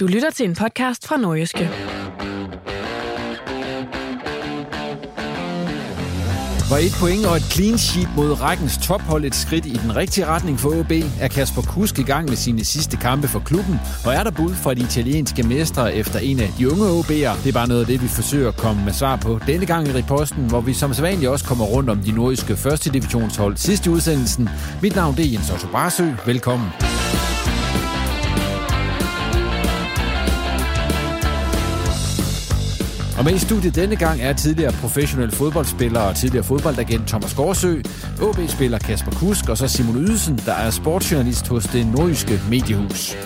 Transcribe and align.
Du 0.00 0.06
lytter 0.06 0.30
til 0.30 0.48
en 0.48 0.54
podcast 0.54 1.06
fra 1.06 1.16
Nordjyske. 1.16 1.70
Var 6.70 6.76
et 6.76 6.96
point 7.00 7.26
og 7.26 7.36
et 7.36 7.42
clean 7.42 7.78
sheet 7.78 8.08
mod 8.16 8.40
rækkens 8.40 8.78
tophold 8.82 9.24
et 9.24 9.34
skridt 9.34 9.66
i 9.66 9.72
den 9.72 9.96
rigtige 9.96 10.26
retning 10.26 10.60
for 10.60 10.80
OB, 10.80 10.92
er 11.20 11.28
Kasper 11.28 11.62
Kusk 11.62 11.98
i 11.98 12.02
gang 12.02 12.28
med 12.28 12.36
sine 12.36 12.64
sidste 12.64 12.96
kampe 12.96 13.28
for 13.28 13.38
klubben, 13.40 13.80
og 14.06 14.14
er 14.14 14.22
der 14.22 14.30
bud 14.30 14.54
fra 14.54 14.74
de 14.74 14.80
italienske 14.80 15.42
mestre 15.42 15.94
efter 15.94 16.18
en 16.18 16.40
af 16.40 16.52
de 16.58 16.70
unge 16.70 16.84
OB'er? 16.84 17.42
Det 17.42 17.48
er 17.48 17.52
bare 17.52 17.68
noget 17.68 17.80
af 17.80 17.86
det, 17.86 18.02
vi 18.02 18.08
forsøger 18.08 18.48
at 18.48 18.56
komme 18.56 18.84
med 18.84 18.92
svar 18.92 19.16
på 19.16 19.40
denne 19.46 19.66
gang 19.66 19.88
i 19.88 19.92
reposten, 19.92 20.48
hvor 20.48 20.60
vi 20.60 20.72
som 20.72 20.94
sædvanligt 20.94 21.30
også 21.30 21.44
kommer 21.44 21.64
rundt 21.64 21.90
om 21.90 21.98
de 21.98 22.12
nordiske 22.12 22.56
første 22.56 22.90
divisionshold 22.90 23.56
sidste 23.56 23.90
udsendelsen. 23.90 24.48
Mit 24.82 24.96
navn 24.96 25.16
det 25.16 25.26
er 25.26 25.30
Jens 25.30 25.50
Otto 25.50 25.68
Barsø. 25.72 26.04
Velkommen. 26.26 26.68
Og 33.18 33.24
med 33.24 33.32
i 33.32 33.38
studiet 33.38 33.74
denne 33.74 33.96
gang 33.96 34.20
er 34.20 34.32
tidligere 34.32 34.72
professionel 34.72 35.30
fodboldspiller 35.30 36.00
og 36.00 36.16
tidligere 36.16 36.44
fodboldagent 36.44 37.08
Thomas 37.08 37.34
Gårdsø, 37.34 37.80
OB-spiller 38.22 38.78
Kasper 38.78 39.10
Kusk 39.10 39.48
og 39.48 39.58
så 39.58 39.68
Simon 39.68 39.96
Ydelsen, 39.96 40.40
der 40.46 40.52
er 40.52 40.70
sportsjournalist 40.70 41.48
hos 41.48 41.64
det 41.64 41.86
nordjyske 41.86 42.40
mediehus. 42.50 43.16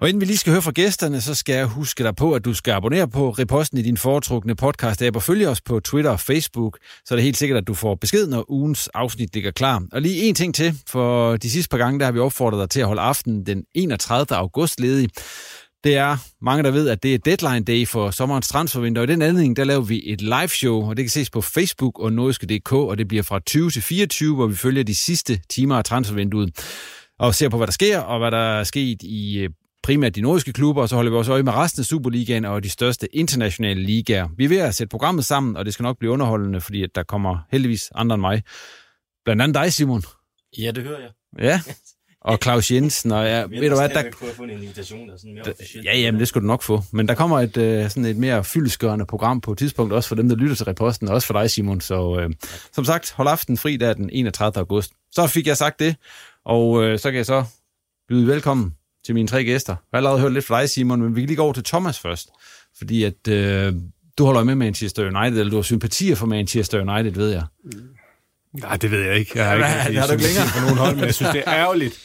Og 0.00 0.08
inden 0.08 0.20
vi 0.20 0.26
lige 0.26 0.36
skal 0.36 0.52
høre 0.52 0.62
fra 0.62 0.70
gæsterne, 0.70 1.20
så 1.20 1.34
skal 1.34 1.54
jeg 1.54 1.66
huske 1.66 2.04
dig 2.04 2.16
på, 2.16 2.32
at 2.32 2.44
du 2.44 2.54
skal 2.54 2.72
abonnere 2.72 3.08
på 3.08 3.30
Reposten 3.30 3.78
i 3.78 3.82
din 3.82 3.96
foretrukne 3.96 4.54
podcast-app 4.62 5.14
og 5.14 5.22
følge 5.22 5.48
os 5.48 5.60
på 5.60 5.80
Twitter 5.80 6.10
og 6.10 6.20
Facebook, 6.20 6.78
så 7.04 7.14
er 7.14 7.16
det 7.16 7.24
helt 7.24 7.36
sikkert, 7.36 7.58
at 7.58 7.66
du 7.66 7.74
får 7.74 7.94
besked, 7.94 8.26
når 8.26 8.50
ugens 8.50 8.88
afsnit 8.88 9.34
ligger 9.34 9.50
klar. 9.50 9.82
Og 9.92 10.02
lige 10.02 10.22
en 10.22 10.34
ting 10.34 10.54
til, 10.54 10.78
for 10.88 11.36
de 11.36 11.50
sidste 11.50 11.68
par 11.70 11.78
gange, 11.78 11.98
der 11.98 12.04
har 12.04 12.12
vi 12.12 12.18
opfordret 12.18 12.60
dig 12.60 12.70
til 12.70 12.80
at 12.80 12.86
holde 12.86 13.02
aften 13.02 13.46
den 13.46 13.64
31. 13.74 14.36
august 14.36 14.80
ledig. 14.80 15.08
Det 15.84 15.96
er 15.96 16.16
mange, 16.42 16.62
der 16.62 16.70
ved, 16.70 16.88
at 16.88 17.02
det 17.02 17.14
er 17.14 17.18
deadline 17.18 17.64
day 17.64 17.86
for 17.86 18.10
sommerens 18.10 18.48
transfervindue, 18.48 19.02
og 19.02 19.08
i 19.08 19.12
den 19.12 19.22
anledning, 19.22 19.56
der 19.56 19.64
laver 19.64 19.80
vi 19.80 20.02
et 20.06 20.20
live 20.20 20.48
show, 20.48 20.88
og 20.88 20.96
det 20.96 21.04
kan 21.04 21.10
ses 21.10 21.30
på 21.30 21.40
Facebook 21.40 21.98
og 21.98 22.12
nordiske.dk, 22.12 22.72
og 22.72 22.98
det 22.98 23.08
bliver 23.08 23.22
fra 23.22 23.38
20 23.38 23.70
til 23.70 23.82
24, 23.82 24.34
hvor 24.34 24.46
vi 24.46 24.56
følger 24.56 24.82
de 24.82 24.94
sidste 24.94 25.40
timer 25.50 25.76
af 25.76 25.84
transfervinduet 25.84 26.50
og 27.18 27.34
ser 27.34 27.48
på, 27.48 27.56
hvad 27.56 27.66
der 27.66 27.72
sker, 27.72 27.98
og 27.98 28.18
hvad 28.18 28.30
der 28.30 28.58
er 28.58 28.64
sket 28.64 29.02
i 29.02 29.38
øh, 29.38 29.50
primært 29.82 30.14
de 30.14 30.20
nordiske 30.20 30.52
klubber, 30.52 30.82
og 30.82 30.88
så 30.88 30.94
holder 30.94 31.10
vi 31.10 31.16
også 31.16 31.32
øje 31.32 31.42
med 31.42 31.52
resten 31.52 31.80
af 31.80 31.84
Superligaen 31.84 32.44
og 32.44 32.62
de 32.62 32.70
største 32.70 33.16
internationale 33.16 33.82
ligaer. 33.82 34.28
Vi 34.36 34.44
er 34.44 34.48
ved 34.48 34.58
at 34.58 34.74
sætte 34.74 34.90
programmet 34.90 35.24
sammen, 35.24 35.56
og 35.56 35.64
det 35.64 35.74
skal 35.74 35.82
nok 35.82 35.98
blive 35.98 36.12
underholdende, 36.12 36.60
fordi 36.60 36.82
at 36.82 36.90
der 36.94 37.02
kommer 37.02 37.38
heldigvis 37.50 37.90
andre 37.94 38.14
end 38.14 38.20
mig. 38.20 38.42
Blandt 39.24 39.42
andet 39.42 39.54
dig, 39.54 39.72
Simon. 39.72 40.02
Ja, 40.58 40.70
det 40.70 40.84
hører 40.84 41.00
jeg. 41.00 41.10
Ja, 41.38 41.60
og 42.20 42.38
Claus 42.42 42.70
Jensen. 42.70 43.12
Og 43.12 43.26
ja, 43.26 43.42
ved 43.42 43.70
du 43.70 43.76
hvad, 43.76 43.88
der... 43.88 44.10
kunne 44.10 44.32
få 44.32 44.42
en 44.42 44.50
invitation, 44.50 45.08
der 45.08 45.14
er 45.14 45.18
sådan 45.18 45.34
mere 45.34 45.52
officielt. 45.52 45.86
Ja, 45.86 45.98
jamen, 45.98 46.20
det 46.20 46.28
skulle 46.28 46.42
du 46.42 46.46
nok 46.46 46.62
få. 46.62 46.82
Men 46.92 47.08
der 47.08 47.14
kommer 47.14 47.40
et, 47.40 47.56
uh, 47.56 47.90
sådan 47.90 48.04
et 48.04 48.16
mere 48.16 48.44
fyldeskørende 48.44 49.06
program 49.06 49.40
på 49.40 49.52
et 49.52 49.58
tidspunkt, 49.58 49.92
også 49.92 50.08
for 50.08 50.14
dem, 50.14 50.28
der 50.28 50.36
lytter 50.36 50.56
til 50.56 50.64
reposten, 50.64 51.08
og 51.08 51.14
også 51.14 51.26
for 51.26 51.40
dig, 51.40 51.50
Simon. 51.50 51.80
Så 51.80 52.24
uh, 52.24 52.32
som 52.72 52.84
sagt, 52.84 53.12
hold 53.12 53.28
aften 53.28 53.56
fri 53.56 53.76
der 53.76 53.94
den 53.94 54.10
31. 54.12 54.58
august. 54.58 54.92
Så 55.12 55.26
fik 55.26 55.46
jeg 55.46 55.56
sagt 55.56 55.80
det, 55.80 55.96
og 56.44 56.70
uh, 56.70 56.98
så 56.98 57.10
kan 57.10 57.16
jeg 57.16 57.26
så 57.26 57.44
byde 58.08 58.26
velkommen 58.26 58.74
til 59.08 59.14
mine 59.14 59.28
tre 59.28 59.44
gæster. 59.44 59.72
Jeg 59.72 59.78
har 59.92 59.96
allerede 59.98 60.20
hørt 60.20 60.32
lidt 60.32 60.44
fra 60.44 60.60
dig, 60.60 60.70
Simon, 60.70 61.02
men 61.02 61.16
vi 61.16 61.20
kan 61.20 61.26
lige 61.26 61.36
gå 61.36 61.42
over 61.42 61.52
til 61.52 61.64
Thomas 61.64 61.98
først. 61.98 62.28
Fordi 62.78 63.04
at 63.04 63.28
øh, 63.28 63.72
du 64.18 64.24
holder 64.24 64.44
med 64.44 64.54
Manchester 64.54 65.02
United, 65.20 65.38
eller 65.40 65.50
du 65.50 65.56
har 65.56 65.62
sympatier 65.62 66.14
for 66.14 66.26
Manchester 66.26 66.80
United, 66.92 67.12
ved 67.12 67.30
jeg. 67.30 67.42
Nej, 68.60 68.76
det 68.76 68.90
ved 68.90 69.00
jeg 69.02 69.16
ikke. 69.16 69.32
Jeg 69.34 69.44
har 69.44 69.56
Ja, 69.56 69.86
ikke 69.86 69.90
hvad- 69.92 70.00
har 70.00 70.06
du 70.06 70.12
ikke 70.12 70.24
længere? 70.24 70.46
for 70.46 70.60
nogen 70.60 70.76
hold, 70.78 70.94
men 70.96 71.04
jeg 71.04 71.14
synes, 71.14 71.30
det 71.32 71.42
er 71.46 71.52
ærgerligt, 71.54 71.98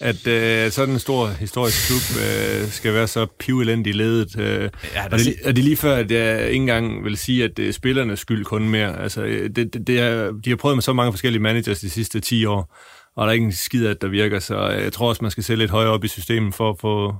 at 0.00 0.26
øh, 0.26 0.70
sådan 0.70 0.94
en 0.94 1.00
stor 1.00 1.26
historisk 1.28 1.86
klub 1.86 2.22
øh, 2.22 2.68
skal 2.68 2.94
være 2.94 3.06
så 3.06 3.26
pivelendig 3.38 3.94
ledet. 3.94 4.38
Øh, 4.38 4.70
Ja, 4.94 5.04
og, 5.04 5.18
det, 5.18 5.34
og 5.44 5.56
det 5.56 5.62
er 5.62 5.64
lige 5.64 5.76
før, 5.76 5.96
at 5.96 6.10
jeg 6.10 6.40
ikke 6.46 6.54
engang 6.54 7.04
vil 7.04 7.16
sige, 7.16 7.44
at 7.44 7.56
det 7.56 7.68
er 7.68 7.72
spillernes 7.72 8.20
skyld 8.20 8.44
kun 8.44 8.68
mere. 8.68 9.02
Altså, 9.02 9.22
øh, 9.22 9.50
det, 9.56 9.74
det, 9.74 9.86
det 9.86 10.00
er, 10.00 10.32
de 10.44 10.50
har 10.50 10.56
prøvet 10.56 10.76
med 10.76 10.82
så 10.82 10.92
mange 10.92 11.12
forskellige 11.12 11.42
managers 11.42 11.80
de 11.80 11.90
sidste 11.90 12.20
10 12.20 12.44
år, 12.44 12.76
og 13.16 13.22
der 13.26 13.28
er 13.28 13.32
ikke 13.32 13.44
en 13.46 13.52
skid 13.52 13.86
af, 13.86 13.96
der 13.96 14.08
virker, 14.08 14.38
så 14.38 14.68
øh, 14.70 14.82
jeg 14.82 14.92
tror 14.92 15.08
også, 15.08 15.24
man 15.24 15.30
skal 15.30 15.44
sætte 15.44 15.62
lidt 15.62 15.70
højere 15.70 15.90
op 15.90 16.04
i 16.04 16.08
systemet 16.08 16.54
for 16.54 16.70
at 16.70 16.76
få, 16.80 17.14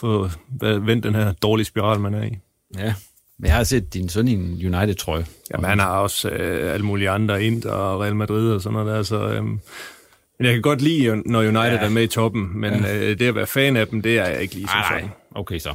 få 0.00 0.28
vendt 0.60 1.04
den 1.04 1.14
her 1.14 1.32
dårlige 1.32 1.64
spiral, 1.66 2.00
man 2.00 2.14
er 2.14 2.22
i. 2.24 2.38
Ja, 2.78 2.94
men 3.38 3.46
jeg 3.46 3.54
har 3.56 3.64
set 3.64 3.94
din 3.94 4.08
søn 4.08 4.28
i 4.28 4.32
en 4.32 4.74
United-trøje. 4.74 5.26
Jamen, 5.52 5.68
han 5.70 5.78
har 5.78 5.98
også 5.98 6.28
øh, 6.28 6.74
alle 6.74 6.86
mulige 6.86 7.10
andre, 7.10 7.44
Inter 7.44 7.70
og 7.70 8.00
Real 8.00 8.16
Madrid 8.16 8.50
og 8.52 8.60
sådan 8.62 8.72
noget 8.78 8.94
der, 8.96 9.02
så... 9.02 9.28
Øh, 9.28 9.44
men 10.38 10.46
jeg 10.46 10.52
kan 10.52 10.62
godt 10.62 10.80
lide, 10.82 11.22
når 11.26 11.38
United 11.40 11.54
Ja. 11.78 11.84
er 11.84 11.88
med 11.88 12.02
i 12.02 12.06
toppen, 12.06 12.60
men 12.60 12.74
Ja. 12.74 12.96
øh, 12.96 13.18
det 13.18 13.28
at 13.28 13.34
være 13.34 13.46
fan 13.46 13.76
af 13.76 13.88
dem, 13.88 14.02
det 14.02 14.18
er 14.18 14.26
jeg 14.26 14.42
ikke 14.42 14.54
lige 14.54 14.66
så 14.66 14.72
sådan. 14.90 15.02
nej. 15.04 15.10
Okay 15.34 15.58
så. 15.58 15.74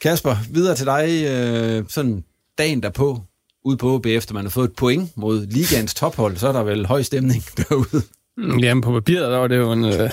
Kasper, 0.00 0.36
videre 0.50 0.76
til 0.76 0.86
dig. 0.86 1.24
Øh, 1.30 1.84
sådan 1.88 2.24
dagen 2.58 2.82
derpå, 2.82 3.20
ude 3.64 3.76
på 3.76 3.94
OB, 3.94 4.06
efter 4.06 4.34
man 4.34 4.44
har 4.44 4.50
fået 4.50 4.68
et 4.68 4.76
point 4.76 5.16
mod 5.16 5.46
ligaens 5.46 5.94
tophold, 5.94 6.36
så 6.36 6.48
er 6.48 6.52
der 6.52 6.62
vel 6.62 6.86
høj 6.86 7.02
stemning 7.02 7.42
derude. 7.68 8.02
Mm, 8.38 8.58
Jamen, 8.58 8.82
på 8.82 8.92
papiret, 8.92 9.30
der 9.30 9.38
var 9.38 9.46
det 9.46 9.56
jo 9.56 9.72
en, 9.72 9.84
øh, 9.84 10.10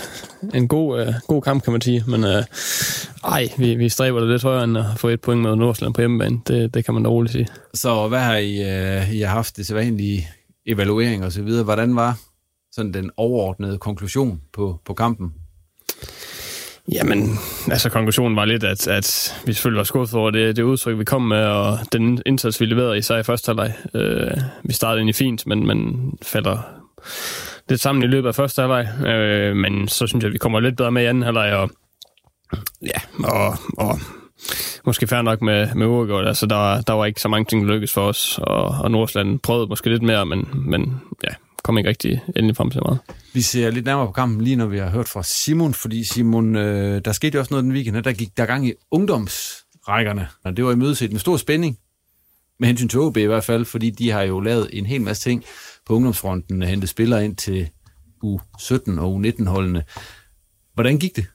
en 0.53 0.67
god, 0.67 1.01
øh, 1.01 1.13
god 1.27 1.41
kamp, 1.41 1.63
kan 1.63 1.71
man 1.71 1.81
sige. 1.81 2.03
Men 2.07 2.23
øh, 2.23 2.43
ej, 3.23 3.49
vi, 3.57 3.75
vi 3.75 3.89
stræber 3.89 4.19
det 4.19 4.29
lidt 4.29 4.43
højere 4.43 4.63
end 4.63 4.77
at 4.77 4.85
få 4.97 5.07
et 5.07 5.21
point 5.21 5.41
med 5.41 5.55
Nordsjælland 5.55 5.93
på 5.93 6.01
hjemmebane. 6.01 6.39
Det, 6.47 6.73
det 6.73 6.85
kan 6.85 6.93
man 6.93 7.03
da 7.03 7.09
roligt 7.09 7.31
sige. 7.31 7.47
Så 7.73 8.07
hvad 8.07 8.19
har 8.19 8.35
I, 8.35 8.61
øh, 8.61 9.13
I 9.13 9.19
har 9.19 9.27
haft 9.33 9.57
det 9.57 9.67
sædvanlige 9.67 10.27
evaluering 10.65 11.25
og 11.25 11.31
så 11.31 11.41
videre? 11.41 11.63
Hvordan 11.63 11.95
var 11.95 12.17
sådan 12.71 12.93
den 12.93 13.11
overordnede 13.17 13.77
konklusion 13.77 14.41
på, 14.53 14.79
på 14.85 14.93
kampen? 14.93 15.33
Jamen, 16.91 17.29
altså 17.71 17.89
konklusionen 17.89 18.35
var 18.35 18.45
lidt, 18.45 18.63
at, 18.63 18.87
at 18.87 19.35
vi 19.45 19.53
selvfølgelig 19.53 19.77
var 19.77 19.83
skuffet 19.83 20.19
over 20.19 20.31
det, 20.31 20.55
det 20.55 20.63
udtryk, 20.63 20.99
vi 20.99 21.03
kom 21.03 21.21
med, 21.21 21.45
og 21.45 21.79
den 21.91 22.21
indsats, 22.25 22.61
vi 22.61 22.65
leverede 22.65 22.97
især 22.97 23.17
i 23.17 23.23
første 23.23 23.49
halvleg. 23.49 23.73
Øh, 23.93 24.37
vi 24.63 24.73
startede 24.73 24.99
egentlig 24.99 25.15
fint, 25.15 25.47
men, 25.47 25.67
men 25.67 26.11
falder 26.21 26.57
lidt 27.69 27.81
sammen 27.81 28.03
i 28.03 28.07
løbet 28.07 28.27
af 28.27 28.35
første 28.35 28.61
halvleg. 28.61 29.07
Øh, 29.07 29.55
men 29.55 29.87
så 29.87 30.07
synes 30.07 30.23
jeg, 30.23 30.29
at 30.29 30.33
vi 30.33 30.37
kommer 30.37 30.59
lidt 30.59 30.77
bedre 30.77 30.91
med 30.91 31.03
i 31.03 31.05
anden 31.05 31.23
halvleg, 31.23 31.53
og 31.53 31.69
ja, 32.81 33.23
og, 33.23 33.57
og 33.77 33.99
måske 34.85 35.07
fair 35.07 35.21
nok 35.21 35.41
med, 35.41 35.75
med 35.75 35.87
uafgjort. 35.87 36.27
Altså, 36.27 36.45
der, 36.45 36.81
der 36.81 36.93
var 36.93 37.05
ikke 37.05 37.21
så 37.21 37.27
mange 37.27 37.45
ting, 37.45 37.61
der 37.61 37.73
lykkedes 37.73 37.93
for 37.93 38.07
os, 38.07 38.39
og, 38.43 38.65
og 38.65 38.91
Nordsland 38.91 39.39
prøvede 39.39 39.67
måske 39.67 39.89
lidt 39.89 40.03
mere, 40.03 40.25
men, 40.25 40.47
men 40.53 41.01
ja, 41.23 41.33
kom 41.63 41.77
ikke 41.77 41.89
rigtig 41.89 42.21
endelig 42.35 42.55
frem 42.55 42.71
til 42.71 42.81
meget. 42.85 42.99
Vi 43.33 43.41
ser 43.41 43.71
lidt 43.71 43.85
nærmere 43.85 44.05
på 44.05 44.11
kampen 44.11 44.41
lige 44.41 44.55
når 44.55 44.65
vi 44.65 44.77
har 44.77 44.89
hørt 44.89 45.09
fra 45.09 45.23
Simon, 45.23 45.73
fordi 45.73 46.03
Simon, 46.03 46.55
øh, 46.55 47.01
der 47.05 47.11
skete 47.11 47.35
jo 47.35 47.39
også 47.39 47.53
noget 47.53 47.63
den 47.63 47.73
weekend, 47.73 48.03
der 48.03 48.13
gik 48.13 48.37
der 48.37 48.45
gang 48.45 48.67
i 48.67 48.73
ungdomsrækkerne, 48.91 50.27
og 50.45 50.57
det 50.57 50.65
var 50.65 50.71
i 50.71 50.75
mødeset 50.75 51.11
med 51.11 51.19
stor 51.19 51.37
spænding, 51.37 51.77
med 52.59 52.67
hensyn 52.67 52.87
til 52.87 52.99
OB 52.99 53.17
i 53.17 53.23
hvert 53.23 53.43
fald, 53.43 53.65
fordi 53.65 53.89
de 53.89 54.11
har 54.11 54.21
jo 54.21 54.39
lavet 54.39 54.69
en 54.73 54.85
hel 54.85 55.01
masse 55.01 55.29
ting 55.29 55.43
på 55.85 55.93
ungdomsfronten, 55.93 56.61
hente 56.61 56.87
spillere 56.87 57.25
ind 57.25 57.35
til 57.35 57.69
U17 58.25 58.99
og 58.99 59.15
U19-holdene. 59.15 59.83
Hvordan 60.73 60.97
gik 60.99 61.15
det? 61.15 61.25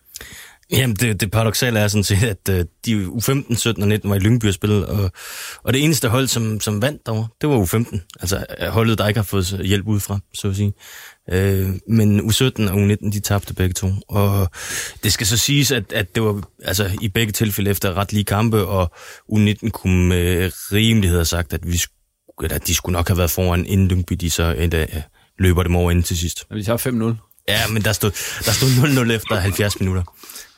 Jamen, 0.70 0.96
det, 0.96 1.20
det 1.20 1.30
paradoxale 1.30 1.80
er 1.80 1.88
sådan 1.88 2.04
set, 2.04 2.22
at 2.22 2.48
øh, 2.50 2.64
de 2.84 3.06
U15, 3.06 3.54
17 3.54 3.82
og 3.82 3.88
19 3.88 4.10
var 4.10 4.16
i 4.16 4.18
Lyngby 4.18 4.44
at 4.44 4.54
spille, 4.54 4.86
og, 4.86 5.10
og 5.62 5.72
det 5.72 5.84
eneste 5.84 6.08
hold, 6.08 6.28
som, 6.28 6.60
som 6.60 6.82
vandt 6.82 7.06
derovre, 7.06 7.28
det 7.40 7.48
var 7.48 7.64
U15. 7.64 7.98
Altså 8.20 8.46
øh, 8.60 8.68
holdet, 8.68 8.98
der 8.98 9.08
ikke 9.08 9.18
har 9.18 9.24
fået 9.24 9.60
hjælp 9.64 9.86
udefra, 9.86 10.18
så 10.34 10.48
at 10.48 10.56
sige. 10.56 10.72
Øh, 11.32 11.68
men 11.88 12.20
U17 12.20 12.70
og 12.70 12.76
U19, 12.76 13.12
de 13.12 13.20
tabte 13.20 13.54
begge 13.54 13.72
to. 13.72 13.88
Og 14.08 14.50
det 15.02 15.12
skal 15.12 15.26
så 15.26 15.36
siges, 15.36 15.72
at, 15.72 15.92
at 15.92 16.14
det 16.14 16.22
var 16.22 16.42
altså, 16.64 16.90
i 17.00 17.08
begge 17.08 17.32
tilfælde 17.32 17.70
efter 17.70 17.94
ret 17.94 18.12
lige 18.12 18.24
kampe, 18.24 18.66
og 18.66 18.92
U19 19.32 19.68
kunne 19.70 20.08
med 20.08 20.50
rimelighed 20.72 21.18
have 21.18 21.24
sagt, 21.24 21.52
at, 21.52 21.66
vi, 21.66 21.80
at 22.44 22.66
de 22.66 22.74
skulle 22.74 22.92
nok 22.92 23.08
have 23.08 23.18
været 23.18 23.30
foran, 23.30 23.66
inden 23.66 23.88
Lyngby 23.88 24.14
de 24.14 24.30
så 24.30 24.52
endda 24.52 24.86
løber 25.38 25.62
dem 25.62 25.76
over 25.76 25.90
ind 25.90 26.02
til 26.02 26.18
sidst. 26.18 26.44
Og 26.50 26.56
vi 26.56 26.62
tager 26.62 27.14
5-0. 27.16 27.28
Ja, 27.48 27.68
men 27.68 27.82
der 27.82 27.92
stod, 27.92 28.10
der 28.44 28.52
stod 28.52 28.68
0-0 28.68 29.12
efter 29.12 29.34
70 29.34 29.80
minutter. 29.80 30.02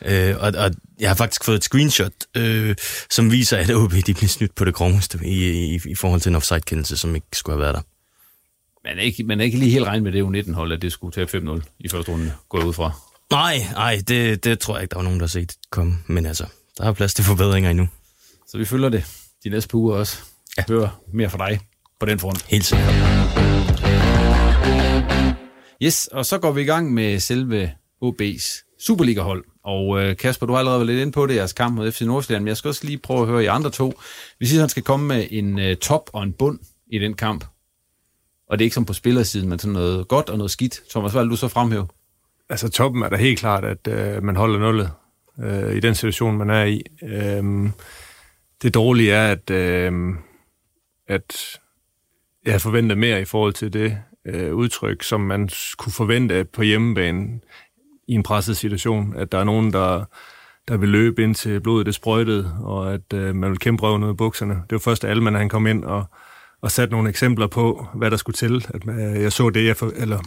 Øh, 0.04 0.36
og, 0.38 0.52
og 0.56 0.70
jeg 1.00 1.10
har 1.10 1.14
faktisk 1.14 1.44
fået 1.44 1.56
et 1.56 1.64
screenshot, 1.64 2.12
øh, 2.36 2.76
som 3.10 3.30
viser, 3.32 3.56
at 3.56 3.70
OB 3.70 3.92
de 4.06 4.14
blev 4.14 4.28
snydt 4.28 4.54
på 4.54 4.64
det 4.64 4.74
groveste 4.74 5.18
i, 5.24 5.50
i, 5.74 5.80
i 5.86 5.94
forhold 5.94 6.20
til 6.20 6.30
en 6.30 6.36
offside-kendelse, 6.36 6.96
som 6.96 7.14
ikke 7.14 7.26
skulle 7.32 7.56
have 7.56 7.62
været 7.62 7.74
der. 7.74 7.82
Man 8.84 8.98
er 8.98 9.02
ikke, 9.02 9.24
man 9.24 9.40
er 9.40 9.44
ikke 9.44 9.58
lige 9.58 9.70
helt 9.70 9.84
regnet 9.84 10.02
med 10.02 10.12
det 10.12 10.22
U19-hold, 10.22 10.72
at 10.72 10.82
det 10.82 10.92
skulle 10.92 11.26
tage 11.26 11.42
5-0 11.42 11.60
i 11.78 11.88
første 11.88 12.12
runde, 12.12 12.32
gå 12.48 12.62
ud 12.62 12.72
fra. 12.72 12.92
Nej, 13.30 13.66
nej, 13.72 14.02
det, 14.08 14.44
det 14.44 14.58
tror 14.58 14.74
jeg 14.76 14.82
ikke, 14.82 14.90
der 14.90 14.96
var 14.96 15.04
nogen, 15.04 15.20
der 15.20 15.26
har 15.26 15.28
set 15.28 15.54
komme. 15.70 15.98
Men 16.06 16.26
altså, 16.26 16.46
der 16.78 16.84
er 16.84 16.92
plads 16.92 17.14
til 17.14 17.24
forbedringer 17.24 17.70
endnu. 17.70 17.88
Så 18.48 18.58
vi 18.58 18.64
følger 18.64 18.88
det 18.88 19.04
de 19.44 19.48
næste 19.48 19.68
par 19.68 19.78
uger 19.78 19.96
også. 19.96 20.18
Ja. 20.58 20.64
Hører 20.68 21.00
mere 21.12 21.30
fra 21.30 21.48
dig 21.48 21.60
på 22.00 22.06
den 22.06 22.18
front. 22.18 22.46
Helt 22.48 22.64
sikkert. 22.64 22.94
Yes, 25.82 26.06
og 26.06 26.26
så 26.26 26.38
går 26.38 26.52
vi 26.52 26.60
i 26.60 26.64
gang 26.64 26.94
med 26.94 27.20
selve 27.20 27.72
OB's 28.04 28.66
Superliga-hold. 28.80 29.44
Og 29.64 30.02
øh, 30.02 30.16
Kasper, 30.16 30.46
du 30.46 30.52
har 30.52 30.58
allerede 30.58 30.78
været 30.80 30.86
lidt 30.86 31.00
inde 31.00 31.12
på 31.12 31.26
det, 31.26 31.34
jeres 31.34 31.52
kamp 31.52 31.74
mod 31.74 31.92
FC 31.92 32.00
Nordsjælland, 32.00 32.44
men 32.44 32.48
jeg 32.48 32.56
skal 32.56 32.68
også 32.68 32.86
lige 32.86 32.98
prøve 32.98 33.20
at 33.20 33.26
høre 33.26 33.42
jer 33.42 33.52
andre 33.52 33.70
to. 33.70 34.00
Vi 34.38 34.46
siger, 34.46 34.58
at 34.58 34.62
han 34.62 34.68
skal 34.68 34.82
komme 34.82 35.06
med 35.06 35.26
en 35.30 35.58
øh, 35.58 35.76
top 35.76 36.10
og 36.12 36.22
en 36.22 36.32
bund 36.32 36.58
i 36.86 36.98
den 36.98 37.14
kamp. 37.14 37.44
Og 38.48 38.58
det 38.58 38.64
er 38.64 38.66
ikke 38.66 38.74
som 38.74 38.84
på 38.84 38.92
spillersiden, 38.92 39.48
men 39.48 39.58
sådan 39.58 39.72
noget 39.72 40.08
godt 40.08 40.28
og 40.28 40.38
noget 40.38 40.50
skidt. 40.50 40.82
Thomas, 40.90 41.12
hvad 41.12 41.22
vil 41.22 41.30
du 41.30 41.36
så 41.36 41.48
fremhæve? 41.48 41.88
Altså 42.48 42.68
toppen 42.68 43.02
er 43.02 43.08
da 43.08 43.16
helt 43.16 43.38
klart, 43.38 43.64
at 43.64 43.88
øh, 43.88 44.22
man 44.22 44.36
holder 44.36 44.58
nullet 44.58 44.90
øh, 45.42 45.76
i 45.76 45.80
den 45.80 45.94
situation, 45.94 46.36
man 46.36 46.50
er 46.50 46.64
i. 46.64 46.82
Øh, 47.02 47.70
det 48.62 48.74
dårlige 48.74 49.12
er, 49.12 49.32
at, 49.32 49.50
øh, 49.50 49.92
at 51.10 51.60
jeg 52.44 52.52
havde 52.52 52.60
forventet 52.60 52.98
mere 52.98 53.20
i 53.20 53.24
forhold 53.24 53.52
til 53.52 53.72
det 53.72 53.98
øh, 54.24 54.54
udtryk, 54.54 55.02
som 55.02 55.20
man 55.20 55.48
kunne 55.78 55.92
forvente 55.92 56.44
på 56.44 56.62
hjemmebane 56.62 57.40
i 58.08 58.12
en 58.14 58.22
presset 58.22 58.56
situation. 58.56 59.16
At 59.16 59.32
der 59.32 59.38
er 59.38 59.44
nogen, 59.44 59.72
der, 59.72 60.04
der 60.68 60.76
vil 60.76 60.88
løbe 60.88 61.22
ind 61.22 61.34
til 61.34 61.60
blodet 61.60 61.86
det 61.86 61.94
sprøjtede, 61.94 62.56
og 62.62 62.94
at 62.94 63.12
øh, 63.14 63.34
man 63.34 63.50
vil 63.50 63.58
kæmpe 63.58 63.82
røven 63.82 64.04
ud 64.04 64.08
af 64.08 64.16
bukserne. 64.16 64.54
Det 64.54 64.72
var 64.72 64.78
først 64.78 65.04
Alman, 65.04 65.34
han 65.34 65.48
kom 65.48 65.66
ind 65.66 65.84
og, 65.84 66.04
og 66.60 66.70
satte 66.70 66.92
nogle 66.92 67.08
eksempler 67.08 67.46
på, 67.46 67.86
hvad 67.94 68.10
der 68.10 68.16
skulle 68.16 68.36
til. 68.36 68.66
At 68.74 68.82
øh, 68.88 69.22
jeg 69.22 69.32
så 69.32 69.50
det, 69.50 69.66
jeg, 69.66 69.76
for, 69.76 69.92
eller, 69.96 70.18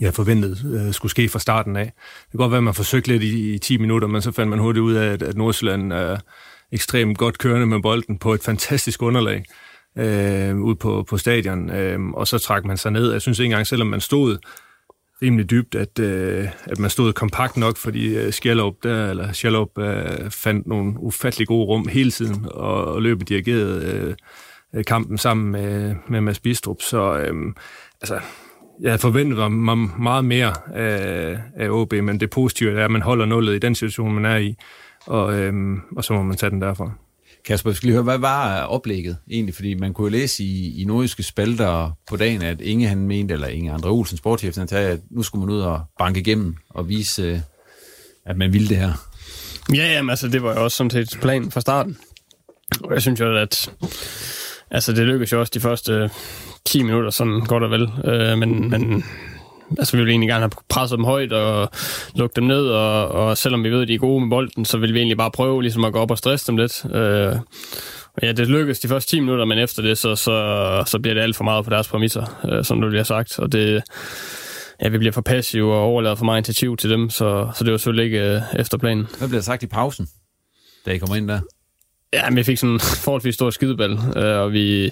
jeg 0.00 0.14
forventede 0.14 0.86
øh, 0.86 0.92
skulle 0.92 1.10
ske 1.10 1.28
fra 1.28 1.38
starten 1.38 1.76
af. 1.76 1.84
Det 1.84 2.30
kan 2.30 2.38
godt 2.38 2.50
være, 2.50 2.58
at 2.58 2.64
man 2.64 2.74
forsøgte 2.74 3.08
lidt 3.08 3.22
i, 3.22 3.54
i 3.54 3.58
10 3.58 3.78
minutter, 3.78 4.08
men 4.08 4.22
så 4.22 4.32
fandt 4.32 4.50
man 4.50 4.58
hurtigt 4.58 4.82
ud 4.82 4.94
af, 4.94 5.12
at, 5.12 5.22
at 5.22 5.36
Nordsjælland 5.36 5.92
er 5.92 6.18
ekstremt 6.72 7.18
godt 7.18 7.38
kørende 7.38 7.66
med 7.66 7.82
bolden 7.82 8.18
på 8.18 8.34
et 8.34 8.42
fantastisk 8.42 9.02
underlag 9.02 9.44
øh, 9.98 10.56
ud 10.56 10.74
på, 10.74 11.04
på 11.08 11.18
stadion, 11.18 11.70
øh, 11.70 12.10
og 12.10 12.28
så 12.28 12.38
trak 12.38 12.64
man 12.64 12.76
sig 12.76 12.92
ned. 12.92 13.12
Jeg 13.12 13.22
synes 13.22 13.38
ikke 13.38 13.46
engang, 13.46 13.66
selvom 13.66 13.88
man 13.88 14.00
stod 14.00 14.38
rimelig 15.22 15.50
dybt, 15.50 15.74
at, 15.74 15.98
øh, 15.98 16.48
at 16.64 16.78
man 16.78 16.90
stod 16.90 17.12
kompakt 17.12 17.56
nok, 17.56 17.76
fordi 17.76 18.16
øh, 18.16 18.32
der, 18.82 19.10
eller 19.10 19.32
Skjallup 19.32 19.78
øh, 19.78 20.30
fandt 20.30 20.66
nogle 20.66 20.94
ufattelig 20.98 21.46
gode 21.46 21.66
rum 21.66 21.88
hele 21.88 22.10
tiden, 22.10 22.46
og, 22.50 22.84
og 22.84 23.02
løbet 23.02 23.28
dirigerede 23.28 24.16
øh, 24.74 24.84
kampen 24.84 25.18
sammen 25.18 25.52
med, 25.52 25.94
med 26.08 26.20
Mads 26.20 26.40
Bistrup. 26.40 26.82
Så 26.82 27.18
øh, 27.18 27.52
altså, 28.00 28.20
jeg 28.80 28.90
havde 28.90 29.00
forventet 29.00 29.52
mig 29.52 29.78
meget 29.78 30.24
mere 30.24 30.52
af, 30.74 31.38
af 31.56 31.68
OB, 31.70 31.92
men 31.92 32.20
det 32.20 32.30
positive 32.30 32.80
er, 32.80 32.84
at 32.84 32.90
man 32.90 33.02
holder 33.02 33.26
nullet 33.26 33.54
i 33.54 33.58
den 33.58 33.74
situation, 33.74 34.14
man 34.14 34.24
er 34.24 34.36
i, 34.36 34.54
og, 35.06 35.38
øh, 35.38 35.78
og 35.96 36.04
så 36.04 36.12
må 36.12 36.22
man 36.22 36.36
tage 36.36 36.50
den 36.50 36.62
derfra. 36.62 36.90
Kasper, 37.46 37.70
jeg 37.70 37.76
skal 37.76 37.86
lige 37.86 37.94
høre, 37.94 38.02
hvad 38.02 38.18
var 38.18 38.62
oplægget 38.62 39.16
egentlig? 39.30 39.54
Fordi 39.54 39.74
man 39.74 39.94
kunne 39.94 40.04
jo 40.04 40.10
læse 40.10 40.44
i, 40.44 40.82
i 40.82 40.84
nordiske 40.84 41.22
spalter 41.22 41.90
på 42.08 42.16
dagen, 42.16 42.42
at 42.42 42.60
Inge 42.60 42.88
han 42.88 42.98
mente, 42.98 43.34
eller 43.34 43.48
Inge 43.48 43.72
Andre 43.72 43.90
Olsen, 43.90 44.16
sportschef, 44.16 44.56
han 44.56 44.68
sagde, 44.68 44.90
at 44.90 45.00
nu 45.10 45.22
skulle 45.22 45.46
man 45.46 45.54
ud 45.54 45.60
og 45.60 45.84
banke 45.98 46.20
igennem 46.20 46.56
og 46.70 46.88
vise, 46.88 47.22
øh, 47.22 47.38
at 48.26 48.36
man 48.36 48.52
ville 48.52 48.68
det 48.68 48.76
her. 48.76 48.92
Ja, 49.74 49.92
jamen, 49.92 50.10
altså 50.10 50.28
det 50.28 50.42
var 50.42 50.54
jo 50.54 50.64
også 50.64 50.76
som 50.76 50.90
set 50.90 51.18
planen 51.20 51.50
fra 51.50 51.60
starten. 51.60 51.98
Og 52.80 52.94
jeg 52.94 53.02
synes 53.02 53.20
jo, 53.20 53.36
at 53.36 53.70
altså, 54.70 54.92
det 54.92 55.06
lykkedes 55.06 55.32
jo 55.32 55.40
også 55.40 55.52
de 55.54 55.60
første 55.60 55.92
øh, 55.92 56.10
10 56.66 56.82
minutter 56.82 57.10
sådan 57.10 57.40
godt 57.40 57.62
og 57.62 57.70
vel. 57.70 57.90
Øh, 58.04 58.38
men, 58.38 58.70
men 58.70 59.04
Altså, 59.78 59.96
vi 59.96 60.02
vil 60.02 60.10
egentlig 60.10 60.28
gerne 60.28 60.40
have 60.40 60.50
presset 60.68 60.96
dem 60.96 61.04
højt 61.04 61.32
og 61.32 61.70
lukke 62.14 62.36
dem 62.36 62.44
ned, 62.44 62.66
og, 62.68 63.08
og 63.08 63.38
selvom 63.38 63.64
vi 63.64 63.70
ved, 63.70 63.82
at 63.82 63.88
de 63.88 63.94
er 63.94 63.98
gode 63.98 64.20
med 64.20 64.30
bolden, 64.30 64.64
så 64.64 64.78
vil 64.78 64.94
vi 64.94 64.98
egentlig 64.98 65.16
bare 65.16 65.30
prøve 65.30 65.62
ligesom 65.62 65.84
at 65.84 65.92
gå 65.92 65.98
op 65.98 66.10
og 66.10 66.18
stresse 66.18 66.46
dem 66.46 66.56
lidt. 66.56 66.84
Øh, 66.84 67.36
ja, 68.22 68.32
det 68.32 68.48
lykkedes 68.48 68.80
de 68.80 68.88
første 68.88 69.10
10 69.10 69.20
minutter, 69.20 69.44
men 69.44 69.58
efter 69.58 69.82
det, 69.82 69.98
så, 69.98 70.16
så, 70.16 70.84
så 70.86 70.98
bliver 70.98 71.14
det 71.14 71.20
alt 71.20 71.36
for 71.36 71.44
meget 71.44 71.64
på 71.64 71.70
deres 71.70 71.88
præmisser, 71.88 72.48
øh, 72.52 72.64
som 72.64 72.80
du 72.80 72.88
lige 72.88 72.98
har 72.98 73.04
sagt. 73.04 73.38
Og 73.38 73.52
det, 73.52 73.82
ja, 74.82 74.88
vi 74.88 74.98
bliver 74.98 75.12
for 75.12 75.20
passive 75.20 75.74
og 75.74 75.80
overlader 75.80 76.14
for 76.14 76.24
meget 76.24 76.38
initiativ 76.38 76.76
til 76.76 76.90
dem, 76.90 77.10
så, 77.10 77.50
så 77.54 77.64
det 77.64 77.70
var 77.70 77.78
selvfølgelig 77.78 78.04
ikke 78.04 78.34
øh, 78.34 78.42
efter 78.58 78.78
planen. 78.78 79.06
Hvad 79.18 79.28
bliver 79.28 79.42
sagt 79.42 79.62
i 79.62 79.66
pausen, 79.66 80.08
da 80.86 80.90
I 80.90 80.98
kommer 80.98 81.16
ind 81.16 81.28
der? 81.28 81.40
Ja, 82.12 82.30
men 82.30 82.36
vi 82.36 82.42
fik 82.42 82.58
sådan 82.58 82.72
en 82.72 82.80
forholdsvis 82.80 83.34
stor 83.34 83.50
skideball, 83.50 83.98
øh, 84.16 84.40
og 84.40 84.52
vi 84.52 84.90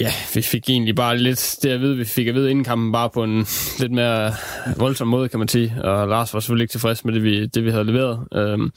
Ja, 0.00 0.12
vi 0.34 0.42
fik 0.42 0.70
egentlig 0.70 0.94
bare 0.94 1.18
lidt 1.18 1.58
det 1.62 1.70
at 1.70 1.80
vide, 1.80 1.96
vi 1.96 2.04
fik 2.04 2.26
at 2.26 2.34
vide 2.34 2.50
inden 2.50 2.64
kampen, 2.64 2.92
bare 2.92 3.10
på 3.10 3.24
en 3.24 3.46
lidt 3.78 3.92
mere 3.92 4.32
voldsom 4.76 5.08
måde, 5.08 5.28
kan 5.28 5.38
man 5.38 5.48
sige. 5.48 5.74
Og 5.84 6.08
Lars 6.08 6.34
var 6.34 6.40
selvfølgelig 6.40 6.64
ikke 6.64 6.72
tilfreds 6.72 7.04
med 7.04 7.14
det, 7.14 7.22
vi, 7.22 7.46
det, 7.46 7.64
vi 7.64 7.70
havde 7.70 7.84
leveret. 7.84 8.28
Øhm, 8.34 8.72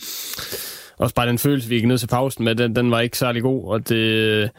også 0.98 1.16
bare 1.16 1.28
den 1.28 1.38
følelse, 1.38 1.70
vi 1.70 1.76
gik 1.76 1.86
ned 1.86 1.98
til 1.98 2.08
pausen 2.08 2.44
med, 2.46 2.56
den, 2.56 2.76
den 2.76 2.92
var 2.92 3.00
ikke 3.00 3.18
særlig 3.18 3.42
god, 3.42 3.72
og 3.72 3.90
det, 3.90 4.52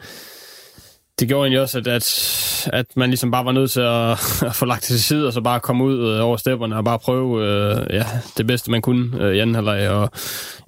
det 1.19 1.27
gjorde 1.27 1.45
egentlig 1.45 1.61
også, 1.61 1.77
at, 1.77 1.87
at, 1.87 2.69
at 2.73 2.85
man 2.95 3.09
ligesom 3.09 3.31
bare 3.31 3.45
var 3.45 3.51
nødt 3.51 3.71
til 3.71 3.81
at, 3.81 4.11
at 4.49 4.55
få 4.55 4.65
lagt 4.65 4.83
til 4.83 5.03
side, 5.03 5.27
og 5.27 5.33
så 5.33 5.41
bare 5.41 5.59
komme 5.59 5.83
ud 5.83 6.09
øh, 6.09 6.25
over 6.25 6.37
stepperne 6.37 6.77
og 6.77 6.83
bare 6.83 6.99
prøve 6.99 7.45
øh, 7.45 7.85
ja, 7.89 8.05
det 8.37 8.47
bedste, 8.47 8.71
man 8.71 8.81
kunne 8.81 9.23
øh, 9.23 9.35
i 9.35 9.39
anden 9.39 9.55
halvleg. 9.55 9.89
Og 9.89 10.09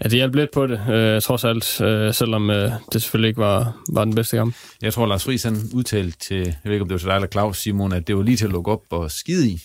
ja, 0.04 0.10
det 0.10 0.14
hjalp 0.14 0.36
lidt 0.36 0.52
på 0.54 0.68
det, 0.68 0.82
øh, 0.90 1.22
trods 1.22 1.44
alt, 1.44 1.82
øh, 1.82 2.14
selvom 2.14 2.50
øh, 2.50 2.72
det 2.94 3.02
selvfølgelig 3.02 3.28
ikke 3.28 3.42
var, 3.42 3.78
var 3.90 4.06
den 4.06 4.16
bedste 4.16 4.38
kamp. 4.38 4.56
Jeg 4.82 4.94
tror, 4.94 5.06
Lars 5.06 5.24
Friis 5.24 5.44
han 5.44 5.58
udtalte 5.74 6.18
til, 6.20 6.38
jeg 6.38 6.56
ved 6.64 6.72
ikke, 6.72 6.82
om 6.82 6.88
det 6.88 6.94
var 6.94 7.00
til 7.00 7.08
dig 7.08 7.16
eller 7.16 7.28
Claus 7.28 7.58
Simon, 7.58 7.94
at 7.94 8.08
det 8.08 8.18
var 8.18 8.24
lige 8.24 8.38
til 8.38 8.46
at 8.46 8.52
lukke 8.52 8.72
op 8.72 8.82
og 8.90 9.12
skide 9.12 9.50
i. 9.50 9.62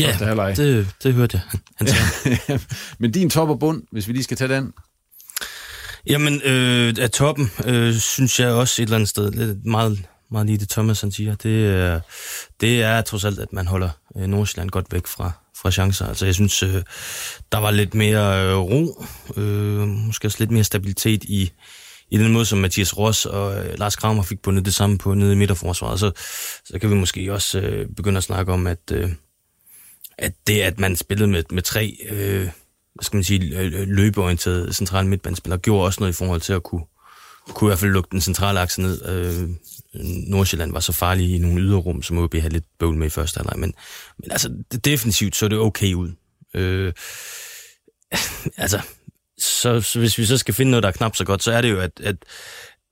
Ja, 0.00 0.16
det, 0.56 0.86
det 1.02 1.14
hørte 1.14 1.36
jeg. 1.36 1.60
Han 1.76 1.86
sagde. 1.86 2.60
Men 2.98 3.10
din 3.10 3.30
top 3.30 3.48
og 3.48 3.58
bund, 3.58 3.82
hvis 3.90 4.08
vi 4.08 4.12
lige 4.12 4.24
skal 4.24 4.36
tage 4.36 4.54
den, 4.54 4.72
Jamen, 6.06 6.42
øh, 6.44 6.94
af 7.00 7.10
toppen, 7.10 7.50
øh, 7.66 7.94
synes 7.94 8.40
jeg 8.40 8.50
også 8.50 8.82
et 8.82 8.86
eller 8.86 8.96
andet 8.96 9.08
sted, 9.08 9.32
lidt 9.32 9.66
meget 9.66 9.98
meget 10.32 10.46
lige 10.46 10.58
det 10.58 10.68
Thomas 10.68 11.00
han 11.00 11.12
siger, 11.12 11.34
det, 11.34 12.02
det 12.60 12.82
er 12.82 13.00
trods 13.00 13.24
alt, 13.24 13.38
at 13.38 13.52
man 13.52 13.66
holder 13.66 13.90
øh, 14.16 14.26
Nordsjælland 14.26 14.70
godt 14.70 14.86
væk 14.92 15.06
fra, 15.06 15.30
fra 15.56 15.70
chancer. 15.70 16.06
Altså 16.06 16.24
jeg 16.24 16.34
synes, 16.34 16.62
øh, 16.62 16.82
der 17.52 17.58
var 17.58 17.70
lidt 17.70 17.94
mere 17.94 18.46
øh, 18.46 18.56
ro, 18.56 19.04
øh, 19.36 19.88
måske 19.88 20.28
også 20.28 20.38
lidt 20.40 20.50
mere 20.50 20.64
stabilitet 20.64 21.24
i, 21.24 21.52
i 22.10 22.18
den 22.18 22.32
måde, 22.32 22.46
som 22.46 22.58
Mathias 22.58 22.98
Ross 22.98 23.26
og 23.26 23.64
Lars 23.76 23.96
Kramer 23.96 24.22
fik 24.22 24.42
bundet 24.42 24.64
det 24.64 24.74
samme 24.74 24.98
på 24.98 25.14
nede 25.14 25.32
i 25.32 25.36
midterforsvaret. 25.36 26.00
Så, 26.00 26.12
så 26.64 26.78
kan 26.78 26.90
vi 26.90 26.94
måske 26.94 27.32
også 27.32 27.60
øh, 27.60 27.88
begynde 27.96 28.18
at 28.18 28.24
snakke 28.24 28.52
om, 28.52 28.66
at, 28.66 28.92
øh, 28.92 29.10
at 30.18 30.32
det, 30.46 30.60
at 30.60 30.80
man 30.80 30.96
spillede 30.96 31.30
med, 31.30 31.44
med 31.50 31.62
tre 31.62 31.96
øh, 32.10 32.48
hvad 32.94 33.04
skal 33.04 33.16
man 33.16 33.24
sige, 33.24 33.68
løbeorienterede 33.84 34.72
centrale 34.72 35.08
midtbandspillere, 35.08 35.60
gjorde 35.60 35.84
også 35.84 36.00
noget 36.00 36.12
i 36.12 36.16
forhold 36.16 36.40
til 36.40 36.52
at 36.52 36.62
kunne, 36.62 36.84
kunne 37.48 37.68
i 37.68 37.70
hvert 37.70 37.78
fald 37.78 37.90
lukke 37.90 38.08
den 38.12 38.20
centrale 38.20 38.60
akse 38.60 38.82
ned. 38.82 39.08
Øh, 39.08 39.48
Nordsjælland 40.28 40.72
var 40.72 40.80
så 40.80 40.92
farlig 40.92 41.34
i 41.34 41.38
nogle 41.38 41.60
yderrum, 41.60 42.02
som 42.02 42.18
OB 42.18 42.34
havde 42.34 42.52
lidt 42.52 42.64
bøvl 42.78 42.96
med 42.96 43.06
i 43.06 43.10
første 43.10 43.38
halvleg. 43.38 43.58
Men, 43.58 43.74
men 44.18 44.30
altså, 44.30 44.50
defensivt 44.84 45.36
så 45.36 45.48
det 45.48 45.58
okay 45.58 45.94
ud. 45.94 46.10
Øh, 46.54 46.92
altså, 48.56 48.80
så, 49.38 49.80
så 49.80 49.98
hvis 49.98 50.18
vi 50.18 50.26
så 50.26 50.38
skal 50.38 50.54
finde 50.54 50.70
noget, 50.70 50.82
der 50.82 50.88
er 50.88 50.92
knap 50.92 51.16
så 51.16 51.24
godt, 51.24 51.42
så 51.42 51.52
er 51.52 51.60
det 51.60 51.70
jo, 51.70 51.80
at, 51.80 52.00
at, 52.00 52.16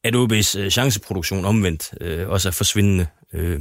at 0.04 0.14
OB's 0.14 0.58
øh, 0.58 0.70
chanceproduktion 0.70 1.44
omvendt 1.44 1.90
øh, 2.00 2.28
også 2.28 2.48
er 2.48 2.52
forsvindende 2.52 3.06
øh, 3.32 3.60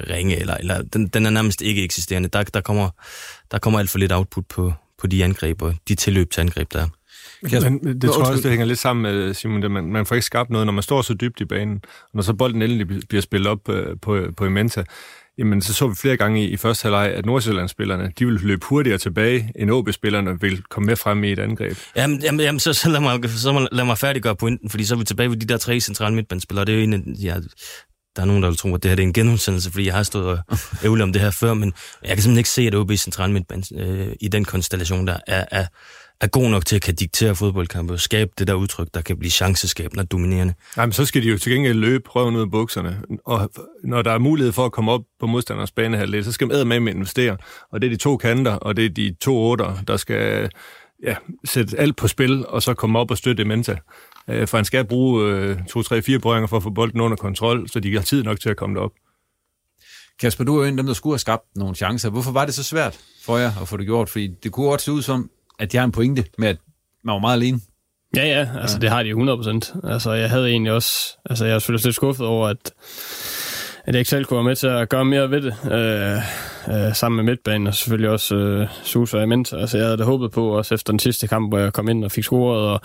ringe, 0.00 0.36
eller, 0.36 0.54
eller 0.54 0.82
den, 0.82 1.08
den 1.08 1.26
er 1.26 1.30
nærmest 1.30 1.62
ikke 1.62 1.84
eksisterende. 1.84 2.28
Der, 2.28 2.42
der, 2.42 2.60
kommer, 2.60 2.90
der 3.50 3.58
kommer 3.58 3.78
alt 3.78 3.90
for 3.90 3.98
lidt 3.98 4.12
output 4.12 4.46
på, 4.46 4.72
på 4.98 5.06
de 5.06 5.24
angreb 5.24 5.62
og 5.62 5.74
de 5.88 5.94
tilløb 5.94 6.30
til 6.30 6.40
angreb, 6.40 6.72
der 6.72 6.82
er. 6.82 6.88
Men 7.52 8.00
det 8.00 8.10
tror 8.10 8.24
jeg 8.24 8.30
også, 8.30 8.42
det 8.42 8.50
hænger 8.50 8.66
lidt 8.66 8.78
sammen 8.78 9.02
med, 9.02 9.34
Simon, 9.34 9.62
det, 9.62 9.70
man, 9.70 9.84
man 9.84 10.06
får 10.06 10.14
ikke 10.14 10.26
skabt 10.26 10.50
noget, 10.50 10.66
når 10.66 10.72
man 10.72 10.82
står 10.82 11.02
så 11.02 11.14
dybt 11.14 11.40
i 11.40 11.44
banen, 11.44 11.80
og 11.84 12.10
når 12.14 12.22
så 12.22 12.34
bolden 12.34 12.62
endelig 12.62 12.86
bliver 13.08 13.22
spillet 13.22 13.50
op 13.50 13.68
øh, 13.68 13.96
på, 14.02 14.20
på 14.36 14.44
Imenta, 14.44 14.84
jamen 15.38 15.62
så 15.62 15.74
så 15.74 15.88
vi 15.88 15.94
flere 15.94 16.16
gange 16.16 16.44
i, 16.44 16.50
i 16.50 16.56
første 16.56 16.82
halvleg, 16.82 17.12
at 17.14 17.26
Nordsjællandsspillerne, 17.26 18.12
de 18.18 18.26
vil 18.26 18.34
løbe 18.34 18.66
hurtigere 18.66 18.98
tilbage, 18.98 19.52
end 19.56 19.70
OB-spillerne 19.70 20.40
vil 20.40 20.62
komme 20.62 20.86
med 20.86 20.96
frem 20.96 21.24
i 21.24 21.32
et 21.32 21.38
angreb. 21.38 21.76
Jamen, 21.96 22.22
jamen, 22.22 22.40
jamen 22.40 22.60
så, 22.60 22.72
så, 22.72 22.88
lad 22.88 23.00
mig, 23.00 23.30
så 23.30 23.68
lad 23.72 23.84
mig 23.84 23.98
færdiggøre 23.98 24.36
pointen, 24.36 24.70
fordi 24.70 24.84
så 24.84 24.94
er 24.94 24.98
vi 24.98 25.04
tilbage 25.04 25.30
ved 25.30 25.36
de 25.36 25.46
der 25.46 25.56
tre 25.56 25.80
centrale 25.80 26.14
midtbandspillere. 26.14 26.64
Det 26.64 26.72
er 26.72 26.76
jo 26.76 26.82
en 26.82 26.92
af, 26.92 27.00
ja, 27.22 27.36
der 28.16 28.22
er 28.22 28.26
nogen, 28.26 28.42
der 28.42 28.48
vil 28.48 28.58
tro, 28.58 28.74
at 28.74 28.82
det 28.82 28.90
her 28.90 28.96
det 28.96 29.02
er 29.02 29.06
en 29.06 29.12
genudsendelse, 29.12 29.70
fordi 29.70 29.86
jeg 29.86 29.94
har 29.94 30.02
stået 30.02 30.26
og 30.26 30.58
ævlet 30.84 31.02
om 31.02 31.12
det 31.12 31.22
her 31.22 31.30
før, 31.30 31.54
men 31.54 31.72
jeg 32.02 32.08
kan 32.08 32.22
simpelthen 32.22 32.38
ikke 32.38 32.50
se, 32.50 32.62
at 32.62 32.74
OB 32.74 32.92
central 32.92 33.30
midtband 33.30 33.80
øh, 33.80 34.12
i 34.20 34.28
den 34.28 34.44
konstellation 34.44 35.06
der 35.06 35.16
er, 35.26 35.44
er, 35.50 35.66
er 36.20 36.26
god 36.26 36.48
nok 36.50 36.66
til 36.66 36.76
at 36.76 36.82
kan 36.82 36.94
diktere 36.94 37.34
fodboldkampe 37.34 37.92
og 37.92 38.00
skabe 38.00 38.30
det 38.38 38.46
der 38.46 38.54
udtryk, 38.54 38.88
der 38.94 39.00
kan 39.00 39.18
blive 39.18 39.30
chanceskabende 39.30 40.02
og 40.02 40.10
dominerende. 40.10 40.54
Nej, 40.76 40.86
men 40.86 40.92
så 40.92 41.04
skal 41.04 41.22
de 41.22 41.28
jo 41.28 41.38
til 41.38 41.52
gengæld 41.52 41.78
løbe 41.78 42.08
røven 42.08 42.36
ud 42.36 42.40
af 42.40 42.50
bukserne. 42.50 43.02
Og 43.24 43.50
når 43.84 44.02
der 44.02 44.10
er 44.10 44.18
mulighed 44.18 44.52
for 44.52 44.64
at 44.64 44.72
komme 44.72 44.92
op 44.92 45.02
på 45.20 45.26
modstanders 45.26 45.70
banehalvdel, 45.70 46.24
så 46.24 46.32
skal 46.32 46.46
man 46.48 46.66
med 46.66 46.80
med 46.80 46.94
investere. 46.94 47.36
Og 47.72 47.80
det 47.80 47.86
er 47.86 47.90
de 47.90 47.96
to 47.96 48.16
kanter, 48.16 48.52
og 48.52 48.76
det 48.76 48.84
er 48.84 48.90
de 48.90 49.16
to 49.20 49.36
otter, 49.36 49.76
der 49.88 49.96
skal 49.96 50.50
ja, 51.02 51.16
sætte 51.44 51.78
alt 51.78 51.96
på 51.96 52.08
spil, 52.08 52.46
og 52.46 52.62
så 52.62 52.74
komme 52.74 52.98
op 52.98 53.10
og 53.10 53.18
støtte 53.18 53.44
Menta. 53.44 53.76
Øh, 54.28 54.48
for 54.48 54.58
han 54.58 54.64
skal 54.64 54.84
bruge 54.84 55.24
øh, 55.24 55.56
2-3-4 55.56 56.18
berøringer 56.18 56.46
for 56.46 56.56
at 56.56 56.62
få 56.62 56.70
bolden 56.70 57.00
under 57.00 57.16
kontrol, 57.16 57.68
så 57.68 57.80
de 57.80 57.94
har 57.94 58.02
tid 58.02 58.22
nok 58.22 58.40
til 58.40 58.48
at 58.48 58.56
komme 58.56 58.76
derop. 58.76 58.92
Kasper, 60.20 60.44
du 60.44 60.56
er 60.56 60.58
jo 60.58 60.64
en 60.64 60.78
af 60.78 60.82
dem, 60.82 60.86
der 60.86 60.94
skulle 60.94 61.12
have 61.12 61.18
skabt 61.18 61.42
nogle 61.56 61.74
chancer. 61.74 62.10
Hvorfor 62.10 62.32
var 62.32 62.44
det 62.44 62.54
så 62.54 62.62
svært 62.62 63.00
for 63.24 63.38
jer 63.38 63.52
at 63.62 63.68
få 63.68 63.76
det 63.76 63.86
gjort? 63.86 64.08
Fordi 64.08 64.26
det 64.42 64.52
kunne 64.52 64.68
også 64.68 64.84
se 64.84 64.92
ud 64.92 65.02
som, 65.02 65.30
at 65.58 65.72
de 65.72 65.76
har 65.76 65.84
en 65.84 65.92
pointe 65.92 66.24
med, 66.38 66.48
at 66.48 66.56
man 67.04 67.12
var 67.12 67.18
meget 67.18 67.36
alene. 67.36 67.60
Ja, 68.16 68.26
ja, 68.26 68.48
altså 68.60 68.76
ja. 68.76 68.80
det 68.80 68.90
har 68.90 69.02
de 69.02 69.10
100%. 69.82 69.88
Altså 69.92 70.12
jeg 70.12 70.30
havde 70.30 70.50
egentlig 70.50 70.72
også, 70.72 71.18
altså 71.30 71.44
jeg 71.44 71.54
er 71.54 71.58
selvfølgelig 71.58 71.84
lidt 71.84 71.94
skuffet 71.94 72.26
over, 72.26 72.48
at, 72.48 72.72
at 73.84 73.94
jeg 73.94 73.98
ikke 73.98 74.10
selv 74.10 74.24
kunne 74.24 74.36
være 74.36 74.44
med 74.44 74.56
til 74.56 74.66
at 74.66 74.88
gøre 74.88 75.04
mere 75.04 75.30
ved 75.30 75.42
det, 75.42 75.54
øh, 75.72 76.86
øh, 76.86 76.94
sammen 76.94 77.16
med 77.16 77.24
midtbanen, 77.24 77.66
og 77.66 77.74
selvfølgelig 77.74 78.10
også 78.10 78.36
øh, 78.36 78.68
Sus 78.82 79.14
og 79.14 79.22
Ament. 79.22 79.52
Altså 79.52 79.76
jeg 79.76 79.86
havde 79.86 79.98
da 79.98 80.04
håbet 80.04 80.30
på, 80.30 80.48
også 80.48 80.74
efter 80.74 80.92
den 80.92 80.98
sidste 80.98 81.28
kamp, 81.28 81.50
hvor 81.50 81.58
jeg 81.58 81.72
kom 81.72 81.88
ind 81.88 82.04
og 82.04 82.12
fik 82.12 82.24
scoret, 82.24 82.60
og 82.60 82.80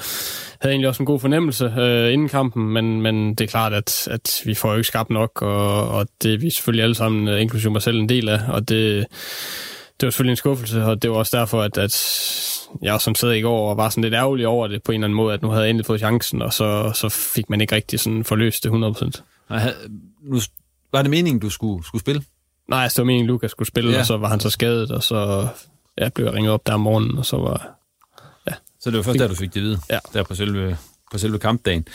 havde 0.62 0.74
egentlig 0.74 0.90
også 0.90 1.04
en 1.04 1.08
god 1.08 1.20
fornemmelse 1.20 1.74
øh, 1.78 2.14
inden 2.14 2.30
kampen, 2.30 2.74
men, 2.74 3.02
men 3.02 3.36
det 3.36 3.42
er 3.42 3.48
klart, 3.48 3.74
at, 3.74 4.08
at 4.12 4.42
vi 4.46 4.54
får 4.54 4.72
jo 4.72 4.78
ikke 4.78 4.88
skabt 4.88 5.10
nok, 5.10 5.42
og, 5.42 5.90
og 5.90 6.08
det 6.24 6.34
er 6.34 6.38
vi 6.38 6.50
selvfølgelig 6.50 6.84
alle 6.84 6.96
sammen, 6.96 7.28
øh, 7.28 7.42
inklusive 7.42 7.72
mig 7.72 7.82
selv, 7.82 8.00
en 8.00 8.10
del 8.10 8.30
af, 8.30 8.40
og 8.48 8.70
det 8.70 9.06
det 10.00 10.08
var 10.08 10.12
selvfølgelig 10.12 10.32
en 10.32 10.38
skuffelse, 10.38 10.84
og 10.84 11.02
det 11.02 11.12
var 11.12 11.18
også 11.18 11.38
derfor, 11.38 11.62
at, 11.62 11.78
at 11.78 11.92
jeg 12.82 13.02
som 13.02 13.16
sad 13.16 13.32
i 13.32 13.42
går 13.42 13.70
og 13.70 13.78
var 13.78 13.90
sådan 13.90 14.04
lidt 14.04 14.14
ærgerlig 14.14 14.48
over 14.48 14.68
det 14.68 14.84
på 14.84 14.92
en 14.92 14.96
eller 14.96 15.06
anden 15.06 15.16
måde, 15.16 15.34
at 15.34 15.42
nu 15.42 15.50
havde 15.50 15.64
jeg 15.64 15.70
endelig 15.70 15.86
fået 15.86 16.00
chancen, 16.00 16.42
og 16.42 16.54
så, 16.54 16.92
så 16.96 17.10
fik 17.10 17.50
man 17.50 17.62
ikke 17.62 17.76
rigtig 17.76 18.00
sådan 18.00 18.24
forløst 18.24 18.64
det 18.64 18.70
100%. 18.70 19.22
Nej, 19.50 19.74
nu, 20.22 20.40
var 20.92 21.02
det 21.02 21.12
meningen, 21.12 21.40
du 21.40 21.50
skulle, 21.50 21.86
skulle 21.86 22.02
spille? 22.02 22.24
Nej, 22.68 22.88
det 22.88 22.98
var 22.98 23.04
meningen, 23.04 23.28
Lukas 23.28 23.52
skulle 23.52 23.68
spille, 23.68 23.92
ja. 23.92 24.00
og 24.00 24.06
så 24.06 24.18
var 24.18 24.28
han 24.28 24.40
så 24.40 24.50
skadet, 24.50 24.92
og 24.92 25.04
så 25.04 25.48
ja, 25.98 26.10
blev 26.10 26.26
jeg 26.26 26.34
ringet 26.34 26.52
op 26.52 26.68
der 26.68 26.74
om 26.74 26.80
morgenen, 26.80 27.18
og 27.18 27.26
så 27.26 27.38
var... 27.38 27.70
Ja. 28.48 28.54
Så 28.80 28.90
det 28.90 28.98
var 28.98 29.04
først 29.04 29.20
der, 29.20 29.28
du 29.28 29.36
fik 29.36 29.54
det 29.54 29.62
vide? 29.64 29.80
Ja. 29.90 30.00
Der 30.14 30.24
på 30.24 30.36
selve, 30.36 30.78
på 31.12 31.18
selve 31.18 31.40
kampdagen. 31.40 31.88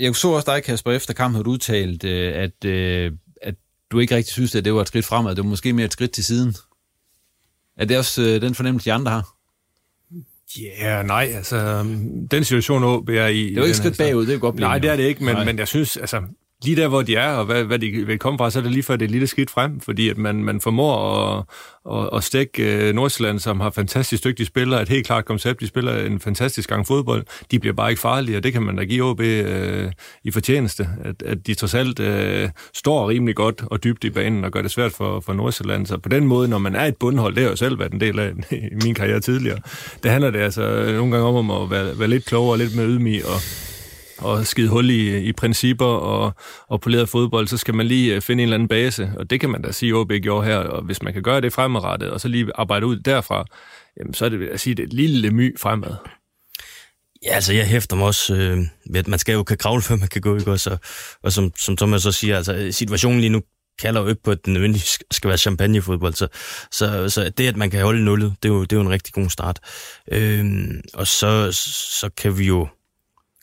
Jeg 0.00 0.16
så 0.16 0.28
også 0.28 0.52
dig, 0.52 0.62
Kasper, 0.64 0.92
efter 0.92 1.14
kampen 1.14 1.34
havde 1.34 1.44
du 1.44 1.50
udtalt, 1.50 2.04
øh, 2.04 2.32
at, 2.34 2.64
øh, 2.64 3.12
at 3.42 3.54
du 3.90 3.98
ikke 3.98 4.16
rigtig 4.16 4.32
synes, 4.32 4.54
at 4.54 4.64
det 4.64 4.74
var 4.74 4.80
et 4.80 4.88
skridt 4.88 5.06
fremad. 5.06 5.34
Det 5.34 5.44
var 5.44 5.50
måske 5.50 5.72
mere 5.72 5.86
et 5.86 5.92
skridt 5.92 6.10
til 6.10 6.24
siden. 6.24 6.54
Er 7.76 7.84
det 7.84 7.98
også 7.98 8.22
øh, 8.22 8.42
den 8.42 8.54
fornemmelse, 8.54 8.84
de 8.84 8.92
andre 8.92 9.12
har? 9.12 9.34
Ja, 10.58 10.84
yeah, 10.84 11.06
nej, 11.06 11.32
altså, 11.34 11.82
den 12.30 12.44
situation, 12.44 12.84
OB 12.84 13.08
er 13.08 13.26
i... 13.26 13.44
Det 13.44 13.50
er 13.50 13.54
jo 13.54 13.62
ikke 13.62 13.76
skridt 13.76 13.86
altså, 13.86 14.02
bagud, 14.02 14.26
det 14.26 14.34
er 14.34 14.38
godt 14.38 14.54
blive. 14.54 14.68
Nej, 14.68 14.78
det 14.78 14.90
er 14.90 14.96
det 14.96 15.02
ikke, 15.02 15.24
men, 15.24 15.36
men 15.44 15.58
jeg 15.58 15.68
synes, 15.68 15.96
altså, 15.96 16.22
lige 16.64 16.76
der, 16.76 16.88
hvor 16.88 17.02
de 17.02 17.16
er, 17.16 17.32
og 17.32 17.44
hvad, 17.44 17.64
hvad 17.64 17.78
de 17.78 17.90
vil 17.90 18.18
komme 18.18 18.38
fra, 18.38 18.50
så 18.50 18.58
er 18.58 18.62
det 18.62 18.72
lige 18.72 18.82
før 18.82 18.96
det 18.96 19.02
er 19.02 19.06
et 19.06 19.10
lille 19.10 19.26
skridt 19.26 19.50
frem, 19.50 19.80
fordi 19.80 20.08
at 20.08 20.18
man, 20.18 20.44
man 20.44 20.60
formår 20.60 20.96
at, 21.28 21.44
at, 21.96 22.08
at 22.16 22.24
stikke 22.24 22.62
uh, 22.62 22.88
øh, 22.88 22.94
Nordsjælland, 22.94 23.38
som 23.38 23.60
har 23.60 23.70
fantastisk 23.70 24.24
dygtige 24.24 24.46
spillere, 24.46 24.82
et 24.82 24.88
helt 24.88 25.06
klart 25.06 25.24
koncept, 25.24 25.60
de 25.60 25.66
spiller 25.66 26.06
en 26.06 26.20
fantastisk 26.20 26.68
gang 26.68 26.86
fodbold, 26.86 27.24
de 27.50 27.58
bliver 27.58 27.74
bare 27.74 27.90
ikke 27.90 28.00
farlige, 28.00 28.36
og 28.36 28.42
det 28.42 28.52
kan 28.52 28.62
man 28.62 28.76
da 28.76 28.84
give 28.84 29.04
OB 29.04 29.20
øh, 29.20 29.92
i 30.24 30.30
fortjeneste, 30.30 30.88
at, 31.04 31.22
at 31.22 31.46
de 31.46 31.54
trods 31.54 31.74
alt 31.74 32.00
øh, 32.00 32.48
står 32.74 33.08
rimelig 33.08 33.36
godt 33.36 33.62
og 33.66 33.84
dybt 33.84 34.04
i 34.04 34.10
banen 34.10 34.44
og 34.44 34.52
gør 34.52 34.62
det 34.62 34.70
svært 34.70 34.92
for, 34.92 35.20
for 35.20 35.32
Nordsjælland. 35.32 35.86
Så 35.86 35.98
på 35.98 36.08
den 36.08 36.26
måde, 36.26 36.48
når 36.48 36.58
man 36.58 36.74
er 36.76 36.84
et 36.84 36.96
bundhold, 36.96 37.34
det 37.34 37.42
har 37.42 37.50
jo 37.50 37.56
selv 37.56 37.78
været 37.78 37.92
en 37.92 38.00
del 38.00 38.18
af 38.18 38.32
i 38.72 38.84
min 38.84 38.94
karriere 38.94 39.20
tidligere, 39.20 39.58
det 40.02 40.10
handler 40.10 40.30
det 40.30 40.38
altså 40.38 40.92
nogle 40.92 41.12
gange 41.12 41.26
om 41.26 41.50
at 41.50 41.70
være, 41.70 41.98
være 41.98 42.08
lidt 42.08 42.24
klogere 42.24 42.58
lidt 42.58 42.76
mere 42.76 42.86
ydmyg 42.86 43.26
og 43.26 43.69
og 44.20 44.46
skide 44.46 44.68
hul 44.68 44.90
i, 44.90 45.18
i 45.18 45.32
principper 45.32 45.86
og, 45.86 46.32
og 46.68 46.80
poleret 46.80 47.08
fodbold, 47.08 47.46
så 47.46 47.56
skal 47.56 47.74
man 47.74 47.86
lige 47.86 48.14
øh, 48.14 48.22
finde 48.22 48.42
en 48.42 48.46
eller 48.46 48.54
anden 48.54 48.68
base, 48.68 49.12
og 49.16 49.30
det 49.30 49.40
kan 49.40 49.50
man 49.50 49.62
da 49.62 49.72
sige, 49.72 49.90
at 49.90 49.96
OB 49.96 50.12
gjorde 50.12 50.46
her, 50.46 50.56
og 50.56 50.82
hvis 50.82 51.02
man 51.02 51.12
kan 51.12 51.22
gøre 51.22 51.40
det 51.40 51.52
fremadrettet, 51.52 52.10
og 52.10 52.20
så 52.20 52.28
lige 52.28 52.46
arbejde 52.54 52.86
ud 52.86 52.96
derfra, 52.96 53.44
jamen, 53.98 54.14
så 54.14 54.24
er 54.24 54.28
det, 54.28 54.48
at 54.48 54.60
sige, 54.60 54.74
det 54.74 54.82
er 54.82 54.86
et 54.86 54.92
lille 54.92 55.30
my 55.30 55.58
fremad. 55.58 55.94
Ja, 57.24 57.34
altså 57.34 57.52
jeg 57.52 57.66
hæfter 57.66 57.96
mig 57.96 58.06
også 58.06 58.34
øh, 58.34 58.58
ved, 58.90 59.00
at 59.00 59.08
man 59.08 59.18
skal 59.18 59.32
jo 59.32 59.42
kan 59.42 59.56
kravle, 59.56 59.82
før 59.88 59.96
man 59.96 60.08
kan 60.08 60.20
gå, 60.20 60.36
ikke 60.36 60.50
Og, 60.50 60.60
så, 60.60 60.76
og 61.22 61.32
som, 61.32 61.52
som 61.56 61.76
Thomas 61.76 62.02
så 62.02 62.12
siger, 62.12 62.36
altså 62.36 62.68
situationen 62.70 63.20
lige 63.20 63.30
nu 63.30 63.42
kalder 63.78 64.00
jo 64.00 64.08
ikke 64.08 64.22
på, 64.22 64.30
at 64.30 64.44
den 64.44 64.52
nødvendigvis 64.52 64.98
skal 65.10 65.28
være 65.28 65.38
champagnefodbold, 65.38 66.14
så, 66.14 66.28
så, 66.70 67.08
så 67.08 67.30
det, 67.38 67.48
at 67.48 67.56
man 67.56 67.70
kan 67.70 67.82
holde 67.82 68.04
nullet, 68.04 68.34
det 68.42 68.48
er 68.48 68.52
jo, 68.52 68.62
det 68.62 68.72
er 68.72 68.76
jo 68.76 68.82
en 68.82 68.90
rigtig 68.90 69.14
god 69.14 69.30
start. 69.30 69.60
Øh, 70.12 70.44
og 70.94 71.06
så, 71.06 71.52
så 72.00 72.10
kan 72.16 72.38
vi 72.38 72.44
jo 72.44 72.68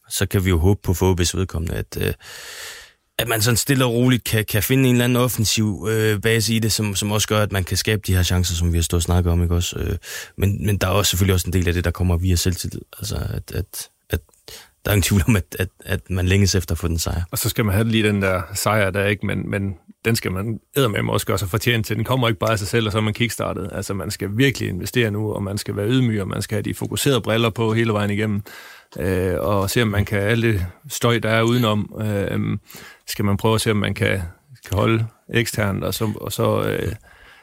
så 0.10 0.26
kan 0.26 0.46
vi 0.46 0.50
jo 0.50 0.60
håbe 0.60 0.80
på 0.84 0.94
for 0.94 1.38
vedkommende, 1.38 1.76
at, 1.76 1.98
øh, 2.02 2.14
at 3.20 3.28
man 3.28 3.42
sådan 3.42 3.58
stille 3.58 3.86
og 3.86 3.94
roligt 3.94 4.24
kan, 4.24 4.46
kan 4.46 4.64
finde 4.64 4.90
en 4.90 4.96
eller 4.96 5.06
anden 5.06 5.16
offensiv 5.16 5.88
øh, 5.90 6.22
base 6.22 6.54
i 6.54 6.60
det, 6.60 6.72
som, 6.72 6.96
som 6.96 7.12
også 7.12 7.28
gør, 7.28 7.42
at 7.42 7.52
man 7.52 7.64
kan 7.64 7.78
skabe 7.78 8.02
de 8.08 8.16
her 8.16 8.24
chancer, 8.24 8.56
som 8.56 8.74
vi 8.74 8.78
har 8.78 8.84
stået 8.84 9.00
og 9.00 9.04
snakket 9.04 9.32
om. 9.32 9.44
Ikke 9.44 9.56
også? 9.56 9.80
Øh, 9.80 9.98
men, 10.38 10.66
men 10.66 10.78
der 10.78 10.88
er 10.88 10.92
også 10.92 11.10
selvfølgelig 11.10 11.34
også 11.34 11.48
en 11.48 11.54
del 11.54 11.68
af 11.68 11.74
det, 11.74 11.84
der 11.84 11.92
kommer 11.92 12.18
via 12.18 12.36
selvtillid. 12.36 12.82
Altså, 13.00 13.16
at, 13.16 13.52
at, 13.52 13.90
at 14.10 14.20
der 14.86 14.92
er 14.92 14.96
ingen 14.96 15.04
tvivl 15.04 15.24
om, 15.28 15.36
at, 15.36 15.56
at, 15.60 15.70
at 15.86 16.10
man 16.10 16.28
længes 16.28 16.56
efter 16.56 16.76
at 16.76 16.80
få 16.80 16.88
den 16.88 17.00
sejr. 17.00 17.22
Og 17.32 17.38
så 17.38 17.50
skal 17.50 17.66
man 17.66 17.76
have 17.76 17.88
lige 17.88 18.08
den 18.08 18.22
der 18.22 18.42
sejr 18.54 18.90
der, 18.90 19.06
ikke? 19.06 19.26
Men, 19.26 19.50
men 19.50 19.76
den 20.06 20.16
skal 20.16 20.32
man 20.32 20.60
med 20.76 21.10
også 21.10 21.26
gøre 21.26 21.38
sig 21.38 21.50
fortjent 21.50 21.86
til. 21.86 21.96
Den 21.96 22.04
kommer 22.04 22.28
ikke 22.28 22.40
bare 22.40 22.52
af 22.52 22.60
sig 22.60 22.68
selv, 22.68 22.86
og 22.86 22.92
så 22.92 22.98
er 22.98 23.02
man 23.02 23.14
kickstartet. 23.14 23.70
Altså, 23.72 23.94
man 23.94 24.12
skal 24.12 24.30
virkelig 24.34 24.70
investere 24.70 25.12
nu, 25.12 25.34
og 25.34 25.44
man 25.44 25.58
skal 25.58 25.76
være 25.76 25.88
ydmyg, 25.88 26.22
og 26.22 26.28
man 26.28 26.42
skal 26.42 26.56
have 26.56 26.62
de 26.62 26.74
fokuserede 26.74 27.22
briller 27.22 27.50
på 27.50 27.74
hele 27.74 27.94
vejen 27.94 28.10
igennem 28.10 28.42
øh, 29.00 29.36
og 29.40 29.70
se, 29.70 29.82
om 29.82 29.88
man 29.88 30.06
kan, 30.06 30.20
alle 30.20 30.54
det 30.54 30.66
støj, 30.90 31.20
der 31.20 31.30
er 31.30 31.42
udenom, 31.42 32.02
øh, 32.02 32.28
øhm, 32.32 32.60
skal 33.08 33.26
man 33.26 33.38
prøve 33.38 33.56
at 33.56 33.62
se, 33.62 33.72
om 33.72 33.78
man 33.78 33.94
kan, 33.94 34.22
kan 34.68 34.78
holde 34.78 35.06
eksternt, 35.34 35.84
og 35.84 35.94
så, 35.94 36.12
og 36.22 36.32
så 36.32 36.64
øh, 36.64 36.92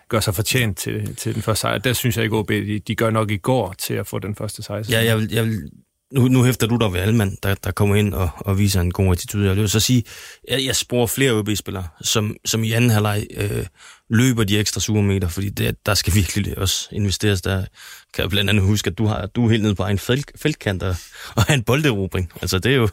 gøre 0.08 0.22
sig 0.22 0.34
fortjent 0.34 0.78
til, 0.78 1.16
til 1.16 1.34
den 1.34 1.42
første 1.42 1.60
sejr. 1.60 1.78
Der 1.78 1.92
synes 1.92 2.16
jeg 2.16 2.24
ikke, 2.24 2.36
OB, 2.36 2.48
de, 2.48 2.78
de 2.78 2.94
gør 2.94 3.10
nok 3.10 3.30
i 3.30 3.36
går 3.36 3.74
til 3.78 3.94
at 3.94 4.06
få 4.06 4.18
den 4.18 4.34
første 4.34 4.62
sejr. 4.62 4.82
Ja, 4.90 5.04
jeg 5.04 5.16
vil, 5.16 5.28
jeg 5.32 5.44
vil 5.44 5.70
nu, 6.14 6.28
nu 6.28 6.44
hæfter 6.44 6.66
du 6.66 6.76
dig 6.76 6.92
ved 6.92 7.00
Alman, 7.00 7.37
der, 7.42 7.54
der 7.54 7.71
kommer 7.71 7.94
ind 7.94 8.14
og, 8.14 8.30
og 8.37 8.59
viser 8.59 8.80
en 8.80 8.92
god 8.92 9.12
attitude. 9.12 9.49
Jeg 9.49 9.56
vil 9.56 9.68
så 9.68 9.80
sige, 9.80 10.04
jeg, 10.49 10.64
jeg 10.64 10.76
sporer 10.76 11.06
flere 11.06 11.33
OB-spillere, 11.33 11.87
som, 12.00 12.37
som 12.44 12.64
i 12.64 12.73
anden 12.73 12.90
halvleg 12.90 13.26
øh, 13.37 13.66
løber 14.11 14.44
de 14.44 14.59
ekstra 14.59 14.80
supermeter, 14.80 15.28
fordi 15.28 15.49
det, 15.49 15.87
der 15.87 15.94
skal 15.94 16.14
virkelig 16.21 16.59
også 16.59 16.88
investeres 16.92 17.42
der. 17.42 17.64
Kan 18.14 18.23
jeg 18.23 18.30
blandt 18.30 18.50
andet 18.50 18.64
huske, 18.64 18.90
at 18.90 18.99
du, 18.99 19.06
har, 19.06 19.26
du 19.26 19.47
er 19.47 19.50
helt 19.50 19.62
nede 19.62 19.75
på 19.75 19.87
en 19.87 19.99
felt, 19.99 20.30
feltkant 20.37 20.83
og, 20.83 20.97
og 21.37 21.42
har 21.42 21.54
en 21.54 21.62
bolderobring. 21.62 22.33
Altså, 22.42 22.59
det 22.59 22.73
er 22.73 22.76
jo... 22.76 22.88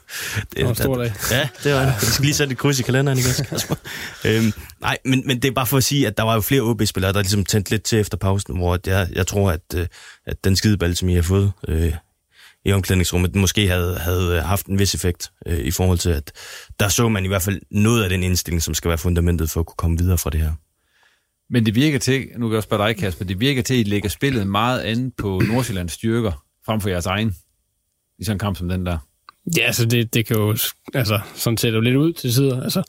Det 0.52 0.64
er 0.64 0.70
en 0.70 0.76
stor 0.76 0.96
dag. 0.96 1.14
Ja, 1.32 1.50
det 1.64 1.74
var 1.74 1.86
det. 1.86 1.96
Du 2.02 2.06
skal 2.06 2.26
lige 2.26 2.34
sætte 2.34 2.52
et 2.52 2.58
kryds 2.58 2.80
i 2.80 2.84
kalenderen, 2.84 3.18
ikke 3.18 3.30
også, 3.30 3.44
Kasper? 3.44 3.76
øhm, 4.26 4.54
nej, 4.82 4.98
men, 5.06 5.24
men 5.26 5.42
det 5.42 5.48
er 5.48 5.52
bare 5.52 5.66
for 5.66 5.78
at 5.78 5.84
sige, 5.84 6.08
at 6.08 6.18
der 6.18 6.24
var 6.24 6.34
jo 6.34 6.42
flere 6.42 6.62
OB-spillere, 6.62 7.14
der 7.14 7.22
ligesom 7.22 7.46
tændte 7.46 7.72
lidt 7.72 7.84
til 7.84 8.00
efter 8.00 8.18
pausen, 8.18 8.58
hvor 8.58 8.80
jeg, 8.86 9.08
jeg 9.14 9.28
tror, 9.28 9.52
at, 9.52 9.62
øh, 9.76 9.88
at 10.26 10.44
den 10.44 10.56
skideball, 10.56 10.96
som 10.96 11.10
I 11.10 11.16
har 11.16 11.22
fået 11.22 11.52
øh, 11.68 11.94
i 12.66 12.72
omklædningsrummet, 12.72 13.36
måske 13.36 13.68
havde, 13.68 13.98
havde 13.98 14.42
haft 14.42 14.66
en 14.66 14.80
vis 14.80 14.96
effekt 14.96 15.32
øh, 15.46 15.60
i 15.60 15.72
forhold 15.72 15.98
til, 15.98 16.10
at 16.10 16.32
der 16.80 16.88
så 16.88 17.10
man 17.10 17.26
i 17.26 17.28
hvert 17.28 17.42
fald 17.42 17.62
noget 17.72 18.04
af 18.04 18.10
den 18.10 18.24
indstilling, 18.24 18.62
som 18.62 18.74
skal 18.74 18.90
være 18.90 18.98
fundamentet 18.98 19.50
for 19.50 19.60
at 19.60 19.66
kunne 19.66 19.78
komme 19.78 19.98
videre 19.98 20.18
fra 20.18 20.30
det 20.30 20.40
her. 20.40 20.54
Men 21.50 21.66
det 21.66 21.76
virker 21.76 22.00
til, 22.00 22.28
nu 22.38 22.48
kan 22.48 22.52
jeg 22.52 22.58
også 22.58 22.68
spørge 22.68 22.88
dig, 22.88 22.98
Kasper, 22.98 23.26
det 23.26 23.40
virker 23.40 23.62
til, 23.62 23.74
at 23.74 23.80
I 23.80 23.84
lægger 23.84 24.10
spillet 24.10 24.48
meget 24.48 24.80
andet 24.80 25.14
på 25.18 25.42
Nordsjællands 25.48 25.92
styrker, 25.92 26.46
frem 26.66 26.82
for 26.82 26.90
jeres 26.90 27.06
egen, 27.06 27.36
i 28.20 28.24
sådan 28.24 28.36
en 28.36 28.40
kamp 28.40 28.58
som 28.58 28.70
den 28.70 28.86
der. 28.86 28.98
Ja, 29.58 29.62
altså 29.62 29.86
det, 29.86 30.14
det 30.14 30.26
kan 30.26 30.36
jo, 30.36 30.58
altså 30.94 31.20
sådan 31.36 31.58
ser 31.58 31.70
det 31.70 31.76
jo 31.76 31.82
lidt 31.82 31.96
ud 31.96 32.14
til 32.14 32.34
sider, 32.34 32.64
altså. 32.64 32.84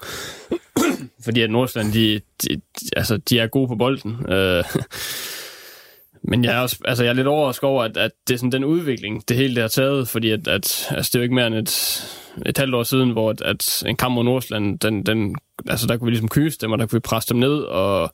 fordi 1.24 1.40
at 1.40 1.50
Nordsjælland, 1.50 1.92
de, 1.92 2.20
de, 2.42 2.60
altså, 2.96 3.16
de 3.16 3.38
er 3.38 3.46
gode 3.46 3.68
på 3.68 3.74
bolden. 3.74 4.32
Øh, 4.32 4.64
men 6.24 6.44
jeg 6.44 6.54
er, 6.54 6.58
også, 6.58 6.78
altså 6.84 7.04
jeg 7.04 7.10
er 7.10 7.14
lidt 7.14 7.26
overrasket 7.26 7.64
over, 7.64 7.84
at, 7.84 7.96
at 7.96 8.10
det 8.28 8.34
er 8.34 8.38
sådan 8.38 8.52
den 8.52 8.64
udvikling, 8.64 9.28
det 9.28 9.36
hele 9.36 9.54
det 9.54 9.62
har 9.62 9.68
taget, 9.68 10.08
fordi 10.08 10.30
at, 10.30 10.48
at 10.48 10.86
altså 10.90 11.10
det 11.12 11.14
er 11.14 11.18
jo 11.18 11.22
ikke 11.22 11.34
mere 11.34 11.46
end 11.46 11.54
et, 11.54 12.04
et 12.46 12.58
halvt 12.58 12.74
år 12.74 12.82
siden, 12.82 13.10
hvor 13.10 13.30
at, 13.30 13.42
at 13.42 13.82
en 13.86 13.96
kamp 13.96 14.14
mod 14.14 14.24
Nordsjælland, 14.24 14.78
den, 14.78 15.06
den, 15.06 15.36
altså 15.68 15.86
der 15.86 15.96
kunne 15.96 16.06
vi 16.06 16.10
ligesom 16.10 16.28
kyse 16.28 16.58
dem, 16.58 16.72
og 16.72 16.78
der 16.78 16.86
kunne 16.86 16.96
vi 16.96 17.00
presse 17.00 17.28
dem 17.28 17.40
ned, 17.40 17.54
og 17.54 18.12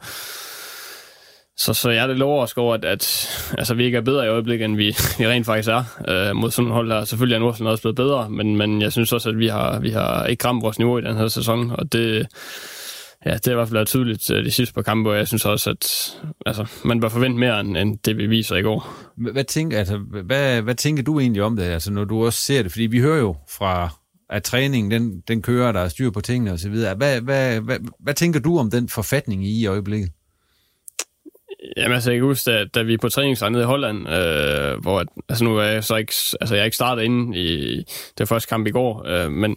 så, 1.59 1.75
så 1.75 1.91
jeg 1.91 2.03
er 2.03 2.07
lidt 2.07 2.23
overrasket 2.23 2.59
over, 2.59 2.75
at, 2.75 2.85
at 2.85 3.29
altså, 3.59 3.75
vi 3.75 3.85
ikke 3.85 3.97
er 3.97 4.03
bedre 4.03 4.27
i 4.27 4.29
øjeblikket, 4.29 4.65
end 4.65 4.77
vi, 4.77 4.97
vi 5.19 5.27
rent 5.27 5.47
faktisk 5.47 5.69
er 5.69 5.85
øh, 6.09 6.37
mod 6.37 6.51
sådan 6.51 6.67
en 6.67 6.73
hold 6.73 6.93
her. 6.93 7.05
Selvfølgelig 7.05 7.35
er 7.35 7.41
Nordsjælland 7.41 7.71
også 7.71 7.83
blevet 7.83 7.97
bedre, 7.97 8.31
men, 8.31 8.57
men 8.57 8.83
jeg 8.83 8.93
synes 8.93 9.13
også, 9.13 9.29
at 9.29 9.39
vi 9.39 9.47
har, 9.47 9.81
vi 9.81 9.91
har 9.91 10.27
ikke 10.27 10.45
ramt 10.45 10.63
vores 10.63 10.79
niveau 10.79 10.99
i 10.99 11.03
den 11.03 11.17
her 11.17 11.29
sæson, 11.29 11.71
og 11.71 11.93
det, 11.93 12.27
ja, 13.27 13.35
det 13.35 13.47
er 13.47 13.51
i 13.51 13.55
hvert 13.55 13.69
fald 13.69 13.77
været 13.77 13.89
tydeligt 13.89 14.31
øh, 14.31 14.45
de 14.45 14.51
sidste 14.51 14.75
par 14.75 14.83
kampe, 14.83 15.11
og 15.11 15.17
jeg 15.17 15.29
synes 15.29 15.45
også, 15.45 15.71
at 15.71 16.15
altså, 16.47 16.67
man 16.85 17.01
bør 17.01 17.09
forvente 17.09 17.39
mere, 17.39 17.61
end, 17.61 17.77
end 17.77 17.99
det 17.99 18.17
vi 18.17 18.27
viser 18.27 18.57
i 18.57 18.63
går. 18.63 18.95
Hvad, 19.17 19.45
tænker, 19.45 19.79
altså, 19.79 19.99
hvad, 20.25 20.63
hvad 20.63 20.75
tænker 20.75 21.03
du 21.03 21.21
egentlig 21.21 21.43
om 21.43 21.57
det, 21.57 21.65
altså, 21.65 21.93
når 21.93 22.05
du 22.05 22.25
også 22.25 22.41
ser 22.41 22.63
det? 22.63 22.73
Fordi 22.73 22.87
vi 22.87 23.01
hører 23.01 23.19
jo 23.19 23.37
fra, 23.49 23.91
at 24.31 24.43
træningen, 24.43 24.91
den, 24.91 25.21
den 25.29 25.43
kører, 25.43 25.73
der 25.73 25.81
er 25.81 25.89
styr 25.89 26.11
på 26.11 26.21
tingene 26.21 26.53
osv. 26.53 26.71
Hvad, 26.71 26.97
hvad, 26.97 27.21
hvad, 27.21 27.61
hvad, 27.61 27.79
hvad 28.01 28.15
tænker 28.15 28.41
du 28.41 28.59
om 28.59 28.71
den 28.71 28.89
forfatning 28.89 29.47
i, 29.47 29.61
i 29.61 29.67
øjeblikket? 29.67 30.11
Jamen 31.77 31.95
altså, 31.95 32.11
jeg 32.11 32.19
kan 32.19 32.27
huske, 32.27 32.51
da, 32.51 32.65
da 32.65 32.83
vi 32.83 32.95
er 32.95 32.99
på 32.99 33.09
træningslejr 33.09 33.51
nede 33.51 33.63
i 33.63 33.67
Holland, 33.67 33.99
øh, 33.99 34.81
hvor 34.81 35.05
altså 35.29 35.45
nu 35.45 35.57
er 35.57 35.63
jeg 35.63 35.85
så 35.85 35.97
ikke, 35.97 36.13
altså 36.41 36.55
jeg 36.55 36.61
er 36.61 36.65
ikke 36.65 36.75
startet 36.75 37.03
inde 37.03 37.39
i 37.39 37.85
det 38.19 38.29
første 38.29 38.49
kamp 38.49 38.67
i 38.67 38.71
går, 38.71 39.07
øh, 39.07 39.31
men, 39.31 39.57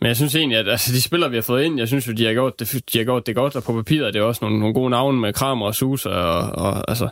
men 0.00 0.08
jeg 0.08 0.16
synes 0.16 0.34
egentlig, 0.34 0.58
at 0.58 0.68
altså, 0.68 0.92
de 0.92 1.02
spillere, 1.02 1.30
vi 1.30 1.36
har 1.36 1.42
fået 1.42 1.64
ind, 1.64 1.78
jeg 1.78 1.88
synes 1.88 2.08
jo, 2.08 2.12
de 2.12 2.24
har 2.24 2.32
gjort 2.32 2.60
det, 2.60 2.84
de 2.92 2.98
har 2.98 3.04
gjort 3.04 3.26
det 3.26 3.34
godt, 3.34 3.56
og 3.56 3.62
på 3.62 3.72
papiret 3.72 4.06
er 4.06 4.10
det 4.10 4.22
også 4.22 4.38
nogle, 4.42 4.58
nogle 4.58 4.74
gode 4.74 4.90
navne 4.90 5.20
med 5.20 5.32
Kramer 5.32 5.66
og 5.66 5.74
Susa, 5.74 6.08
og, 6.08 6.64
og 6.64 6.90
altså, 6.90 7.08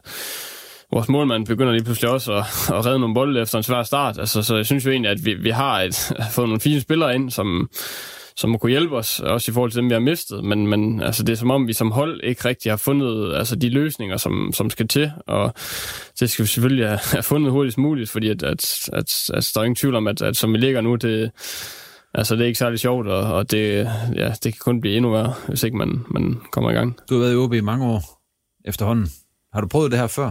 vores 0.93 1.09
målmand 1.09 1.47
begynder 1.47 1.73
lige 1.73 1.85
pludselig 1.85 2.11
også 2.11 2.33
at, 2.33 2.45
at 2.77 2.87
redde 2.87 2.99
nogle 2.99 3.15
bolde 3.15 3.41
efter 3.41 3.59
en 3.59 3.63
svær 3.63 3.83
start. 3.83 4.19
Altså, 4.19 4.43
så 4.43 4.57
jeg 4.57 4.67
synes 4.67 4.87
jo 4.87 4.91
egentlig, 4.91 5.11
at 5.11 5.25
vi, 5.25 5.35
vi 5.35 5.51
har 5.51 5.81
et, 5.81 6.13
fået 6.35 6.49
nogle 6.49 6.61
fine 6.61 6.81
spillere 6.81 7.15
ind, 7.15 7.31
som, 7.31 7.71
som 8.37 8.51
må 8.51 8.59
kunne 8.59 8.71
hjælpe 8.71 8.97
os, 8.97 9.21
også 9.21 9.51
i 9.51 9.55
forhold 9.55 9.71
til 9.71 9.81
dem, 9.81 9.89
vi 9.89 9.95
har 9.95 10.01
mistet. 10.01 10.45
Men, 10.45 10.67
men 10.67 11.03
altså, 11.03 11.23
det 11.23 11.33
er 11.33 11.37
som 11.37 11.51
om, 11.51 11.69
vi 11.69 11.73
som 11.73 11.91
hold 11.91 12.21
ikke 12.25 12.45
rigtig 12.45 12.73
har 12.73 12.77
fundet 12.77 13.37
altså, 13.37 13.57
de 13.57 13.69
løsninger, 13.69 14.17
som, 14.17 14.53
som 14.55 14.71
skal 14.71 14.89
til. 14.89 15.13
Og 15.27 15.55
det 16.21 16.31
skal 16.31 16.43
vi 16.43 16.49
selvfølgelig 16.49 16.89
have, 16.89 17.01
have 17.13 17.23
fundet 17.23 17.53
hurtigst 17.53 17.79
muligt, 17.79 18.11
fordi 18.11 18.29
at, 18.29 18.43
at, 18.43 18.89
at, 18.93 19.31
at 19.35 19.51
der 19.55 19.61
er 19.61 19.65
ingen 19.65 19.77
tvivl 19.77 19.95
om, 19.95 20.07
at, 20.07 20.23
at 20.23 20.37
som 20.37 20.53
vi 20.53 20.59
ligger 20.59 20.81
nu, 20.81 20.95
det, 20.95 21.31
altså, 22.15 22.35
det 22.35 22.43
er 22.43 22.47
ikke 22.47 22.59
særlig 22.59 22.79
sjovt, 22.79 23.09
og, 23.09 23.35
og 23.35 23.51
det, 23.51 23.91
ja, 24.17 24.29
det 24.29 24.43
kan 24.43 24.61
kun 24.61 24.81
blive 24.81 24.97
endnu 24.97 25.11
værre, 25.11 25.35
hvis 25.49 25.63
ikke 25.63 25.77
man, 25.77 26.05
man 26.11 26.41
kommer 26.53 26.71
i 26.71 26.75
gang. 26.75 26.99
Du 27.09 27.15
har 27.15 27.21
været 27.21 27.33
i 27.33 27.37
OB 27.37 27.55
i 27.55 27.61
mange 27.61 27.87
år 27.87 28.23
efterhånden. 28.65 29.09
Har 29.53 29.61
du 29.61 29.67
prøvet 29.67 29.91
det 29.91 30.01
her 30.01 30.07
før? 30.07 30.31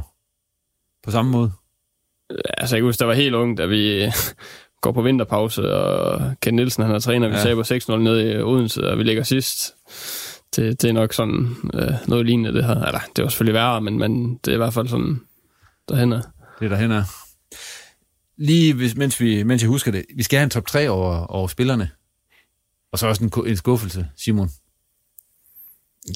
På 1.04 1.12
samme 1.12 1.32
måde? 1.32 1.52
Altså, 2.58 2.76
jeg 2.76 2.82
kan 2.82 2.88
huske, 2.88 3.00
der 3.00 3.06
var 3.06 3.14
helt 3.14 3.36
ung, 3.36 3.58
da 3.58 3.66
vi 3.66 4.12
går 4.82 4.92
på 4.92 5.02
vinterpause, 5.02 5.76
og 5.76 6.22
Ken 6.42 6.54
Nielsen, 6.54 6.84
han 6.84 6.96
er 6.96 7.00
træner, 7.00 7.28
vi 7.28 7.36
ja. 7.36 7.42
taber 7.42 7.96
6-0 7.96 7.96
ned 7.96 8.32
i 8.32 8.42
Odense, 8.42 8.90
og 8.90 8.98
vi 8.98 9.04
ligger 9.04 9.24
sidst. 9.24 9.76
Det, 10.56 10.82
det 10.82 10.90
er 10.90 10.94
nok 10.94 11.14
sådan 11.14 11.56
øh, 11.74 11.94
noget 12.08 12.26
lignende 12.26 12.54
det 12.54 12.66
her. 12.66 12.76
Eller, 12.76 13.00
det 13.16 13.24
var 13.24 13.30
selvfølgelig 13.30 13.54
værre, 13.54 13.82
men, 13.82 14.00
men 14.00 14.40
det 14.46 14.52
er 14.52 14.56
i 14.56 14.58
hvert 14.58 14.74
fald 14.74 14.88
sådan 14.88 15.22
derhen 15.90 16.12
er. 16.14 16.22
Det 16.60 16.66
er 16.66 16.70
derhen 16.70 16.92
er. 16.92 17.04
Lige 18.38 18.74
hvis, 18.74 18.96
mens, 18.96 19.20
vi, 19.20 19.44
mens 19.44 19.62
jeg 19.62 19.70
husker 19.70 19.92
det, 19.92 20.06
vi 20.16 20.24
skal 20.24 20.38
have 20.38 20.44
en 20.44 20.50
top 20.50 20.68
3 20.68 20.90
over, 20.90 21.26
over 21.26 21.48
spillerne. 21.48 21.90
Og 22.92 23.00
så 23.00 23.08
også 23.08 23.24
en, 23.24 23.48
en 23.48 23.58
skuffelse, 23.58 24.08
Simon. 24.18 24.50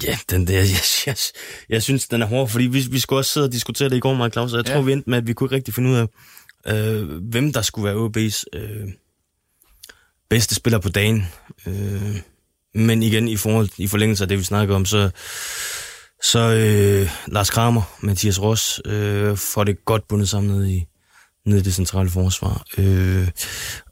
Ja, 0.03 0.17
den 0.29 0.47
der, 0.47 0.59
jeg, 0.75 0.83
jeg, 1.05 1.15
jeg 1.69 1.83
synes, 1.83 2.07
den 2.07 2.21
er 2.21 2.25
hård, 2.25 2.49
fordi 2.49 2.65
vi, 2.65 2.87
vi 2.91 2.99
skulle 2.99 3.19
også 3.19 3.31
sidde 3.31 3.45
og 3.45 3.51
diskutere 3.51 3.89
det 3.89 3.97
i 3.97 3.99
går, 3.99 4.13
Mark 4.13 4.31
Claus, 4.31 4.53
og 4.53 4.57
jeg 4.57 4.67
ja. 4.67 4.73
tror, 4.73 4.81
vi 4.81 4.91
endte 4.91 5.09
med, 5.09 5.17
at 5.17 5.27
vi 5.27 5.33
kunne 5.33 5.45
ikke 5.45 5.55
rigtig 5.55 5.73
finde 5.73 5.89
ud 5.89 5.95
af, 5.95 6.07
øh, 6.67 7.09
hvem 7.09 7.53
der 7.53 7.61
skulle 7.61 7.85
være 7.85 8.05
OB's 8.07 8.43
øh, 8.53 8.87
bedste 10.29 10.55
spiller 10.55 10.79
på 10.79 10.89
dagen. 10.89 11.27
Øh, 11.67 12.21
men 12.73 13.03
igen, 13.03 13.27
i 13.27 13.37
forhold 13.37 13.69
i 13.77 13.87
forlængelse 13.87 14.23
af 14.23 14.27
det, 14.27 14.37
vi 14.37 14.43
snakker 14.43 14.75
om, 14.75 14.85
så, 14.85 15.09
så 16.23 16.39
øh, 16.39 17.09
Lars 17.27 17.49
Kramer, 17.49 17.81
Mathias 17.99 18.41
Ross, 18.41 18.81
øh, 18.85 19.37
får 19.37 19.63
det 19.63 19.85
godt 19.85 20.07
bundet 20.07 20.29
sammen 20.29 20.57
ned 20.57 20.67
i, 20.67 20.85
ned 21.45 21.57
i 21.57 21.61
det 21.61 21.73
centrale 21.73 22.09
forsvar. 22.09 22.65
Øh, 22.77 23.27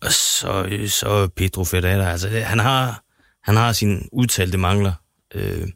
og 0.01 0.12
så, 0.12 0.65
øh, 0.69 0.89
så 0.89 1.27
Pedro 1.35 1.63
Ferreira, 1.63 2.12
altså 2.12 2.29
han 2.29 2.59
har, 2.59 3.03
han 3.43 3.55
har 3.55 3.71
sine 3.71 4.01
udtalte 4.12 4.57
mangler 4.57 4.93
øh, 5.35 5.67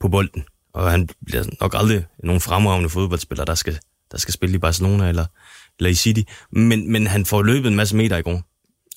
på 0.00 0.08
bolden, 0.08 0.44
og 0.74 0.90
han 0.90 1.08
bliver 1.26 1.44
nok 1.60 1.74
aldrig 1.76 2.06
nogen 2.24 2.40
fremragende 2.40 2.90
fodboldspiller, 2.90 3.44
der 3.44 3.54
skal, 3.54 3.78
der 4.12 4.18
skal 4.18 4.34
spille 4.34 4.56
i 4.56 4.58
Barcelona 4.58 5.08
eller, 5.08 5.26
eller 5.78 5.90
i 5.90 5.94
City. 5.94 6.22
Men, 6.52 6.92
men 6.92 7.06
han 7.06 7.26
får 7.26 7.42
løbet 7.42 7.68
en 7.68 7.76
masse 7.76 7.96
meter 7.96 8.16
i 8.16 8.22
går, 8.22 8.42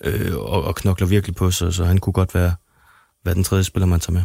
øh, 0.04 0.36
og, 0.36 0.64
og 0.64 0.76
knokler 0.76 1.08
virkelig 1.08 1.36
på 1.36 1.52
sig, 1.52 1.74
så 1.74 1.86
han 1.86 1.98
kunne 1.98 2.14
godt 2.14 2.36
være, 2.36 2.56
være 3.26 3.36
den 3.36 3.44
tredje 3.44 3.64
spiller, 3.64 3.88
man 3.88 4.00
tager 4.00 4.14
med. 4.14 4.24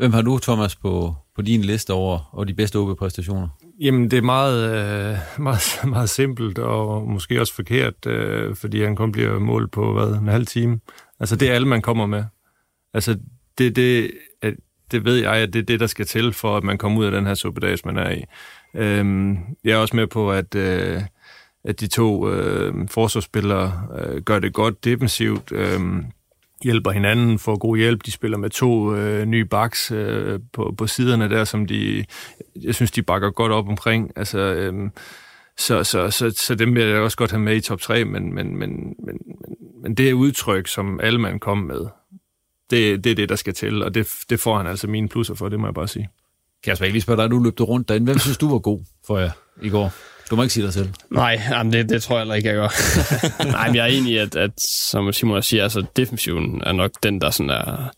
Hvem 0.00 0.12
har 0.12 0.22
du, 0.22 0.38
Thomas, 0.38 0.76
på, 0.76 1.14
på 1.36 1.42
din 1.42 1.60
liste 1.62 1.92
over 1.92 2.30
over 2.32 2.44
de 2.44 2.54
bedste 2.54 2.76
OB-præstationer? 2.76 3.48
Jamen, 3.80 4.10
det 4.10 4.16
er 4.16 4.22
meget, 4.22 4.64
øh, 4.64 5.18
meget, 5.38 5.80
meget 5.94 6.10
simpelt, 6.10 6.58
og 6.58 7.08
måske 7.08 7.40
også 7.40 7.54
forkert, 7.54 8.06
øh, 8.06 8.56
fordi 8.56 8.82
han 8.82 8.96
kun 8.96 9.12
bliver 9.12 9.38
målt 9.38 9.72
på, 9.72 9.92
hvad, 9.92 10.18
en 10.18 10.28
halv 10.28 10.46
time. 10.46 10.80
Altså, 11.20 11.36
det 11.36 11.50
er 11.50 11.54
alle, 11.54 11.68
man 11.68 11.82
kommer 11.82 12.06
med. 12.06 12.24
Altså, 12.94 13.18
det, 13.58 13.76
det, 13.76 14.10
det 14.90 15.04
ved 15.04 15.16
jeg, 15.16 15.32
at 15.32 15.52
det 15.52 15.58
er 15.58 15.66
det, 15.66 15.80
der 15.80 15.86
skal 15.86 16.06
til, 16.06 16.32
for 16.32 16.56
at 16.56 16.64
man 16.64 16.78
kommer 16.78 17.00
ud 17.00 17.04
af 17.04 17.12
den 17.12 17.26
her 17.26 17.34
suppedags, 17.34 17.84
man 17.84 17.98
er 17.98 18.10
i. 18.10 18.24
Øhm, 18.76 19.38
jeg 19.64 19.72
er 19.72 19.76
også 19.76 19.96
med 19.96 20.06
på, 20.06 20.32
at, 20.32 20.54
øh, 20.54 21.02
at 21.64 21.80
de 21.80 21.86
to 21.86 22.30
øh, 22.30 22.88
forsvarsspillere 22.88 23.88
øh, 23.98 24.22
gør 24.22 24.38
det 24.38 24.52
godt 24.52 24.84
defensivt, 24.84 25.52
øh, 25.52 25.80
hjælper 26.62 26.90
hinanden, 26.90 27.38
får 27.38 27.58
god 27.58 27.76
hjælp. 27.76 28.06
De 28.06 28.10
spiller 28.10 28.38
med 28.38 28.50
to 28.50 28.94
øh, 28.94 29.26
nye 29.26 29.44
backs 29.44 29.90
øh, 29.90 30.40
på, 30.52 30.74
på 30.78 30.86
siderne 30.86 31.30
der, 31.30 31.44
som 31.44 31.66
de, 31.66 32.04
jeg 32.62 32.74
synes, 32.74 32.90
de 32.90 33.02
bakker 33.02 33.30
godt 33.30 33.52
op 33.52 33.68
omkring. 33.68 34.12
Altså, 34.16 34.38
øh, 34.38 34.90
så, 35.58 35.84
så, 35.84 36.10
så, 36.10 36.30
så 36.30 36.54
dem 36.54 36.74
vil 36.74 36.82
jeg 36.82 37.00
også 37.00 37.16
godt 37.16 37.30
have 37.30 37.40
med 37.40 37.56
i 37.56 37.60
top 37.60 37.80
3, 37.80 38.04
men, 38.04 38.34
men, 38.34 38.56
men, 38.56 38.70
men, 39.06 39.18
men 39.82 39.94
det 39.94 40.12
udtryk, 40.12 40.68
som 40.68 41.00
alle 41.00 41.18
man 41.18 41.38
kom 41.38 41.58
med, 41.58 41.86
det, 42.70 43.04
det 43.04 43.12
er 43.12 43.16
det, 43.16 43.28
der 43.28 43.36
skal 43.36 43.54
til, 43.54 43.82
og 43.82 43.94
det, 43.94 44.08
det 44.30 44.40
får 44.40 44.56
han 44.56 44.66
altså 44.66 44.86
mine 44.86 45.08
plusser 45.08 45.34
for, 45.34 45.48
det 45.48 45.60
må 45.60 45.66
jeg 45.66 45.74
bare 45.74 45.88
sige. 45.88 46.08
Kasper, 46.64 46.84
jeg 46.86 46.92
lige 46.92 47.02
spørge 47.02 47.22
dig, 47.22 47.30
du 47.30 47.38
løbte 47.38 47.62
rundt 47.62 47.88
derinde. 47.88 48.04
Hvem 48.04 48.18
synes 48.18 48.38
du 48.38 48.50
var 48.50 48.58
god 48.58 48.80
for 49.06 49.18
jer 49.18 49.30
i 49.62 49.68
går? 49.68 49.92
Du 50.30 50.36
må 50.36 50.42
ikke 50.42 50.54
sige 50.54 50.64
dig 50.64 50.72
selv. 50.72 50.88
Nej, 51.10 51.40
jamen 51.50 51.72
det, 51.72 51.88
det 51.88 52.02
tror 52.02 52.16
jeg 52.16 52.20
heller 52.20 52.34
ikke, 52.34 52.48
jeg 52.48 52.56
gør. 52.56 52.68
Nej, 53.52 53.66
men 53.66 53.76
jeg 53.76 53.82
er 53.82 53.98
enig 53.98 54.12
i, 54.12 54.16
at, 54.16 54.36
at 54.36 54.50
som 54.90 55.12
Simon 55.12 55.42
siger, 55.42 55.62
altså 55.62 55.84
defensiven 55.96 56.62
er 56.66 56.72
nok 56.72 56.90
den, 57.02 57.20
der 57.20 57.30
sådan 57.30 57.50
er... 57.50 57.90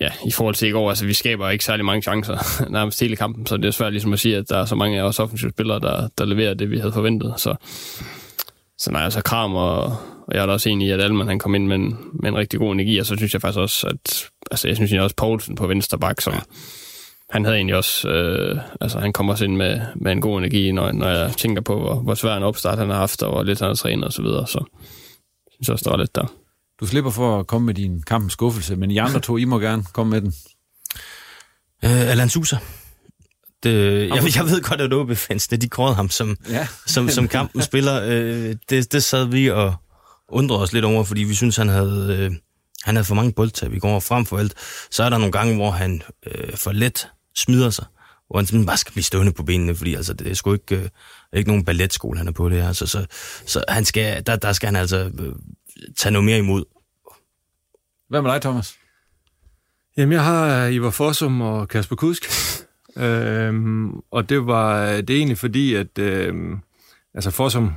Ja, 0.00 0.10
i 0.26 0.32
forhold 0.32 0.54
til 0.54 0.68
i 0.68 0.70
går, 0.70 0.88
altså 0.88 1.06
vi 1.06 1.12
skaber 1.12 1.50
ikke 1.50 1.64
særlig 1.64 1.84
mange 1.84 2.02
chancer 2.02 2.38
nærmest 2.70 3.00
hele 3.00 3.16
kampen, 3.16 3.46
så 3.46 3.56
det 3.56 3.64
er 3.64 3.70
svært 3.70 3.92
ligesom 3.92 4.12
at 4.12 4.18
sige, 4.18 4.36
at 4.36 4.48
der 4.48 4.58
er 4.58 4.64
så 4.64 4.74
mange 4.74 4.98
af 4.98 5.02
os 5.02 5.18
offensive 5.18 5.50
spillere, 5.50 5.80
der, 5.80 6.08
der 6.18 6.24
leverer 6.24 6.54
det, 6.54 6.70
vi 6.70 6.78
havde 6.78 6.92
forventet. 6.92 7.34
Så, 7.36 7.54
så 8.78 8.90
nej, 8.90 9.02
altså 9.02 9.22
Kram 9.22 9.54
og, 9.54 9.82
og 10.26 10.34
jeg 10.34 10.42
er 10.42 10.46
da 10.46 10.52
også 10.52 10.68
enig 10.68 10.88
i, 10.88 10.90
at 10.90 11.00
Alman 11.00 11.28
han 11.28 11.38
kom 11.38 11.54
ind 11.54 11.66
med 11.66 11.76
en, 11.76 11.98
med 12.22 12.30
en 12.30 12.36
rigtig 12.36 12.58
god 12.58 12.72
energi, 12.72 12.98
og 12.98 13.06
så 13.06 13.16
synes 13.16 13.32
jeg 13.32 13.40
faktisk 13.40 13.58
også, 13.58 13.86
at 13.86 14.28
altså, 14.50 14.68
jeg 14.68 14.76
synes 14.76 14.92
jeg 14.92 15.02
også 15.02 15.16
Poulsen 15.16 15.54
på 15.54 15.66
venstre 15.66 15.98
bak, 15.98 16.20
som, 16.20 16.32
ja 16.32 16.40
han 17.30 17.44
havde 17.44 17.56
egentlig 17.56 17.76
også, 17.76 18.08
øh, 18.08 18.58
altså 18.80 18.98
han 18.98 19.12
kommer 19.12 19.32
også 19.32 19.44
ind 19.44 19.56
med, 19.56 19.80
med 19.96 20.12
en 20.12 20.20
god 20.20 20.38
energi, 20.38 20.72
når, 20.72 20.92
når 20.92 21.08
jeg 21.08 21.32
tænker 21.36 21.62
på, 21.62 21.80
hvor, 21.80 21.94
hvor 21.94 22.14
svær 22.14 22.36
en 22.36 22.42
opstart 22.42 22.78
han 22.78 22.90
har 22.90 22.96
haft, 22.96 23.22
og 23.22 23.32
hvor 23.32 23.42
lidt 23.42 23.58
han 23.58 23.68
har 23.68 23.74
trænet 23.74 24.04
og 24.04 24.12
så 24.12 24.22
videre, 24.22 24.46
så 24.46 24.64
jeg 25.46 25.50
synes 25.52 25.68
også, 25.68 25.82
der 25.84 25.90
var 25.90 25.98
lidt 25.98 26.14
der. 26.14 26.32
Du 26.80 26.86
slipper 26.86 27.10
for 27.10 27.38
at 27.38 27.46
komme 27.46 27.66
med 27.66 27.74
din 27.74 28.02
kampens 28.02 28.32
skuffelse, 28.32 28.76
men 28.76 28.90
I 28.90 28.98
andre 28.98 29.20
to, 29.20 29.36
I 29.36 29.44
må 29.44 29.58
gerne 29.58 29.84
komme 29.92 30.10
med 30.10 30.20
den. 30.20 30.34
Øh, 31.84 32.10
Alan 32.10 32.28
Sousa. 32.28 32.56
Det, 33.62 34.08
jeg, 34.08 34.36
jeg 34.36 34.44
ved 34.44 34.62
godt, 34.62 34.80
at 34.80 34.92
OB-fansene, 34.92 35.58
de 35.58 35.68
kårede 35.68 35.94
ham 35.94 36.10
som, 36.10 36.36
ja. 36.50 36.68
som, 36.86 37.08
som 37.08 37.28
kampens 37.38 37.64
spiller. 37.64 38.02
Øh, 38.04 38.56
det, 38.70 38.92
det 38.92 39.04
sad 39.04 39.24
vi 39.24 39.50
og 39.50 39.74
undrede 40.28 40.62
os 40.62 40.72
lidt 40.72 40.84
over, 40.84 41.04
fordi 41.04 41.22
vi 41.22 41.34
synes 41.34 41.56
han 41.56 41.68
havde, 41.68 42.16
øh, 42.18 42.36
han 42.82 42.96
havde 42.96 43.04
for 43.04 43.14
mange 43.14 43.32
boldtab 43.32 43.72
i 43.72 43.78
går. 43.78 43.94
Og 43.94 44.02
frem 44.02 44.26
for 44.26 44.38
alt, 44.38 44.54
så 44.90 45.02
er 45.02 45.10
der 45.10 45.18
nogle 45.18 45.32
gange, 45.32 45.54
hvor 45.54 45.70
han 45.70 46.02
øh, 46.26 46.56
for 46.56 46.72
let 46.72 47.08
smider 47.36 47.70
sig, 47.70 47.84
hvor 48.26 48.38
han 48.38 48.46
simpelthen 48.46 48.66
bare 48.66 48.76
skal 48.76 48.92
blive 48.92 49.04
stående 49.04 49.32
på 49.32 49.42
benene, 49.42 49.74
fordi 49.74 49.94
altså, 49.94 50.14
det 50.14 50.30
er 50.30 50.34
sgu 50.34 50.52
ikke, 50.52 50.76
øh, 50.76 50.88
ikke 51.32 51.50
nogen 51.50 51.64
balletskole, 51.64 52.18
han 52.18 52.28
er 52.28 52.32
på 52.32 52.48
det 52.48 52.62
her. 52.62 52.72
Så, 52.72 52.86
så, 52.86 53.06
så 53.46 53.64
han 53.68 53.84
skal, 53.84 54.26
der, 54.26 54.36
der 54.36 54.52
skal 54.52 54.66
han 54.66 54.76
altså 54.76 55.10
øh, 55.20 55.32
tage 55.96 56.12
noget 56.12 56.24
mere 56.24 56.38
imod. 56.38 56.64
Hvad 58.08 58.22
med 58.22 58.32
dig, 58.32 58.40
Thomas? 58.42 58.76
Jamen, 59.96 60.12
jeg 60.12 60.24
har 60.24 60.66
Ivar 60.66 60.90
Fossum 60.90 61.40
og 61.40 61.68
Kasper 61.68 61.96
Kusk. 61.96 62.24
øhm, 62.96 63.90
og 64.10 64.28
det 64.28 64.46
var 64.46 64.86
det 64.86 65.10
er 65.10 65.16
egentlig 65.16 65.38
fordi, 65.38 65.74
at 65.74 65.98
øhm, 65.98 66.60
altså 67.14 67.30
Fossum 67.30 67.72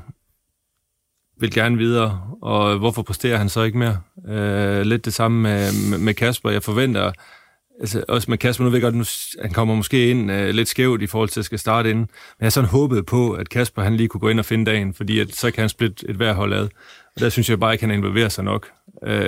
vil 1.39 1.53
gerne 1.53 1.77
videre, 1.77 2.21
og 2.41 2.77
hvorfor 2.77 3.01
præsterer 3.01 3.37
han 3.37 3.49
så 3.49 3.61
ikke 3.61 3.77
mere? 3.77 4.01
Øh, 4.27 4.81
lidt 4.81 5.05
det 5.05 5.13
samme 5.13 5.41
med, 5.41 5.97
med 5.97 6.13
Kasper. 6.13 6.49
Jeg 6.49 6.63
forventer 6.63 7.11
altså 7.79 8.03
også 8.07 8.31
med 8.31 8.37
Kasper, 8.37 8.63
nu 8.63 8.69
ved 8.69 8.77
jeg 8.77 8.83
godt, 8.83 8.95
nu, 8.95 9.03
han 9.41 9.51
kommer 9.51 9.75
måske 9.75 10.09
ind 10.09 10.31
uh, 10.31 10.47
lidt 10.49 10.67
skævt 10.67 11.01
i 11.01 11.07
forhold 11.07 11.29
til 11.29 11.39
at 11.39 11.45
skal 11.45 11.59
starte 11.59 11.89
inden, 11.89 12.09
men 12.39 12.43
jeg 12.43 12.51
sådan 12.51 12.69
håbet 12.69 13.05
på, 13.05 13.31
at 13.31 13.49
Kasper 13.49 13.81
han 13.81 13.95
lige 13.95 14.07
kunne 14.07 14.21
gå 14.21 14.29
ind 14.29 14.39
og 14.39 14.45
finde 14.45 14.71
dagen, 14.71 14.93
fordi 14.93 15.19
at, 15.19 15.35
så 15.35 15.51
kan 15.51 15.61
han 15.61 15.69
splitte 15.69 16.09
et 16.09 16.15
hver 16.15 16.33
hold 16.33 16.53
ad. 16.53 16.67
Og 17.15 17.21
der 17.21 17.29
synes 17.29 17.49
jeg 17.49 17.59
bare 17.59 17.73
ikke, 17.73 17.85
han 17.85 17.95
involverer 17.95 18.29
sig 18.29 18.43
nok. 18.43 18.67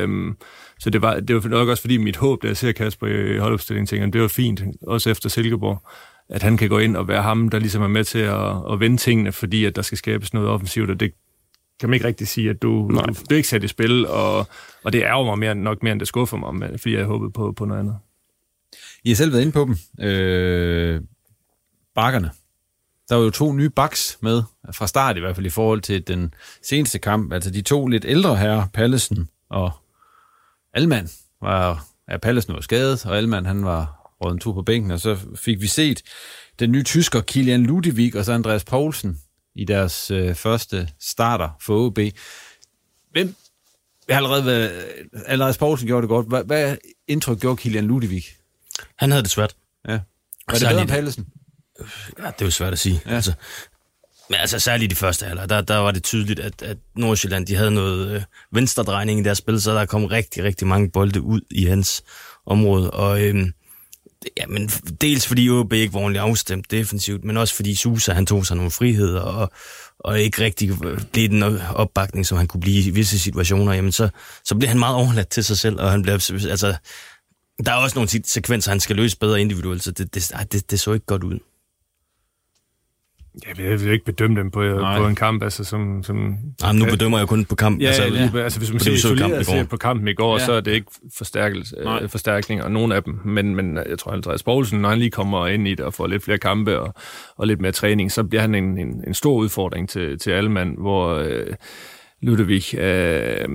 Um, 0.03 0.37
så 0.79 0.89
det 0.89 1.01
var, 1.01 1.19
det 1.19 1.35
var 1.35 1.49
nok 1.49 1.69
også 1.69 1.81
fordi 1.81 1.97
mit 1.97 2.17
håb, 2.17 2.43
da 2.43 2.47
jeg 2.47 2.57
ser 2.57 2.71
Kasper 2.71 3.07
i 3.07 3.37
holdopstillingen, 3.37 3.87
tænker 3.87 4.07
det 4.07 4.21
var 4.21 4.27
fint, 4.27 4.61
også 4.87 5.09
efter 5.09 5.29
Silkeborg, 5.29 5.87
at 6.29 6.43
han 6.43 6.57
kan 6.57 6.69
gå 6.69 6.77
ind 6.77 6.95
og 6.95 7.07
være 7.07 7.21
ham, 7.21 7.49
der 7.49 7.59
ligesom 7.59 7.81
er 7.81 7.87
med 7.87 8.03
til 8.03 8.19
at, 8.19 8.71
at 8.71 8.79
vende 8.79 8.97
tingene, 8.97 9.31
fordi 9.31 9.65
at 9.65 9.75
der 9.75 9.81
skal 9.81 9.97
skabes 9.97 10.33
noget 10.33 10.49
offensivt, 10.49 10.89
og 10.89 10.99
det 10.99 11.13
kan 11.79 11.89
man 11.89 11.93
ikke 11.93 12.07
rigtig 12.07 12.27
sige, 12.27 12.49
at 12.49 12.61
du, 12.61 12.67
du, 12.67 12.95
du 13.29 13.33
er 13.33 13.35
ikke 13.35 13.47
sat 13.47 13.63
i 13.63 13.67
spil, 13.67 14.07
og, 14.07 14.47
og 14.83 14.93
det 14.93 15.01
ærger 15.01 15.25
mig 15.25 15.39
mere, 15.39 15.55
nok 15.55 15.83
mere, 15.83 15.91
end 15.91 15.99
det 15.99 16.07
skuffer 16.07 16.37
mig, 16.37 16.69
fordi 16.79 16.95
jeg 16.95 17.05
håbede 17.05 17.31
på, 17.31 17.51
på 17.51 17.65
noget 17.65 17.79
andet. 17.79 17.95
I 19.03 19.09
har 19.09 19.15
selv 19.15 19.31
været 19.31 19.41
inde 19.41 19.51
på 19.51 19.65
dem. 19.65 20.05
Øh, 20.05 21.01
bakkerne. 21.95 22.31
Der 23.09 23.15
var 23.15 23.23
jo 23.23 23.29
to 23.29 23.53
nye 23.53 23.69
baks 23.69 24.17
med, 24.21 24.43
fra 24.71 24.87
start 24.87 25.17
i 25.17 25.19
hvert 25.19 25.35
fald 25.35 25.45
i 25.45 25.49
forhold 25.49 25.81
til 25.81 26.07
den 26.07 26.33
seneste 26.63 26.99
kamp. 26.99 27.33
Altså 27.33 27.49
de 27.49 27.61
to 27.61 27.87
lidt 27.87 28.05
ældre 28.05 28.35
herrer, 28.35 28.67
Pallesen 28.73 29.29
og 29.49 29.71
Alman, 30.73 31.09
var, 31.41 31.85
ja, 32.09 32.17
Pallesen 32.17 32.53
var 32.53 32.61
skadet, 32.61 33.05
og 33.05 33.17
Alman 33.17 33.45
han 33.45 33.65
var 33.65 34.13
råd 34.25 34.31
en 34.31 34.39
tur 34.39 34.53
på 34.53 34.61
bænken, 34.61 34.91
og 34.91 34.99
så 34.99 35.17
fik 35.35 35.61
vi 35.61 35.67
set 35.67 36.01
den 36.59 36.71
nye 36.71 36.83
tysker 36.83 37.21
Kilian 37.21 37.63
Ludevig 37.63 38.15
og 38.15 38.25
så 38.25 38.31
Andreas 38.33 38.63
Poulsen 38.63 39.19
i 39.55 39.65
deres 39.65 40.11
øh, 40.11 40.35
første 40.35 40.89
starter 40.99 41.49
for 41.61 41.85
OB. 41.85 41.99
Hvem 43.11 43.35
jeg 44.07 44.15
har 44.17 44.23
allerede 44.23 44.45
været, 44.45 44.85
Andreas 45.25 45.57
Poulsen 45.57 45.87
gjorde 45.87 46.01
det 46.01 46.09
godt. 46.09 46.27
Hvad, 46.27 46.43
hvad 46.43 46.77
indtryk 47.07 47.39
gjorde 47.39 47.57
Kilian 47.57 47.85
Ludevig? 47.85 48.23
Han 49.01 49.11
havde 49.11 49.23
det 49.23 49.31
svært. 49.31 49.55
Ja. 49.87 49.91
Var 49.91 50.53
det 50.53 50.67
bedre 50.67 50.81
end 50.81 50.89
Pallesen? 50.89 51.27
Ja, 52.19 52.25
det 52.25 52.41
er 52.41 52.45
jo 52.45 52.51
svært 52.51 52.73
at 52.73 52.79
sige. 52.79 53.01
Ja. 53.05 53.15
Altså, 53.15 53.33
men 54.29 54.39
altså 54.39 54.59
særligt 54.59 54.91
i 54.91 54.95
de 54.95 54.99
første 54.99 55.25
halvleg, 55.25 55.49
der, 55.49 55.61
der 55.61 55.77
var 55.77 55.91
det 55.91 56.03
tydeligt, 56.03 56.39
at, 56.39 56.61
at 56.61 56.77
Nordsjælland 56.95 57.47
de 57.47 57.55
havde 57.55 57.71
noget 57.71 58.11
øh, 58.15 58.21
venstredrejning 58.51 59.19
i 59.19 59.23
deres 59.23 59.37
spil, 59.37 59.61
så 59.61 59.75
der 59.75 59.85
kom 59.85 60.05
rigtig, 60.05 60.43
rigtig 60.43 60.67
mange 60.67 60.91
bolde 60.91 61.21
ud 61.21 61.41
i 61.51 61.65
hans 61.65 62.03
område. 62.45 62.91
Og 62.91 63.21
øh, 63.21 63.47
ja, 64.37 64.47
men 64.47 64.67
dels 65.01 65.27
fordi 65.27 65.49
OB 65.49 65.73
ikke 65.73 65.93
var 65.93 65.99
ordentligt 65.99 66.21
afstemt 66.21 66.71
defensivt, 66.71 67.23
men 67.23 67.37
også 67.37 67.55
fordi 67.55 67.75
Susa 67.75 68.13
han 68.13 68.25
tog 68.25 68.45
sig 68.45 68.55
nogle 68.55 68.71
friheder 68.71 69.21
og, 69.21 69.51
og 69.99 70.19
ikke 70.19 70.43
rigtig 70.43 70.79
blev 70.79 70.99
den 71.15 71.43
opbakning, 71.75 72.25
som 72.25 72.37
han 72.37 72.47
kunne 72.47 72.61
blive 72.61 72.83
i 72.83 72.89
visse 72.89 73.19
situationer, 73.19 73.73
jamen 73.73 73.91
så, 73.91 74.09
så 74.43 74.55
blev 74.55 74.69
han 74.69 74.79
meget 74.79 74.95
overladt 74.95 75.29
til 75.29 75.43
sig 75.43 75.57
selv, 75.57 75.79
og 75.79 75.91
han 75.91 76.01
blev, 76.01 76.13
altså, 76.13 76.75
der 77.65 77.71
er 77.71 77.75
også 77.75 77.95
nogle 77.95 78.09
sekvenser, 78.23 78.71
han 78.71 78.79
skal 78.79 78.95
løse 78.95 79.17
bedre 79.17 79.41
individuelt, 79.41 79.83
så 79.83 79.91
det, 79.91 80.15
det, 80.15 80.31
det, 80.51 80.71
det 80.71 80.79
så 80.79 80.93
ikke 80.93 81.05
godt 81.05 81.23
ud. 81.23 81.39
Ja, 83.47 83.63
jeg 83.69 83.81
vil 83.81 83.91
ikke 83.91 84.05
bedømme 84.05 84.39
dem 84.39 84.51
på, 84.51 84.59
på 84.97 85.07
en 85.07 85.15
kamp, 85.15 85.43
altså 85.43 85.63
som... 85.63 86.03
som 86.03 86.37
Nej, 86.61 86.73
nu 86.73 86.85
bedømmer 86.85 87.17
jeg 87.17 87.27
kun 87.27 87.45
på 87.45 87.55
kampen. 87.55 87.81
Ja, 87.81 87.87
altså, 87.87 88.03
ja. 88.03 88.43
altså 88.43 88.59
hvis 88.59 88.71
man 88.71 88.79
ser 88.79 88.91
isoleret 88.91 89.47
kamp 89.47 89.69
på 89.69 89.77
kampen 89.77 90.07
i 90.07 90.13
går, 90.13 90.39
ja. 90.39 90.45
så 90.45 90.51
er 90.53 90.61
det 90.61 90.71
ikke 90.71 90.87
øh, 92.01 92.09
forstærkning, 92.09 92.63
og 92.63 92.71
nogen 92.71 92.91
af 92.91 93.03
dem. 93.03 93.19
Men, 93.25 93.55
men 93.55 93.77
jeg 93.77 93.99
tror, 93.99 94.11
Andreas 94.11 94.43
Poulsen, 94.43 94.81
når 94.81 94.89
han 94.89 94.99
lige 94.99 95.11
kommer 95.11 95.47
ind 95.47 95.67
i 95.67 95.75
det 95.75 95.85
og 95.85 95.93
får 95.93 96.07
lidt 96.07 96.23
flere 96.23 96.37
kampe 96.37 96.79
og, 96.79 96.93
og 97.37 97.47
lidt 97.47 97.61
mere 97.61 97.71
træning, 97.71 98.11
så 98.11 98.23
bliver 98.23 98.41
han 98.41 98.55
en, 98.55 98.77
en, 98.77 99.03
en 99.07 99.13
stor 99.13 99.33
udfordring 99.33 99.89
til, 99.89 100.19
til 100.19 100.31
alle 100.31 100.51
mand, 100.51 100.77
hvor 100.77 101.15
øh, 101.15 101.53
Ludovic... 102.21 102.73
Øh, 102.73 103.47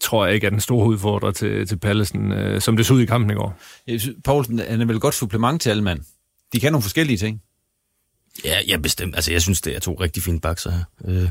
tror 0.00 0.26
jeg 0.26 0.34
ikke 0.34 0.46
er 0.46 0.50
den 0.50 0.60
store 0.60 0.86
udfordrer 0.86 1.30
til, 1.30 1.66
til 1.66 1.78
Pallesen, 1.78 2.32
øh, 2.32 2.60
som 2.60 2.76
det 2.76 2.86
så 2.86 2.94
ud 2.94 3.00
i 3.00 3.06
kampen 3.06 3.30
i 3.30 3.34
går. 3.34 3.58
Poulsen 4.24 4.58
han 4.58 4.80
er 4.80 4.84
vel 4.84 5.00
godt 5.00 5.14
supplement 5.14 5.62
til 5.62 5.70
alle 5.70 5.82
mand. 5.82 6.00
De 6.52 6.60
kan 6.60 6.72
nogle 6.72 6.82
forskellige 6.82 7.16
ting. 7.16 7.42
Ja, 8.44 8.56
ja, 8.68 8.76
bestemt. 8.76 9.14
Altså, 9.14 9.32
jeg 9.32 9.42
synes, 9.42 9.60
det 9.60 9.76
er 9.76 9.80
to 9.80 9.94
rigtig 9.94 10.22
fine 10.22 10.40
bakser 10.40 10.70
her. 10.70 10.84
Øh. 11.04 11.28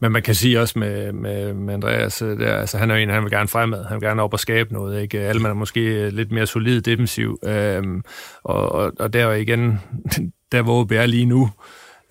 Men 0.00 0.12
man 0.12 0.22
kan 0.22 0.34
sige 0.34 0.60
også 0.60 0.78
med, 0.78 1.12
med, 1.12 1.54
med 1.54 1.74
Andreas, 1.74 2.22
øh, 2.22 2.40
der, 2.40 2.56
altså, 2.56 2.78
han 2.78 2.90
er 2.90 2.94
en, 2.94 3.08
han 3.08 3.22
vil 3.22 3.30
gerne 3.30 3.48
fremad. 3.48 3.84
Han 3.84 3.94
vil 3.94 4.08
gerne 4.08 4.22
op 4.22 4.32
og 4.32 4.40
skabe 4.40 4.72
noget. 4.72 5.02
Ikke? 5.02 5.20
Alle 5.20 5.42
man 5.42 5.50
er 5.50 5.54
måske 5.54 6.10
lidt 6.10 6.32
mere 6.32 6.46
solid 6.46 6.80
defensiv. 6.80 7.38
Øhm, 7.44 8.02
og, 8.42 8.72
og, 8.72 8.92
og 8.98 9.12
der 9.12 9.32
igen, 9.32 9.80
der 10.52 10.62
hvor 10.62 10.80
OB 10.80 10.92
er 10.92 11.06
lige 11.06 11.26
nu, 11.26 11.50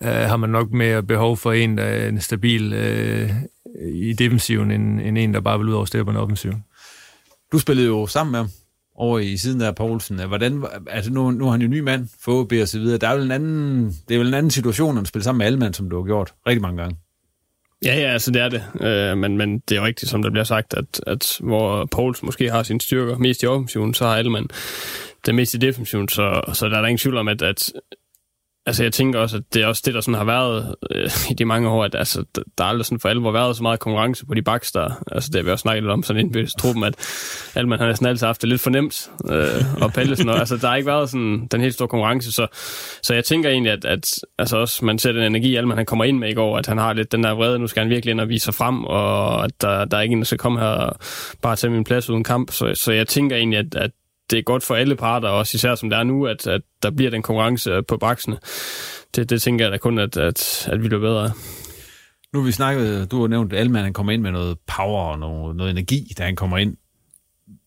øh, 0.02 0.08
har 0.08 0.36
man 0.36 0.50
nok 0.50 0.70
mere 0.70 1.02
behov 1.02 1.36
for 1.36 1.52
en, 1.52 1.78
der 1.78 1.84
er 1.84 2.08
en 2.08 2.20
stabil 2.20 2.72
øh, 2.72 3.30
i 3.92 4.12
defensiven, 4.12 4.70
end, 4.70 5.00
end 5.00 5.18
en, 5.18 5.34
der 5.34 5.40
bare 5.40 5.58
vil 5.58 5.68
ud 5.68 5.74
over 5.74 5.84
stepperne 5.84 6.18
offensiven. 6.18 6.64
Du 7.52 7.58
spillede 7.58 7.86
jo 7.86 8.06
sammen 8.06 8.32
med 8.32 8.38
ham 8.40 8.48
over 8.94 9.18
i 9.18 9.36
siden 9.36 9.60
af 9.60 9.74
Poulsen. 9.74 10.26
Hvordan, 10.26 10.64
altså 10.86 11.12
nu, 11.12 11.30
nu 11.30 11.46
er 11.46 11.50
han 11.50 11.62
jo 11.62 11.68
ny 11.68 11.80
mand 11.80 12.08
for 12.24 12.32
OB 12.32 12.52
og 12.62 12.68
så 12.68 12.78
videre. 12.78 12.98
Der 12.98 13.08
er 13.08 13.14
vel 13.14 13.24
en 13.24 13.30
anden, 13.30 13.86
det 14.08 14.14
er 14.14 14.18
vel 14.18 14.28
en 14.28 14.34
anden 14.34 14.50
situation, 14.50 14.98
at 14.98 15.08
spille 15.08 15.24
sammen 15.24 15.38
med 15.38 15.46
Alman, 15.46 15.74
som 15.74 15.90
du 15.90 15.96
har 15.96 16.04
gjort 16.04 16.34
rigtig 16.46 16.62
mange 16.62 16.82
gange. 16.82 16.96
Ja, 17.84 18.00
ja, 18.00 18.12
altså 18.12 18.30
det 18.30 18.42
er 18.42 18.48
det. 18.48 18.62
Øh, 18.80 19.18
men, 19.18 19.36
men 19.36 19.58
det 19.58 19.76
er 19.76 19.80
jo 19.80 19.86
rigtigt, 19.86 20.10
som 20.10 20.22
der 20.22 20.30
bliver 20.30 20.44
sagt, 20.44 20.74
at, 20.74 21.00
at 21.06 21.36
hvor 21.40 21.84
Poulsen 21.84 22.26
måske 22.26 22.50
har 22.50 22.62
sine 22.62 22.80
styrker 22.80 23.18
mest 23.18 23.42
i 23.42 23.46
offensiven, 23.46 23.94
så 23.94 24.04
har 24.04 24.16
Alman 24.16 24.48
det 25.26 25.34
mest 25.34 25.54
i 25.54 25.58
defensiven, 25.58 26.08
så, 26.08 26.40
så 26.52 26.68
der 26.68 26.76
er 26.76 26.80
der 26.80 26.88
ingen 26.88 26.98
tvivl 26.98 27.16
om, 27.16 27.28
at, 27.28 27.42
at 27.42 27.72
Altså, 28.66 28.82
jeg 28.82 28.92
tænker 28.92 29.18
også, 29.18 29.36
at 29.36 29.42
det 29.54 29.62
er 29.62 29.66
også 29.66 29.82
det, 29.84 29.94
der 29.94 30.00
sådan 30.00 30.14
har 30.14 30.24
været 30.24 30.74
øh, 30.90 31.10
i 31.30 31.34
de 31.34 31.44
mange 31.44 31.68
år, 31.68 31.84
at 31.84 31.94
altså, 31.94 32.24
der 32.58 32.64
aldrig 32.64 32.86
sådan 32.86 33.00
for 33.00 33.08
alvor 33.08 33.32
været 33.32 33.56
så 33.56 33.62
meget 33.62 33.80
konkurrence 33.80 34.26
på 34.26 34.34
de 34.34 34.42
baks 34.42 34.72
der. 34.72 35.02
Altså, 35.12 35.30
det 35.32 35.36
har 35.36 35.42
vi 35.42 35.50
også 35.50 35.62
snakket 35.62 35.82
lidt 35.82 35.92
om 35.92 36.02
sådan 36.02 36.20
indbyrdes 36.24 36.54
truppen, 36.54 36.84
at 36.84 36.94
Alman 37.54 37.78
har 37.78 37.86
næsten 37.86 38.06
altid 38.06 38.26
haft 38.26 38.40
det 38.40 38.48
lidt 38.48 38.60
fornemt, 38.60 39.10
øh, 39.30 39.82
og 39.82 39.92
Pallesen, 39.92 40.28
og, 40.28 40.38
altså, 40.38 40.56
der 40.56 40.68
har 40.68 40.76
ikke 40.76 40.86
været 40.86 41.10
sådan 41.10 41.48
den 41.50 41.60
helt 41.60 41.74
store 41.74 41.88
konkurrence, 41.88 42.32
så, 42.32 42.46
så 43.02 43.14
jeg 43.14 43.24
tænker 43.24 43.50
egentlig, 43.50 43.72
at, 43.72 43.84
at 43.84 44.04
altså 44.38 44.56
også, 44.56 44.84
man 44.84 44.98
ser 44.98 45.12
den 45.12 45.22
energi, 45.22 45.56
Alman 45.56 45.76
han 45.76 45.86
kommer 45.86 46.04
ind 46.04 46.18
med 46.18 46.30
i 46.30 46.34
går, 46.34 46.58
at 46.58 46.66
han 46.66 46.78
har 46.78 46.92
lidt 46.92 47.12
den 47.12 47.24
der 47.24 47.30
vrede, 47.30 47.58
nu 47.58 47.66
skal 47.66 47.82
han 47.82 47.90
virkelig 47.90 48.10
ind 48.10 48.20
og 48.20 48.28
vise 48.28 48.44
sig 48.44 48.54
frem, 48.54 48.84
og 48.84 49.44
at 49.44 49.50
der, 49.60 49.84
der 49.84 49.96
er 49.96 50.00
ikke 50.00 50.12
en, 50.12 50.18
der 50.18 50.24
skal 50.24 50.38
komme 50.38 50.60
her 50.60 50.66
og 50.66 50.96
bare 51.42 51.56
tage 51.56 51.70
min 51.70 51.84
plads 51.84 52.10
uden 52.10 52.24
kamp, 52.24 52.50
så, 52.50 52.72
så 52.74 52.92
jeg 52.92 53.08
tænker 53.08 53.36
egentlig, 53.36 53.58
at, 53.58 53.74
at 53.74 53.90
det 54.30 54.38
er 54.38 54.42
godt 54.42 54.62
for 54.62 54.74
alle 54.74 54.96
parter, 54.96 55.28
også 55.28 55.56
især 55.56 55.74
som 55.74 55.90
det 55.90 55.98
er 55.98 56.02
nu, 56.02 56.26
at, 56.26 56.46
at 56.46 56.60
der 56.82 56.90
bliver 56.90 57.10
den 57.10 57.22
konkurrence 57.22 57.82
på 57.82 57.96
baksene. 57.96 58.38
Det, 59.16 59.30
det 59.30 59.42
tænker 59.42 59.64
jeg 59.64 59.72
da 59.72 59.78
kun, 59.78 59.98
at, 59.98 60.16
at, 60.16 60.68
at 60.72 60.82
vi 60.82 60.88
bliver 60.88 61.00
bedre 61.00 61.32
Nu 62.32 62.38
har 62.38 62.46
vi 62.46 62.52
snakket, 62.52 63.10
du 63.10 63.20
har 63.20 63.28
nævnt, 63.28 63.52
at 63.52 63.58
Alman 63.58 63.84
han 63.84 63.92
kommer 63.92 64.12
ind 64.12 64.22
med 64.22 64.30
noget 64.30 64.58
power 64.76 65.04
og 65.04 65.18
noget, 65.18 65.56
noget 65.56 65.70
energi, 65.70 66.12
da 66.18 66.24
han 66.24 66.36
kommer 66.36 66.58
ind. 66.58 66.76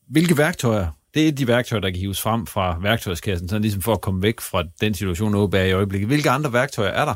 Hvilke 0.09 0.37
værktøjer? 0.37 0.87
Det 1.13 1.27
er 1.27 1.31
de 1.31 1.47
værktøjer, 1.47 1.81
der 1.81 1.89
kan 1.89 1.99
hives 1.99 2.21
frem 2.21 2.47
fra 2.47 2.79
værktøjskassen, 2.81 3.49
sådan 3.49 3.61
ligesom 3.61 3.81
for 3.81 3.93
at 3.93 4.01
komme 4.01 4.21
væk 4.21 4.41
fra 4.41 4.63
den 4.81 4.93
situation, 4.93 5.35
OB 5.35 5.53
er 5.53 5.63
i 5.63 5.71
øjeblikket. 5.71 6.07
Hvilke 6.07 6.29
andre 6.29 6.53
værktøjer 6.53 6.91
er 6.91 7.05
der? 7.05 7.13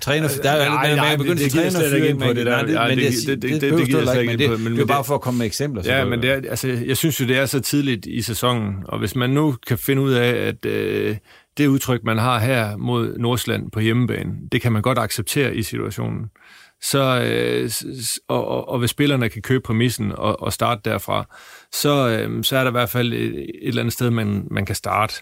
Træner, 0.00 0.28
der 0.42 0.50
er 0.50 0.68
nej, 0.68 0.94
nej, 0.94 1.16
begyndt 1.16 1.40
at 1.40 1.50
træne 1.50 1.70
slet 1.70 1.94
ikke 1.94 2.18
på 2.18 2.28
det 2.28 2.46
der. 2.46 2.62
Nej, 2.66 2.88
det, 2.88 2.96
men 2.96 2.98
det, 2.98 3.12
det, 3.26 3.42
det, 3.42 3.60
det, 3.60 3.78
det, 3.78 3.86
gider 3.86 4.12
jeg 4.12 4.20
ikke 4.20 4.48
men 4.48 4.66
det, 4.66 4.70
det 4.70 4.80
er 4.80 4.86
bare 4.86 5.04
for 5.04 5.14
at 5.14 5.20
komme 5.20 5.38
med 5.38 5.46
eksempler. 5.46 5.82
Ja, 5.84 6.04
men 6.04 6.22
det 6.22 6.30
er, 6.30 6.34
altså, 6.34 6.68
jeg 6.68 6.96
synes 6.96 7.20
jo, 7.20 7.26
det 7.26 7.36
er 7.36 7.46
så 7.46 7.60
tidligt 7.60 8.06
i 8.06 8.22
sæsonen, 8.22 8.74
og 8.84 8.98
hvis 8.98 9.16
man 9.16 9.30
nu 9.30 9.56
kan 9.66 9.78
finde 9.78 10.02
ud 10.02 10.12
af, 10.12 10.32
at 10.32 10.66
øh, 10.66 11.16
det 11.56 11.66
udtryk, 11.66 12.04
man 12.04 12.18
har 12.18 12.38
her 12.38 12.76
mod 12.76 13.18
Nordsland 13.18 13.70
på 13.70 13.80
hjemmebane, 13.80 14.32
det 14.52 14.62
kan 14.62 14.72
man 14.72 14.82
godt 14.82 14.98
acceptere 14.98 15.56
i 15.56 15.62
situationen. 15.62 16.30
Så, 16.82 17.22
øh, 17.22 17.70
og, 18.28 18.48
og, 18.48 18.68
og 18.68 18.78
hvis 18.78 18.90
spillerne 18.90 19.28
kan 19.28 19.42
købe 19.42 19.62
præmissen 19.62 20.12
og, 20.12 20.42
og 20.42 20.52
starte 20.52 20.80
derfra, 20.84 21.36
så, 21.72 22.08
øh, 22.08 22.44
så 22.44 22.56
er 22.56 22.60
der 22.60 22.70
i 22.70 22.72
hvert 22.72 22.90
fald 22.90 23.12
et, 23.12 23.38
et 23.38 23.50
eller 23.62 23.82
andet 23.82 23.92
sted, 23.92 24.10
man, 24.10 24.46
man 24.50 24.66
kan 24.66 24.74
starte. 24.74 25.14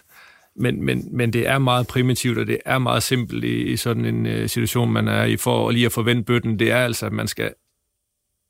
Men, 0.59 0.85
men, 0.85 1.07
men 1.11 1.33
det 1.33 1.47
er 1.47 1.57
meget 1.57 1.87
primitivt, 1.87 2.37
og 2.37 2.47
det 2.47 2.57
er 2.65 2.77
meget 2.77 3.03
simpelt 3.03 3.43
i, 3.43 3.63
i 3.63 3.77
sådan 3.77 4.05
en 4.05 4.25
uh, 4.25 4.47
situation, 4.47 4.91
man 4.91 5.07
er 5.07 5.23
i, 5.23 5.37
for 5.37 5.71
lige 5.71 5.85
at 5.85 5.91
forvente 5.91 6.23
bøtten. 6.23 6.59
Det 6.59 6.71
er 6.71 6.77
altså, 6.77 7.05
at 7.05 7.13
man 7.13 7.27
skal 7.27 7.53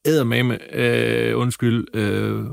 med, 0.06 0.58
øh, 0.74 1.38
undskyld, 1.38 1.88
øh, 1.94 2.46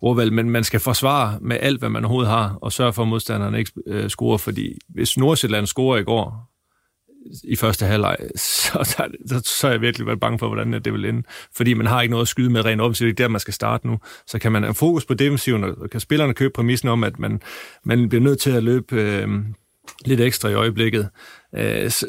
ordvalg, 0.00 0.32
men 0.32 0.50
man 0.50 0.64
skal 0.64 0.80
forsvare 0.80 1.38
med 1.40 1.56
alt, 1.60 1.78
hvad 1.78 1.88
man 1.88 2.04
overhovedet 2.04 2.32
har, 2.32 2.58
og 2.62 2.72
sørge 2.72 2.92
for, 2.92 3.02
at 3.02 3.08
modstanderen 3.08 3.54
ikke 3.54 3.72
øh, 3.86 4.08
scorer, 4.08 4.38
fordi 4.38 4.78
hvis 4.88 5.18
Nordsjælland 5.18 5.66
scorer 5.66 5.98
i 5.98 6.02
går, 6.02 6.50
i 7.44 7.56
første 7.56 7.86
halvleg, 7.86 8.16
så, 8.36 9.08
så, 9.26 9.40
så 9.44 9.66
er 9.66 9.70
jeg 9.70 9.80
virkelig 9.80 10.06
været 10.06 10.20
bange 10.20 10.38
for, 10.38 10.46
hvordan 10.46 10.72
det 10.72 10.92
vil 10.92 11.04
ende. 11.04 11.22
Fordi 11.56 11.74
man 11.74 11.86
har 11.86 12.02
ikke 12.02 12.10
noget 12.10 12.24
at 12.24 12.28
skyde 12.28 12.50
med 12.50 12.64
rent 12.64 12.80
offensivt. 12.80 13.18
Det 13.18 13.24
er 13.24 13.28
der, 13.28 13.32
man 13.32 13.40
skal 13.40 13.54
starte 13.54 13.86
nu. 13.86 13.98
Så 14.26 14.38
kan 14.38 14.52
man 14.52 14.62
have 14.62 14.74
fokus 14.74 15.04
på 15.04 15.14
defensiven, 15.14 15.64
og 15.64 15.90
kan 15.90 16.00
spillerne 16.00 16.34
købe 16.34 16.52
præmissen 16.54 16.88
om, 16.88 17.04
at 17.04 17.18
man, 17.18 17.40
man 17.84 18.08
bliver 18.08 18.22
nødt 18.22 18.40
til 18.40 18.50
at 18.50 18.62
løbe 18.62 18.96
øh, 18.96 19.28
lidt 20.04 20.20
ekstra 20.20 20.48
i 20.48 20.54
øjeblikket. 20.54 21.08
Øh, 21.54 21.90
så, 21.90 22.06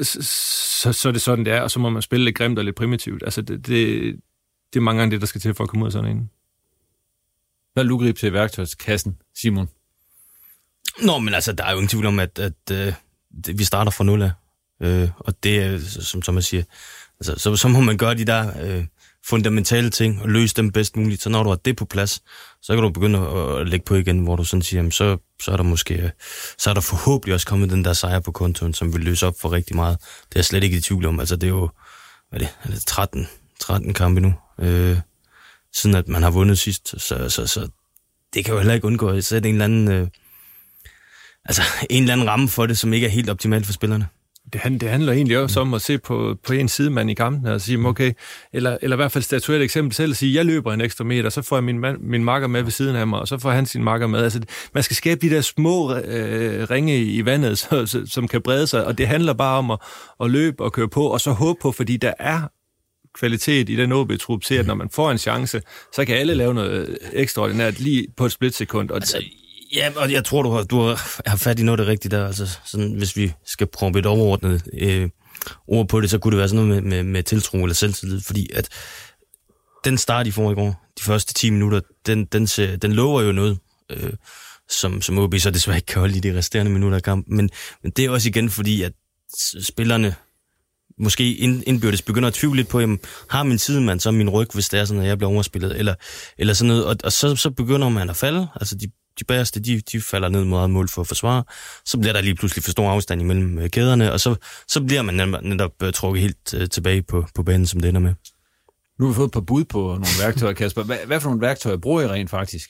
så, 0.82 0.94
så 0.94 1.08
er 1.08 1.12
det 1.12 1.22
sådan, 1.22 1.46
det 1.46 1.54
er, 1.54 1.62
og 1.62 1.72
så 1.72 1.80
må 1.80 1.90
man 1.90 2.02
spille 2.02 2.26
lidt 2.26 2.36
grimt 2.36 2.60
og 2.60 2.66
lidt 2.66 2.76
primitivt. 2.76 3.24
Altså, 3.24 3.42
det, 3.42 3.68
det, 3.68 4.16
det 4.74 4.80
er 4.80 4.84
mange 4.84 5.00
gange 5.00 5.12
det, 5.12 5.22
der 5.22 5.28
skal 5.28 5.42
til 5.42 5.54
for 5.54 5.64
at 5.64 5.70
komme 5.70 5.84
ud 5.84 5.88
af 5.88 5.92
sådan 5.92 6.12
en. 6.12 6.30
Hvad 7.74 7.84
vil 7.84 7.90
du 7.90 7.98
gribe 7.98 8.20
til 8.20 8.34
værktøjskassen, 8.34 9.18
Simon? 9.36 9.70
Nå, 11.02 11.20
men 11.20 11.34
altså, 11.34 11.54
der 11.54 11.64
er 11.64 11.72
jo 11.72 11.78
ingen 11.78 11.88
tvivl 11.88 12.06
om, 12.06 12.20
at, 12.20 12.40
at, 12.40 12.72
at 12.72 12.96
øh, 13.48 13.60
vi 13.60 13.64
starter 13.64 13.92
fra 13.92 14.04
nul 14.04 14.22
af. 14.22 14.32
Øh, 14.82 15.10
og 15.20 15.44
det 15.44 15.64
er, 15.64 15.80
som, 15.80 16.22
som 16.22 16.34
man 16.34 16.44
siger, 16.44 16.64
altså, 17.20 17.36
så, 17.38 17.56
så 17.56 17.68
må 17.68 17.80
man 17.80 17.98
gøre 17.98 18.16
de 18.16 18.26
der 18.26 18.52
øh, 18.62 18.86
fundamentale 19.26 19.90
ting 19.90 20.22
og 20.22 20.30
løse 20.30 20.56
dem 20.56 20.72
bedst 20.72 20.98
muligt. 20.98 21.22
Så 21.22 21.30
når 21.30 21.44
du 21.44 21.50
har 21.50 21.56
det 21.56 21.76
på 21.76 21.86
plads, 21.86 22.22
så 22.62 22.74
kan 22.74 22.84
du 22.84 22.90
begynde 22.90 23.20
at, 23.20 23.62
at 23.62 23.70
lægge 23.70 23.86
på 23.86 23.96
igen, 23.96 24.20
hvor 24.20 24.36
du 24.36 24.44
sådan 24.44 24.62
siger, 24.62 24.80
jamen, 24.80 24.92
så, 24.92 25.18
så 25.44 25.52
er 25.52 25.58
der 25.58 25.64
måske, 25.64 25.94
øh, 25.94 26.10
så 26.58 26.70
er 26.70 26.74
der 26.74 26.82
forhåbentlig 26.82 27.34
også 27.34 27.48
kommet 27.48 27.70
den 27.70 27.86
der 27.86 27.94
sejr 27.94 28.20
på 28.20 28.32
kontoen, 28.32 28.74
som 28.74 28.94
vil 28.94 29.02
løse 29.02 29.28
op 29.28 29.36
for 29.42 29.52
rigtig 29.52 29.76
meget. 29.76 29.98
Det 30.00 30.36
er 30.36 30.40
jeg 30.40 30.46
slet 30.46 30.64
ikke 30.64 30.78
i 30.78 30.82
tvivl 30.82 31.06
om. 31.06 31.20
Altså 31.20 31.36
det 31.36 31.44
er 31.44 31.52
jo, 31.52 31.70
hvad 32.30 32.40
er 32.40 32.46
det, 32.46 32.56
er 32.64 32.70
det 32.70 32.86
13, 32.86 33.28
13 33.60 33.94
kampe 33.94 34.22
nu, 34.22 34.34
øh, 34.60 34.98
siden 35.74 35.96
at 35.96 36.08
man 36.08 36.24
har 36.24 36.32
vundet 36.32 36.60
sidst. 36.60 37.02
Så, 37.02 37.30
så, 37.30 37.48
så 37.48 37.70
det 38.34 38.46
kan 38.46 38.54
jo 38.54 38.60
heller 38.60 38.74
ikke 38.74 38.88
undgå 38.88 39.08
at 39.08 39.26
sætte 39.26 39.50
en 39.50 39.56
eller 39.56 39.66
anden, 39.66 39.88
øh, 39.88 40.08
altså 41.46 41.62
en 41.90 42.04
eller 42.04 42.14
anden 42.14 42.28
ramme 42.28 42.50
for 42.50 42.66
det, 42.66 42.78
som 42.78 42.94
ikke 42.94 43.08
er 43.08 43.12
helt 43.12 43.30
optimalt 43.30 43.66
for 43.66 43.74
spillerne. 43.74 44.08
Det, 44.54 44.82
det 44.82 44.90
handler 44.90 45.14
egentlig 45.14 45.38
også 45.38 45.60
om 45.60 45.74
at 45.74 45.82
se 45.82 45.98
på, 45.98 46.38
på 46.44 46.54
en 46.54 46.68
sidemand 46.68 47.10
i 47.10 47.14
kampen 47.14 47.48
og 47.48 47.62
sige, 47.62 47.78
mm, 47.78 47.86
okay, 47.86 48.14
eller, 48.54 48.78
eller 48.82 48.96
i 48.96 49.00
hvert 49.00 49.12
fald 49.12 49.24
statuere 49.24 49.60
et 49.60 49.64
eksempel 49.64 49.96
selv 49.96 50.12
og 50.12 50.16
sige, 50.16 50.36
jeg 50.36 50.46
løber 50.46 50.74
en 50.74 50.82
ekstra 50.82 51.04
meter, 51.04 51.30
så 51.30 51.42
får 51.42 51.56
jeg 51.56 51.64
min, 51.64 51.86
min 52.00 52.24
makker 52.24 52.48
med 52.48 52.64
ved 52.64 52.72
siden 52.72 52.96
af 52.96 53.08
mig, 53.08 53.20
og 53.20 53.28
så 53.28 53.38
får 53.38 53.52
han 53.52 53.66
sin 53.66 53.84
makker 53.84 54.08
med. 54.08 54.24
Altså, 54.24 54.42
man 54.74 54.84
skal 54.84 54.96
skabe 54.96 55.22
de 55.22 55.36
der 55.36 55.42
små 55.42 55.96
øh, 55.96 56.70
ringe 56.70 57.04
i 57.04 57.26
vandet, 57.26 57.58
så, 57.88 58.06
som 58.06 58.28
kan 58.28 58.42
brede 58.42 58.68
sig, 58.68 58.86
og 58.86 58.98
det 58.98 59.08
handler 59.08 59.34
bare 59.34 59.58
om 59.58 59.72
at, 59.72 59.80
at 60.22 60.30
løbe 60.30 60.64
og 60.64 60.74
køre 60.74 60.90
på, 60.90 61.08
og 61.08 61.22
så 61.22 61.32
håbe 61.32 61.60
på, 61.62 61.72
fordi 61.72 61.98
der 61.98 62.14
er 62.20 62.42
kvalitet 63.14 63.70
i 63.70 63.76
den 63.76 63.92
OB-trup 63.92 64.42
til, 64.44 64.56
at 64.56 64.68
når 64.68 64.76
man 64.76 64.90
får 64.90 65.12
en 65.12 65.18
chance, 65.18 65.62
så 65.94 66.06
kan 66.06 66.16
alle 66.16 66.34
lave 66.34 66.54
noget 66.54 66.98
ekstraordinært 67.14 67.80
lige 67.80 68.08
på 68.18 68.26
et 68.26 68.32
splitsekund. 68.32 68.90
Og 68.90 68.96
altså, 68.96 69.24
Ja, 69.74 69.92
og 69.96 70.12
jeg 70.12 70.26
tror, 70.26 70.42
du 70.42 70.52
har, 70.52 70.64
du 70.64 70.96
har 71.26 71.38
fat 71.38 71.60
i 71.60 71.64
noget 71.64 71.80
af 71.80 71.86
det 71.86 71.92
rigtige 71.92 72.18
der. 72.18 72.28
Altså, 72.28 72.60
sådan, 72.66 72.94
hvis 72.94 73.16
vi 73.16 73.34
skal 73.46 73.68
prøve 73.68 74.00
et 74.00 74.06
overordnet 74.06 74.62
øh, 74.74 75.10
ord 75.68 75.88
på 75.88 76.02
det, 76.02 76.10
så 76.10 76.18
kunne 76.18 76.32
det 76.32 76.38
være 76.38 76.50
sådan 76.50 76.66
noget 76.66 76.84
med, 76.84 76.92
med, 76.92 77.04
med 77.04 77.24
tiltro 77.24 77.58
eller 77.58 77.74
selvtillid, 77.74 78.22
fordi 78.22 78.50
at 78.54 78.70
den 79.84 79.98
start, 79.98 80.28
I 80.28 80.32
får 80.32 80.52
i 80.52 80.56
går, 80.56 80.86
de 81.00 81.04
første 81.04 81.34
10 81.34 81.50
minutter, 81.50 81.82
den, 82.06 82.26
den, 82.26 82.48
ser, 82.48 82.76
den 82.76 82.94
lover 82.94 83.22
jo 83.22 83.32
noget, 83.32 83.60
øh, 83.90 84.14
som, 84.70 85.02
som 85.02 85.18
OB 85.18 85.36
så 85.38 85.52
desværre 85.52 85.78
ikke 85.78 85.86
kan 85.86 86.00
holde 86.00 86.18
i 86.18 86.20
de 86.20 86.38
resterende 86.38 86.72
minutter 86.72 86.96
af 86.96 87.04
kampen. 87.04 87.36
Men, 87.36 87.50
men 87.84 87.92
det 87.92 88.06
er 88.06 88.10
også 88.10 88.30
igen 88.30 88.50
fordi, 88.50 88.82
at 88.82 88.92
spillerne 89.62 90.16
måske 91.00 91.36
indbyrdes 91.36 92.02
begynder 92.02 92.28
at 92.28 92.34
tvivle 92.34 92.58
lidt 92.58 92.68
på, 92.68 92.80
jamen, 92.80 93.00
har 93.30 93.44
min 93.44 93.58
sidemand 93.58 94.00
så 94.00 94.12
min 94.12 94.30
ryg, 94.30 94.48
hvis 94.54 94.70
det 94.70 94.80
er 94.80 94.86
sådan, 94.86 95.02
at 95.02 95.08
jeg 95.08 95.18
bliver 95.18 95.32
overspillet, 95.32 95.80
eller, 95.80 95.96
eller 96.38 96.54
sådan 96.54 96.68
noget, 96.68 96.86
og, 96.86 96.96
og 97.04 97.12
så, 97.12 97.36
så 97.36 97.52
begynder 97.52 97.90
man 97.90 98.10
at 98.10 98.16
falde, 98.16 98.48
altså 98.56 98.76
de 98.76 98.92
de 99.20 99.24
bagerste, 99.24 99.60
de, 99.60 99.82
de 99.92 100.02
falder 100.02 100.30
ned 100.30 100.44
mod 100.44 100.68
mål 100.68 100.88
for 100.90 101.02
at 101.02 101.08
forsvare. 101.08 101.44
Så 101.86 101.98
bliver 101.98 102.14
der 102.14 102.22
lige 102.22 102.36
pludselig 102.36 102.64
for 102.64 102.72
stor 102.72 102.90
afstand 102.90 103.22
imellem 103.22 103.60
øh, 103.60 103.70
kæderne, 103.70 104.12
og 104.12 104.20
så, 104.20 104.36
så 104.68 104.84
bliver 104.84 105.02
man 105.02 105.16
netop, 105.16 105.44
netop 105.44 105.84
øh, 105.84 105.94
trukket 105.94 106.22
helt 106.22 106.54
uh, 106.54 106.66
tilbage 106.72 107.02
på, 107.02 107.26
på 107.36 107.44
banen, 107.44 107.66
som 107.66 107.80
det 107.80 107.90
ender 107.90 108.02
med. 108.02 108.14
Nu 109.00 109.06
har 109.06 109.12
vi 109.12 109.16
fået 109.16 109.28
et 109.28 109.34
par 109.34 109.42
bud 109.42 109.64
på 109.64 109.80
nogle 109.80 110.08
værktøjer, 110.22 110.54
Kasper. 110.54 110.84
Hvad, 110.84 110.98
hvad 111.06 111.20
for 111.20 111.30
nogle 111.30 111.42
værktøjer 111.42 111.78
bruger 111.78 112.02
I 112.02 112.08
rent 112.08 112.30
faktisk? 112.30 112.70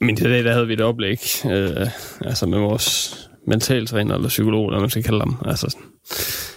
Jamen, 0.00 0.16
det 0.16 0.44
der 0.44 0.52
havde 0.52 0.66
vi 0.66 0.72
et 0.72 0.80
oplæg, 0.80 1.18
øh, 1.44 1.88
altså 2.20 2.46
med 2.46 2.58
vores 2.58 3.16
mentaltræner 3.46 4.14
eller 4.14 4.28
psykolog, 4.28 4.66
eller 4.66 4.80
man 4.80 4.90
skal 4.90 5.02
kalde 5.02 5.20
dem, 5.20 5.34
altså, 5.46 5.76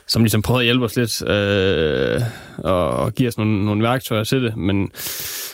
som 0.07 0.23
ligesom 0.23 0.41
prøvede 0.41 0.61
at 0.61 0.65
hjælpe 0.65 0.85
os 0.85 0.95
lidt 0.95 1.29
øh, 1.29 2.21
og, 2.57 2.89
og 2.89 3.13
give 3.13 3.27
os 3.27 3.37
nogle, 3.37 3.65
nogle 3.65 3.83
værktøjer 3.83 4.23
til 4.23 4.43
det, 4.43 4.57
men 4.57 4.91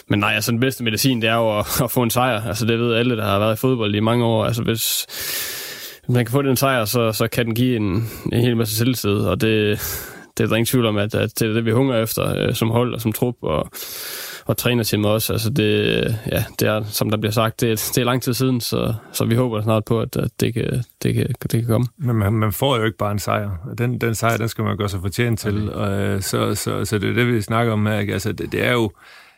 men 0.08 0.20
nej, 0.20 0.34
altså 0.34 0.52
den 0.52 0.60
bedste 0.60 0.84
medicin, 0.84 1.22
det 1.22 1.30
er 1.30 1.36
jo 1.36 1.60
at, 1.60 1.82
at 1.84 1.92
få 1.92 2.04
en 2.04 2.10
sejr. 2.10 2.42
Altså 2.48 2.66
det 2.66 2.80
ved 2.80 2.96
alle, 2.96 3.18
der 3.18 3.26
har 3.26 3.40
været 3.40 3.56
i 3.56 3.60
fodbold 3.60 3.96
i 3.96 4.00
mange 4.00 4.26
år. 4.26 4.46
Altså 4.46 4.64
hvis, 4.64 5.06
hvis 6.06 6.16
man 6.16 6.26
kan 6.26 6.32
få 6.32 6.42
den 6.42 6.58
sejr, 6.58 6.86
så, 6.86 7.12
så 7.12 7.28
kan 7.28 7.46
den 7.46 7.56
give 7.56 7.76
en, 7.76 8.10
en 8.34 8.42
hel 8.42 8.58
masse 8.58 8.76
selvtid, 8.76 9.16
og 9.16 9.42
det, 9.42 9.80
det 10.38 10.44
er 10.44 10.48
der 10.48 10.56
ingen 10.56 10.66
tvivl 10.66 10.86
om, 10.86 10.98
at, 10.98 11.16
at 11.16 11.40
det 11.40 11.50
er 11.50 11.54
det, 11.54 11.66
vi 11.66 11.72
hungrer 11.72 12.04
efter 12.04 12.48
øh, 12.48 12.56
som 12.56 12.70
hold 12.70 12.94
og 12.94 13.02
som 13.02 13.14
trup, 13.14 13.36
og, 13.42 13.70
og 14.46 14.58
trænerteamet 14.58 15.12
også. 15.12 15.34
Altså 15.34 15.50
det, 15.50 15.94
ja, 16.32 16.44
det 16.60 16.68
er, 16.68 16.84
som 16.84 17.10
der 17.10 17.18
bliver 17.18 17.32
sagt, 17.32 17.62
det, 17.62 17.92
det 17.96 18.02
er 18.02 18.06
lang 18.06 18.22
tid 18.22 18.34
siden, 18.34 18.62
så, 18.62 18.94
så 19.12 19.26
vi 19.26 19.36
håber 19.36 19.62
snart 19.62 19.86
på, 19.86 20.00
at, 20.00 20.18
det, 20.40 20.54
kan, 20.54 20.84
det, 21.04 21.14
kan, 21.16 21.28
det 21.42 21.50
kan 21.50 21.66
komme. 21.66 21.88
Men 21.98 22.16
man, 22.16 22.34
man 22.34 22.54
får 22.54 22.78
jo 22.78 22.84
ikke 22.84 22.98
bare 22.98 23.12
en 23.12 23.20
sejr. 23.20 23.74
Den, 23.78 24.02
den 24.02 24.16
sejr, 24.16 24.38
den 24.38 24.50
skal 24.50 24.64
man 24.64 24.78
gøre 24.78 24.90
sig 24.90 25.02
fortjent 25.02 25.40
til. 25.40 25.70
Okay. 25.70 25.78
Og, 25.78 25.92
øh, 25.92 26.22
så, 26.22 26.56
så, 26.56 26.86
så 26.86 26.98
det 27.00 27.10
er 27.10 27.14
det, 27.14 27.28
vi 27.28 27.42
snakker 27.42 27.74
om 27.74 27.86
her. 27.86 27.94
Altså, 27.94 28.32
det, 28.32 28.52
det 28.52 28.66
er 28.66 28.72
jo 28.72 28.92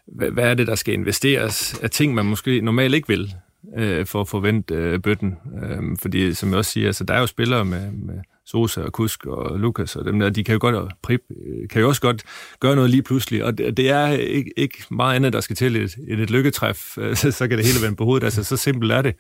hvad, 0.07 0.31
hvad 0.31 0.43
er 0.43 0.53
det, 0.53 0.67
der 0.67 0.75
skal 0.75 0.93
investeres 0.93 1.79
af 1.83 1.89
ting, 1.89 2.13
man 2.13 2.25
måske 2.25 2.61
normalt 2.61 2.95
ikke 2.95 3.07
vil 3.07 3.33
øh, 3.77 4.05
for 4.05 4.21
at 4.21 4.27
forvente 4.27 4.73
øh, 4.73 4.99
bøtten. 4.99 5.35
Øh, 5.63 5.97
fordi, 6.01 6.33
som 6.33 6.49
jeg 6.49 6.57
også 6.57 6.71
siger, 6.71 6.87
altså, 6.87 7.03
der 7.03 7.13
er 7.13 7.19
jo 7.19 7.27
spillere 7.27 7.65
med, 7.65 7.91
med 7.91 8.15
Sosa 8.45 8.81
og 8.81 8.93
Kusk 8.93 9.25
og 9.25 9.59
Lukas 9.59 9.95
og 9.95 10.05
dem 10.05 10.19
der, 10.19 10.29
de 10.29 10.43
kan 10.43 10.53
jo 10.53 10.59
godt, 10.61 10.93
Prip, 11.01 11.21
øh, 11.29 11.69
kan 11.69 11.81
jo 11.81 11.87
også 11.87 12.01
godt 12.01 12.23
gøre 12.59 12.75
noget 12.75 12.89
lige 12.89 13.03
pludselig, 13.03 13.43
og 13.43 13.57
det, 13.57 13.89
er 13.89 14.07
ikke, 14.07 14.51
ikke 14.57 14.83
meget 14.91 15.15
andet, 15.15 15.33
der 15.33 15.41
skal 15.41 15.55
til 15.55 15.75
et, 15.75 15.95
et, 16.07 16.19
et 16.19 16.29
lykketræf, 16.29 16.77
så, 17.13 17.31
så 17.31 17.47
kan 17.47 17.57
det 17.57 17.65
hele 17.65 17.81
vende 17.81 17.95
på 17.95 18.03
hovedet, 18.05 18.25
altså 18.25 18.43
så 18.43 18.57
simpelt 18.57 18.91
er 18.91 19.01
det. 19.01 19.15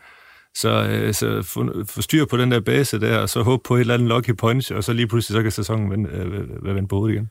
Så, 0.55 0.87
øh, 0.89 1.13
så 1.13 1.41
få, 1.41 2.01
styr 2.01 2.25
på 2.25 2.37
den 2.37 2.51
der 2.51 2.59
base 2.59 2.99
der, 2.99 3.17
og 3.17 3.29
så 3.29 3.41
håbe 3.41 3.63
på 3.65 3.75
et 3.75 3.79
eller 3.79 3.93
andet 3.93 4.07
lucky 4.07 4.31
punch, 4.37 4.73
og 4.73 4.83
så 4.83 4.93
lige 4.93 5.07
pludselig 5.07 5.35
så 5.35 5.41
kan 5.41 5.51
sæsonen 5.51 5.91
vende, 5.91 6.09
øh, 6.09 6.75
vende 6.75 6.87
på 6.87 6.95
hovedet 6.95 7.15
igen. 7.15 7.29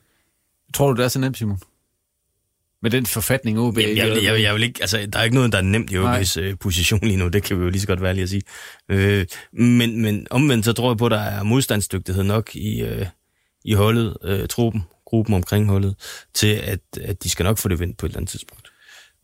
Tror 0.73 0.93
du, 0.93 0.97
det 0.97 1.03
er 1.03 1.07
så 1.07 1.19
nemt, 1.19 1.37
Simon? 1.37 1.59
Med 2.85 2.91
den 2.91 3.05
forfatning 3.05 3.59
OB? 3.59 3.77
Jamen, 3.77 3.97
jeg, 3.97 4.07
jeg, 4.07 4.23
jeg, 4.23 4.41
jeg 4.41 4.53
vil 4.53 4.63
ikke, 4.63 4.81
altså, 4.81 5.07
der 5.13 5.19
er 5.19 5.23
ikke 5.23 5.35
noget, 5.35 5.51
der 5.51 5.57
er 5.57 5.61
nemt 5.61 5.91
i 5.91 5.97
OB's 5.97 6.39
øh, 6.39 6.55
position 6.59 6.99
lige 7.03 7.17
nu, 7.17 7.27
det 7.27 7.43
kan 7.43 7.59
vi 7.59 7.63
jo 7.63 7.69
lige 7.69 7.81
så 7.81 7.87
godt 7.87 8.01
være 8.01 8.13
lige 8.13 8.23
at 8.23 8.29
sige. 8.29 8.41
Øh, 8.89 9.25
men, 9.53 10.01
men 10.01 10.27
omvendt 10.29 10.65
så 10.65 10.73
tror 10.73 10.91
jeg 10.91 10.97
på, 10.97 11.05
at 11.05 11.11
der 11.11 11.19
er 11.19 11.43
modstandsdygtighed 11.43 12.23
nok 12.23 12.55
i, 12.55 12.81
øh, 12.81 13.05
i 13.65 13.73
holdet, 13.73 14.17
øh, 14.23 14.47
truppen, 14.47 14.83
gruppen 15.05 15.35
omkring 15.35 15.69
holdet, 15.69 15.95
til 16.33 16.47
at, 16.47 16.79
at 17.01 17.23
de 17.23 17.29
skal 17.29 17.43
nok 17.43 17.57
få 17.57 17.69
det 17.69 17.79
vendt 17.79 17.97
på 17.97 18.05
et 18.05 18.09
eller 18.09 18.19
andet 18.19 18.29
tidspunkt. 18.29 18.67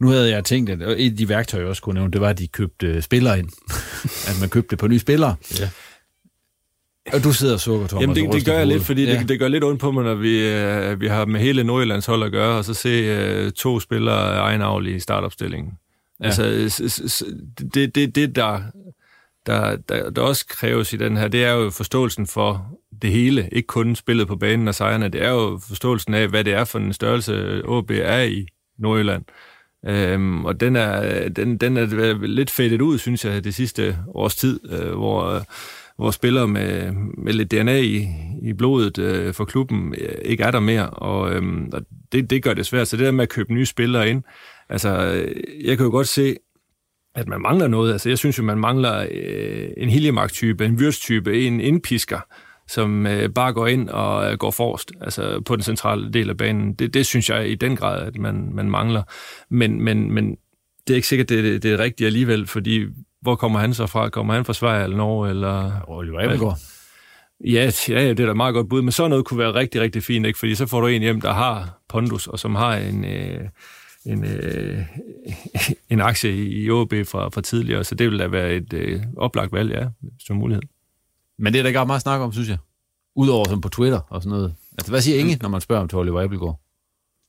Nu 0.02 0.08
havde 0.08 0.30
jeg 0.30 0.46
tænkt, 0.46 0.70
at 0.70 0.82
et 0.82 1.12
af 1.12 1.18
de 1.18 1.30
værktøjer, 1.30 1.64
jeg 1.64 1.70
også 1.70 1.82
kunne 1.82 1.96
nævne, 1.96 2.12
det 2.12 2.22
var, 2.22 2.30
at 2.30 2.40
de 2.40 2.48
købte 2.48 3.02
spillere 3.02 3.40
ind. 3.40 3.50
at 4.30 4.40
man 4.40 4.50
købte 4.50 4.78
på 4.78 4.88
nye 4.88 5.00
spillere. 5.00 5.36
Ja. 5.60 5.70
Og 7.14 7.24
du 7.24 7.34
sidder 7.34 7.54
og 7.54 7.60
sukker, 7.60 7.88
Thomas. 7.88 8.02
Jamen, 8.02 8.16
det, 8.16 8.34
det 8.34 8.46
gør 8.46 8.58
jeg 8.58 8.68
lidt, 8.68 8.84
fordi 8.84 9.06
ja. 9.06 9.20
det, 9.20 9.30
det 9.30 9.40
gør 9.40 9.48
lidt 9.48 9.64
ondt 9.64 9.80
på 9.80 9.92
mig, 9.92 10.04
når 10.04 10.16
vi, 10.16 10.38
uh, 10.92 11.02
vi 11.02 11.08
har 11.08 11.26
med 11.26 11.40
hele 11.40 11.64
Nordjyllands 11.64 12.06
hold 12.06 12.24
at 12.24 12.32
gøre, 12.32 12.58
og 12.58 12.66
så 12.66 12.74
se 12.74 13.46
uh, 13.46 13.52
to 13.52 13.80
spillere 13.80 14.36
egenavl 14.38 14.88
i 14.88 15.00
startopstillingen. 15.00 15.74
Ja. 16.20 16.26
Altså, 16.26 16.44
det, 17.74 17.96
det, 17.96 18.16
det 18.16 18.36
der, 18.36 18.62
der, 19.46 19.76
der, 19.76 20.10
der 20.10 20.22
også 20.22 20.46
kræves 20.48 20.94
i 20.94 20.98
den 20.98 21.18
her, 21.18 21.28
det 21.28 21.44
er 21.44 21.52
jo 21.52 21.70
forståelsen 21.70 22.28
for 22.28 22.66
det 23.02 23.12
hele, 23.12 23.50
ikke 23.52 23.68
kun 23.68 23.96
spillet 23.96 24.28
på 24.28 24.36
banen 24.36 24.68
og 24.68 24.76
sejrene, 24.76 25.10
det 25.10 25.24
er 25.24 25.30
jo 25.30 25.60
forståelsen 25.68 26.14
af, 26.14 26.28
hvad 26.28 26.44
det 26.44 26.54
er 26.54 26.64
for 26.64 26.80
en 26.80 26.94
størrelse, 26.94 27.62
OB 27.66 27.92
er 27.92 28.22
i 28.22 28.48
Nordjylland. 28.80 29.24
Øhm, 29.86 30.46
og 30.46 30.60
den 30.60 30.76
er, 30.76 31.30
den, 31.30 31.58
den 31.58 31.78
er 31.78 32.26
lidt 32.26 32.50
fættet 32.50 32.82
ud, 32.82 32.98
synes 32.98 33.26
jeg, 33.26 33.44
det 33.44 33.54
sidste 33.54 33.98
års 34.08 34.36
tid, 34.36 34.60
øh, 34.72 34.92
hvor 34.94 35.44
hvor 36.02 36.12
spillere 36.12 36.48
med, 36.48 36.92
med 37.18 37.34
lidt 37.34 37.52
DNA 37.52 37.78
i, 37.78 38.08
i 38.42 38.54
blodet 38.54 38.98
øh, 38.98 39.34
for 39.34 39.46
klubben 39.46 39.96
øh, 39.98 40.16
ikke 40.26 40.44
er 40.44 40.52
der 40.52 40.60
mere, 40.60 40.90
og, 40.90 41.34
øh, 41.34 41.44
og 41.74 41.82
det, 42.12 42.30
det 42.30 42.44
gør 42.44 42.54
det 42.54 42.66
svært. 42.66 42.88
Så 42.88 42.98
det 42.98 43.06
der 43.06 43.12
med 43.12 43.24
at 43.24 43.30
købe 43.30 43.54
nye 43.54 43.66
spillere 43.66 44.10
ind, 44.10 44.24
altså 44.70 44.90
øh, 44.90 45.66
jeg 45.66 45.78
kan 45.78 45.86
jo 45.86 45.92
godt 45.92 46.08
se, 46.08 46.36
at 47.16 47.28
man 47.28 47.42
mangler 47.42 47.68
noget. 47.68 47.92
Altså 47.92 48.10
jeg 48.10 48.18
synes 48.18 48.38
jo, 48.38 48.44
man 48.44 48.58
mangler 48.58 49.08
øh, 49.12 49.70
en 49.78 49.90
Hiljemark-type, 49.90 50.66
en 50.66 50.76
Würst-type, 50.76 51.30
en 51.30 51.62
indpisker, 51.62 52.20
som 52.68 53.08
øh, 53.08 53.30
bare 53.30 53.54
går 53.54 53.68
ind 53.68 53.90
og 53.90 54.32
øh, 54.32 54.38
går 54.38 54.52
forrest, 54.52 54.92
altså 55.02 55.42
på 55.46 55.56
den 55.56 55.64
centrale 55.64 56.12
del 56.12 56.30
af 56.30 56.38
banen. 56.38 56.74
Det, 56.74 56.94
det 56.94 57.06
synes 57.06 57.30
jeg 57.30 57.50
i 57.50 57.56
den 57.56 57.76
grad, 57.76 58.08
at 58.08 58.18
man, 58.18 58.50
man 58.54 58.70
mangler. 58.70 59.04
Men, 59.50 59.82
men, 59.82 60.12
men 60.12 60.36
det 60.88 60.94
er 60.94 60.96
ikke 60.96 61.08
sikkert, 61.08 61.30
det, 61.30 61.44
det, 61.44 61.64
det 61.64 61.72
er 61.74 61.80
rigtigt 61.80 62.08
alligevel, 62.08 62.48
fordi 62.48 62.86
hvor 63.22 63.36
kommer 63.36 63.60
han 63.60 63.74
så 63.74 63.88
fra? 63.88 64.10
Kommer 64.10 64.34
han 64.34 64.46
fra 64.46 64.54
Sverige 64.54 64.84
eller 64.84 64.98
Norge? 64.98 65.30
Eller, 65.30 65.72
Oliver 65.88 66.20
Abelgaard. 66.24 66.58
Ja, 67.46 67.72
ja, 67.90 68.10
det 68.10 68.20
er 68.20 68.26
da 68.26 68.34
meget 68.34 68.54
godt 68.54 68.70
bud, 68.70 68.82
men 68.82 68.92
sådan 68.92 69.10
noget 69.10 69.26
kunne 69.26 69.38
være 69.38 69.54
rigtig, 69.54 69.82
rigtig 69.82 70.04
fint, 70.04 70.26
ikke? 70.26 70.40
fordi 70.40 70.56
så 70.56 70.66
får 70.66 70.82
du 70.82 70.88
en 70.88 71.02
hjem, 71.02 71.22
der 71.22 71.34
har 71.34 71.82
pondus, 71.90 72.28
og 72.28 72.40
som 72.40 72.56
har 72.56 72.76
en, 72.76 73.06
øh, 73.06 73.50
en, 74.06 74.24
øh, 74.24 74.80
en 75.90 76.02
aktie 76.02 76.46
i 76.46 76.70
OB 76.70 76.94
fra, 77.06 77.30
fra 77.30 77.42
tidligere, 77.42 77.84
så 77.84 77.96
det 77.96 78.12
vil 78.12 78.20
da 78.20 78.28
være 78.28 78.54
et 78.54 78.74
øh, 78.74 79.02
oplagt 79.18 79.54
valg, 79.54 79.72
ja, 79.72 79.88
som 80.20 80.36
mulighed. 80.36 80.64
Men 81.40 81.54
det 81.54 81.60
er 81.60 81.64
der 81.64 81.68
ikke 81.68 81.86
meget 81.86 82.02
snak 82.02 82.22
om, 82.22 82.34
synes 82.34 82.50
jeg. 82.50 82.58
Udover 83.16 83.50
som 83.50 83.62
på 83.62 83.70
Twitter 83.70 84.00
og 84.10 84.22
sådan 84.22 84.38
noget. 84.38 84.56
Altså, 84.78 84.92
hvad 84.92 85.02
siger 85.02 85.20
Inge, 85.20 85.38
når 85.42 85.50
man 85.50 85.62
spørger 85.62 85.82
om 85.82 85.88
til 85.88 85.98
Oliver 85.98 86.22
Abelgaard? 86.22 86.60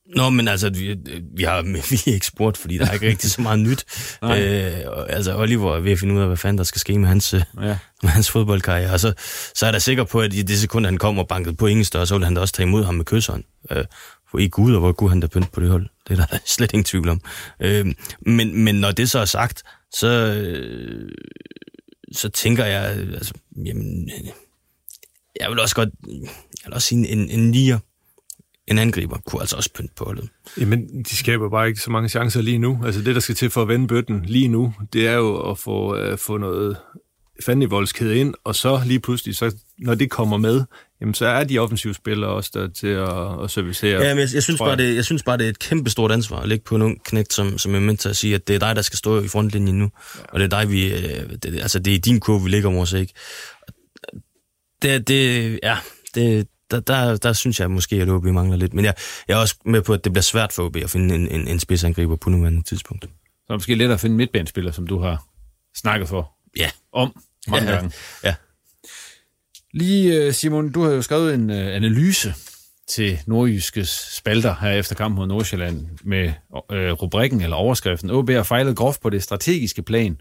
Nå, 0.06 0.30
men 0.30 0.48
altså, 0.48 0.70
vi, 0.70 0.96
vi 1.36 1.42
har 1.42 1.62
vi 1.90 2.10
er 2.10 2.14
ikke 2.14 2.26
spurgt, 2.26 2.56
fordi 2.56 2.78
der 2.78 2.86
er 2.86 2.92
ikke 2.92 3.08
rigtig 3.08 3.30
så 3.30 3.42
meget 3.42 3.58
nyt. 3.58 3.84
øh, 4.24 4.72
altså, 5.08 5.36
Oliver 5.36 5.76
er 5.76 5.80
ved 5.80 5.92
at 5.92 5.98
finde 5.98 6.14
ud 6.14 6.20
af, 6.20 6.26
hvad 6.26 6.36
fanden 6.36 6.58
der 6.58 6.64
skal 6.64 6.80
ske 6.80 6.98
med 6.98 7.08
hans, 7.08 7.32
ja. 7.32 7.78
med 8.02 8.10
hans 8.10 8.30
fodboldkarriere. 8.30 8.92
Og 8.92 9.00
så, 9.00 9.12
så 9.54 9.66
er 9.66 9.72
der 9.72 9.78
sikker 9.78 10.04
på, 10.04 10.20
at 10.20 10.34
i 10.34 10.42
det 10.42 10.58
sekund, 10.58 10.84
han 10.84 10.98
kommer 10.98 11.22
og 11.22 11.28
banket 11.28 11.56
på 11.56 11.66
ingen 11.66 11.84
større, 11.84 12.06
så 12.06 12.14
vil 12.14 12.24
han 12.24 12.34
da 12.34 12.40
også 12.40 12.54
tage 12.54 12.66
imod 12.66 12.84
ham 12.84 12.94
med 12.94 13.04
kysseren. 13.04 13.44
Øh, 13.70 13.84
for 14.30 14.38
i 14.38 14.48
Gud, 14.48 14.74
og 14.74 14.80
hvor 14.80 14.92
kunne 14.92 15.10
han 15.10 15.20
da 15.20 15.26
pynte 15.26 15.48
på 15.52 15.60
det 15.60 15.68
hold. 15.68 15.88
Det 16.08 16.18
er 16.18 16.26
der 16.26 16.38
slet 16.56 16.72
ingen 16.72 16.84
tvivl 16.84 17.08
om. 17.08 17.20
Øh, 17.60 17.86
men, 18.20 18.64
men 18.64 18.74
når 18.74 18.90
det 18.90 19.10
så 19.10 19.18
er 19.18 19.24
sagt, 19.24 19.62
så, 19.94 20.08
øh, 20.08 21.10
så 22.12 22.28
tænker 22.28 22.64
jeg, 22.64 22.84
altså, 22.84 23.34
jamen, 23.66 24.10
jeg 25.40 25.50
vil 25.50 25.60
også 25.60 25.74
godt, 25.74 25.88
jeg 26.08 26.64
vil 26.64 26.74
også 26.74 26.88
sige 26.88 27.08
en, 27.08 27.30
en 27.30 27.50
nier 27.50 27.78
en 28.66 28.79
angriber 28.79 29.18
kunne 29.18 29.40
altså 29.40 29.57
også 29.57 29.70
pynte 29.75 29.94
på 29.96 30.05
holdet. 30.05 30.29
Jamen, 30.61 31.03
de 31.03 31.16
skaber 31.16 31.51
bare 31.51 31.68
ikke 31.68 31.81
så 31.81 31.90
mange 31.90 32.09
chancer 32.09 32.42
lige 32.42 32.59
nu. 32.59 32.81
Altså 32.85 33.03
det, 33.03 33.14
der 33.14 33.20
skal 33.20 33.35
til 33.35 33.51
for 33.51 33.62
at 33.62 33.68
vende 33.68 33.87
bøtten 33.87 34.22
lige 34.25 34.48
nu, 34.48 34.75
det 34.92 35.07
er 35.07 35.14
jo 35.14 35.51
at 35.51 35.59
få, 35.59 36.11
uh, 36.12 36.18
få 36.18 36.37
noget 36.37 36.77
fandenivoldskæde 37.44 38.16
ind, 38.16 38.35
og 38.44 38.55
så 38.55 38.81
lige 38.87 39.01
pludselig, 39.01 39.37
så, 39.37 39.57
når 39.79 39.94
det 39.94 40.11
kommer 40.11 40.37
med, 40.37 40.62
jamen 41.01 41.14
så 41.14 41.27
er 41.27 41.44
de 41.44 41.59
offensive 41.59 41.94
spillere 41.94 42.31
også 42.31 42.51
der 42.55 42.68
til 42.68 42.87
at, 42.87 43.44
at 43.44 43.51
servicere. 43.51 44.03
Ja, 44.03 44.14
men 44.14 44.20
jeg, 44.20 44.29
jeg, 44.35 44.42
synes 44.42 44.59
bare, 44.59 44.77
det, 44.77 44.96
jeg 44.96 45.05
synes 45.05 45.22
bare, 45.22 45.38
det 45.38 45.44
er 45.44 45.51
et 45.51 45.59
kæmpe 45.59 45.90
stort 45.90 46.12
ansvar 46.12 46.40
at 46.40 46.48
lægge 46.48 46.64
på 46.64 46.77
en 46.77 46.83
ung 46.83 47.05
knægt, 47.05 47.33
som, 47.33 47.59
som 47.59 47.75
er 47.75 47.81
med 47.81 47.96
til 47.96 48.09
at 48.09 48.16
sige, 48.16 48.35
at 48.35 48.48
det 48.48 48.55
er 48.55 48.59
dig, 48.59 48.77
der 48.77 48.83
skal 48.83 48.96
stå 48.96 49.22
i 49.22 49.29
frontlinjen 49.29 49.79
nu, 49.79 49.90
ja. 50.18 50.22
og 50.29 50.40
det 50.40 50.53
er 50.53 50.59
dig, 50.61 50.70
vi, 50.70 50.92
øh, 50.92 51.31
det, 51.42 51.61
altså 51.61 51.79
det 51.79 51.94
er 51.94 51.98
din 51.98 52.20
kurve, 52.20 52.42
vi 52.42 52.51
ligger 52.51 52.70
vores 52.70 52.92
ikke. 52.92 53.14
Det, 54.83 55.09
det, 55.09 55.61
ja, 55.62 55.77
det, 56.14 56.48
der, 56.72 56.80
der, 56.80 57.16
der 57.16 57.32
synes 57.32 57.61
jeg 57.61 57.70
måske, 57.70 57.96
at 57.96 58.08
OB 58.08 58.24
mangler 58.24 58.56
lidt. 58.56 58.74
Men 58.74 58.85
jeg, 58.85 58.94
jeg 59.28 59.35
er 59.35 59.38
også 59.38 59.56
med 59.64 59.82
på, 59.82 59.92
at 59.92 60.04
det 60.04 60.12
bliver 60.12 60.22
svært 60.22 60.52
for 60.52 60.64
OB 60.64 60.76
at 60.76 60.90
finde 60.90 61.14
en, 61.14 61.28
en, 61.28 61.48
en 61.48 61.61
spidsangriber 61.61 62.16
på 62.16 62.30
nuværende 62.30 62.62
tidspunkt. 62.62 63.04
Så 63.04 63.08
er 63.48 63.52
det 63.52 63.56
måske 63.56 63.74
lettere 63.74 63.94
at 63.94 64.00
finde 64.00 64.16
midtbanespiller, 64.16 64.72
som 64.72 64.87
du 64.87 64.98
har 64.98 65.24
snakket 65.76 66.08
for 66.08 66.32
ja. 66.56 66.70
om 66.92 67.20
mange 67.48 67.70
ja, 67.70 67.74
gange. 67.74 67.92
Ja. 68.24 68.35
Lige, 69.74 70.14
øh, 70.16 70.32
Simon, 70.32 70.72
du 70.72 70.82
har 70.82 70.90
jo 70.90 71.02
skrevet 71.02 71.35
en 71.35 71.50
uh, 71.50 71.56
analyse 71.56 72.35
til 72.88 73.18
nordjyskes 73.26 73.88
spalter 73.88 74.54
her 74.61 74.70
efter 74.70 74.94
kampen 74.94 75.16
mod 75.16 75.26
Nordsjælland 75.26 75.87
med 76.04 76.32
øh, 76.72 76.92
rubrikken 76.92 77.40
eller 77.40 77.56
overskriften. 77.56 78.11
OB 78.11 78.30
har 78.30 78.42
fejlet 78.42 78.76
groft 78.76 79.00
på 79.00 79.11
det 79.11 79.22
strategiske 79.22 79.82
plan, 79.82 80.20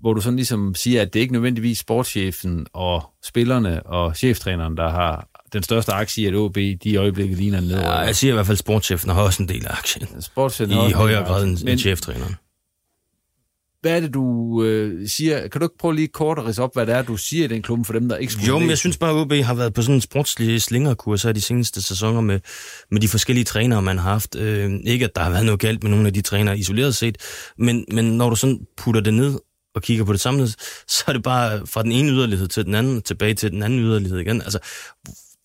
hvor 0.00 0.14
du 0.14 0.20
sådan 0.20 0.36
ligesom 0.36 0.74
siger, 0.74 1.02
at 1.02 1.14
det 1.14 1.20
ikke 1.20 1.32
nødvendigvis 1.32 1.78
sportschefen 1.78 2.66
og 2.72 3.10
spillerne 3.24 3.86
og 3.86 4.16
cheftræneren, 4.16 4.76
der 4.76 4.88
har 4.88 5.28
den 5.52 5.62
største 5.62 5.92
aktie 5.92 6.24
i, 6.24 6.26
at 6.26 6.34
OB 6.34 6.54
de 6.54 6.78
i 6.84 6.96
øjeblikket 6.96 7.38
ligner 7.38 7.58
en 7.58 7.64
Ja, 7.64 7.90
jeg 7.90 8.16
siger 8.16 8.32
i 8.32 8.34
hvert 8.34 8.46
fald, 8.46 8.54
at 8.54 8.58
sportschefen 8.58 9.10
har 9.10 9.22
også 9.22 9.42
en 9.42 9.48
del 9.48 9.66
af 9.66 9.72
aktien. 9.78 10.22
Sportschefen 10.22 10.88
I 10.88 10.92
højere 10.92 11.24
grad 11.24 11.44
end, 11.44 11.68
end 11.68 11.78
cheftræneren. 11.78 12.36
Hvad 13.84 13.96
er 13.96 14.00
det, 14.00 14.14
du 14.14 14.62
øh, 14.62 15.08
siger? 15.08 15.48
Kan 15.48 15.60
du 15.60 15.64
ikke 15.64 15.78
prøve 15.78 15.94
lige 15.94 16.08
kort 16.08 16.38
at 16.38 16.46
rise 16.46 16.62
op, 16.62 16.74
hvad 16.74 16.86
det 16.86 16.94
er, 16.94 17.02
du 17.02 17.16
siger 17.16 17.44
i 17.44 17.48
den 17.48 17.62
klub 17.62 17.86
for 17.86 17.92
dem, 17.92 18.08
der 18.08 18.16
ikke 18.16 18.32
skulle 18.32 18.48
Jo, 18.48 18.58
men 18.58 18.70
jeg 18.70 18.78
synes 18.78 18.96
bare, 18.96 19.10
at 19.10 19.16
OB 19.16 19.32
har 19.32 19.54
været 19.54 19.74
på 19.74 19.82
sådan 19.82 19.94
en 19.94 20.00
sportslig 20.00 20.62
slingerkurs 20.62 21.22
her 21.22 21.32
de 21.32 21.40
seneste 21.40 21.82
sæsoner 21.82 22.20
med, 22.20 22.40
med 22.90 23.00
de 23.00 23.08
forskellige 23.08 23.44
trænere, 23.44 23.82
man 23.82 23.98
har 23.98 24.10
haft. 24.10 24.36
Øh, 24.36 24.72
ikke, 24.84 25.04
at 25.04 25.10
der 25.16 25.22
har 25.22 25.30
været 25.30 25.44
noget 25.44 25.60
galt 25.60 25.82
med 25.82 25.90
nogle 25.90 26.06
af 26.06 26.12
de 26.12 26.20
trænere 26.20 26.58
isoleret 26.58 26.96
set, 26.96 27.18
men, 27.58 27.84
men 27.92 28.04
når 28.04 28.30
du 28.30 28.36
sådan 28.36 28.60
putter 28.76 29.00
det 29.00 29.14
ned 29.14 29.38
og 29.74 29.82
kigger 29.82 30.04
på 30.04 30.12
det 30.12 30.20
samlet, 30.20 30.56
så 30.88 31.04
er 31.06 31.12
det 31.12 31.22
bare 31.22 31.66
fra 31.66 31.82
den 31.82 31.92
ene 31.92 32.10
yderlighed 32.10 32.48
til 32.48 32.64
den 32.64 32.74
anden, 32.74 33.02
tilbage 33.02 33.34
til 33.34 33.50
den 33.50 33.62
anden 33.62 33.78
yderlighed 33.78 34.18
igen. 34.18 34.42
Altså, 34.42 34.58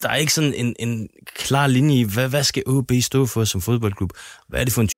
der 0.02 0.10
er 0.10 0.16
ikke 0.16 0.34
sådan 0.34 0.54
en, 0.54 0.76
en 0.80 1.10
klar 1.36 1.68
linje 1.68 1.96
i, 1.96 2.04
hvad, 2.04 2.30
hvad 2.30 2.44
skal 2.44 2.64
OB 2.68 2.92
stå 3.02 3.26
for 3.26 3.44
som 3.44 3.62
fodboldklub? 3.62 4.10
Hvad 4.48 4.60
er 4.60 4.64
det 4.64 4.74
for 4.74 4.82
en 4.82 4.90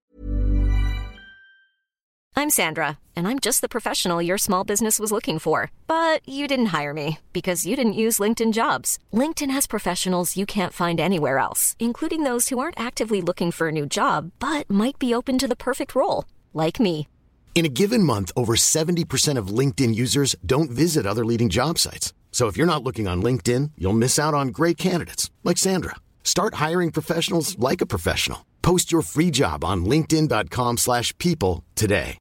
I'm 2.33 2.49
Sandra, 2.49 2.97
and 3.15 3.27
I'm 3.27 3.39
just 3.39 3.61
the 3.61 3.69
professional 3.69 4.21
your 4.21 4.37
small 4.37 4.63
business 4.63 4.99
was 4.99 5.11
looking 5.11 5.37
for. 5.37 5.69
But 5.85 6.27
you 6.27 6.47
didn't 6.47 6.81
hire 6.81 6.93
me 6.93 7.19
because 7.33 7.67
you 7.67 7.75
didn't 7.75 8.01
use 8.05 8.23
LinkedIn 8.23 8.53
jobs. 8.53 8.97
LinkedIn 9.13 9.51
has 9.51 9.67
professionals 9.67 10.37
you 10.37 10.45
can't 10.45 10.73
find 10.73 10.99
anywhere 10.99 11.37
else, 11.37 11.75
including 11.77 12.23
those 12.23 12.49
who 12.49 12.57
aren't 12.57 12.79
actively 12.79 13.21
looking 13.21 13.51
for 13.51 13.67
a 13.67 13.71
new 13.71 13.85
job 13.85 14.31
but 14.39 14.69
might 14.69 14.97
be 14.97 15.13
open 15.13 15.37
to 15.37 15.47
the 15.47 15.63
perfect 15.67 15.93
role, 15.93 16.25
like 16.53 16.79
me. 16.79 17.07
In 17.53 17.65
a 17.65 17.75
given 17.81 18.01
month, 18.01 18.31
over 18.35 18.55
70% 18.55 19.37
of 19.37 19.55
LinkedIn 19.59 19.93
users 19.93 20.35
don't 20.45 20.71
visit 20.71 21.05
other 21.05 21.25
leading 21.25 21.49
job 21.49 21.77
sites. 21.77 22.13
So 22.31 22.47
if 22.47 22.57
you're 22.57 22.73
not 22.73 22.83
looking 22.83 23.07
on 23.07 23.21
LinkedIn, 23.21 23.73
you'll 23.77 24.03
miss 24.05 24.17
out 24.17 24.33
on 24.33 24.47
great 24.47 24.79
candidates 24.79 25.29
like 25.43 25.59
Sandra. 25.59 25.97
Start 26.23 26.55
hiring 26.55 26.91
professionals 26.91 27.55
like 27.59 27.81
a 27.81 27.91
professional. 27.95 28.47
Post 28.63 28.91
your 28.91 29.03
free 29.03 29.29
job 29.29 29.63
on 29.63 29.85
linkedin.com/people 29.85 31.63
today. 31.75 32.17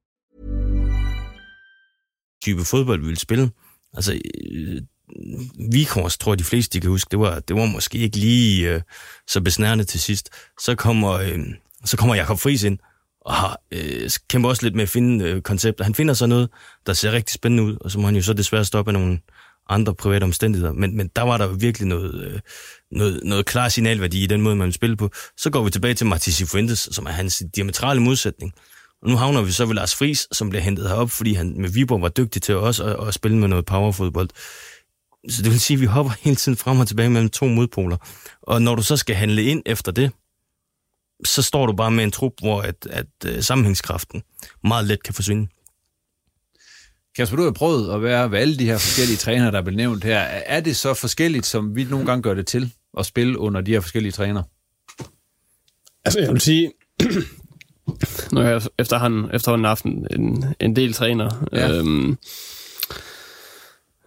type 2.44 2.64
fodbold, 2.64 3.00
vi 3.00 3.06
ville 3.06 3.18
spille. 3.18 3.50
Altså, 3.94 4.20
øh, 4.50 4.82
Vikors, 5.72 6.18
tror 6.18 6.32
jeg, 6.32 6.38
de 6.38 6.44
fleste 6.44 6.72
de 6.72 6.80
kan 6.80 6.90
huske, 6.90 7.08
det 7.10 7.18
var, 7.18 7.40
det 7.40 7.56
var 7.56 7.66
måske 7.66 7.98
ikke 7.98 8.16
lige 8.16 8.74
øh, 8.74 8.80
så 9.26 9.40
besnærende 9.40 9.84
til 9.84 10.00
sidst. 10.00 10.30
Så 10.60 10.74
kommer, 10.74 11.10
øh, 11.10 11.38
så 11.84 11.96
kommer 11.96 12.14
Jakob 12.14 12.38
Friis 12.38 12.62
ind, 12.62 12.78
og 13.20 13.34
har, 13.34 13.60
øh, 13.72 14.10
kæmper 14.28 14.48
også 14.48 14.62
lidt 14.62 14.74
med 14.74 14.82
at 14.82 14.88
finde 14.88 15.24
øh, 15.24 15.42
koncepter. 15.42 15.84
Han 15.84 15.94
finder 15.94 16.14
så 16.14 16.26
noget, 16.26 16.48
der 16.86 16.92
ser 16.92 17.12
rigtig 17.12 17.34
spændende 17.34 17.64
ud, 17.64 17.76
og 17.80 17.90
så 17.90 17.98
må 17.98 18.06
han 18.06 18.16
jo 18.16 18.22
så 18.22 18.32
desværre 18.32 18.64
stoppe 18.64 18.88
af 18.88 18.92
nogle 18.92 19.18
andre 19.70 19.94
private 19.94 20.24
omstændigheder. 20.24 20.72
Men, 20.72 20.96
men 20.96 21.10
der 21.16 21.22
var 21.22 21.36
der 21.36 21.46
virkelig 21.46 21.88
noget, 21.88 22.24
øh, 22.24 22.40
noget, 22.90 23.20
noget 23.24 23.46
klar 23.46 23.68
signalværdi 23.68 24.24
i 24.24 24.26
den 24.26 24.40
måde, 24.40 24.56
man 24.56 24.72
spillede 24.72 24.96
spille 24.96 24.96
på. 24.96 25.14
Så 25.36 25.50
går 25.50 25.64
vi 25.64 25.70
tilbage 25.70 25.94
til 25.94 26.06
Martins 26.06 26.50
Fuentes, 26.50 26.88
som 26.92 27.06
er 27.06 27.10
hans 27.10 27.42
diametrale 27.56 28.00
modsætning. 28.00 28.52
Og 29.02 29.10
nu 29.10 29.16
havner 29.16 29.42
vi 29.42 29.52
så 29.52 29.66
ved 29.66 29.74
Lars 29.74 29.94
Friis, 29.94 30.28
som 30.32 30.50
bliver 30.50 30.62
hentet 30.62 30.88
herop, 30.88 31.10
fordi 31.10 31.34
han 31.34 31.54
med 31.60 31.68
Viborg 31.68 32.02
var 32.02 32.08
dygtig 32.08 32.42
til 32.42 32.56
også 32.56 32.84
at, 32.84 33.08
at 33.08 33.14
spille 33.14 33.38
med 33.38 33.48
noget 33.48 33.66
powerfodbold. 33.66 34.28
Så 35.28 35.42
det 35.42 35.50
vil 35.50 35.60
sige, 35.60 35.74
at 35.74 35.80
vi 35.80 35.86
hopper 35.86 36.12
hele 36.20 36.36
tiden 36.36 36.58
frem 36.58 36.80
og 36.80 36.88
tilbage 36.88 37.10
mellem 37.10 37.30
to 37.30 37.46
modpoler. 37.46 37.96
Og 38.42 38.62
når 38.62 38.74
du 38.74 38.82
så 38.82 38.96
skal 38.96 39.16
handle 39.16 39.44
ind 39.44 39.62
efter 39.66 39.92
det, 39.92 40.12
så 41.24 41.42
står 41.42 41.66
du 41.66 41.72
bare 41.72 41.90
med 41.90 42.04
en 42.04 42.10
trup, 42.10 42.32
hvor 42.40 42.60
at, 42.60 42.86
at, 42.90 43.06
at 43.24 43.44
sammenhængskraften 43.44 44.22
meget 44.64 44.86
let 44.86 45.02
kan 45.02 45.14
forsvinde. 45.14 45.48
Kasper, 47.20 47.36
du 47.36 47.42
har 47.44 47.50
prøvet 47.50 47.94
at 47.94 48.02
være 48.02 48.30
ved 48.30 48.38
alle 48.38 48.56
de 48.58 48.64
her 48.64 48.78
forskellige 48.78 49.16
trænere, 49.16 49.50
der 49.50 49.58
er 49.58 49.62
blevet 49.62 49.76
nævnt 49.76 50.04
her. 50.04 50.18
Er 50.46 50.60
det 50.60 50.76
så 50.76 50.94
forskelligt, 50.94 51.46
som 51.46 51.76
vi 51.76 51.84
nogle 51.84 52.06
gange 52.06 52.22
gør 52.22 52.34
det 52.34 52.46
til, 52.46 52.72
at 52.98 53.06
spille 53.06 53.38
under 53.38 53.60
de 53.60 53.72
her 53.72 53.80
forskellige 53.80 54.12
trænere? 54.12 54.44
Altså, 56.04 56.20
jeg 56.20 56.32
vil 56.32 56.40
sige, 56.40 56.72
nu 58.32 58.40
har 58.40 58.48
jeg 58.48 58.62
efterhånden, 58.78 59.30
efterhånden 59.34 59.64
haft 59.64 59.84
en, 59.84 60.06
en, 60.10 60.44
en 60.60 60.76
del 60.76 60.92
træner, 60.92 61.46
Ja. 61.52 61.70
øhm, 61.72 62.16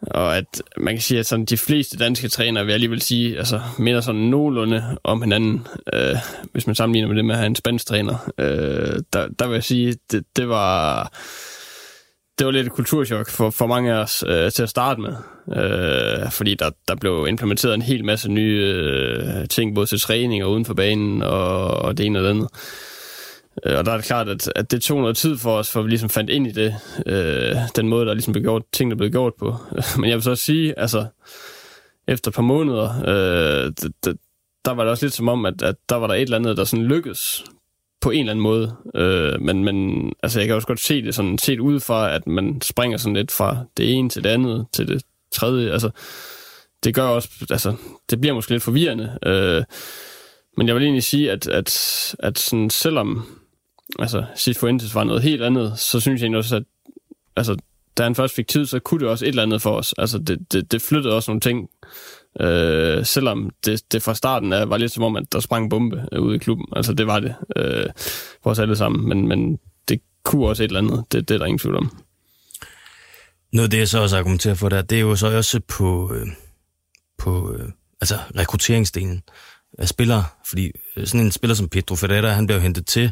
og 0.02 0.38
at 0.38 0.62
man 0.78 0.94
kan 0.96 1.02
sige, 1.02 1.20
at 1.20 1.26
sådan 1.26 1.46
de 1.46 1.58
fleste 1.58 1.98
danske 1.98 2.28
trænere, 2.28 2.64
vil 2.64 2.72
jeg 2.72 2.76
alligevel 2.76 3.02
sige, 3.02 3.38
altså 3.38 3.62
minder 3.78 4.02
sådan 4.02 4.22
nogenlunde 4.22 4.98
om 5.04 5.22
hinanden, 5.22 5.68
øh, 5.94 6.16
hvis 6.52 6.68
man 6.68 6.76
sammenligner 6.76 7.08
med 7.08 7.16
det 7.18 7.26
med 7.26 7.36
at 7.36 7.40
have 7.40 7.48
en 7.48 7.56
spansk 7.56 7.86
træner. 7.86 8.32
Øh, 8.38 9.00
der, 9.14 9.28
der 9.40 9.48
vil 9.48 9.54
jeg 9.54 9.64
sige, 9.64 9.96
det, 10.12 10.24
det 10.36 10.50
var 10.50 11.12
det 12.40 12.46
var 12.46 12.52
lidt 12.52 12.68
et 12.68 12.74
kulturschok 12.74 13.30
for, 13.30 13.50
for 13.50 13.68
mange 13.68 13.94
af 13.94 13.98
os 13.98 14.24
øh, 14.28 14.52
til 14.52 14.64
at 14.64 14.70
starte 14.70 15.02
med. 15.02 15.16
Øh, 15.48 16.32
fordi 16.32 16.56
der, 16.56 16.70
der 16.88 16.96
blev 16.96 17.26
implementeret 17.30 17.74
en 17.74 17.82
hel 17.82 18.06
masse 18.06 18.32
nye 18.32 18.74
øh, 18.76 19.48
ting, 19.48 19.76
både 19.76 19.86
til 19.86 20.00
træning 20.00 20.44
og 20.44 20.52
uden 20.52 20.66
for 20.66 20.74
banen, 20.74 21.22
og, 21.22 21.68
og 21.68 21.98
det 21.98 22.06
ene 22.06 22.20
og 22.20 22.24
det 22.24 22.30
andet. 22.30 22.48
Øh, 23.66 23.78
og 23.78 23.86
der 23.86 23.92
er 23.92 23.98
det 23.98 24.06
klart, 24.06 24.30
at, 24.30 24.52
at 24.56 24.72
det 24.72 24.82
tog 24.82 25.02
noget 25.02 25.18
tid 25.18 25.38
for 25.38 25.58
os, 25.58 25.72
for 25.72 25.82
vi 25.82 25.90
ligesom 25.90 26.10
fandt 26.10 26.30
ind 26.30 26.48
i 26.48 26.52
det, 26.52 26.76
øh, 27.06 27.56
den 27.76 27.88
måde, 27.88 28.06
der 28.06 28.14
ligesom 28.14 28.34
blev 28.34 28.44
gjort, 28.44 28.64
ting, 28.74 28.92
der 28.92 28.98
blev 28.98 29.12
gjort 29.12 29.34
på. 29.40 29.56
Men 30.00 30.10
jeg 30.10 30.16
vil 30.16 30.24
så 30.24 30.32
også 30.32 30.44
sige, 30.44 30.80
altså, 30.80 31.06
efter 32.08 32.32
et 32.32 32.36
par 32.36 32.42
måneder, 32.42 33.04
øh, 33.08 33.72
det, 33.82 33.92
det, 34.06 34.18
der 34.66 34.72
var 34.72 34.84
det 34.84 34.92
også 34.92 35.06
lidt 35.06 35.14
som 35.14 35.30
om, 35.30 35.46
at, 35.46 35.62
at 35.62 35.76
der 35.90 35.96
var 35.96 36.08
der 36.08 36.14
et 36.14 36.22
eller 36.22 36.38
andet, 36.38 36.58
der 36.58 36.64
sådan 36.64 36.86
lykkedes 36.86 37.44
på 38.04 38.12
en 38.12 38.20
eller 38.20 38.32
anden 38.32 38.44
måde. 38.44 38.76
Øh, 38.96 39.42
men, 39.42 39.64
men 39.64 40.08
altså, 40.24 40.40
jeg 40.40 40.48
kan 40.48 40.56
også 40.56 40.68
godt 40.68 40.80
se 40.80 41.02
det 41.02 41.16
sådan 41.16 41.38
set 41.38 41.60
udefra, 41.60 42.16
at 42.16 42.28
man 42.28 42.62
springer 42.62 42.98
sådan 42.98 43.16
lidt 43.16 43.32
fra 43.32 43.58
det 43.78 43.94
ene 43.94 44.10
til 44.10 44.24
det 44.24 44.30
andet, 44.30 44.66
til 44.74 44.88
det 44.88 45.04
tredje. 45.32 45.72
Altså, 45.72 45.90
det 46.84 46.96
gør 46.96 47.04
også, 47.04 47.30
altså, 47.50 47.76
det 48.10 48.22
bliver 48.22 48.34
måske 48.34 48.52
lidt 48.52 48.64
forvirrende. 48.64 49.18
Øh, 49.26 49.64
men 50.58 50.68
jeg 50.68 50.76
vil 50.76 50.84
egentlig 50.84 51.04
sige, 51.04 51.32
at, 51.32 51.48
at, 51.48 52.16
at 52.20 52.40
sådan, 52.40 52.70
selvom 52.70 53.26
altså, 54.00 54.26
Cifuentes 54.36 54.96
var 54.96 55.04
noget 55.04 55.22
helt 55.22 55.44
andet, 55.44 55.80
så 55.80 56.00
synes 56.00 56.22
jeg 56.22 56.26
egentlig 56.26 56.38
også, 56.38 56.56
at 56.56 56.64
altså, 57.36 57.56
da 57.98 58.04
han 58.04 58.16
først 58.16 58.36
fik 58.36 58.48
tid, 58.48 58.66
så 58.66 58.80
kunne 58.80 59.00
det 59.00 59.08
også 59.08 59.26
et 59.26 59.30
eller 59.30 59.44
andet 59.44 59.62
for 59.62 59.72
os. 59.72 59.94
Altså, 59.98 60.18
det, 60.18 60.54
det, 60.54 60.72
det 60.72 60.82
flyttede 60.82 61.16
også 61.16 61.32
nogle 61.32 61.42
ting, 61.42 61.70
øh, 62.40 63.06
selvom 63.06 63.50
det, 63.66 63.92
det 63.92 64.04
fra 64.04 64.16
starten 64.16 64.54
af 64.54 64.70
var 64.70 64.78
lidt 64.78 64.92
som 64.92 65.04
om, 65.04 65.16
at 65.16 65.24
der 65.32 65.40
sprang 65.40 65.70
bombe 65.70 66.06
øh, 66.12 66.22
ude 66.22 66.36
i 66.36 66.40
klubben. 66.40 66.66
Altså, 66.76 66.94
det 66.94 67.08
var 67.08 67.20
det 67.20 67.36
øh, 67.56 67.86
for 68.44 68.50
os 68.50 68.60
alle 68.60 68.76
sammen, 68.76 69.10
men, 69.10 69.28
men 69.28 69.60
det 69.88 70.00
kunne 70.24 70.48
også 70.48 70.64
et 70.64 70.68
eller 70.68 70.80
andet. 70.80 71.04
Det, 71.12 71.30
det 71.30 71.36
er 71.36 71.38
der 71.38 71.46
ingen 71.46 71.60
tvivl 71.60 71.76
om. 71.76 72.04
Noget 73.54 73.68
af 73.68 73.70
det, 73.70 73.78
jeg 73.78 73.88
så 73.88 74.00
også 74.00 74.18
argumenterer 74.18 74.56
for 74.56 74.70
der, 74.70 74.82
det 74.82 74.96
er 74.96 75.02
jo 75.02 75.16
så 75.16 75.38
også 75.38 75.60
på, 75.60 76.14
øh, 76.14 76.28
på 77.18 77.54
øh, 77.54 77.70
altså 78.02 78.18
rekrutteringsdelen 78.38 79.24
af 79.78 79.88
spillere. 79.88 80.26
Fordi 80.50 80.72
øh, 80.98 81.08
sådan 81.08 81.26
en 81.26 81.32
spiller 81.32 81.56
som 81.56 81.70
Pedro 81.70 81.96
Ferreira, 81.96 82.28
han 82.28 82.46
bliver 82.46 82.58
jo 82.58 82.64
hentet 82.64 82.86
til 82.86 83.12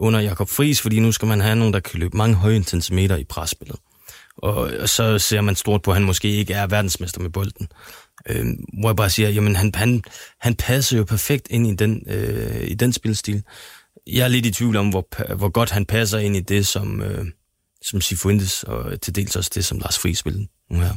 under 0.00 0.20
Jakob 0.20 0.48
Friis, 0.48 0.80
fordi 0.80 1.00
nu 1.00 1.12
skal 1.12 1.28
man 1.28 1.40
have 1.40 1.56
nogen, 1.56 1.74
der 1.74 1.80
kan 1.80 2.00
løbe 2.00 2.16
mange 2.16 2.36
høje 2.36 2.56
intensimeter 2.56 3.16
i 3.16 3.24
presspillet. 3.24 3.76
Og, 4.36 4.54
og 4.80 4.88
så 4.88 5.18
ser 5.18 5.40
man 5.40 5.56
stort 5.56 5.82
på, 5.82 5.90
at 5.90 5.96
han 5.96 6.06
måske 6.06 6.28
ikke 6.28 6.54
er 6.54 6.66
verdensmester 6.66 7.20
med 7.20 7.30
bolden. 7.30 7.68
Øh, 8.28 8.46
hvor 8.80 8.88
jeg 8.88 8.96
bare 8.96 9.10
siger, 9.10 9.28
jamen 9.28 9.56
han, 9.56 9.70
han, 9.74 10.02
han 10.40 10.54
passer 10.54 10.96
jo 10.96 11.04
perfekt 11.04 11.48
ind 11.50 11.66
i 11.66 11.74
den, 11.74 12.02
øh, 12.06 12.68
i 12.68 12.74
den 12.74 12.92
spilstil. 12.92 13.42
Jeg 14.06 14.24
er 14.24 14.28
lidt 14.28 14.46
i 14.46 14.50
tvivl 14.50 14.76
om, 14.76 14.88
hvor, 14.88 15.34
hvor 15.36 15.48
godt 15.48 15.70
han 15.70 15.86
passer 15.86 16.18
ind 16.18 16.36
i 16.36 16.40
det, 16.40 16.66
som, 16.66 17.02
øh, 17.02 17.26
som 17.82 18.00
Sifuentes, 18.00 18.62
og 18.62 19.00
til 19.00 19.14
dels 19.14 19.36
også 19.36 19.50
det, 19.54 19.64
som 19.64 19.78
Lars 19.78 19.98
Friis 19.98 20.18
spillede 20.18 20.46
nu 20.70 20.80
her. 20.80 20.96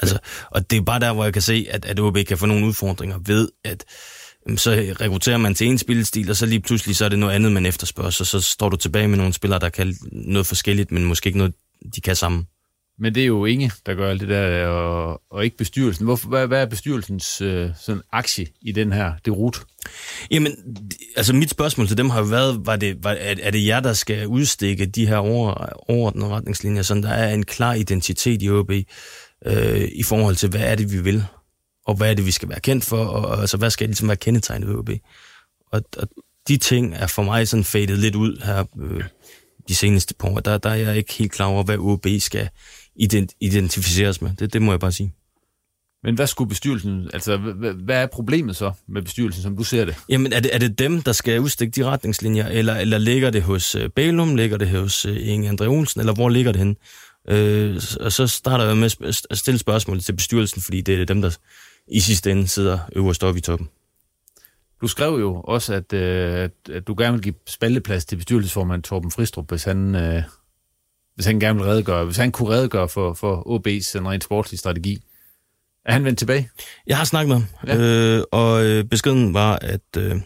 Altså, 0.00 0.18
og 0.50 0.70
det 0.70 0.76
er 0.76 0.82
bare 0.82 1.00
der, 1.00 1.12
hvor 1.12 1.24
jeg 1.24 1.32
kan 1.32 1.42
se, 1.42 1.66
at, 1.70 1.84
at 1.84 2.00
OB 2.00 2.18
kan 2.28 2.38
få 2.38 2.46
nogle 2.46 2.66
udfordringer 2.66 3.18
ved, 3.26 3.48
at 3.64 3.84
mm, 4.46 4.56
så 4.56 4.70
rekrutterer 5.00 5.36
man 5.36 5.54
til 5.54 5.66
en 5.66 5.78
spillestil, 5.78 6.30
og 6.30 6.36
så 6.36 6.46
lige 6.46 6.60
pludselig 6.60 6.96
så 6.96 7.04
er 7.04 7.08
det 7.08 7.18
noget 7.18 7.34
andet, 7.34 7.52
man 7.52 7.66
efterspørger, 7.66 8.10
så, 8.10 8.24
så 8.24 8.40
står 8.40 8.68
du 8.68 8.76
tilbage 8.76 9.08
med 9.08 9.18
nogle 9.18 9.32
spillere, 9.32 9.60
der 9.60 9.68
kan 9.68 9.96
noget 10.12 10.46
forskelligt, 10.46 10.92
men 10.92 11.04
måske 11.04 11.26
ikke 11.26 11.38
noget, 11.38 11.54
de 11.94 12.00
kan 12.00 12.16
sammen. 12.16 12.46
Men 13.00 13.14
det 13.14 13.22
er 13.22 13.26
jo 13.26 13.44
Inge, 13.44 13.72
der 13.86 13.94
gør 13.94 14.10
alt 14.10 14.20
det 14.20 14.28
der, 14.28 14.66
og, 14.66 15.22
og 15.30 15.44
ikke 15.44 15.56
bestyrelsen. 15.56 16.04
Hvorfor, 16.04 16.28
hvad, 16.28 16.46
hvad 16.46 16.62
er 16.62 16.66
bestyrelsens 16.66 17.40
øh, 17.40 17.70
sådan 17.80 18.02
aktie 18.12 18.46
i 18.62 18.72
den 18.72 18.92
her, 18.92 19.12
det 19.24 19.36
rut? 19.36 19.62
Jamen, 20.30 20.56
altså 21.16 21.34
mit 21.34 21.50
spørgsmål 21.50 21.88
til 21.88 21.98
dem 21.98 22.10
har 22.10 22.18
jo 22.18 22.26
været, 22.26 22.66
var 22.66 22.76
det, 22.76 23.04
var, 23.04 23.10
er, 23.10 23.34
er 23.42 23.50
det 23.50 23.66
jer, 23.66 23.80
der 23.80 23.92
skal 23.92 24.26
udstikke 24.26 24.86
de 24.86 25.06
her 25.06 25.16
over, 25.16 25.50
overordnede 25.90 26.28
retningslinjer, 26.28 26.82
så 26.82 26.94
der 26.94 27.08
er 27.08 27.34
en 27.34 27.44
klar 27.44 27.74
identitet 27.74 28.42
i 28.42 28.50
OB 28.50 28.70
øh, 29.46 29.88
i 29.92 30.02
forhold 30.02 30.36
til, 30.36 30.50
hvad 30.50 30.60
er 30.60 30.74
det, 30.74 30.92
vi 30.92 31.02
vil, 31.02 31.24
og 31.86 31.94
hvad 31.94 32.10
er 32.10 32.14
det, 32.14 32.26
vi 32.26 32.30
skal 32.30 32.48
være 32.48 32.60
kendt 32.60 32.84
for, 32.84 33.04
og, 33.04 33.28
og 33.28 33.40
altså, 33.40 33.56
hvad 33.56 33.70
skal 33.70 33.88
ligesom 33.88 34.08
være 34.08 34.16
kendetegnet 34.16 34.68
ved 34.68 34.74
OB? 34.76 34.90
Og, 35.72 35.82
og 35.96 36.08
de 36.48 36.56
ting 36.56 36.94
er 36.94 37.06
for 37.06 37.22
mig 37.22 37.48
sådan 37.48 37.64
fadet 37.64 37.98
lidt 37.98 38.14
ud 38.14 38.42
her 38.44 38.64
øh, 38.80 39.04
de 39.68 39.74
seneste 39.74 40.14
par 40.14 40.28
år. 40.28 40.40
Der, 40.40 40.58
der 40.58 40.70
er 40.70 40.74
jeg 40.74 40.96
ikke 40.96 41.12
helt 41.12 41.32
klar 41.32 41.46
over, 41.46 41.64
hvad 41.64 41.78
OB 41.78 42.06
skal 42.18 42.48
ident- 43.02 43.36
identificeres 43.40 44.22
med. 44.22 44.30
Det, 44.38 44.52
det 44.52 44.62
må 44.62 44.72
jeg 44.72 44.80
bare 44.80 44.92
sige. 44.92 45.14
Men 46.02 46.14
hvad 46.14 46.26
skulle 46.26 46.48
bestyrelsen, 46.48 47.10
altså 47.12 47.36
hvad 47.84 48.02
er 48.02 48.06
problemet 48.06 48.56
så 48.56 48.72
med 48.86 49.02
bestyrelsen, 49.02 49.42
som 49.42 49.56
du 49.56 49.64
ser 49.64 49.84
det? 49.84 49.96
Jamen 50.08 50.32
er 50.32 50.40
det, 50.40 50.54
er 50.54 50.58
det 50.58 50.78
dem, 50.78 51.02
der 51.02 51.12
skal 51.12 51.40
udstikke 51.40 51.72
de 51.72 51.84
retningslinjer, 51.84 52.46
eller, 52.46 52.76
eller 52.76 52.98
ligger 52.98 53.30
det 53.30 53.42
hos 53.42 53.74
uh, 53.74 53.82
Bælum, 53.96 54.36
ligger 54.36 54.56
det 54.56 54.68
hos 54.68 55.06
uh, 55.06 55.28
Inge 55.28 55.50
André 55.50 55.66
Olsen, 55.66 56.00
eller 56.00 56.14
hvor 56.14 56.28
ligger 56.28 56.52
det 56.52 56.58
hen? 56.58 56.76
Uh, 57.30 57.76
og 58.00 58.12
så 58.12 58.26
starter 58.26 58.64
jeg 58.64 58.76
med 58.76 59.14
at 59.30 59.38
stille 59.38 59.58
spørgsmål 59.58 60.00
til 60.00 60.12
bestyrelsen, 60.12 60.62
fordi 60.62 60.80
det 60.80 61.00
er 61.00 61.04
dem, 61.04 61.22
der 61.22 61.36
i 61.88 62.00
sidste 62.00 62.30
ende 62.30 62.48
sidder 62.48 62.78
øverst 62.96 63.24
oppe 63.24 63.38
i 63.38 63.40
toppen. 63.40 63.68
Du 64.80 64.86
skrev 64.86 65.16
jo 65.20 65.40
også, 65.40 65.74
at, 65.74 65.92
at, 65.92 66.52
at 66.72 66.86
du 66.86 66.94
gerne 66.98 67.12
vil 67.12 67.22
give 67.22 67.34
spalteplads 67.46 68.04
til 68.04 68.16
bestyrelsesformand 68.16 68.82
Torben 68.82 69.10
Fristrup, 69.10 69.48
hvis 69.48 69.64
han, 69.64 69.94
uh, 69.94 70.22
hvis 71.20 71.26
han 71.26 71.40
gerne 71.40 71.58
vil 71.58 71.68
redegøre, 71.68 72.04
hvis 72.04 72.16
han 72.16 72.32
kunne 72.32 72.48
redegøre 72.48 72.88
for, 72.88 73.14
for 73.14 73.36
OB's 73.36 73.98
en 73.98 74.08
rent 74.08 74.24
sportslig 74.24 74.58
strategi. 74.58 75.02
Er 75.84 75.92
han 75.92 76.04
vendt 76.04 76.18
tilbage? 76.18 76.50
Jeg 76.86 76.96
har 76.96 77.04
snakket 77.04 77.28
med 77.28 77.36
ham, 77.36 77.68
ja. 77.68 77.76
øh, 77.76 78.24
og 78.32 78.64
øh, 78.64 78.84
beskeden 78.84 79.34
var, 79.34 79.56
at... 79.56 79.80
Øh, 79.96 80.20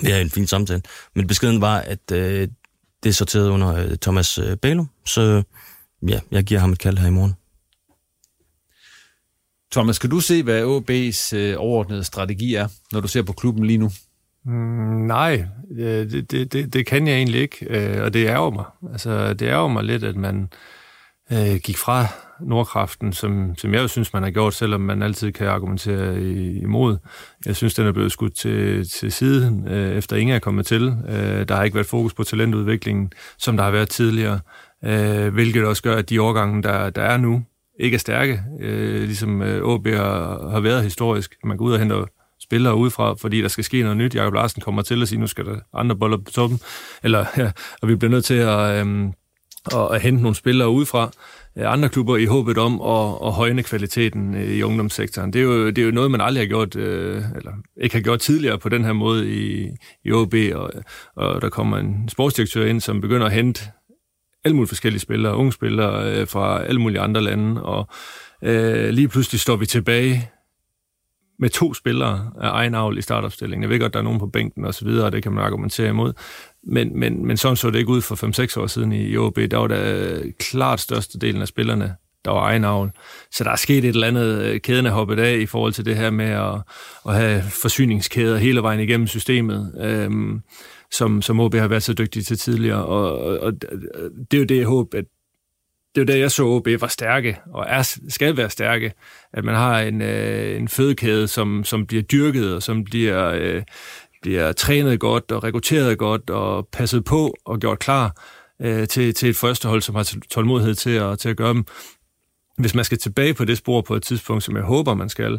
det 0.00 0.12
er 0.12 0.20
en 0.20 0.30
fin 0.30 0.46
samtale, 0.46 0.82
men 1.14 1.26
beskeden 1.26 1.60
var, 1.60 1.78
at 1.78 2.12
øh, 2.12 2.48
det 3.02 3.08
er 3.08 3.12
sorteret 3.12 3.48
under 3.48 3.74
øh, 3.74 3.96
Thomas 3.96 4.38
øh, 4.38 4.56
Bælum, 4.56 4.90
så 5.06 5.42
ja, 6.08 6.20
jeg 6.30 6.44
giver 6.44 6.60
ham 6.60 6.72
et 6.72 6.78
kald 6.78 6.98
her 6.98 7.08
i 7.08 7.10
morgen. 7.10 7.34
Thomas, 9.72 9.98
kan 9.98 10.10
du 10.10 10.20
se, 10.20 10.42
hvad 10.42 10.62
OB's 10.62 11.36
øh, 11.36 11.54
overordnede 11.58 12.04
strategi 12.04 12.54
er, 12.54 12.68
når 12.92 13.00
du 13.00 13.08
ser 13.08 13.22
på 13.22 13.32
klubben 13.32 13.66
lige 13.66 13.78
nu? 13.78 13.90
Mm, 14.44 15.06
nej, 15.06 15.44
øh, 15.78 16.10
det, 16.10 16.30
det, 16.30 16.52
det, 16.52 16.72
det 16.72 16.86
kan 16.86 17.06
jeg 17.06 17.16
egentlig 17.16 17.40
ikke, 17.40 17.66
øh, 17.70 18.04
og 18.04 18.14
det 18.14 18.26
ærger 18.26 18.50
mig. 18.50 18.64
Altså, 18.92 19.34
det 19.34 19.46
ærger 19.46 19.68
mig 19.68 19.84
lidt, 19.84 20.04
at 20.04 20.16
man 20.16 20.48
øh, 21.32 21.56
gik 21.64 21.76
fra 21.76 22.06
Nordkraften, 22.40 23.12
som, 23.12 23.54
som 23.56 23.74
jeg 23.74 23.82
jo 23.82 23.88
synes, 23.88 24.12
man 24.12 24.22
har 24.22 24.30
gjort, 24.30 24.54
selvom 24.54 24.80
man 24.80 25.02
altid 25.02 25.32
kan 25.32 25.46
argumentere 25.46 26.22
imod. 26.62 26.96
Jeg 27.46 27.56
synes, 27.56 27.74
den 27.74 27.86
er 27.86 27.92
blevet 27.92 28.12
skudt 28.12 28.34
til, 28.34 28.88
til 28.88 29.12
siden, 29.12 29.68
øh, 29.68 29.96
efter 29.96 30.16
Inge 30.16 30.34
er 30.34 30.38
kommet 30.38 30.66
til. 30.66 30.94
Øh, 31.08 31.48
der 31.48 31.54
har 31.54 31.62
ikke 31.62 31.74
været 31.74 31.86
fokus 31.86 32.14
på 32.14 32.24
talentudviklingen, 32.24 33.12
som 33.38 33.56
der 33.56 33.64
har 33.64 33.70
været 33.70 33.88
tidligere, 33.88 34.40
øh, 34.84 35.32
hvilket 35.32 35.64
også 35.64 35.82
gør, 35.82 35.96
at 35.96 36.10
de 36.10 36.22
årgange, 36.22 36.62
der, 36.62 36.90
der 36.90 37.02
er 37.02 37.16
nu, 37.16 37.42
ikke 37.80 37.94
er 37.94 37.98
stærke, 37.98 38.42
øh, 38.60 39.02
ligesom 39.02 39.42
øh, 39.42 39.62
har, 39.86 40.50
har 40.50 40.60
været 40.60 40.82
historisk. 40.82 41.34
Man 41.44 41.56
går 41.56 41.64
ud 41.64 41.72
og 41.72 41.78
henter 41.78 42.06
spillere 42.50 42.76
udefra, 42.76 43.14
fordi 43.14 43.42
der 43.42 43.48
skal 43.48 43.64
ske 43.64 43.82
noget 43.82 43.96
nyt. 43.96 44.14
Jakob 44.14 44.34
Larsen 44.34 44.62
kommer 44.62 44.82
til 44.82 45.02
at 45.02 45.08
sige, 45.08 45.20
nu 45.20 45.26
skal 45.26 45.44
der 45.44 45.56
andre 45.74 45.96
boller 45.96 46.16
på 46.16 46.30
toppen, 46.30 46.60
eller, 47.04 47.24
ja, 47.36 47.50
og 47.82 47.88
vi 47.88 47.94
bliver 47.94 48.10
nødt 48.10 48.24
til 48.24 48.34
at, 48.34 48.80
øhm, 48.80 49.12
at, 49.72 49.94
at 49.94 50.00
hente 50.00 50.22
nogle 50.22 50.34
spillere 50.36 50.70
udefra 50.70 51.10
øh, 51.58 51.72
andre 51.72 51.88
klubber 51.88 52.16
i 52.16 52.24
håbet 52.24 52.58
om 52.58 52.80
at, 52.80 53.26
at 53.26 53.32
højne 53.32 53.62
kvaliteten 53.62 54.34
øh, 54.34 54.50
i 54.50 54.62
ungdomssektoren. 54.62 55.32
Det 55.32 55.38
er 55.38 55.42
jo, 55.42 55.66
det 55.66 55.78
er 55.78 55.82
jo 55.82 55.90
noget, 55.90 56.10
man 56.10 56.20
aldrig 56.20 56.42
har 56.42 56.48
gjort, 56.48 56.76
øh, 56.76 57.22
eller 57.36 57.52
ikke 57.82 57.94
har 57.94 58.02
gjort 58.02 58.20
tidligere 58.20 58.58
på 58.58 58.68
den 58.68 58.84
her 58.84 58.92
måde 58.92 59.34
i, 59.34 59.68
i 60.04 60.12
OB, 60.12 60.34
og, 60.54 60.70
og 61.16 61.42
der 61.42 61.48
kommer 61.48 61.78
en 61.78 62.08
sportsdirektør 62.08 62.64
ind, 62.64 62.80
som 62.80 63.00
begynder 63.00 63.26
at 63.26 63.32
hente 63.32 63.62
alle 64.44 64.56
mulige 64.56 64.68
forskellige 64.68 65.00
spillere, 65.00 65.36
unge 65.36 65.52
spillere 65.52 66.12
øh, 66.12 66.26
fra 66.26 66.62
alle 66.62 66.80
mulige 66.80 67.00
andre 67.00 67.20
lande, 67.20 67.62
og 67.62 67.88
øh, 68.44 68.88
lige 68.88 69.08
pludselig 69.08 69.40
står 69.40 69.56
vi 69.56 69.66
tilbage 69.66 70.30
med 71.40 71.50
to 71.50 71.74
spillere 71.74 72.30
af 72.40 72.50
egen 72.50 72.74
avl 72.74 72.98
i 72.98 73.02
startopstillingen. 73.02 73.62
Jeg 73.62 73.70
ved 73.70 73.80
godt, 73.80 73.92
der 73.92 73.98
er 73.98 74.04
nogen 74.04 74.18
på 74.18 74.26
bænken 74.26 74.64
og 74.64 74.74
så 74.74 74.84
videre, 74.84 75.06
og 75.06 75.12
det 75.12 75.22
kan 75.22 75.32
man 75.32 75.44
argumentere 75.44 75.88
imod. 75.88 76.12
Men, 76.64 76.98
men, 76.98 77.26
men 77.26 77.36
sådan 77.36 77.56
så 77.56 77.70
det 77.70 77.78
ikke 77.78 77.90
ud 77.90 78.00
for 78.00 78.56
5-6 78.58 78.60
år 78.62 78.66
siden 78.66 78.92
i 78.92 79.16
OB. 79.16 79.36
Der 79.36 79.56
var 79.56 79.66
der 79.66 79.96
øh, 79.96 80.32
klart 80.38 80.80
størstedelen 80.80 81.42
af 81.42 81.48
spillerne, 81.48 81.94
der 82.24 82.30
var 82.30 82.40
egen 82.40 82.64
avl. 82.64 82.90
Så 83.32 83.44
der 83.44 83.50
er 83.50 83.56
sket 83.56 83.84
et 83.84 83.88
eller 83.88 84.06
andet, 84.06 84.42
øh, 84.42 84.60
kæden 84.60 84.86
er 84.86 84.90
hoppet 84.90 85.18
af 85.18 85.38
i 85.38 85.46
forhold 85.46 85.72
til 85.72 85.84
det 85.84 85.96
her 85.96 86.10
med 86.10 86.30
at, 86.30 86.54
at 87.08 87.14
have 87.14 87.42
forsyningskæder 87.42 88.38
hele 88.38 88.62
vejen 88.62 88.80
igennem 88.80 89.06
systemet, 89.06 89.74
øhm, 89.80 90.40
som, 90.92 91.22
som 91.22 91.40
OB 91.40 91.54
har 91.54 91.68
været 91.68 91.82
så 91.82 91.92
dygtig 91.92 92.26
til 92.26 92.38
tidligere. 92.38 92.84
Og, 92.84 93.18
og, 93.18 93.38
og 93.38 93.52
det 94.30 94.34
er 94.34 94.38
jo 94.38 94.44
det, 94.44 94.56
jeg 94.56 94.66
håber, 94.66 94.98
at 94.98 95.04
det 95.94 96.00
er 96.00 96.04
jo 96.04 96.06
der, 96.06 96.16
jeg 96.16 96.30
så 96.30 96.44
OB 96.44 96.68
var 96.80 96.86
stærke, 96.86 97.38
og 97.52 97.64
er, 97.68 97.98
skal 98.08 98.36
være 98.36 98.50
stærke. 98.50 98.92
At 99.32 99.44
man 99.44 99.54
har 99.54 99.80
en, 99.80 100.02
øh, 100.02 100.60
en 100.60 100.68
fødekæde, 100.68 101.28
som, 101.28 101.64
som 101.64 101.86
bliver 101.86 102.02
dyrket, 102.02 102.54
og 102.54 102.62
som 102.62 102.84
bliver, 102.84 103.30
øh, 103.30 103.62
bliver 104.22 104.52
trænet 104.52 105.00
godt, 105.00 105.32
og 105.32 105.44
rekrutteret 105.44 105.98
godt, 105.98 106.30
og 106.30 106.68
passet 106.72 107.04
på, 107.04 107.34
og 107.44 107.58
gjort 107.58 107.78
klar 107.78 108.22
øh, 108.62 108.88
til, 108.88 109.14
til 109.14 109.28
et 109.28 109.36
førstehold, 109.36 109.82
som 109.82 109.94
har 109.94 110.14
tålmodighed 110.30 110.74
til 110.74 110.90
at, 110.90 111.18
til 111.18 111.28
at 111.28 111.36
gøre 111.36 111.54
dem. 111.54 111.64
Hvis 112.58 112.74
man 112.74 112.84
skal 112.84 112.98
tilbage 112.98 113.34
på 113.34 113.44
det 113.44 113.58
spor 113.58 113.80
på 113.80 113.94
et 113.94 114.02
tidspunkt, 114.02 114.44
som 114.44 114.56
jeg 114.56 114.64
håber, 114.64 114.94
man 114.94 115.08
skal, 115.08 115.38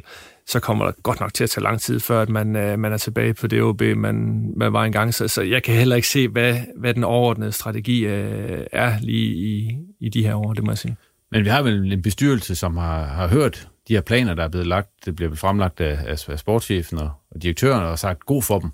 så 0.51 0.59
kommer 0.59 0.85
der 0.85 0.91
godt 1.03 1.19
nok 1.19 1.33
til 1.33 1.43
at 1.43 1.49
tage 1.49 1.63
lang 1.63 1.81
tid, 1.81 1.99
før 1.99 2.21
at 2.21 2.29
man, 2.29 2.55
øh, 2.55 2.79
man 2.79 2.93
er 2.93 2.97
tilbage 2.97 3.33
på 3.33 3.47
det 3.47 3.61
OB, 3.61 3.81
man, 3.81 4.45
man 4.57 4.73
var 4.73 4.83
engang. 4.83 5.13
Så, 5.13 5.27
så 5.27 5.41
jeg 5.41 5.63
kan 5.63 5.75
heller 5.75 5.95
ikke 5.95 6.07
se, 6.07 6.27
hvad, 6.27 6.57
hvad 6.77 6.93
den 6.93 7.03
overordnede 7.03 7.51
strategi 7.51 8.05
øh, 8.05 8.65
er 8.71 8.99
lige 8.99 9.35
i, 9.35 9.77
i 9.99 10.09
de 10.09 10.23
her 10.23 10.35
år, 10.35 10.53
det 10.53 10.63
må 10.63 10.71
jeg 10.71 10.77
sige. 10.77 10.95
Men 11.31 11.43
vi 11.43 11.49
har 11.49 11.61
vel 11.61 11.93
en 11.93 12.01
bestyrelse, 12.01 12.55
som 12.55 12.77
har, 12.77 13.03
har 13.03 13.27
hørt 13.27 13.67
de 13.87 13.93
her 13.93 14.01
planer, 14.01 14.33
der 14.33 14.43
er 14.43 14.47
blevet 14.47 14.67
lagt, 14.67 14.89
det 15.05 15.15
bliver 15.15 15.35
fremlagt 15.35 15.81
af, 15.81 16.19
af 16.29 16.39
sportschefen 16.39 16.97
og, 16.97 17.11
og 17.31 17.41
direktøren, 17.41 17.83
og 17.83 17.99
sagt, 17.99 18.25
god 18.25 18.43
for 18.43 18.59
dem. 18.59 18.69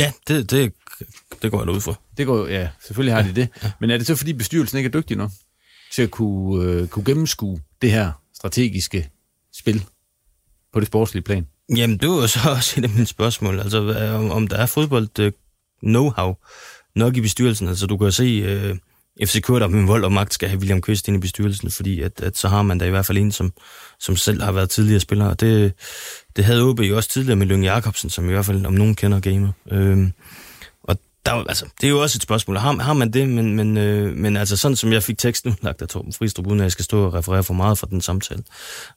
Ja, 0.00 0.12
det, 0.28 0.50
det, 0.50 0.72
det 1.42 1.50
går 1.50 1.58
jeg 1.60 1.66
da 1.66 1.72
ud 1.72 1.80
for. 1.80 2.00
Det 2.16 2.26
går, 2.26 2.46
ja, 2.46 2.68
selvfølgelig 2.82 3.14
har 3.14 3.22
de 3.22 3.34
det. 3.34 3.48
Ja. 3.62 3.72
Men 3.80 3.90
er 3.90 3.98
det 3.98 4.06
så, 4.06 4.16
fordi 4.16 4.32
bestyrelsen 4.32 4.78
ikke 4.78 4.88
er 4.88 5.00
dygtig 5.00 5.16
nok 5.16 5.30
til 5.92 6.02
at 6.02 6.10
kunne, 6.10 6.64
øh, 6.64 6.88
kunne 6.88 7.04
gennemskue 7.04 7.60
det 7.82 7.90
her 7.90 8.12
strategiske 8.34 9.10
spil? 9.52 9.84
På 10.72 10.80
det 10.80 10.86
sportslige 10.86 11.22
plan? 11.22 11.46
Jamen, 11.76 11.98
det 11.98 12.08
var 12.08 12.14
jo 12.14 12.26
så 12.26 12.40
også 12.56 12.80
et 12.80 12.84
af 12.84 12.90
mine 12.90 13.06
spørgsmål. 13.06 13.60
Altså, 13.60 13.78
om, 14.18 14.30
om 14.30 14.46
der 14.46 14.56
er 14.56 14.66
fodbold 14.66 15.18
øh, 15.18 15.32
know-how 15.86 16.34
nok 16.96 17.16
i 17.16 17.20
bestyrelsen. 17.20 17.68
Altså, 17.68 17.86
du 17.86 17.96
kan 17.96 18.12
se, 18.12 18.24
øh, 18.24 18.70
uh, 18.70 18.76
FCK, 19.26 19.48
der 19.48 19.68
med 19.68 19.86
vold 19.86 20.04
og 20.04 20.12
magt, 20.12 20.34
skal 20.34 20.48
have 20.48 20.58
William 20.58 20.80
Kvist 20.80 21.08
ind 21.08 21.16
i 21.16 21.20
bestyrelsen, 21.20 21.70
fordi 21.70 22.00
at, 22.00 22.20
at 22.20 22.36
så 22.36 22.48
har 22.48 22.62
man 22.62 22.78
da 22.78 22.84
i 22.84 22.90
hvert 22.90 23.06
fald 23.06 23.18
en, 23.18 23.32
som, 23.32 23.52
som 24.00 24.16
selv 24.16 24.42
har 24.42 24.52
været 24.52 24.70
tidligere 24.70 25.00
spiller. 25.00 25.26
Og 25.26 25.40
det, 25.40 25.72
det 26.36 26.44
havde 26.44 26.62
OB 26.62 26.80
jo 26.80 26.96
også 26.96 27.08
tidligere 27.08 27.36
med 27.36 27.46
Lønge 27.46 27.72
Jacobsen, 27.72 28.10
som 28.10 28.28
i 28.28 28.32
hvert 28.32 28.46
fald, 28.46 28.66
om 28.66 28.72
nogen 28.72 28.94
kender 28.94 29.20
gamet. 29.20 29.52
Uh, 29.72 30.08
der, 31.26 31.44
altså, 31.48 31.66
det 31.80 31.86
er 31.86 31.90
jo 31.90 32.02
også 32.02 32.18
et 32.18 32.22
spørgsmål. 32.22 32.56
Har, 32.56 32.72
har 32.72 32.92
man 32.92 33.10
det? 33.10 33.28
Men, 33.28 33.56
men, 33.56 33.76
øh, 33.76 34.16
men 34.16 34.36
altså, 34.36 34.56
sådan 34.56 34.76
som 34.76 34.92
jeg 34.92 35.02
fik 35.02 35.18
teksten 35.18 35.56
lagt 35.62 35.82
af 35.82 35.88
Torben 35.88 36.12
Fristrup, 36.12 36.46
uden 36.46 36.60
at 36.60 36.64
jeg 36.64 36.72
skal 36.72 36.84
stå 36.84 37.04
og 37.04 37.14
referere 37.14 37.44
for 37.44 37.54
meget 37.54 37.78
fra 37.78 37.86
den 37.90 38.00
samtale, 38.00 38.42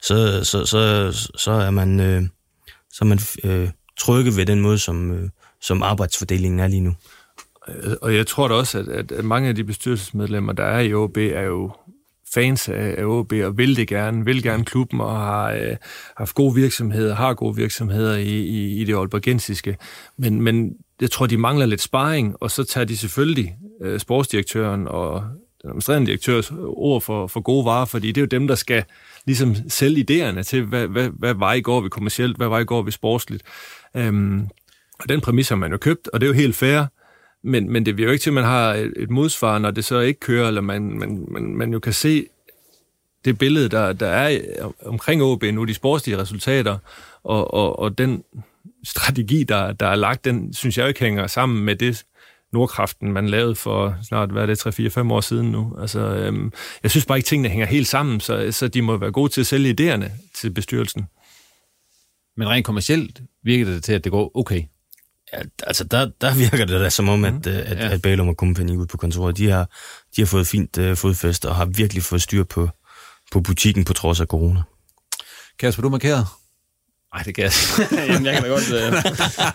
så, 0.02 0.44
så, 0.44 0.66
så, 0.66 1.12
så 1.36 1.52
er 1.52 1.72
man, 1.72 2.00
øh, 2.00 2.24
så 2.92 2.98
er 3.02 3.06
man 3.06 3.20
øh, 3.44 3.70
trygge 4.00 4.36
ved 4.36 4.46
den 4.46 4.62
måde, 4.62 4.78
som, 4.78 5.12
øh, 5.12 5.30
som 5.62 5.84
arbejdsfordelingen 5.84 6.60
er 6.60 6.68
lige 6.68 6.82
nu. 6.82 6.96
Øh, 7.68 7.94
og 8.02 8.16
jeg 8.16 8.28
tror 8.28 8.48
da 8.48 8.54
også, 8.54 8.80
at, 8.80 9.12
at 9.12 9.26
mange 9.26 9.50
af 9.50 9.56
de 9.56 9.64
bestyrelsesmedlemmer, 9.64 10.54
der 10.54 10.64
er 10.64 10.80
i 10.80 10.94
OB, 10.94 11.18
er 11.18 11.42
jo 11.42 11.72
fans 12.34 12.70
af, 12.70 12.96
af 12.98 13.06
OB 13.06 13.34
og 13.34 13.58
vil 13.58 13.76
det 13.76 13.88
gerne, 13.88 14.26
vil 14.26 14.44
gerne 14.44 14.66
klubben 14.66 15.02
og 15.02 15.18
har 15.18 15.52
øh, 15.52 15.76
haft 16.18 16.36
gode 16.36 16.56
virksomheder, 16.56 17.16
har 17.16 17.34
gode 17.34 17.56
virksomheder 17.56 18.18
i, 18.18 18.40
i, 18.40 18.82
i 18.82 18.84
det 18.84 18.96
olbergensiske. 18.96 19.78
Men, 20.18 20.42
men 20.42 20.76
jeg 21.02 21.12
tror, 21.12 21.26
de 21.26 21.38
mangler 21.38 21.66
lidt 21.66 21.82
sparring, 21.82 22.36
og 22.40 22.52
så 22.52 22.64
tager 22.64 22.86
de 22.86 22.98
selvfølgelig 22.98 23.58
øh, 23.82 24.00
sportsdirektøren 24.00 24.88
og 24.88 25.24
den 25.62 25.70
administrerende 25.70 26.08
direktørs 26.08 26.52
ord 26.66 27.02
for, 27.02 27.28
for 27.28 27.40
gode 27.40 27.66
varer, 27.66 27.86
fordi 27.86 28.08
det 28.08 28.18
er 28.18 28.22
jo 28.22 28.40
dem, 28.40 28.48
der 28.48 28.56
skal 28.56 28.84
ligesom 29.26 29.56
sælge 29.70 30.06
idéerne 30.10 30.42
til, 30.42 30.64
hvad, 30.64 30.88
hvad, 30.88 31.10
hvad 31.10 31.34
vej 31.34 31.60
går 31.60 31.82
vi 31.82 31.90
kommercielt, 31.90 32.38
hvad 32.38 32.48
vej 32.48 32.64
går 32.64 32.82
vi 32.82 32.92
sportsligt. 32.92 33.44
Øhm, 33.96 34.48
og 35.00 35.10
den 35.10 35.22
præmis 35.22 35.50
har 35.50 35.56
man 35.56 35.72
jo 35.72 35.78
købt, 35.78 36.08
og 36.08 36.22
det 36.22 36.28
er 36.28 36.30
jo 36.30 36.36
helt 36.36 36.56
fair, 36.56 36.86
men, 37.44 37.72
men 37.72 37.86
det 37.86 37.96
bliver 37.96 38.08
jo 38.08 38.12
ikke 38.12 38.24
til, 38.24 38.30
at 38.30 38.34
man 38.34 38.44
har 38.44 38.74
et, 38.74 38.94
et 38.96 39.10
modsvar, 39.10 39.60
når 39.60 39.72
det 39.72 39.86
så 39.86 40.00
ikke 40.00 40.20
kører, 40.20 40.48
eller 40.48 40.62
man, 40.62 41.00
man, 41.00 41.26
man, 41.28 41.56
man 41.56 41.74
jo 41.74 41.80
kan 41.80 41.94
se 41.94 42.28
det 43.26 43.38
billede, 43.38 43.70
der, 43.70 43.94
der 43.94 44.08
er 44.08 44.40
omkring 44.86 45.24
OB 45.24 45.44
nu, 45.44 45.64
de 45.66 45.74
sportslige 45.74 46.18
resultater, 46.18 46.78
og, 47.24 47.54
og, 47.54 47.80
og 47.80 47.98
den 47.98 48.24
strategi, 48.84 49.44
der, 49.44 49.72
der 49.72 49.88
er 49.88 49.96
lagt, 49.96 50.26
den 50.26 50.54
synes 50.54 50.78
jeg 50.78 50.88
ikke 50.88 51.00
hænger 51.00 51.28
sammen 51.28 51.66
med 51.66 51.76
det, 51.76 52.06
Nordkraften, 52.54 53.14
man 53.14 53.30
lavede 53.30 53.56
for 53.56 53.98
snart, 54.04 54.32
hvad 54.32 54.42
er 54.42 54.46
det, 54.46 54.98
3-4-5 54.98 55.14
år 55.14 55.22
siden 55.22 55.52
nu. 55.52 55.78
Altså, 55.82 56.00
øhm, 56.00 56.54
jeg 56.84 56.92
synes 56.92 57.06
bare 57.06 57.18
ikke, 57.18 57.28
tingene 57.28 57.50
hænger 57.50 57.66
helt 57.66 57.88
sammen, 57.88 58.20
så, 58.20 58.52
så 58.52 58.68
de 58.68 58.82
må 58.82 58.98
være 58.98 59.12
gode 59.12 59.32
til 59.32 59.42
at 59.42 59.48
sælge 59.48 59.76
idéerne 59.80 60.10
til 60.36 60.52
bestyrelsen. 60.52 61.08
Men 62.38 62.50
rent 62.50 62.66
kommercielt 62.66 63.22
virker 63.44 63.66
det 63.66 63.84
til, 63.84 63.94
at 63.94 64.04
det 64.04 64.12
går 64.12 64.32
okay. 64.38 64.64
Ja, 65.34 65.40
altså 65.64 65.84
der, 65.84 66.12
der 66.22 66.36
virker 66.36 66.66
det 66.66 66.82
da 66.82 66.90
som 66.90 67.10
om, 67.10 67.26
at, 67.26 67.34
mm. 67.34 67.42
at, 67.46 67.78
ja. 67.78 67.90
at 67.90 68.02
Bælum 68.02 68.28
og 68.28 68.36
Company 68.36 68.76
ude 68.76 68.88
på 68.88 68.98
kontoret, 68.98 69.38
de 69.38 69.50
har, 69.50 69.70
de 70.16 70.22
har 70.22 70.26
fået 70.26 70.48
fint 70.48 70.78
uh, 70.78 70.96
fodfæste 70.96 71.50
og 71.50 71.56
har 71.56 71.66
virkelig 71.66 72.04
fået 72.04 72.22
styr 72.22 72.44
på, 72.44 72.70
på 73.32 73.42
butikken 73.42 73.86
på 73.86 73.94
trods 73.94 74.20
af 74.20 74.28
corona. 74.28 74.62
Kasper, 75.60 75.82
du 75.82 75.90
markeret? 75.90 76.26
Nej, 77.14 77.24
det 77.24 77.36
kan 77.36 77.44
jeg 77.44 77.52
Jamen, 78.10 78.26
jeg 78.26 78.34
kan 78.34 78.44
da 78.44 78.50
godt 78.50 78.70
uh, 78.70 78.94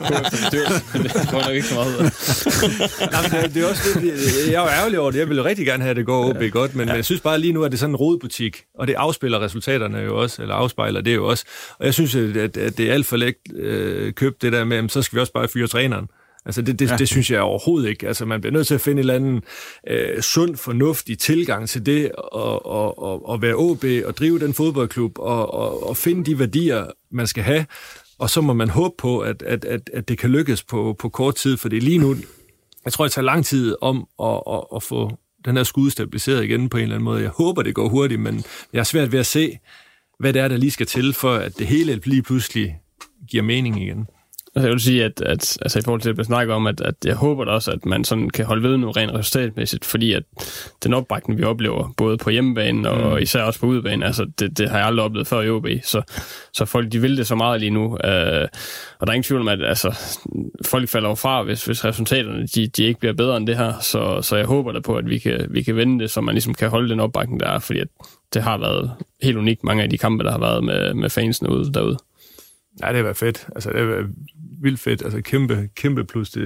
gå 0.09 0.15
efter 0.15 0.31
bestyrelsen, 0.31 0.83
men 0.93 1.03
det 1.03 1.13
går 1.31 1.41
nok 1.41 1.51
ikke 1.51 1.67
så 1.67 1.75
meget. 1.75 1.95
Jamen, 3.15 3.31
det, 3.31 3.55
det 3.55 3.63
er 3.63 3.69
også 3.69 4.01
det, 4.01 4.53
jeg 4.53 4.55
er 4.55 4.63
jo 4.63 4.69
ærgerlig 4.69 4.99
over 4.99 5.11
det. 5.11 5.19
Jeg 5.19 5.29
vil 5.29 5.43
rigtig 5.43 5.67
gerne 5.67 5.83
have, 5.83 5.91
at 5.91 5.97
det 5.97 6.07
går 6.07 6.31
OB 6.31 6.43
ja. 6.43 6.47
godt, 6.47 6.75
men 6.75 6.89
ja. 6.89 6.95
jeg 6.95 7.05
synes 7.05 7.21
bare 7.21 7.39
lige 7.39 7.53
nu, 7.53 7.65
at 7.65 7.73
det 7.73 7.77
er 7.77 7.81
sådan 7.81 7.93
en 7.93 7.97
rodbutik, 7.97 8.65
og 8.79 8.87
det 8.87 8.95
afspiller 8.95 9.41
resultaterne 9.41 9.99
jo 9.99 10.21
også, 10.21 10.43
eller 10.43 10.55
afspejler 10.55 11.01
det 11.01 11.15
jo 11.15 11.27
også. 11.27 11.45
Og 11.79 11.87
jeg 11.87 11.95
synes, 11.95 12.15
at, 12.15 12.57
at 12.57 12.79
det 12.79 12.81
er 12.81 12.93
alt 12.93 13.07
for 13.07 13.17
lægt 13.17 13.39
øh, 13.55 14.13
købt 14.13 14.43
det 14.43 14.53
der 14.53 14.65
med, 14.65 14.89
så 14.89 15.03
skal 15.03 15.17
vi 15.17 15.21
også 15.21 15.33
bare 15.33 15.49
fyre 15.49 15.67
træneren. 15.67 16.09
Altså 16.47 16.63
det, 16.63 16.79
det, 16.79 16.91
ja. 16.91 16.97
det 16.97 17.09
synes 17.09 17.31
jeg 17.31 17.41
overhovedet 17.41 17.89
ikke. 17.89 18.09
Altså 18.09 18.25
man 18.25 18.41
bliver 18.41 18.53
nødt 18.53 18.67
til 18.67 18.75
at 18.75 18.81
finde 18.81 18.93
en 18.93 18.99
eller 18.99 19.15
anden 19.15 19.43
øh, 19.89 20.23
sund, 20.23 20.57
fornuftig 20.57 21.19
tilgang 21.19 21.69
til 21.69 21.87
det, 21.87 22.13
og, 22.13 22.67
og, 22.67 23.03
og, 23.03 23.29
og 23.29 23.43
være 23.43 23.55
OB, 23.55 23.85
og 24.05 24.17
drive 24.17 24.39
den 24.39 24.55
fodboldklub, 24.55 25.19
og, 25.19 25.55
og, 25.55 25.89
og 25.89 25.97
finde 25.97 26.25
de 26.25 26.39
værdier, 26.39 26.87
man 27.11 27.27
skal 27.27 27.43
have. 27.43 27.67
Og 28.19 28.31
så 28.31 28.41
må 28.41 28.53
man 28.53 28.69
håbe 28.69 28.95
på, 28.99 29.19
at, 29.19 29.43
at, 29.43 29.65
at, 29.65 29.91
at 29.93 30.09
det 30.09 30.19
kan 30.19 30.31
lykkes 30.31 30.63
på, 30.63 30.97
på 30.99 31.09
kort 31.09 31.35
tid, 31.35 31.57
for 31.57 31.69
det 31.69 31.77
er 31.77 31.81
lige 31.81 31.99
nu, 31.99 32.17
jeg 32.85 32.93
tror, 32.93 33.05
det 33.05 33.13
tager 33.13 33.25
lang 33.25 33.45
tid 33.45 33.77
om 33.81 34.07
at, 34.23 34.41
at, 34.51 34.61
at 34.77 34.83
få 34.83 35.19
den 35.45 35.57
her 35.57 35.65
skud 35.65 35.91
stabiliseret 35.91 36.45
igen 36.45 36.69
på 36.69 36.77
en 36.77 36.83
eller 36.83 36.95
anden 36.95 37.05
måde. 37.05 37.23
Jeg 37.23 37.31
håber, 37.31 37.63
det 37.63 37.75
går 37.75 37.89
hurtigt, 37.89 38.21
men 38.21 38.45
jeg 38.73 38.81
er 38.81 38.85
svært 38.85 39.13
ved 39.13 39.19
at 39.19 39.27
se, 39.27 39.59
hvad 40.21 40.33
det 40.33 40.43
er, 40.43 40.49
der 40.49 40.57
lige 40.57 40.71
skal 40.71 40.87
til, 40.87 41.13
for 41.13 41.35
at 41.35 41.59
det 41.59 41.67
hele 41.67 42.01
lige 42.05 42.23
pludselig 42.23 42.77
giver 43.31 43.43
mening 43.43 43.83
igen. 43.83 44.07
Altså, 44.57 44.67
jeg 44.67 44.73
vil 44.73 44.81
sige, 44.81 45.05
at, 45.05 45.21
at 45.21 45.59
altså, 45.63 45.79
i 45.79 45.83
forhold 45.83 46.01
til, 46.01 46.11
at 46.11 46.19
jeg 46.19 46.25
snakker 46.25 46.55
om, 46.55 46.67
at, 46.67 46.81
at 46.81 46.95
jeg 47.05 47.15
håber 47.15 47.45
da 47.45 47.51
også, 47.51 47.71
at 47.71 47.87
man 47.87 48.05
sådan 48.05 48.31
kan 48.31 48.45
holde 48.45 48.63
ved 48.63 48.77
nu 48.77 48.91
rent 48.91 49.15
resultatmæssigt, 49.15 49.85
fordi 49.85 50.13
at 50.13 50.23
den 50.85 50.95
opbakning, 50.95 51.39
vi 51.39 51.45
oplever, 51.45 51.95
både 51.97 52.19
på 52.19 52.31
hjemmebanen 52.31 52.87
og 52.87 53.13
mm. 53.13 53.19
især 53.19 53.43
også 53.43 53.61
på 53.61 53.67
udebanen, 53.67 54.03
altså 54.03 54.27
det, 54.39 54.59
det 54.59 54.71
har 54.71 54.79
jeg 54.79 54.87
aldrig 54.87 55.05
oplevet 55.05 55.27
før 55.27 55.43
i 55.43 55.51
OB, 55.51 55.67
så, 55.83 56.03
så 56.53 56.65
folk 56.65 56.93
de 56.93 57.01
vil 57.01 57.17
det 57.17 57.27
så 57.27 57.35
meget 57.35 57.61
lige 57.61 57.71
nu, 57.71 57.85
øh, 57.85 58.49
og 58.99 59.07
der 59.07 59.11
er 59.11 59.13
ingen 59.13 59.23
tvivl 59.23 59.41
om, 59.41 59.49
at 59.49 59.65
altså, 59.65 59.99
folk 60.67 60.89
falder 60.89 61.09
jo 61.09 61.15
fra, 61.15 61.43
hvis, 61.43 61.65
hvis 61.65 61.85
resultaterne 61.85 62.47
de, 62.47 62.67
de 62.67 62.85
ikke 62.85 63.01
bliver 63.01 63.15
bedre 63.15 63.37
end 63.37 63.47
det 63.47 63.57
her, 63.57 63.73
så, 63.81 64.23
så 64.23 64.37
jeg 64.37 64.47
håber 64.47 64.73
da 64.73 64.81
på, 64.81 64.97
at 64.97 65.11
vi 65.11 65.19
kan, 65.19 65.47
vi 65.51 65.63
kan 65.63 65.77
vende 65.77 66.01
det, 66.03 66.11
så 66.11 66.21
man 66.21 66.35
ligesom 66.35 66.55
kan 66.55 66.71
holde 66.71 66.89
den 66.89 67.01
opbakning, 67.01 67.41
der 67.41 67.47
er, 67.47 67.59
fordi 67.59 67.79
at 67.79 67.89
det 68.35 68.43
har 68.43 68.59
været 68.59 68.93
helt 69.23 69.37
unikt, 69.37 69.65
mange 69.65 69.83
af 69.83 69.91
de 69.91 69.99
kampe, 69.99 70.25
der 70.25 70.31
har 70.31 70.39
været 70.39 70.65
med, 70.65 70.95
med 70.95 71.11
fansene 71.11 71.51
ude 71.51 71.73
derude. 71.73 71.99
Ja, 72.83 72.89
det 72.89 72.97
har 72.97 73.03
været 73.03 73.17
fedt. 73.17 73.47
Altså, 73.55 73.71
det 73.71 73.79
har 73.79 73.87
været 73.87 74.07
vildt 74.63 74.81
fedt. 74.81 75.03
Altså, 75.03 75.21
kæmpe, 75.21 75.69
kæmpe 75.75 76.05
plus 76.05 76.31
til, 76.31 76.45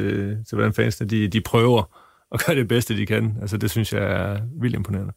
til 0.49 0.57
hvordan 0.57 0.75
fansene 0.75 1.11
de, 1.11 1.29
de 1.29 1.41
prøver 1.41 1.83
at 2.33 2.45
gøre 2.47 2.57
det 2.57 2.69
bedste, 2.69 2.97
de 2.97 3.07
kan. 3.07 3.37
Altså, 3.41 3.57
det 3.57 3.71
synes 3.71 3.93
jeg 3.93 4.03
er 4.03 4.41
vildt 4.61 4.77
imponerende. 4.77 5.13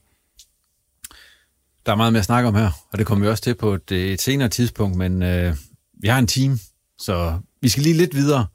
Der 1.86 1.91
er 1.91 1.95
meget 1.95 2.14
mere 2.14 2.20
at 2.20 2.26
snakke 2.26 2.47
om 2.47 2.55
her, 2.55 2.70
og 2.91 2.97
det 2.97 3.07
kommer 3.07 3.26
vi 3.26 3.30
også 3.30 3.43
til 3.43 3.55
på 3.55 3.74
et, 3.74 3.91
et 3.91 4.22
senere 4.22 4.49
tidspunkt, 4.49 4.97
men 4.97 5.24
øh, 5.24 5.55
vi 6.01 6.07
har 6.07 6.20
en 6.20 6.28
team, 6.28 6.59
så 6.97 7.39
vi 7.62 7.70
skal 7.70 7.84
lige 7.84 7.97
lidt 7.97 8.16
videre, 8.16 8.47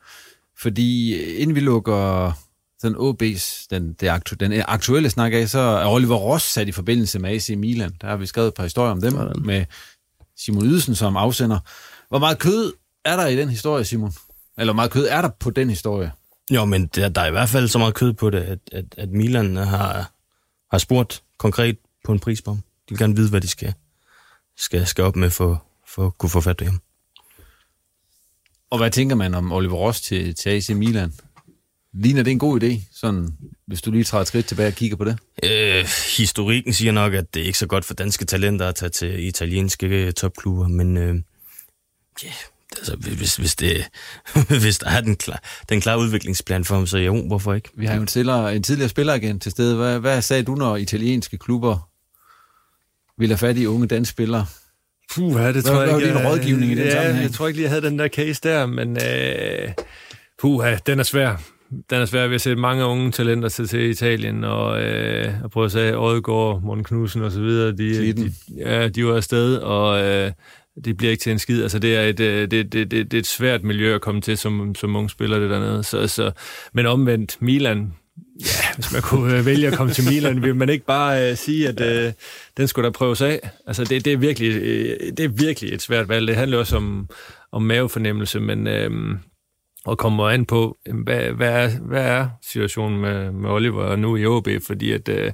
fordi 0.59 1.17
inden 1.35 1.55
vi 1.55 1.61
lukker 1.61 2.33
den 2.83 2.95
OB's, 2.97 3.67
den, 3.71 3.93
det 3.93 4.09
aktu, 4.09 4.35
den 4.41 4.63
aktuelle 4.69 5.11
snak 5.11 5.33
af, 5.33 5.49
så 5.49 5.59
er 5.59 5.89
Oliver 5.89 6.17
Ross 6.17 6.45
sat 6.45 6.69
i 6.69 6.73
forbindelse 6.73 7.19
med 7.19 7.31
AC 7.31 7.51
Milan. 7.57 7.93
Der 8.01 8.07
har 8.07 8.17
vi 8.17 8.27
skrevet 8.27 8.49
et 8.49 8.55
par 8.55 8.63
historier 8.63 8.93
om 8.93 9.01
dem, 9.01 9.13
med 9.45 9.65
Simon 10.37 10.65
Ydelsen 10.65 10.95
som 10.95 11.17
afsender. 11.17 11.59
Hvor 12.09 12.19
meget 12.19 12.39
kød 12.39 12.73
er 13.05 13.17
der 13.17 13.27
i 13.27 13.37
den 13.37 13.49
historie, 13.49 13.85
Simon? 13.85 14.13
Eller 14.59 14.73
hvor 14.73 14.77
meget 14.77 14.91
kød 14.91 15.07
er 15.11 15.23
der 15.23 15.29
på 15.29 15.51
den 15.51 15.71
historie? 15.71 16.13
Jo, 16.51 16.65
men 16.65 16.87
der, 16.87 17.09
der 17.09 17.21
er 17.21 17.27
i 17.27 17.31
hvert 17.31 17.49
fald 17.49 17.69
så 17.69 17.79
meget 17.79 17.95
kød 17.95 18.13
på 18.13 18.31
det, 18.31 18.39
at, 18.39 18.59
at, 18.73 18.85
at 18.97 19.09
Milan 19.09 19.57
har, 19.57 20.13
har 20.71 20.79
spurgt 20.79 21.23
konkret 21.39 21.79
på 22.05 22.13
en 22.13 22.19
prisbom. 22.19 22.57
De 22.57 22.63
vil 22.89 22.99
gerne 22.99 23.17
vide, 23.17 23.31
hvad 23.31 23.41
de 23.41 23.49
skal, 23.49 23.75
skal, 24.57 24.87
skal 24.87 25.05
op 25.05 25.17
med 25.17 25.31
for, 25.31 25.65
for 25.89 26.07
at 26.07 26.19
kunne 26.19 26.31
få 26.31 26.41
fat 26.41 26.61
hjem. 26.61 26.79
Og 28.71 28.79
hvad 28.79 28.91
tænker 28.91 29.17
man 29.17 29.35
om 29.35 29.53
Oliver 29.53 29.77
Ross 29.77 30.01
til, 30.01 30.35
til 30.35 30.51
AC 30.51 30.71
Milan? 30.71 31.13
Ligner 31.95 32.23
det 32.23 32.31
en 32.31 32.39
god 32.39 32.63
idé, 32.63 32.81
sådan, 32.93 33.29
hvis 33.67 33.83
du 33.83 33.91
lige 33.91 34.05
træder 34.05 34.23
et 34.23 34.29
skridt 34.29 34.47
tilbage 34.47 34.69
og 34.69 34.73
kigger 34.73 34.97
på 34.97 35.05
det? 35.05 35.19
Øh, 35.43 35.87
historikken 36.17 36.73
siger 36.73 36.93
nok, 36.93 37.15
at 37.15 37.35
det 37.35 37.43
er 37.43 37.47
ikke 37.47 37.59
så 37.59 37.67
godt 37.67 37.85
for 37.85 37.95
danske 37.95 38.25
talenter 38.25 38.69
at 38.69 38.75
tage 38.75 38.89
til 38.89 39.27
italienske 39.27 40.13
topklubber, 40.13 40.69
men 40.69 40.97
øh, 40.97 41.15
yeah, 42.25 42.35
altså, 42.79 42.97
hvis, 42.97 43.37
hvis, 43.37 43.55
det, 43.55 43.89
hvis 44.63 44.79
der 44.79 44.91
er 44.91 45.01
den 45.01 45.17
klar, 45.17 45.43
den 45.69 45.81
klare 45.81 45.99
udviklingsplan 45.99 46.65
for 46.65 46.75
ham, 46.75 46.87
så 46.87 46.99
jo, 46.99 47.27
hvorfor 47.27 47.55
ikke? 47.55 47.69
Vi 47.75 47.87
har 47.87 47.95
jo 47.95 48.01
en, 48.01 48.07
tidligere, 48.07 48.57
en 48.57 48.63
tidligere 48.63 48.89
spiller 48.89 49.15
igen 49.15 49.41
til 49.41 49.53
stede. 49.53 49.77
Hvad, 49.77 49.99
hvad 49.99 50.23
sagde 50.23 50.43
du, 50.43 50.55
når 50.55 50.77
italienske 50.77 51.39
klubber 51.39 51.89
vil 53.19 53.29
have 53.29 53.39
fat 53.39 53.57
i 53.57 53.67
unge 53.67 53.87
danske 53.87 54.11
spillere? 54.11 54.47
Puh, 55.15 55.33
ja, 55.33 55.53
det 55.53 55.65
tror 55.65 55.75
hvad, 55.75 55.89
jeg 55.89 55.97
ikke. 55.97 56.13
Hvad 56.13 56.23
din 56.23 56.31
rådgivning 56.31 56.73
i 56.73 56.75
den 56.75 56.85
ja, 56.85 56.91
sammenhæng? 56.91 57.23
jeg 57.23 57.33
tror 57.33 57.47
ikke 57.47 57.57
lige, 57.57 57.65
jeg 57.65 57.71
havde 57.71 57.87
den 57.87 57.99
der 57.99 58.09
case 58.09 58.41
der, 58.43 58.67
men 58.67 58.97
øh, 58.97 59.73
puh, 60.41 60.67
ja, 60.67 60.79
den 60.87 60.99
er 60.99 61.03
svær. 61.03 61.37
Den 61.91 62.01
er 62.01 62.07
svær. 62.07 62.27
Vi 62.27 62.35
har 62.35 62.39
set 62.39 62.59
mange 62.59 62.85
unge 62.85 63.13
talenter 63.13 63.49
til, 63.49 63.69
til 63.69 63.91
Italien, 63.91 64.45
og, 64.45 64.83
øh, 64.83 65.35
og 65.43 65.51
prøve 65.51 65.65
at 65.65 65.73
sige, 65.73 65.99
Odegaard, 65.99 66.63
Morten 66.63 66.85
Knudsen 66.85 67.23
og 67.23 67.33
så 67.33 67.41
videre, 67.41 67.73
de, 67.73 68.13
de, 68.13 68.33
ja, 68.57 68.89
de 68.89 69.07
var 69.07 69.17
afsted, 69.17 69.57
og 69.57 70.05
øh, 70.05 70.33
det 70.85 70.97
bliver 70.97 71.11
ikke 71.11 71.23
til 71.23 71.33
en 71.33 71.39
skid. 71.39 71.63
Altså, 71.63 71.79
det 71.79 71.97
er 71.97 72.03
et, 72.03 72.19
det, 72.19 72.51
det, 72.51 72.73
det, 72.73 72.91
det 72.91 73.15
er 73.15 73.19
et 73.19 73.27
svært 73.27 73.63
miljø 73.63 73.95
at 73.95 74.01
komme 74.01 74.21
til 74.21 74.39
som, 74.39 74.75
som 74.75 74.97
unge 74.97 75.11
spiller 75.11 75.39
det 75.39 75.51
dernede. 75.51 75.85
Så, 75.85 76.09
så, 76.09 76.33
men 76.73 76.87
omvendt, 76.87 77.43
Milan, 77.43 77.93
ja, 78.41 78.75
hvis 78.75 78.93
man 78.93 79.03
kunne 79.03 79.39
øh, 79.39 79.47
vælge 79.47 79.67
at 79.67 79.75
komme 79.75 79.93
til 79.93 80.05
Milan, 80.05 80.43
vil 80.43 80.57
man 80.57 80.69
ikke 80.69 80.87
bare 80.87 81.31
uh, 81.31 81.37
sige, 81.37 81.69
at 81.69 81.81
uh, 81.81 82.13
den 82.57 82.69
skulle 82.69 82.85
der 82.85 82.93
prøves 82.93 83.21
af. 83.21 83.51
Altså, 83.67 83.85
det, 83.85 84.05
det, 84.05 84.13
er 84.13 84.17
virkelig, 84.17 84.57
uh, 84.57 85.17
det 85.17 85.21
er 85.21 85.29
virkelig 85.29 85.73
et 85.73 85.83
svært 85.83 86.09
valg. 86.09 86.29
Det 86.29 86.37
handler 86.37 86.59
også 86.59 86.77
om, 86.77 87.09
om 87.53 87.63
mavefornemmelse, 87.63 88.41
men 88.41 88.67
uh, 88.67 89.19
og 89.85 89.99
kommer 89.99 90.29
an 90.29 90.47
på, 90.47 90.79
hvad, 91.05 91.33
hvad, 91.33 91.53
er, 91.53 91.79
hvad 91.79 92.03
er 92.03 92.29
situationen 92.43 93.01
med, 93.01 93.33
med 93.33 93.51
Oliver 93.51 93.97
nu 93.97 94.17
i 94.17 94.27
OB, 94.27 94.49
fordi 94.67 94.93
at 94.93 95.09
uh, 95.09 95.33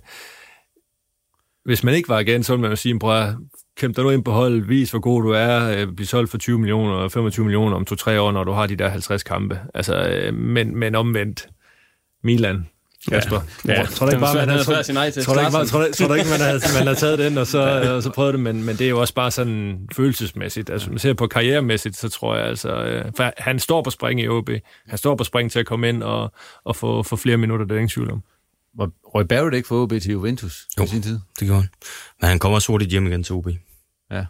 hvis 1.65 1.85
man 1.85 1.95
ikke 1.95 2.09
var 2.09 2.19
agent, 2.19 2.47
så 2.47 2.53
ville 2.53 2.63
man 2.63 2.71
jo 2.71 2.77
sige, 2.77 2.99
prøv 2.99 3.33
kæmpe 3.77 3.97
dig 3.97 4.05
nu 4.05 4.11
ind 4.11 4.25
på 4.25 4.31
holdet, 4.31 4.69
vis 4.69 4.91
hvor 4.91 5.01
god 5.01 5.23
du 5.23 5.31
er, 5.31 5.79
øh, 5.79 5.93
blive 5.95 6.07
solgt 6.07 6.31
for 6.31 6.39
20 6.39 6.59
millioner 6.59 6.95
og 6.95 7.13
25 7.13 7.45
millioner 7.45 7.77
om 7.77 7.87
2-3 7.91 8.19
år, 8.19 8.33
når 8.33 8.45
du 8.45 8.53
har 8.53 8.67
de 8.67 8.77
der 8.77 8.89
50 8.89 9.23
kampe. 9.23 9.61
Altså, 9.75 10.09
øh, 10.09 10.35
men, 10.35 10.77
men 10.77 10.95
omvendt, 10.95 11.49
Milan, 12.25 12.67
Kasper. 13.09 13.41
Ja, 13.69 13.73
ja. 13.73 13.85
Tror 13.85 14.07
du 14.07 14.13
ikke 14.13 14.21
bare, 14.21 14.35
man 14.35 14.49
havde, 14.49 14.65
tror, 14.65 14.75
ikke, 15.05 15.23
tror, 15.23 15.65
tror, 15.65 15.87
tror 16.07 16.15
ikke, 16.15 16.31
man 16.31 16.41
havde, 16.41 16.61
man 16.75 16.83
havde 16.83 16.99
taget 16.99 17.19
den, 17.19 17.39
og 17.39 17.47
så, 17.47 17.61
og 17.97 18.03
så 18.03 18.11
prøvet 18.11 18.35
det, 18.35 18.41
men, 18.41 18.65
men 18.65 18.77
det 18.77 18.85
er 18.85 18.89
jo 18.89 19.01
også 19.01 19.15
bare 19.15 19.31
sådan 19.31 19.79
følelsesmæssigt. 19.97 20.71
Altså, 20.71 20.91
man 20.91 20.99
ser 20.99 21.15
på 21.15 21.27
karrieremæssigt, 21.27 21.97
så 21.97 22.09
tror 22.09 22.37
jeg 22.37 22.47
altså, 22.47 22.85
øh, 22.85 23.05
for 23.17 23.33
han 23.37 23.59
står 23.59 23.83
på 23.83 23.91
spring 23.91 24.21
i 24.21 24.29
OB. 24.29 24.51
Han 24.89 24.99
står 24.99 25.15
på 25.15 25.25
spring 25.25 25.51
til 25.51 25.59
at 25.59 25.67
komme 25.67 25.89
ind 25.89 26.03
og, 26.03 26.33
og 26.65 26.77
få, 26.77 27.03
få 27.03 27.17
flere 27.17 27.37
minutter, 27.37 27.67
det 27.67 27.73
er 27.73 27.79
ingen 27.79 27.89
tvivl 27.89 28.11
om. 28.11 28.23
Var 28.79 28.91
Røg 29.05 29.29
Barrett 29.29 29.57
ikke 29.57 29.69
for 29.69 29.83
OB 29.83 29.91
til 29.91 30.11
Juventus 30.11 30.67
jo, 30.79 30.85
i 30.85 30.87
sin 30.87 31.03
tid? 31.03 31.19
det 31.41 31.47
gjorde 31.47 31.61
han. 31.61 31.71
Men 32.21 32.29
han 32.29 32.39
kommer 32.39 32.57
også 32.57 32.73
hurtigt 32.73 32.91
hjem 32.91 33.07
igen 33.07 33.23
til 33.23 33.35
OB. 33.35 33.49
Ja. 34.11 34.25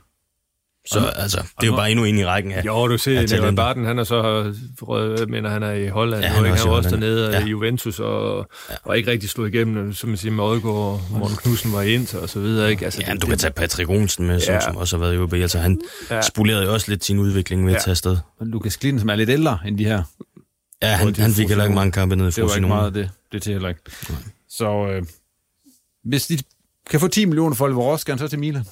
Så 0.87 0.99
og, 0.99 1.23
altså, 1.23 1.37
det 1.61 1.67
er 1.67 1.71
jo 1.71 1.77
bare 1.77 1.91
endnu 1.91 2.05
en 2.05 2.19
i 2.19 2.25
rækken 2.25 2.53
af 2.53 2.65
Jo, 2.65 2.89
du 2.89 2.99
ser, 2.99 3.21
Nicolai 3.21 3.55
Barton, 3.55 3.85
han 3.85 3.99
er 3.99 4.05
så, 4.05 4.53
rød, 4.83 5.27
mener 5.27 5.51
han 5.51 5.63
er 5.63 5.73
i 5.73 5.89
Holland, 5.89 6.23
ja, 6.23 6.29
han, 6.29 6.45
han 6.45 6.55
er 6.55 6.71
også 6.71 6.91
dernede 6.91 7.31
ja. 7.31 7.45
i 7.45 7.49
Juventus, 7.49 8.01
og, 8.01 8.49
ja. 8.71 8.75
og 8.85 8.97
ikke 8.99 9.11
rigtig 9.11 9.31
slået 9.31 9.55
igennem, 9.55 9.93
som 9.93 10.09
man 10.09 10.17
siger, 10.17 10.33
med 10.33 10.45
Odgaard 10.45 10.75
og 10.75 11.01
Morten 11.11 11.37
Knudsen 11.37 11.73
var 11.73 11.83
i 11.83 11.95
Inter 11.95 12.19
og 12.19 12.29
så 12.29 12.41
videre. 12.41 12.71
Ikke? 12.71 12.85
Altså, 12.85 13.03
ja, 13.07 13.13
det, 13.13 13.23
du 13.23 13.27
kan 13.27 13.39
tage 13.39 13.53
Patrick 13.53 13.91
Olsen 13.91 14.27
med, 14.27 14.41
som, 14.41 14.55
ja. 14.55 14.61
som 14.61 14.77
også 14.77 14.97
har 14.97 15.01
været 15.01 15.15
i 15.15 15.19
OB. 15.19 15.33
Altså, 15.33 15.59
han 15.59 15.81
ja. 16.11 16.23
spolerede 16.23 16.65
jo 16.65 16.73
også 16.73 16.91
lidt 16.91 17.05
sin 17.05 17.19
udvikling 17.19 17.67
ved 17.67 17.73
ja. 17.73 17.77
at 17.77 17.83
tage 17.85 17.93
afsted. 17.93 18.17
Og 18.41 18.47
Lukas 18.47 18.77
Gliden, 18.77 19.01
som 19.01 19.09
er 19.09 19.15
lidt 19.15 19.31
ældre 19.31 19.59
end 19.67 19.79
de 19.79 19.85
her. 19.85 20.03
Ja, 20.83 20.89
han, 20.89 21.15
han 21.17 21.33
fik 21.33 21.49
heller 21.49 21.65
ikke 21.65 21.75
mange 21.75 21.93
kampe 21.93 22.17
nede 22.17 22.29
i 22.29 22.33
Det 22.33 22.45
var 22.45 22.55
ikke 22.55 22.69
meget 22.69 22.95
det, 22.95 23.11
det 23.33 23.43
til 23.43 23.53
heller 23.53 23.69
ikke. 23.69 23.81
Så 24.49 24.87
øh, 24.87 25.07
hvis 26.05 26.27
de 26.27 26.39
kan 26.91 27.01
få 27.01 27.09
10 27.09 27.25
millioner 27.25 27.57
for 27.57 27.65
Oliver 27.65 27.83
Ross, 27.83 28.05
så 28.05 28.29
til 28.29 28.39
Milan. 28.39 28.65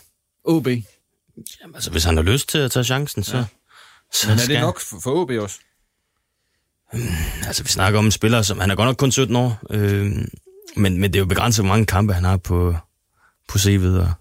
OB. 0.45 0.67
Jamen, 0.67 1.75
altså, 1.75 1.91
hvis 1.91 2.05
han 2.05 2.17
har 2.17 2.25
lyst 2.25 2.49
til 2.49 2.59
at 2.59 2.71
tage 2.71 2.85
chancen, 2.85 3.23
så... 3.23 3.37
Ja. 3.37 3.45
så 4.13 4.29
Men 4.29 4.39
er 4.39 4.47
det 4.47 4.61
nok 4.61 4.81
for, 4.81 5.11
OB 5.11 5.31
også? 5.31 5.61
Hmm, 6.93 7.03
altså, 7.47 7.63
vi 7.63 7.69
snakker 7.69 7.99
om 7.99 8.05
en 8.05 8.11
spiller, 8.11 8.43
som... 8.43 8.61
Han 8.61 8.71
er 8.71 8.75
godt 8.75 8.87
nok 8.87 8.97
kun 8.97 9.13
17 9.13 9.37
år, 9.37 9.59
øh, 9.71 10.13
men, 10.77 11.01
men 11.01 11.03
det 11.03 11.17
er 11.17 11.21
jo 11.21 11.27
begrænset, 11.27 11.65
hvor 11.65 11.69
mange 11.69 11.87
kampe 11.87 12.13
han 12.13 12.25
har 12.25 12.37
på, 12.37 12.77
på 13.49 13.59
CV'et, 13.59 13.87
og, 13.87 14.13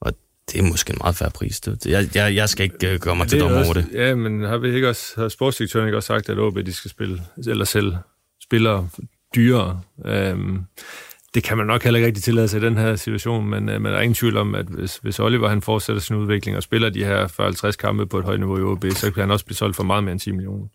og 0.00 0.12
det 0.52 0.58
er 0.58 0.62
måske 0.62 0.92
en 0.92 0.98
meget 1.00 1.16
færre 1.16 1.30
pris. 1.30 1.60
Det, 1.60 1.86
jeg, 1.86 2.16
jeg, 2.16 2.34
jeg 2.34 2.48
skal 2.48 2.64
ikke 2.64 2.94
uh, 2.94 3.00
gøre 3.00 3.16
mig 3.16 3.28
til 3.28 3.42
også, 3.42 3.64
over 3.64 3.74
det. 3.74 3.88
Ja, 3.92 4.14
men 4.14 4.42
har 4.42 4.58
vi 4.58 4.74
ikke 4.74 4.88
også, 4.88 5.12
har 5.16 5.28
sportsdirektøren 5.28 5.86
ikke 5.86 5.96
også 5.96 6.06
sagt, 6.06 6.28
at 6.28 6.38
OB 6.38 6.56
de 6.56 6.72
skal 6.72 6.90
spille, 6.90 7.22
eller 7.46 7.64
selv 7.64 7.94
spiller 8.42 8.88
dyrere? 9.34 9.80
Øhm, 10.04 10.64
det 11.34 11.44
kan 11.44 11.56
man 11.56 11.66
nok 11.66 11.82
heller 11.82 11.98
ikke 11.98 12.06
rigtig 12.06 12.22
tillade 12.22 12.48
sig 12.48 12.62
i 12.62 12.64
den 12.64 12.76
her 12.76 12.96
situation, 12.96 13.46
men, 13.46 13.68
øh, 13.68 13.80
men 13.82 13.92
der 13.92 13.98
er 13.98 14.02
ingen 14.02 14.14
tvivl 14.14 14.36
om, 14.36 14.54
at 14.54 14.66
hvis, 14.66 14.96
hvis 14.96 15.18
Oliver 15.18 15.48
han 15.48 15.62
fortsætter 15.62 16.02
sin 16.02 16.16
udvikling 16.16 16.56
og 16.56 16.62
spiller 16.62 16.90
de 16.90 17.04
her 17.04 17.26
40-50 17.72 17.76
kampe 17.76 18.06
på 18.06 18.18
et 18.18 18.24
højt 18.24 18.40
niveau 18.40 18.58
i 18.58 18.62
OB, 18.62 18.84
så 18.90 19.10
kan 19.10 19.20
han 19.20 19.30
også 19.30 19.44
blive 19.44 19.56
solgt 19.56 19.76
for 19.76 19.82
meget 19.82 20.04
mere 20.04 20.12
end 20.12 20.20
10 20.20 20.32
millioner. 20.32 20.66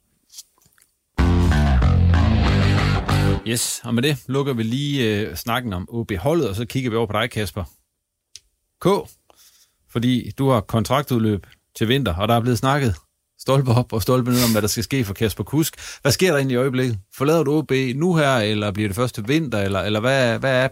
Yes, 3.47 3.82
og 3.84 3.95
med 3.95 4.03
det 4.03 4.18
lukker 4.28 4.53
vi 4.53 4.64
lige 4.64 5.20
øh, 5.20 5.36
snakken 5.36 5.74
om 5.74 5.88
OB-holdet, 5.89 6.49
og 6.49 6.56
så 6.56 6.66
kigger 6.66 6.89
vi 6.89 6.95
over 6.95 7.08
på 7.08 7.14
dig, 7.14 7.32
Kasper. 7.32 7.64
K, 8.82 8.88
fordi 9.91 10.32
du 10.38 10.49
har 10.49 10.62
kontraktudløb 10.62 11.47
til 11.78 11.88
vinter, 11.88 12.16
og 12.16 12.28
der 12.28 12.36
er 12.36 12.41
blevet 12.41 12.58
snakket 12.58 12.95
stolpe 13.46 13.72
op 13.72 13.93
og 13.93 14.02
stolpe 14.02 14.32
ned 14.32 14.43
om, 14.43 14.52
hvad 14.52 14.62
der 14.62 14.68
skal 14.68 14.84
ske 14.84 15.06
for 15.06 15.14
Kasper 15.14 15.43
Kusk. 15.43 15.76
Hvad 16.02 16.12
sker 16.12 16.28
der 16.28 16.38
egentlig 16.38 16.56
i 16.56 16.58
øjeblikket? 16.58 16.98
Forlader 17.18 17.43
du 17.43 17.58
OB 17.58 17.72
nu 17.96 18.16
her, 18.16 18.38
eller 18.38 18.72
bliver 18.72 18.89
det 18.89 18.96
første 18.96 19.28
vinter, 19.28 19.62
eller, 19.62 19.80
eller 19.80 20.00
hvad, 20.00 20.39
hvad 20.39 20.64
er 20.64 20.68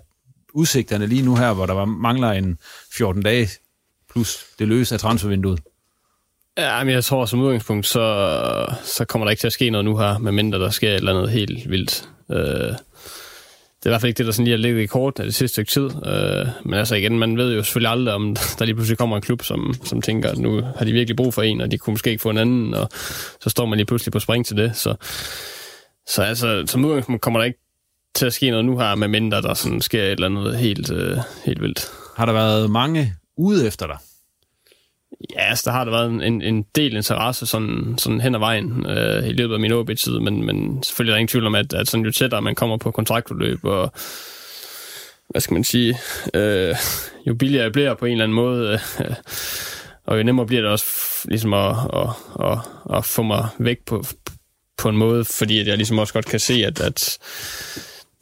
udsigterne 0.54 1.08
lige 1.08 1.22
nu 1.22 1.36
her, 1.36 1.54
hvor 1.54 1.66
der 1.66 1.86
mangler 1.86 2.32
en 2.32 2.58
14 2.98 3.24
dage 3.24 3.50
plus 4.12 4.46
det 4.60 4.68
løse 4.68 4.96
af 4.96 5.00
transfervinduet? 5.00 5.60
Ja, 6.58 6.84
men 6.84 6.94
jeg 6.94 7.04
tror 7.04 7.26
som 7.26 7.40
udgangspunkt, 7.40 7.86
så, 7.86 8.66
så 8.84 9.06
kommer 9.06 9.26
der 9.26 9.30
ikke 9.32 9.42
til 9.42 9.48
at 9.48 9.54
ske 9.54 9.70
noget 9.70 9.86
nu 9.86 9.98
her, 9.98 10.18
medmindre 10.18 10.60
der 10.60 10.70
sker 10.70 10.90
et 10.90 10.96
eller 10.96 11.14
andet 11.14 11.32
helt 11.32 11.70
vildt. 11.70 12.10
Øh, 12.32 12.74
det 13.84 13.88
er 13.88 13.90
i 13.90 13.94
hvert 13.94 14.02
fald 14.02 14.10
ikke 14.10 14.18
det, 14.18 14.26
der 14.26 14.32
sådan 14.32 14.46
lige 14.46 14.58
har 14.58 14.62
ligget 14.62 14.82
i 14.82 14.86
kort 14.86 15.20
af 15.20 15.26
det 15.26 15.36
sidste 15.36 15.54
stykke 15.54 15.72
tid. 15.72 16.08
Øh, 16.08 16.48
men 16.66 16.74
altså 16.74 16.96
igen, 16.96 17.20
man 17.20 17.38
ved 17.38 17.56
jo 17.56 17.64
selvfølgelig 17.64 17.92
aldrig, 17.92 18.14
om 18.14 18.36
der 18.60 18.66
lige 18.66 18.76
pludselig 18.76 18.98
kommer 18.98 19.16
en 19.16 19.22
klub, 19.22 19.44
som, 19.44 19.74
som 19.84 20.02
tænker, 20.02 20.30
at 20.30 20.38
nu 20.38 20.62
har 20.78 20.86
de 20.86 20.92
virkelig 20.92 21.16
brug 21.16 21.34
for 21.34 21.42
en, 21.42 21.62
og 21.62 21.72
de 21.72 21.78
kunne 21.78 21.92
måske 21.92 22.10
ikke 22.10 22.22
få 22.22 22.30
en 22.30 22.38
anden, 22.38 22.74
og 22.74 22.90
så 23.42 23.50
står 23.50 23.66
man 23.66 23.78
lige 23.78 23.86
pludselig 23.86 24.12
på 24.12 24.20
spring 24.20 24.46
til 24.46 24.58
det. 24.58 24.76
Så, 24.76 24.96
så 26.08 26.22
altså, 26.22 26.64
som 26.68 26.86
udgangspunkt 26.86 27.22
kommer 27.22 27.40
der 27.40 27.46
ikke 27.46 27.60
til 28.16 28.26
at 28.26 28.34
ske 28.34 28.50
noget 28.50 28.66
nu 28.66 28.78
her, 28.78 28.96
medmindre 28.96 29.42
der 29.42 29.54
sådan 29.54 29.82
sker 29.82 30.04
et 30.04 30.12
eller 30.12 30.26
andet 30.26 30.58
helt, 30.58 30.92
øh, 30.92 31.18
helt 31.46 31.62
vildt. 31.62 31.92
Har 32.16 32.26
der 32.26 32.34
været 32.34 32.72
mange 32.72 33.14
ude 33.38 33.68
efter 33.68 33.88
dig? 33.88 33.98
Ja, 35.36 35.42
altså, 35.50 35.64
der 35.66 35.72
har 35.72 35.84
der 35.84 35.92
været 35.92 36.28
en, 36.28 36.42
en 36.42 36.66
del 36.76 36.96
interesse 36.96 37.46
sådan, 37.46 37.96
sådan 37.98 38.22
hen 38.22 38.36
ad 38.36 38.40
vejen 38.40 38.86
øh, 38.86 39.28
i 39.28 39.32
løbet 39.32 39.54
af 39.54 39.60
min 39.60 39.72
OB-tid, 39.72 40.20
men, 40.20 40.46
men 40.46 40.84
selvfølgelig 40.84 41.12
er 41.12 41.16
der 41.16 41.20
ingen 41.20 41.28
tvivl 41.28 41.46
om, 41.46 41.56
at, 41.56 41.74
at 41.74 41.88
sådan 41.88 42.06
jo 42.06 42.12
tættere 42.12 42.42
man 42.42 42.56
kommer 42.56 42.78
på 42.78 42.92
kontraktudløb, 42.92 43.66
og 43.66 43.92
hvad 45.30 45.42
skal 45.42 45.54
man 45.54 45.64
sige, 45.64 45.98
øh, 46.34 46.76
jo 47.28 47.36
billigere 47.36 47.64
jeg 47.64 47.72
bliver 47.72 47.94
på 47.94 48.06
en 48.06 48.12
eller 48.12 48.24
anden 48.24 48.36
måde, 48.36 48.80
øh, 49.00 49.16
og 50.06 50.18
jo 50.18 50.24
nemmere 50.24 50.46
bliver 50.46 50.62
det 50.62 50.72
også 50.72 50.86
ligesom 51.26 51.54
at, 51.54 51.76
at, 51.94 52.10
at, 52.40 52.58
at 52.98 53.06
få 53.06 53.24
mig 53.24 53.48
væk 53.58 53.78
på, 53.86 54.04
på 54.78 54.90
en 54.90 54.98
måde, 54.98 55.26
fordi 55.26 55.60
at 55.60 55.68
jeg 55.68 55.78
ligesom 55.78 56.00
også 56.00 56.14
godt 56.14 56.26
kan 56.26 56.40
se, 56.40 56.54
at, 56.66 56.82
at 56.82 57.18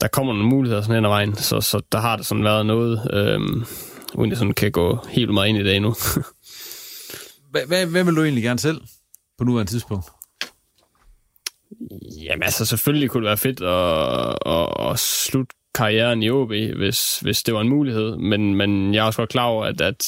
der 0.01 0.07
kommer 0.07 0.33
nogle 0.33 0.49
muligheder 0.49 0.81
sådan 0.81 0.95
hen 0.95 1.05
ad 1.05 1.09
vejen, 1.09 1.35
så, 1.35 1.61
så 1.61 1.81
der 1.91 1.99
har 1.99 2.17
det 2.17 2.25
sådan 2.25 2.43
været 2.43 2.65
noget, 2.65 3.09
øh, 3.13 3.39
uden 4.13 4.29
jeg 4.29 4.37
sådan 4.37 4.53
kan 4.53 4.71
gå 4.71 4.99
helt 5.09 5.33
meget 5.33 5.49
ind 5.49 5.57
i 5.57 5.63
det 5.63 5.75
endnu. 5.75 5.95
Hvad, 7.51 7.85
hvad, 7.85 8.03
vil 8.03 8.15
du 8.15 8.23
egentlig 8.23 8.43
gerne 8.43 8.59
selv 8.59 8.81
på 9.37 9.43
nuværende 9.43 9.71
tidspunkt? 9.71 10.05
Jamen 12.23 12.43
altså, 12.43 12.65
selvfølgelig 12.65 13.09
kunne 13.09 13.23
det 13.23 13.27
være 13.27 13.37
fedt 13.37 13.61
at, 13.61 14.37
at, 14.45 14.91
at 14.91 14.99
slutte 14.99 15.55
karrieren 15.75 16.23
i 16.23 16.29
OB, 16.29 16.49
hvis, 16.49 17.19
hvis 17.19 17.43
det 17.43 17.53
var 17.53 17.61
en 17.61 17.69
mulighed. 17.69 18.17
Men, 18.17 18.55
men 18.55 18.93
jeg 18.93 19.01
er 19.01 19.03
også 19.03 19.21
godt 19.21 19.29
klar 19.29 19.45
over, 19.45 19.65
at, 19.65 19.81
at 19.81 20.05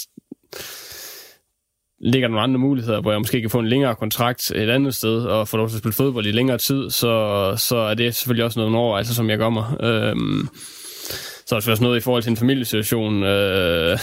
ligger 1.99 2.27
nogle 2.27 2.43
andre 2.43 2.59
muligheder, 2.59 3.01
hvor 3.01 3.11
jeg 3.11 3.21
måske 3.21 3.41
kan 3.41 3.49
få 3.49 3.59
en 3.59 3.67
længere 3.67 3.95
kontrakt 3.95 4.51
et 4.51 4.69
andet 4.69 4.95
sted, 4.95 5.25
og 5.25 5.47
få 5.47 5.57
lov 5.57 5.69
til 5.69 5.75
at 5.75 5.79
spille 5.79 5.93
fodbold 5.93 6.25
i 6.25 6.31
længere 6.31 6.57
tid, 6.57 6.89
så, 6.89 7.53
så 7.57 7.77
er 7.77 7.93
det 7.93 8.15
selvfølgelig 8.15 8.45
også 8.45 8.59
noget 8.59 8.75
overvejelse, 8.75 9.09
altså, 9.09 9.15
som 9.15 9.29
jeg 9.29 9.37
gør 9.37 9.49
mig. 9.49 9.77
Øhm, 9.83 10.49
så 11.45 11.55
er 11.55 11.59
det 11.59 11.69
også 11.69 11.83
noget 11.83 11.97
i 11.97 12.01
forhold 12.01 12.23
til 12.23 12.29
en 12.29 12.37
familiesituation 12.37 13.23
øh, 13.23 13.97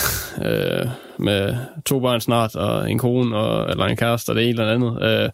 øh, 0.45 0.87
med 1.19 1.57
to 1.87 2.01
børn 2.01 2.21
snart, 2.21 2.55
og 2.57 2.91
en 2.91 2.99
kone, 2.99 3.37
og, 3.37 3.71
eller 3.71 3.85
en 3.85 3.97
kæreste, 3.97 4.31
og 4.31 4.37
det 4.37 4.49
ene 4.49 4.63
eller 4.63 4.75
andet. 4.75 5.03
Øh, 5.03 5.31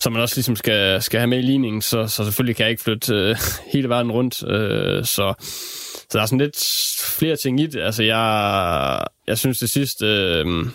som 0.00 0.12
man 0.12 0.22
også 0.22 0.36
ligesom 0.36 0.56
skal, 0.56 1.02
skal 1.02 1.20
have 1.20 1.26
med 1.26 1.38
i 1.38 1.42
ligningen, 1.42 1.82
så, 1.82 2.06
så 2.06 2.24
selvfølgelig 2.24 2.56
kan 2.56 2.64
jeg 2.64 2.70
ikke 2.70 2.82
flytte 2.82 3.14
øh, 3.14 3.36
hele 3.72 3.88
verden 3.88 4.12
rundt. 4.12 4.48
Øh, 4.48 5.04
så, 5.04 5.34
så 6.10 6.12
der 6.12 6.20
er 6.20 6.26
sådan 6.26 6.38
lidt 6.38 6.64
flere 7.18 7.36
ting 7.36 7.60
i 7.60 7.66
det. 7.66 7.80
Altså, 7.80 8.02
jeg, 8.02 9.04
jeg 9.26 9.38
synes 9.38 9.58
det 9.58 9.70
sidste... 9.70 10.06
Øh, 10.06 10.66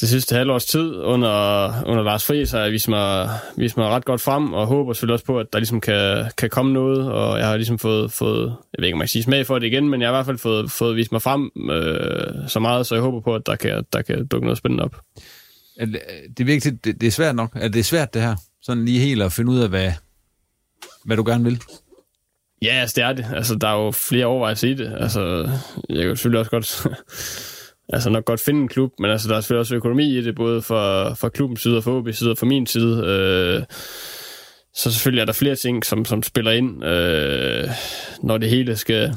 det 0.00 0.08
sidste 0.08 0.36
halvårs 0.36 0.64
tid 0.64 0.94
under, 0.94 1.72
under 1.86 2.04
Lars 2.04 2.26
Friis 2.26 2.50
har 2.50 2.60
jeg 2.60 2.72
vist 2.72 2.88
mig, 2.88 3.28
vist 3.56 3.76
mig 3.76 3.86
ret 3.86 4.04
godt 4.04 4.20
frem, 4.20 4.52
og 4.52 4.66
håber 4.66 4.92
selvfølgelig 4.92 5.12
også 5.12 5.24
på, 5.24 5.38
at 5.38 5.46
der 5.52 5.58
ligesom 5.58 5.80
kan, 5.80 6.30
kan 6.38 6.50
komme 6.50 6.72
noget, 6.72 7.12
og 7.12 7.38
jeg 7.38 7.46
har 7.46 7.56
ligesom 7.56 7.78
fået, 7.78 8.12
fået, 8.12 8.46
jeg 8.48 8.78
ved 8.78 8.86
ikke, 8.86 8.94
om 8.94 9.00
jeg 9.00 9.04
kan 9.04 9.08
sige 9.08 9.22
smag 9.22 9.46
for 9.46 9.58
det 9.58 9.66
igen, 9.66 9.88
men 9.88 10.00
jeg 10.00 10.08
har 10.08 10.14
i 10.14 10.16
hvert 10.16 10.26
fald 10.26 10.38
fået, 10.38 10.70
fået 10.70 10.96
vist 10.96 11.12
mig 11.12 11.22
frem 11.22 11.50
øh, 11.70 12.48
så 12.48 12.60
meget, 12.60 12.86
så 12.86 12.94
jeg 12.94 13.02
håber 13.02 13.20
på, 13.20 13.34
at 13.34 13.46
der 13.46 13.56
kan, 13.56 13.84
der 13.92 14.02
kan 14.02 14.26
dukke 14.26 14.46
noget 14.46 14.58
spændende 14.58 14.84
op. 14.84 14.96
Er 15.76 15.86
det, 16.38 16.46
virker 16.46 16.60
til, 16.60 16.84
det, 16.84 17.00
det 17.00 17.06
er 17.06 17.10
svært 17.10 17.34
nok. 17.34 17.50
Er 17.54 17.68
det 17.68 17.84
svært, 17.84 18.14
det 18.14 18.22
her? 18.22 18.36
Sådan 18.62 18.84
lige 18.84 19.00
helt 19.00 19.22
at 19.22 19.32
finde 19.32 19.52
ud 19.52 19.58
af, 19.58 19.68
hvad, 19.68 19.92
hvad 21.04 21.16
du 21.16 21.24
gerne 21.26 21.44
vil? 21.44 21.60
Ja, 22.62 22.74
altså 22.74 22.94
det 22.96 23.04
er 23.04 23.12
det. 23.12 23.26
Altså, 23.34 23.54
der 23.54 23.68
er 23.68 23.84
jo 23.84 23.90
flere 23.90 24.26
overvejelser 24.26 24.68
i 24.68 24.74
det. 24.74 24.96
Altså, 25.00 25.50
jeg 25.88 26.06
kan 26.06 26.16
selvfølgelig 26.16 26.38
også 26.38 26.50
godt 26.50 26.86
altså 27.88 28.10
nok 28.10 28.24
godt 28.24 28.40
finde 28.40 28.60
en 28.60 28.68
klub, 28.68 28.92
men 28.98 29.10
altså, 29.10 29.28
der 29.28 29.36
er 29.36 29.40
selvfølgelig 29.40 29.60
også 29.60 29.74
økonomi 29.74 30.18
i 30.18 30.22
det, 30.22 30.34
både 30.34 30.62
fra, 30.62 31.14
fra 31.14 31.28
klubbens 31.28 31.62
side 31.62 31.76
og 31.76 31.84
fra 31.84 32.00
OB's 32.00 32.12
side 32.12 32.30
og 32.30 32.38
fra 32.38 32.46
min 32.46 32.66
side. 32.66 33.04
Øh, 33.06 33.62
så 34.74 34.92
selvfølgelig 34.92 35.20
er 35.20 35.24
der 35.26 35.32
flere 35.32 35.56
ting, 35.56 35.84
som, 35.84 36.04
som 36.04 36.22
spiller 36.22 36.50
ind, 36.50 36.84
øh, 36.84 37.68
når 38.22 38.38
det 38.38 38.48
hele 38.48 38.76
skal 38.76 39.14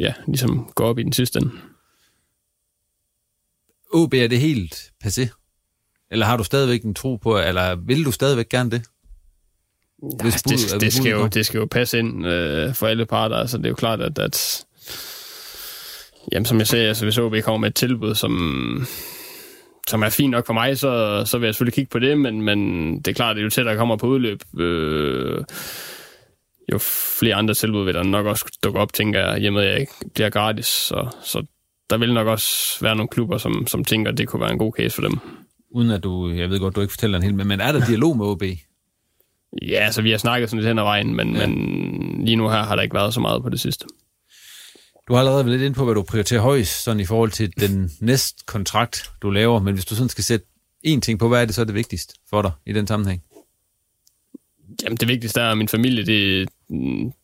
ja, 0.00 0.14
ligesom 0.26 0.72
gå 0.74 0.84
op 0.84 0.98
i 0.98 1.02
den 1.02 1.12
sidste 1.12 1.38
ende. 1.38 1.50
OB, 3.94 4.14
er 4.14 4.28
det 4.28 4.40
helt 4.40 4.74
passé? 5.04 5.28
Eller 6.10 6.26
har 6.26 6.36
du 6.36 6.44
stadigvæk 6.44 6.82
en 6.82 6.94
tro 6.94 7.16
på, 7.16 7.38
eller 7.38 7.74
vil 7.74 8.04
du 8.04 8.12
stadigvæk 8.12 8.48
gerne 8.48 8.70
det? 8.70 8.82
Nej, 10.02 10.30
det, 10.30 10.44
det, 10.44 10.80
det, 10.80 10.92
skal 10.92 11.10
jo, 11.10 11.26
det 11.26 11.46
skal 11.46 11.58
jo 11.58 11.66
passe 11.70 11.98
ind 11.98 12.26
øh, 12.26 12.74
for 12.74 12.86
alle 12.86 13.06
parter. 13.06 13.36
Altså, 13.36 13.58
det 13.58 13.64
er 13.64 13.68
jo 13.68 13.74
klart, 13.74 14.00
at, 14.00 14.18
at 14.18 14.64
jamen, 16.32 16.46
som 16.46 16.58
jeg 16.58 16.66
sagde, 16.66 16.88
altså, 16.88 17.04
hvis 17.04 17.18
OB 17.18 17.34
kommer 17.42 17.58
med 17.58 17.68
et 17.68 17.74
tilbud, 17.74 18.14
som, 18.14 18.86
som 19.88 20.02
er 20.02 20.08
fint 20.08 20.30
nok 20.30 20.46
for 20.46 20.52
mig, 20.52 20.78
så, 20.78 21.22
så 21.26 21.38
vil 21.38 21.46
jeg 21.46 21.54
selvfølgelig 21.54 21.74
kigge 21.74 21.90
på 21.90 21.98
det, 21.98 22.18
men, 22.18 22.42
men 22.42 22.96
det 22.98 23.08
er 23.08 23.14
klart, 23.14 23.36
det 23.36 23.40
er 23.40 23.44
jo 23.44 23.50
tættere 23.50 23.76
kommer 23.76 23.96
på 23.96 24.06
udløb. 24.06 24.42
Øh, 24.58 25.44
jo 26.72 26.78
flere 27.20 27.34
andre 27.34 27.54
tilbud 27.54 27.84
vil 27.84 27.94
der 27.94 28.02
nok 28.02 28.26
også 28.26 28.58
dukke 28.64 28.80
op, 28.80 28.92
tænker 28.92 29.20
jeg, 29.20 29.40
hjemme 29.40 29.60
jeg 29.60 29.80
ikke 29.80 29.92
bliver 30.14 30.30
gratis. 30.30 30.66
Så, 30.66 31.08
så 31.22 31.44
der 31.90 31.98
vil 31.98 32.14
nok 32.14 32.26
også 32.26 32.50
være 32.80 32.96
nogle 32.96 33.08
klubber, 33.08 33.38
som, 33.38 33.66
som 33.66 33.84
tænker, 33.84 34.12
at 34.12 34.18
det 34.18 34.28
kunne 34.28 34.40
være 34.40 34.52
en 34.52 34.58
god 34.58 34.72
case 34.76 34.94
for 34.94 35.02
dem. 35.02 35.18
Uden 35.70 35.90
at 35.90 36.04
du, 36.04 36.30
jeg 36.30 36.50
ved 36.50 36.60
godt, 36.60 36.76
du 36.76 36.80
ikke 36.80 36.92
fortæller 36.92 37.18
en 37.18 37.24
hel, 37.24 37.34
men 37.34 37.60
er 37.60 37.72
der 37.72 37.86
dialog 37.86 38.16
med 38.16 38.26
OB? 38.26 38.42
Ja, 39.62 39.78
så 39.78 39.84
altså, 39.84 40.02
vi 40.02 40.10
har 40.10 40.18
snakket 40.18 40.50
sådan 40.50 40.58
lidt 40.58 40.68
hen 40.68 40.78
ad 40.78 40.84
vejen, 40.84 41.16
men, 41.16 41.36
ja. 41.36 41.46
men 41.46 42.24
lige 42.24 42.36
nu 42.36 42.48
her 42.48 42.62
har 42.62 42.74
der 42.74 42.82
ikke 42.82 42.94
været 42.94 43.14
så 43.14 43.20
meget 43.20 43.42
på 43.42 43.48
det 43.48 43.60
sidste. 43.60 43.86
Du 45.08 45.12
har 45.12 45.20
allerede 45.20 45.46
været 45.46 45.58
lidt 45.58 45.66
ind 45.66 45.74
på, 45.74 45.84
hvad 45.84 45.94
du 45.94 46.02
prioriterer 46.02 46.40
højst, 46.40 46.84
sådan 46.84 47.00
i 47.00 47.04
forhold 47.04 47.30
til 47.30 47.52
den 47.60 47.90
næste 48.00 48.44
kontrakt, 48.46 49.10
du 49.22 49.30
laver, 49.30 49.60
men 49.60 49.74
hvis 49.74 49.84
du 49.84 49.94
sådan 49.94 50.08
skal 50.08 50.24
sætte 50.24 50.46
én 50.86 51.00
ting 51.00 51.18
på, 51.18 51.28
hvad 51.28 51.42
er 51.42 51.44
det 51.44 51.54
så 51.54 51.60
er 51.60 51.64
det 51.64 51.74
vigtigste 51.74 52.14
for 52.30 52.42
dig 52.42 52.52
i 52.66 52.72
den 52.72 52.86
sammenhæng? 52.86 53.22
Jamen, 54.82 54.96
det 54.96 55.08
vigtigste 55.08 55.40
er, 55.40 55.50
at 55.50 55.58
min 55.58 55.68
familie, 55.68 56.06
de, 56.06 56.46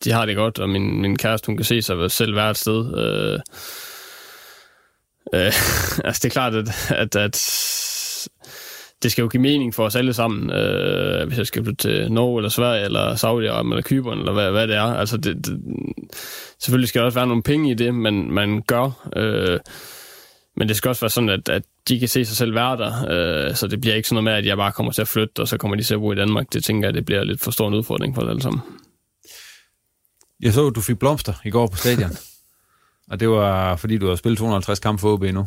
de 0.03 0.11
har 0.11 0.25
det 0.25 0.35
godt, 0.35 0.59
og 0.59 0.69
min, 0.69 1.01
min 1.01 1.17
kæreste, 1.17 1.45
hun 1.45 1.57
kan 1.57 1.65
se 1.65 1.81
sig 1.81 2.11
selv 2.11 2.35
være 2.35 2.51
et 2.51 2.57
sted. 2.57 2.97
Øh, 2.97 3.39
øh, 5.33 5.45
altså, 6.07 6.19
det 6.23 6.25
er 6.25 6.29
klart, 6.29 6.55
at, 6.55 6.69
at, 6.89 7.15
at 7.15 7.35
det 9.03 9.11
skal 9.11 9.21
jo 9.21 9.27
give 9.27 9.41
mening 9.41 9.75
for 9.75 9.85
os 9.85 9.95
alle 9.95 10.13
sammen, 10.13 10.51
øh, 10.51 11.27
hvis 11.27 11.37
jeg 11.37 11.47
skal 11.47 11.63
flytte 11.63 11.89
til 11.89 12.11
Norge 12.11 12.39
eller 12.39 12.49
Sverige 12.49 12.85
eller 12.85 13.15
Saudi-Arabien 13.15 13.69
eller 13.69 13.81
Kyberen 13.81 14.19
eller 14.19 14.33
hvad, 14.33 14.51
hvad 14.51 14.67
det 14.67 14.75
er. 14.75 14.93
Altså 14.93 15.17
det, 15.17 15.45
det, 15.45 15.59
selvfølgelig 16.59 16.89
skal 16.89 16.99
der 16.99 17.05
også 17.05 17.19
være 17.19 17.27
nogle 17.27 17.43
penge 17.43 17.71
i 17.71 17.73
det, 17.73 17.95
man, 17.95 18.31
man 18.31 18.61
gør. 18.61 19.09
Øh, 19.15 19.59
men 20.55 20.67
det 20.67 20.75
skal 20.75 20.89
også 20.89 21.01
være 21.01 21.09
sådan, 21.09 21.29
at, 21.29 21.49
at 21.49 21.63
de 21.87 21.99
kan 21.99 22.07
se 22.07 22.25
sig 22.25 22.37
selv 22.37 22.55
være 22.55 22.77
der, 22.77 22.93
øh, 23.09 23.55
så 23.55 23.67
det 23.67 23.81
bliver 23.81 23.95
ikke 23.95 24.07
sådan 24.07 24.23
noget 24.23 24.23
med, 24.23 24.33
at 24.33 24.45
jeg 24.45 24.57
bare 24.57 24.71
kommer 24.71 24.91
til 24.91 25.01
at 25.01 25.07
flytte, 25.07 25.39
og 25.39 25.47
så 25.47 25.57
kommer 25.57 25.77
de 25.77 25.83
til 25.83 25.93
at 25.93 25.99
bo 25.99 26.11
i 26.11 26.15
Danmark. 26.15 26.53
Det 26.53 26.63
tænker 26.63 26.87
jeg, 26.87 26.93
det 26.93 27.05
bliver 27.05 27.23
lidt 27.23 27.41
for 27.41 27.51
stor 27.51 27.67
en 27.67 27.73
udfordring 27.73 28.15
for 28.15 28.21
os 28.21 28.29
alle 28.29 28.41
sammen. 28.41 28.61
Jeg 30.41 30.53
så, 30.53 30.67
at 30.67 30.75
du 30.75 30.81
fik 30.81 30.99
blomster 30.99 31.33
i 31.45 31.49
går 31.49 31.67
på 31.67 31.77
stadion. 31.77 32.11
og 33.11 33.19
det 33.19 33.29
var, 33.29 33.75
fordi 33.75 33.97
du 33.97 34.07
har 34.07 34.15
spillet 34.15 34.37
250 34.37 34.79
kampe 34.79 35.01
for 35.01 35.13
OB 35.13 35.23
nu. 35.23 35.45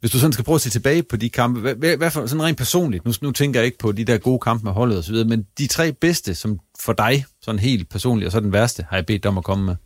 Hvis 0.00 0.10
du 0.10 0.18
sådan 0.18 0.32
skal 0.32 0.44
prøve 0.44 0.54
at 0.54 0.60
se 0.60 0.70
tilbage 0.70 1.02
på 1.02 1.16
de 1.16 1.30
kampe, 1.30 1.60
hvad, 1.60 1.74
hvad, 1.74 1.96
hvad 1.96 2.10
for, 2.10 2.26
sådan 2.26 2.42
rent 2.42 2.58
personligt, 2.58 3.04
nu, 3.04 3.12
nu 3.22 3.32
tænker 3.32 3.60
jeg 3.60 3.66
ikke 3.66 3.78
på 3.78 3.92
de 3.92 4.04
der 4.04 4.18
gode 4.18 4.38
kampe 4.38 4.64
med 4.64 4.72
holdet 4.72 4.98
osv., 4.98 5.14
men 5.14 5.46
de 5.58 5.66
tre 5.66 5.92
bedste, 5.92 6.34
som 6.34 6.58
for 6.80 6.92
dig, 6.92 7.24
sådan 7.42 7.58
helt 7.58 7.88
personligt, 7.88 8.26
og 8.26 8.32
så 8.32 8.40
den 8.40 8.52
værste, 8.52 8.86
har 8.90 8.96
jeg 8.96 9.06
bedt 9.06 9.22
dig 9.22 9.28
om 9.28 9.38
at 9.38 9.44
komme 9.44 9.64
med. 9.64 9.76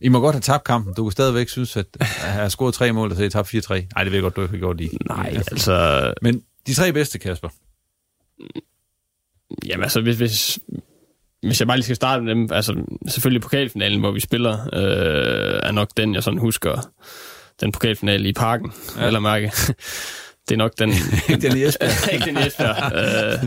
I 0.00 0.08
må 0.08 0.20
godt 0.20 0.34
have 0.34 0.40
tabt 0.40 0.64
kampen. 0.64 0.94
Du 0.94 1.04
kan 1.04 1.12
stadigvæk 1.12 1.48
synes, 1.48 1.76
at 1.76 1.86
jeg 2.00 2.06
har 2.06 2.48
scoret 2.48 2.74
tre 2.74 2.92
mål, 2.92 3.10
og 3.10 3.16
så 3.16 3.22
I 3.22 3.30
tabt 3.30 3.54
4-3. 3.54 3.72
Nej, 3.94 4.04
det 4.04 4.12
ved 4.12 4.12
jeg 4.12 4.22
godt, 4.22 4.36
du 4.36 4.42
ikke 4.42 4.52
har 4.52 4.58
gjort 4.58 4.76
lige. 4.76 4.98
Nej, 5.06 5.32
altså... 5.36 6.14
Men 6.22 6.42
de 6.66 6.74
tre 6.74 6.92
bedste, 6.92 7.18
Kasper? 7.18 7.48
Jamen 9.66 9.82
altså, 9.82 10.00
hvis, 10.00 10.16
hvis, 10.16 10.58
hvis 11.42 11.60
jeg 11.60 11.66
bare 11.66 11.76
lige 11.76 11.84
skal 11.84 11.96
starte 11.96 12.22
med 12.22 12.34
dem, 12.34 12.48
altså 12.52 12.84
selvfølgelig 13.08 13.42
pokalfinalen, 13.42 14.00
hvor 14.00 14.10
vi 14.10 14.20
spiller, 14.20 14.60
øh, 14.72 15.60
er 15.62 15.72
nok 15.72 15.88
den, 15.96 16.14
jeg 16.14 16.22
sådan 16.22 16.38
husker, 16.38 16.90
den 17.60 17.72
pokalfinale 17.72 18.28
i 18.28 18.32
parken, 18.32 18.72
ja. 18.98 19.06
eller 19.06 19.20
mærke. 19.20 19.52
Det 20.48 20.54
er 20.54 20.56
nok 20.56 20.72
den... 20.78 20.90
ikke 21.28 21.48
den 21.48 21.56
i 21.56 21.64
Esbjerg. 21.64 22.12
ikke 22.14 22.24
den 22.24 22.36
i 22.36 22.46
Esbjerg. 22.46 22.92
øh, 22.94 23.44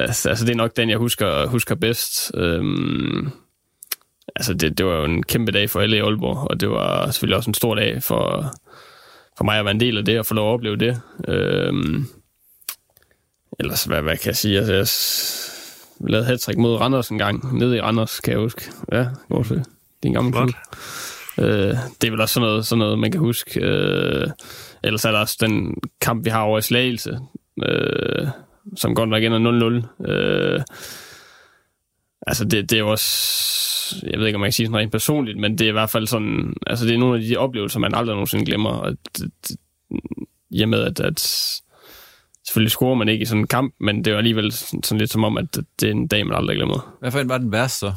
øh, 0.00 0.02
altså, 0.02 0.44
det 0.44 0.50
er 0.50 0.56
nok 0.56 0.76
den, 0.76 0.90
jeg 0.90 0.98
husker, 0.98 1.46
husker 1.46 1.74
bedst. 1.74 2.30
Øh, 2.34 2.62
altså, 4.36 4.54
det, 4.54 4.78
det 4.78 4.86
var 4.86 4.96
jo 4.96 5.04
en 5.04 5.22
kæmpe 5.22 5.52
dag 5.52 5.70
for 5.70 5.80
alle 5.80 5.96
i 5.96 6.00
Aalborg, 6.00 6.50
og 6.50 6.60
det 6.60 6.70
var 6.70 7.10
selvfølgelig 7.10 7.36
også 7.36 7.50
en 7.50 7.54
stor 7.54 7.74
dag 7.74 8.02
for, 8.02 8.54
for 9.38 9.44
mig 9.44 9.58
at 9.58 9.64
være 9.64 9.74
en 9.74 9.80
del 9.80 9.98
af 9.98 10.04
det, 10.04 10.18
og 10.18 10.26
få 10.26 10.34
lov 10.34 10.50
at 10.50 10.54
opleve 10.54 10.76
det. 10.76 11.00
Øh, 11.28 11.72
ellers, 13.60 13.84
hvad, 13.84 14.02
hvad 14.02 14.16
kan 14.16 14.26
jeg 14.26 14.36
sige? 14.36 14.58
Altså, 14.58 14.74
jeg 16.00 16.10
lavede 16.10 16.26
hat 16.26 16.56
mod 16.56 16.76
Randers 16.76 17.08
en 17.08 17.18
gang, 17.18 17.58
nede 17.58 17.76
i 17.76 17.80
Randers, 17.80 18.20
kan 18.20 18.32
jeg 18.32 18.40
huske. 18.40 18.70
Ja, 18.92 19.06
det. 19.30 19.48
Det 19.48 19.56
er 20.02 20.06
en 20.06 20.12
gammel 20.12 20.32
klub. 20.32 20.50
Øh, 21.38 21.76
det 22.00 22.06
er 22.06 22.10
vel 22.10 22.20
også 22.20 22.34
sådan 22.34 22.48
noget, 22.48 22.66
sådan 22.66 22.78
noget 22.78 22.98
man 22.98 23.12
kan 23.12 23.20
huske. 23.20 23.60
Øh, 23.60 24.26
ellers 24.82 25.04
er 25.04 25.10
der 25.10 25.18
også 25.18 25.36
den 25.40 25.74
kamp, 26.00 26.24
vi 26.24 26.30
har 26.30 26.42
over 26.42 26.58
i 26.58 26.62
Slagelse, 26.62 27.18
øh, 27.66 28.28
som 28.76 28.94
godt 28.94 29.08
nok 29.08 29.22
ender 29.22 29.82
0-0. 30.04 30.10
Øh, 30.10 30.62
altså, 32.26 32.44
det, 32.44 32.70
det 32.70 32.76
er 32.76 32.80
jo 32.80 32.90
også... 32.90 33.42
Jeg 34.02 34.18
ved 34.18 34.26
ikke, 34.26 34.36
om 34.36 34.40
man 34.40 34.48
kan 34.48 34.52
sige 34.52 34.66
sådan 34.66 34.78
rent 34.78 34.92
personligt, 34.92 35.38
men 35.38 35.58
det 35.58 35.64
er 35.64 35.68
i 35.68 35.72
hvert 35.72 35.90
fald 35.90 36.06
sådan... 36.06 36.54
Altså, 36.66 36.86
det 36.86 36.94
er 36.94 36.98
nogle 36.98 37.16
af 37.16 37.22
de 37.22 37.36
oplevelser, 37.36 37.80
man 37.80 37.94
aldrig 37.94 38.14
nogensinde 38.14 38.44
glemmer. 38.44 38.70
Og 38.70 38.96
det, 39.18 39.30
det, 39.48 39.56
i 40.50 40.62
og 40.62 40.68
med, 40.68 40.82
at, 40.82 41.00
at 41.00 41.20
selvfølgelig 42.46 42.70
scorer 42.70 42.94
man 42.94 43.08
ikke 43.08 43.22
i 43.22 43.26
sådan 43.26 43.40
en 43.40 43.46
kamp, 43.46 43.74
men 43.80 43.98
det 43.98 44.06
er 44.06 44.10
jo 44.12 44.18
alligevel 44.18 44.52
sådan 44.52 44.98
lidt 44.98 45.10
som 45.10 45.24
om, 45.24 45.38
at 45.38 45.46
det 45.80 45.86
er 45.88 45.90
en 45.90 46.06
dag, 46.06 46.26
man 46.26 46.36
aldrig 46.36 46.56
glemmer. 46.56 46.96
Hvad 47.00 47.10
for 47.10 47.18
en 47.18 47.28
var 47.28 47.38
den 47.38 47.52
værste 47.52 47.78
så? 47.78 47.92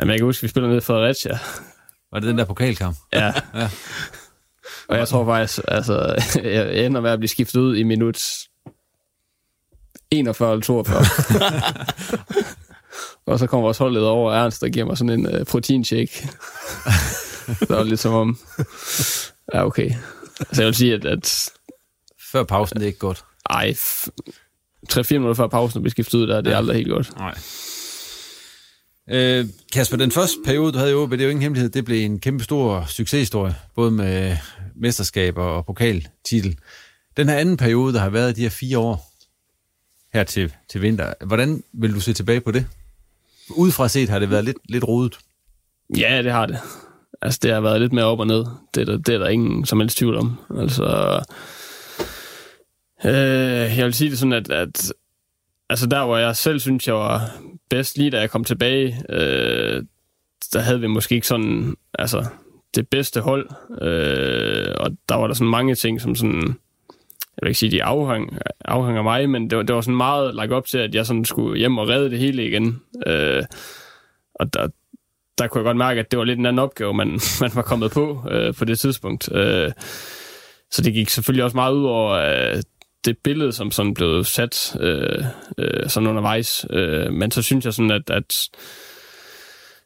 Jamen, 0.00 0.10
jeg 0.10 0.18
kan 0.18 0.24
huske, 0.24 0.42
vi 0.42 0.48
spiller 0.48 0.68
ned 0.68 0.76
i 0.76 0.80
Fredericia. 0.80 1.38
Var 2.12 2.18
det 2.18 2.28
den 2.28 2.38
der 2.38 2.44
pokalkamp? 2.44 2.96
Ja. 3.12 3.32
ja. 3.54 3.70
Og 4.88 4.98
jeg 4.98 5.08
tror 5.08 5.24
faktisk, 5.24 5.60
altså, 5.68 6.22
jeg 6.44 6.86
ender 6.86 7.00
med 7.00 7.10
at 7.10 7.18
blive 7.18 7.28
skiftet 7.28 7.60
ud 7.60 7.76
i 7.76 7.82
minut 7.82 8.22
41 10.10 10.52
eller 10.52 10.62
42. 10.62 10.96
og 13.26 13.38
så 13.38 13.46
kommer 13.46 13.62
vores 13.62 13.78
holdleder 13.78 14.08
over 14.08 14.32
Ernst, 14.32 14.60
der 14.60 14.68
giver 14.68 14.86
mig 14.86 14.98
sådan 14.98 15.20
en 15.20 15.26
uh, 15.26 15.46
proteinshake. 15.46 16.28
det 17.60 17.68
var 17.68 17.82
lidt 17.82 18.00
som 18.00 18.14
om, 18.14 18.38
ja 19.54 19.66
okay. 19.66 19.90
Så 20.52 20.62
jeg 20.62 20.66
vil 20.66 20.74
sige, 20.74 20.94
at, 20.94 21.04
at 21.04 21.50
før 22.32 22.44
pausen, 22.44 22.76
det 22.76 22.82
er 22.82 22.86
ikke 22.86 22.98
godt. 22.98 23.24
Ej, 23.50 23.70
3-4 23.70 25.12
minutter 25.12 25.34
før 25.34 25.46
pausen, 25.46 25.78
at 25.78 25.82
blive 25.82 25.90
skiftet 25.90 26.18
ud 26.18 26.26
der, 26.26 26.40
det 26.40 26.52
er 26.52 26.56
aldrig 26.56 26.76
helt 26.76 26.88
godt. 26.88 27.16
Nej. 27.16 27.34
Øh, 29.10 29.46
Kasper, 29.72 29.96
den 29.96 30.10
første 30.10 30.36
periode, 30.44 30.72
du 30.72 30.78
havde 30.78 30.90
i 30.90 30.94
OB, 30.94 31.10
det 31.10 31.20
er 31.20 31.24
jo 31.24 31.30
ingen 31.30 31.42
hemmelighed, 31.42 31.70
det 31.70 31.84
blev 31.84 32.04
en 32.04 32.20
kæmpe 32.20 32.44
stor 32.44 32.84
succeshistorie, 32.88 33.54
både 33.74 33.90
med 33.90 34.36
mesterskaber 34.76 35.42
og 35.42 35.66
pokaltitel. 35.66 36.58
Den 37.16 37.28
her 37.28 37.36
anden 37.36 37.56
periode, 37.56 37.94
der 37.94 38.00
har 38.00 38.10
været 38.10 38.36
de 38.36 38.42
her 38.42 38.48
fire 38.48 38.78
år 38.78 39.12
her 40.12 40.24
til, 40.24 40.52
til 40.70 40.82
vinter, 40.82 41.14
hvordan 41.26 41.62
vil 41.72 41.94
du 41.94 42.00
se 42.00 42.12
tilbage 42.12 42.40
på 42.40 42.50
det? 42.50 42.66
Udefra 43.50 43.88
set 43.88 44.08
har 44.08 44.18
det 44.18 44.30
været 44.30 44.44
lidt, 44.44 44.56
lidt 44.68 44.84
rodet. 44.84 45.18
Ja, 45.96 46.22
det 46.22 46.32
har 46.32 46.46
det. 46.46 46.58
Altså, 47.22 47.40
det 47.42 47.52
har 47.52 47.60
været 47.60 47.80
lidt 47.80 47.92
mere 47.92 48.04
op 48.04 48.20
og 48.20 48.26
ned. 48.26 48.44
Det 48.74 48.80
er 48.80 48.84
der, 48.84 48.96
det 48.96 49.14
er 49.14 49.18
der 49.18 49.28
ingen 49.28 49.66
som 49.66 49.80
helst 49.80 49.98
tvivl 49.98 50.16
om. 50.16 50.36
Altså, 50.58 51.20
Øh, 53.04 53.78
jeg 53.78 53.84
vil 53.84 53.94
sige 53.94 54.10
det 54.10 54.18
sådan, 54.18 54.32
at, 54.32 54.50
at 54.50 54.92
altså 55.70 55.86
der, 55.86 56.04
hvor 56.04 56.16
jeg 56.16 56.36
selv 56.36 56.60
synes, 56.60 56.86
jeg 56.86 56.94
var 56.94 57.30
bedst, 57.70 57.98
lige 57.98 58.10
da 58.10 58.20
jeg 58.20 58.30
kom 58.30 58.44
tilbage, 58.44 59.02
øh, 59.08 59.82
der 60.52 60.58
havde 60.58 60.80
vi 60.80 60.86
måske 60.86 61.14
ikke 61.14 61.26
sådan, 61.26 61.74
altså, 61.98 62.26
det 62.74 62.88
bedste 62.88 63.20
hold, 63.20 63.48
øh, 63.82 64.74
og 64.78 64.90
der 65.08 65.14
var 65.14 65.26
der 65.26 65.34
sådan 65.34 65.50
mange 65.50 65.74
ting, 65.74 66.00
som 66.00 66.14
sådan, 66.14 66.42
jeg 67.36 67.42
vil 67.42 67.48
ikke 67.48 67.58
sige, 67.58 67.70
de 67.70 67.84
afhang, 67.84 68.38
afhang 68.64 68.96
af 68.96 69.04
mig, 69.04 69.30
men 69.30 69.50
det 69.50 69.56
var, 69.56 69.62
det 69.62 69.74
var 69.74 69.80
sådan 69.80 69.96
meget 69.96 70.34
lagt 70.34 70.52
op 70.52 70.66
til, 70.66 70.78
at 70.78 70.94
jeg 70.94 71.06
sådan 71.06 71.24
skulle 71.24 71.58
hjem 71.58 71.78
og 71.78 71.88
redde 71.88 72.10
det 72.10 72.18
hele 72.18 72.46
igen. 72.46 72.80
Øh, 73.06 73.42
og 74.34 74.54
der, 74.54 74.68
der 75.38 75.46
kunne 75.46 75.58
jeg 75.58 75.64
godt 75.64 75.76
mærke, 75.76 76.00
at 76.00 76.10
det 76.10 76.18
var 76.18 76.24
lidt 76.24 76.38
en 76.38 76.46
anden 76.46 76.58
opgave, 76.58 76.94
man, 76.94 77.08
man 77.40 77.50
var 77.54 77.62
kommet 77.62 77.90
på 77.90 78.24
øh, 78.30 78.54
på 78.54 78.64
det 78.64 78.78
tidspunkt. 78.78 79.32
Øh, 79.32 79.72
så 80.70 80.82
det 80.82 80.92
gik 80.92 81.08
selvfølgelig 81.08 81.44
også 81.44 81.56
meget 81.56 81.72
ud 81.72 81.84
over 81.84 82.10
øh, 82.10 82.62
det 83.04 83.16
billede, 83.24 83.52
som 83.52 83.70
sådan 83.70 83.94
blev 83.94 84.24
sat 84.24 84.76
øh, 84.80 85.24
øh, 85.58 85.88
sådan 85.88 86.08
undervejs. 86.08 86.66
Øh, 86.70 87.12
men 87.12 87.30
så 87.30 87.42
synes 87.42 87.64
jeg 87.64 87.74
sådan, 87.74 87.90
at, 87.90 88.10
at 88.10 88.34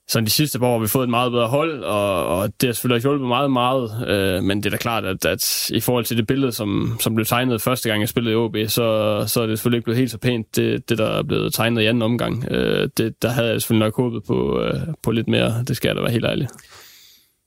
sådan 0.09 0.27
de 0.27 0.31
sidste 0.31 0.59
par 0.59 0.67
år 0.67 0.73
har 0.73 0.79
vi 0.79 0.89
fået 0.89 1.05
et 1.05 1.11
meget 1.11 1.33
bedre 1.33 1.49
hold, 1.49 1.85
og, 1.85 2.27
og 2.27 2.53
det 2.61 2.69
har 2.69 2.73
selvfølgelig 2.73 3.03
hjulpet 3.03 3.29
meget, 3.29 3.51
meget. 3.51 4.09
Øh, 4.09 4.43
men 4.43 4.59
det 4.59 4.67
er 4.67 4.71
da 4.71 4.77
klart, 4.77 5.05
at, 5.05 5.25
at 5.25 5.71
i 5.71 5.81
forhold 5.81 6.05
til 6.05 6.17
det 6.17 6.27
billede, 6.27 6.53
som, 6.53 6.97
som 7.01 7.15
blev 7.15 7.27
tegnet 7.27 7.63
første 7.63 7.89
gang, 7.89 8.01
jeg 8.01 8.09
spillede 8.09 8.33
i 8.33 8.37
OB, 8.37 8.57
så, 8.69 9.25
så 9.27 9.43
er 9.43 9.47
det 9.47 9.59
selvfølgelig 9.59 9.79
ikke 9.79 9.85
blevet 9.85 9.99
helt 9.99 10.11
så 10.11 10.19
pænt, 10.19 10.57
det, 10.57 10.89
det 10.89 10.99
der 10.99 11.07
er 11.07 11.23
blevet 11.23 11.55
tegnet 11.55 11.83
i 11.83 11.87
anden 11.87 12.03
omgang. 12.03 12.45
Øh, 12.51 12.89
det, 12.97 13.23
der 13.23 13.29
havde 13.29 13.49
jeg 13.49 13.63
selvfølgelig 13.63 13.87
nok 13.87 13.97
håbet 13.97 14.23
på, 14.27 14.61
øh, 14.61 14.81
på 15.03 15.11
lidt 15.11 15.29
mere, 15.29 15.65
det 15.69 15.77
skal 15.77 15.89
jeg 15.89 15.97
da 15.97 16.01
være 16.01 16.13
helt 16.13 16.25
ærlig. 16.25 16.49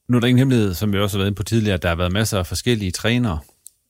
Nu 0.10 0.18
er 0.18 0.20
der 0.20 0.28
ingen 0.28 0.40
hemmelighed, 0.40 0.74
som 0.74 0.94
vi 0.94 1.00
også 1.00 1.18
har 1.18 1.20
været 1.20 1.28
inde 1.28 1.38
på 1.38 1.44
tidligere, 1.44 1.74
at 1.74 1.84
der 1.84 1.90
har 1.90 1.96
været 1.96 2.12
masser 2.12 2.40
af 2.40 2.48
forskellige 2.48 2.92
trænere 2.92 3.40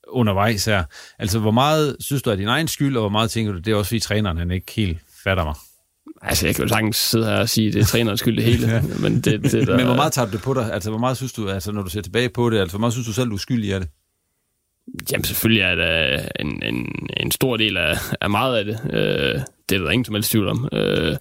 undervejs 0.08 0.66
her. 0.66 0.84
Altså, 1.20 1.40
hvor 1.40 1.52
meget 1.52 1.96
synes 2.00 2.22
du 2.22 2.30
er 2.30 2.36
din 2.36 2.48
egen 2.48 2.68
skyld, 2.68 2.98
og 2.98 3.02
hvor 3.02 3.10
meget 3.10 3.32
tænker 3.32 3.52
du, 3.52 3.60
det 3.60 3.72
er 3.72 3.76
også 3.76 3.90
fordi 3.90 4.00
træneren 4.00 4.38
han 4.38 4.52
ikke 4.52 4.72
helt 4.72 4.98
fatter 5.24 5.44
mig? 5.44 5.56
Altså, 6.22 6.46
jeg 6.46 6.56
kan 6.56 6.64
jo 6.64 6.70
sagtens 6.70 6.98
sidde 6.98 7.26
her 7.26 7.36
og 7.36 7.50
sige, 7.50 7.68
at 7.68 7.74
det 7.74 7.82
er 7.82 7.86
trænerens 7.86 8.20
skyld 8.20 8.36
det 8.36 8.44
hele. 8.44 8.68
ja. 8.74 8.82
men, 9.02 9.22
det, 9.22 9.44
det 9.44 9.68
der... 9.68 9.78
men 9.78 9.86
hvor 9.86 9.96
meget 9.96 10.14
tager 10.14 10.30
det 10.30 10.42
på 10.42 10.54
dig? 10.54 10.74
Altså, 10.74 10.90
hvor 10.90 11.00
meget 11.00 11.18
synes 11.18 11.34
du, 11.34 11.50
altså, 11.50 11.72
når 11.72 11.82
du 11.82 11.90
ser 11.90 12.02
tilbage 12.02 12.30
på 12.30 12.50
det, 12.50 12.60
altså, 12.60 12.78
hvor 12.78 12.80
meget 12.80 12.94
synes 12.94 13.08
du 13.08 13.14
selv, 13.14 13.30
du 13.30 13.34
er 13.34 13.40
skyldig 13.40 13.74
af 13.74 13.80
det? 13.80 13.90
Jamen, 15.12 15.24
selvfølgelig 15.24 15.62
er 15.62 15.76
det 15.76 16.30
en, 16.40 16.64
en, 16.64 17.08
en 17.18 17.32
stor 17.32 17.58
del 17.58 17.78
af, 17.78 17.98
af 18.22 18.30
meget 18.30 18.58
af 18.58 18.66
det. 18.66 18.80
Øh, 18.94 19.42
det 19.70 19.76
er 19.76 19.84
der 19.84 19.90
ingen 19.90 20.06
som 20.06 20.16
helst 20.16 20.32
tvivl 20.32 20.48
om. 20.48 20.70
Øh, 20.74 21.16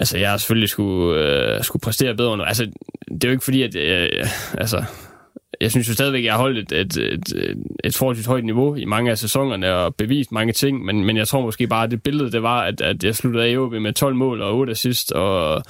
altså, 0.00 0.18
jeg 0.18 0.30
har 0.30 0.36
selvfølgelig 0.36 0.68
skulle, 0.68 1.20
øh, 1.20 1.64
skulle 1.64 1.80
præstere 1.80 2.14
bedre. 2.14 2.48
Altså, 2.48 2.64
det 3.08 3.24
er 3.24 3.28
jo 3.28 3.32
ikke 3.32 3.44
fordi, 3.44 3.62
at... 3.62 3.76
Øh, 3.76 4.26
altså, 4.54 4.84
jeg 5.60 5.70
synes 5.70 5.88
jo 5.88 5.94
stadigvæk, 5.94 6.18
at 6.18 6.24
jeg 6.24 6.32
har 6.32 6.40
holdt 6.40 6.72
et, 6.72 6.80
et, 6.80 6.96
et, 6.96 7.56
et 7.84 7.96
forholdsvis 7.96 8.26
højt 8.26 8.44
niveau 8.44 8.74
i 8.74 8.84
mange 8.84 9.10
af 9.10 9.18
sæsonerne 9.18 9.74
og 9.74 9.94
bevist 9.94 10.32
mange 10.32 10.52
ting, 10.52 10.84
men, 10.84 11.04
men 11.04 11.16
jeg 11.16 11.28
tror 11.28 11.40
måske 11.40 11.66
bare, 11.66 11.84
at 11.84 11.90
det 11.90 12.02
billede, 12.02 12.32
det 12.32 12.42
var, 12.42 12.60
at, 12.60 12.80
at 12.80 13.04
jeg 13.04 13.16
sluttede 13.16 13.44
af 13.44 13.70
med 13.80 13.92
12 13.92 14.14
mål 14.14 14.42
og 14.42 14.56
8 14.56 14.70
assist, 14.70 15.12
og, 15.12 15.62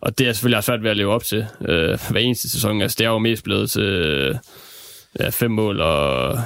og 0.00 0.18
det 0.18 0.28
er 0.28 0.32
selvfølgelig 0.32 0.64
svært 0.64 0.82
ved 0.82 0.90
at 0.90 0.96
leve 0.96 1.12
op 1.12 1.24
til 1.24 1.46
øh, 1.68 1.98
hver 2.10 2.20
eneste 2.20 2.50
sæson. 2.50 2.82
Altså, 2.82 2.96
det 2.98 3.04
er 3.04 3.10
jo 3.10 3.18
mest 3.18 3.44
blevet 3.44 3.70
til 3.70 4.38
ja, 5.20 5.28
5 5.28 5.50
mål 5.50 5.80
og 5.80 6.38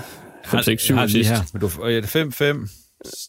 5, 0.45 0.63
6, 0.63 0.83
7 0.83 0.97
assist. 0.97 1.31
Her, 1.31 1.39
men 1.53 1.61
du, 1.61 1.71
det 1.87 2.09
5, 2.09 2.33
5, 2.33 2.69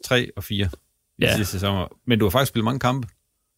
3 0.06 0.30
og 0.36 0.44
4 0.44 0.70
i 1.18 1.22
ja. 1.22 1.36
sidste 1.36 1.52
sæsoner. 1.52 1.88
Men 2.08 2.20
du 2.20 2.26
har 2.26 2.30
faktisk 2.30 2.50
spillet 2.50 2.66
mange 2.66 2.80
kampe. 2.80 3.08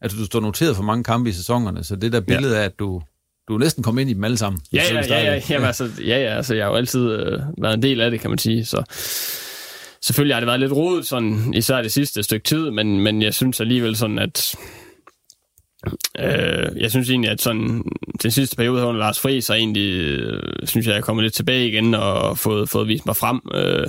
Altså, 0.01 0.17
du 0.17 0.25
står 0.25 0.39
noteret 0.39 0.75
for 0.75 0.83
mange 0.83 1.03
kampe 1.03 1.29
i 1.29 1.33
sæsonerne, 1.33 1.83
så 1.83 1.95
det 1.95 2.13
der 2.13 2.21
billede 2.21 2.55
ja. 2.55 2.61
af, 2.61 2.65
at 2.65 2.79
du 2.79 3.01
du 3.51 3.55
er 3.55 3.59
næsten 3.59 3.83
kommet 3.83 4.01
ind 4.01 4.09
i 4.09 4.13
dem 4.13 4.23
alle 4.23 4.37
sammen. 4.37 4.61
Ja, 4.73 4.83
ja, 4.91 5.01
ja, 5.09 5.33
ja, 5.33 5.41
jamen, 5.49 5.67
altså, 5.67 5.89
ja, 5.99 6.17
ja, 6.17 6.35
altså, 6.35 6.55
jeg 6.55 6.65
har 6.65 6.69
jo 6.69 6.75
altid 6.77 7.11
øh, 7.11 7.39
været 7.61 7.73
en 7.73 7.81
del 7.81 8.01
af 8.01 8.11
det, 8.11 8.19
kan 8.19 8.29
man 8.29 8.39
sige. 8.39 8.65
Så 8.65 8.83
selvfølgelig 10.01 10.35
har 10.35 10.39
det 10.39 10.47
været 10.47 10.59
lidt 10.59 10.71
rodet, 10.71 11.07
sådan, 11.07 11.53
især 11.53 11.81
det 11.81 11.91
sidste 11.91 12.23
stykke 12.23 12.43
tid, 12.43 12.69
men, 12.69 12.99
men 12.99 13.21
jeg 13.21 13.33
synes 13.33 13.59
alligevel 13.59 13.95
sådan, 13.95 14.19
at 14.19 14.55
øh, 16.19 16.81
jeg 16.81 16.91
synes 16.91 17.09
egentlig, 17.09 17.31
at 17.31 17.41
sådan, 17.41 17.83
den 18.23 18.31
sidste 18.31 18.55
periode 18.55 18.79
her 18.79 18.87
under 18.87 18.99
Lars 18.99 19.19
Friis, 19.19 19.45
så 19.45 19.53
egentlig, 19.53 19.93
øh, 19.93 20.43
synes 20.63 20.85
jeg, 20.85 20.91
jeg 20.91 20.97
er 20.97 21.03
kommet 21.03 21.23
lidt 21.23 21.33
tilbage 21.33 21.67
igen 21.67 21.93
og 21.93 22.37
fået, 22.37 22.69
fået 22.69 22.87
vist 22.87 23.05
mig 23.05 23.15
frem. 23.15 23.41
Øh, 23.53 23.87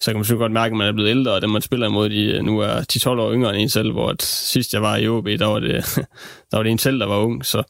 så 0.00 0.10
kan 0.10 0.16
man 0.16 0.24
selvfølgelig 0.24 0.44
godt 0.44 0.52
mærke, 0.52 0.72
at 0.72 0.76
man 0.76 0.88
er 0.88 0.92
blevet 0.92 1.10
ældre, 1.10 1.32
og 1.32 1.42
dem 1.42 1.50
man 1.50 1.62
spiller 1.62 1.86
imod, 1.86 2.10
de 2.10 2.42
nu 2.42 2.58
er 2.58 2.80
10-12 2.92 3.08
år 3.08 3.32
yngre 3.32 3.54
end 3.54 3.62
en 3.62 3.68
selv, 3.68 3.92
hvor 3.92 4.08
at 4.08 4.22
sidst 4.22 4.74
jeg 4.74 4.82
var 4.82 4.96
i 4.96 5.08
OB, 5.08 5.26
der 5.26 5.46
var 5.46 5.60
det, 5.60 5.84
der 6.50 6.56
var 6.56 6.62
det 6.62 6.72
en 6.72 6.78
selv, 6.78 7.00
der 7.00 7.06
var 7.06 7.18
ung, 7.18 7.46
så 7.46 7.62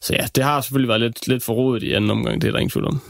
så 0.00 0.14
ja, 0.14 0.26
det 0.34 0.44
har 0.44 0.60
selvfølgelig 0.60 0.88
været 0.88 1.00
lidt, 1.00 1.28
lidt 1.28 1.42
forrodet 1.42 1.82
i 1.82 1.92
anden 1.92 2.10
omgang, 2.10 2.42
det 2.42 2.48
er 2.48 2.52
der 2.52 2.58
ingen 2.58 2.70
tvivl 2.70 2.86
om. 2.86 3.00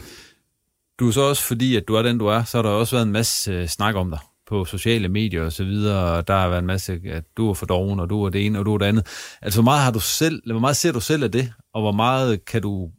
Du 0.99 1.07
er 1.07 1.11
så 1.11 1.21
også, 1.21 1.43
fordi 1.43 1.75
at 1.75 1.87
du 1.87 1.95
er 1.95 2.01
den, 2.01 2.17
du 2.17 2.25
er, 2.25 2.43
så 2.43 2.57
har 2.57 2.61
der 2.61 2.69
også 2.69 2.95
været 2.95 3.05
en 3.05 3.11
masse 3.11 3.51
øh, 3.51 3.67
snak 3.67 3.95
om 3.95 4.09
dig 4.09 4.19
på 4.47 4.65
sociale 4.65 5.07
medier 5.07 5.43
og 5.43 5.51
så 5.51 5.63
videre, 5.63 6.17
og 6.17 6.27
der 6.27 6.33
har 6.33 6.49
været 6.49 6.59
en 6.59 6.67
masse, 6.67 6.99
at 7.05 7.23
du 7.37 7.49
er 7.49 7.53
for 7.53 7.65
doven, 7.65 7.99
og 7.99 8.09
du 8.09 8.23
er 8.23 8.29
det 8.29 8.45
ene, 8.45 8.59
og 8.59 8.65
du 8.65 8.73
er 8.73 8.77
det 8.77 8.85
andet. 8.85 9.07
Altså, 9.41 9.61
hvor 9.61 9.63
meget, 9.63 9.83
har 9.83 9.91
du 9.91 9.99
selv, 9.99 10.51
hvor 10.51 10.59
meget 10.59 10.77
ser 10.77 10.91
du 10.91 10.99
selv 10.99 11.23
af 11.23 11.31
det, 11.31 11.53
og 11.73 11.81
hvor 11.81 11.91
meget 11.91 12.45
kan 12.45 12.61
du, 12.61 12.91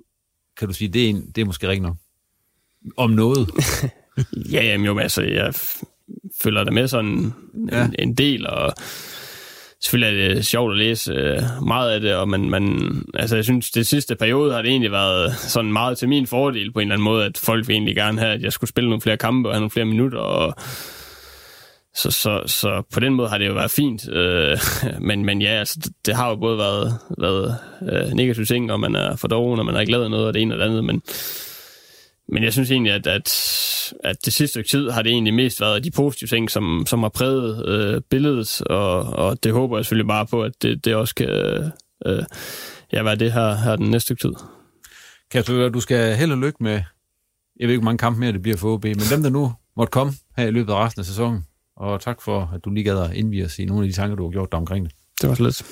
kan 0.58 0.68
du 0.68 0.74
sige, 0.74 0.88
det 0.88 1.04
er, 1.04 1.08
en, 1.10 1.30
det 1.34 1.42
er 1.42 1.44
måske 1.44 1.68
rigtigt 1.68 1.82
nok? 1.82 1.96
Om 2.96 3.10
noget? 3.10 3.50
ja, 4.52 4.64
jamen 4.64 4.86
jo, 4.86 4.98
altså, 4.98 5.22
jeg 5.22 5.54
følger 6.42 6.64
det 6.64 6.72
med 6.72 6.88
sådan 6.88 7.10
en, 7.10 7.34
ja. 7.72 7.88
en 7.98 8.14
del, 8.14 8.46
og 8.46 8.74
selvfølgelig 9.84 10.24
er 10.24 10.34
det 10.34 10.46
sjovt 10.46 10.72
at 10.72 10.78
læse 10.78 11.12
øh, 11.12 11.42
meget 11.66 11.90
af 11.90 12.00
det, 12.00 12.14
og 12.14 12.28
man, 12.28 12.50
man, 12.50 12.90
altså 13.14 13.36
jeg 13.36 13.44
synes, 13.44 13.70
det 13.70 13.86
sidste 13.86 14.16
periode 14.16 14.52
har 14.52 14.62
det 14.62 14.68
egentlig 14.68 14.92
været 14.92 15.34
sådan 15.34 15.72
meget 15.72 15.98
til 15.98 16.08
min 16.08 16.26
fordel 16.26 16.72
på 16.72 16.78
en 16.78 16.82
eller 16.82 16.94
anden 16.94 17.04
måde, 17.04 17.24
at 17.24 17.38
folk 17.38 17.68
vil 17.68 17.74
egentlig 17.74 17.96
gerne 17.96 18.20
have, 18.20 18.32
at 18.32 18.42
jeg 18.42 18.52
skulle 18.52 18.70
spille 18.70 18.90
nogle 18.90 19.00
flere 19.00 19.16
kampe 19.16 19.48
og 19.48 19.54
have 19.54 19.60
nogle 19.60 19.70
flere 19.70 19.86
minutter, 19.86 20.18
og 20.18 20.54
så, 21.94 22.10
så, 22.10 22.42
så 22.46 22.82
på 22.92 23.00
den 23.00 23.14
måde 23.14 23.28
har 23.28 23.38
det 23.38 23.46
jo 23.46 23.52
været 23.52 23.70
fint. 23.70 24.08
Øh, 24.08 24.58
men, 25.08 25.24
men 25.24 25.42
ja, 25.42 25.50
altså, 25.50 25.90
det, 26.06 26.14
har 26.14 26.28
jo 26.28 26.36
både 26.36 26.58
været, 26.58 26.98
været 27.18 27.56
øh, 27.92 28.12
negative 28.12 28.46
ting, 28.46 28.72
og 28.72 28.80
man 28.80 28.96
er 28.96 29.16
for 29.16 29.28
doven, 29.28 29.58
og 29.58 29.66
man 29.66 29.74
har 29.74 29.80
ikke 29.80 29.92
lavet 29.92 30.10
noget 30.10 30.26
af 30.26 30.32
det 30.32 30.42
ene 30.42 30.54
og 30.54 30.58
det 30.58 30.64
andet, 30.64 30.84
men, 30.84 31.02
men 32.28 32.44
jeg 32.44 32.52
synes 32.52 32.70
egentlig, 32.70 32.92
at, 32.92 33.06
at, 33.06 33.28
at 34.04 34.24
det 34.24 34.32
sidste 34.32 34.48
stykke 34.52 34.68
tid 34.68 34.90
har 34.90 35.02
det 35.02 35.12
egentlig 35.12 35.34
mest 35.34 35.60
været 35.60 35.84
de 35.84 35.90
positive 35.90 36.28
ting, 36.28 36.50
som, 36.50 36.84
som 36.86 37.02
har 37.02 37.08
præget 37.08 37.68
øh, 37.68 38.00
billedet, 38.10 38.62
og, 38.62 39.00
og 39.00 39.44
det 39.44 39.52
håber 39.52 39.78
jeg 39.78 39.84
selvfølgelig 39.84 40.08
bare 40.08 40.26
på, 40.26 40.42
at 40.42 40.62
det, 40.62 40.84
det 40.84 40.94
også 40.94 41.14
kan 41.14 41.28
øh, 42.06 42.24
ja, 42.92 43.02
være 43.02 43.16
det 43.16 43.32
her, 43.32 43.54
her 43.54 43.76
den 43.76 43.90
næste 43.90 44.06
stykke 44.06 44.22
tid. 44.22 44.32
Kasper, 45.30 45.68
du 45.68 45.80
skal 45.80 46.16
held 46.16 46.32
og 46.32 46.38
lykke 46.38 46.62
med, 46.62 46.82
jeg 47.60 47.68
ved 47.68 47.70
ikke, 47.70 47.80
hvor 47.80 47.84
mange 47.84 47.98
kampe 47.98 48.20
mere 48.20 48.32
det 48.32 48.42
bliver 48.42 48.56
for 48.56 48.72
OB, 48.72 48.84
men 48.84 49.00
dem, 49.10 49.22
der 49.22 49.30
nu 49.30 49.52
måtte 49.76 49.90
komme 49.90 50.12
her 50.36 50.46
i 50.46 50.50
løbet 50.50 50.72
af 50.72 50.84
resten 50.84 51.00
af 51.00 51.06
sæsonen, 51.06 51.44
og 51.76 52.00
tak 52.00 52.22
for, 52.22 52.50
at 52.54 52.64
du 52.64 52.70
lige 52.70 52.84
gad 52.84 52.98
at 52.98 53.12
indvige 53.14 53.44
os 53.44 53.58
i 53.58 53.64
nogle 53.64 53.84
af 53.84 53.88
de 53.88 53.96
tanker, 53.96 54.16
du 54.16 54.24
har 54.24 54.30
gjort 54.30 54.52
dig 54.52 54.58
omkring 54.58 54.84
det. 54.84 54.94
Det 55.20 55.28
var 55.28 55.34
så 55.34 55.42
lidt. 55.42 55.62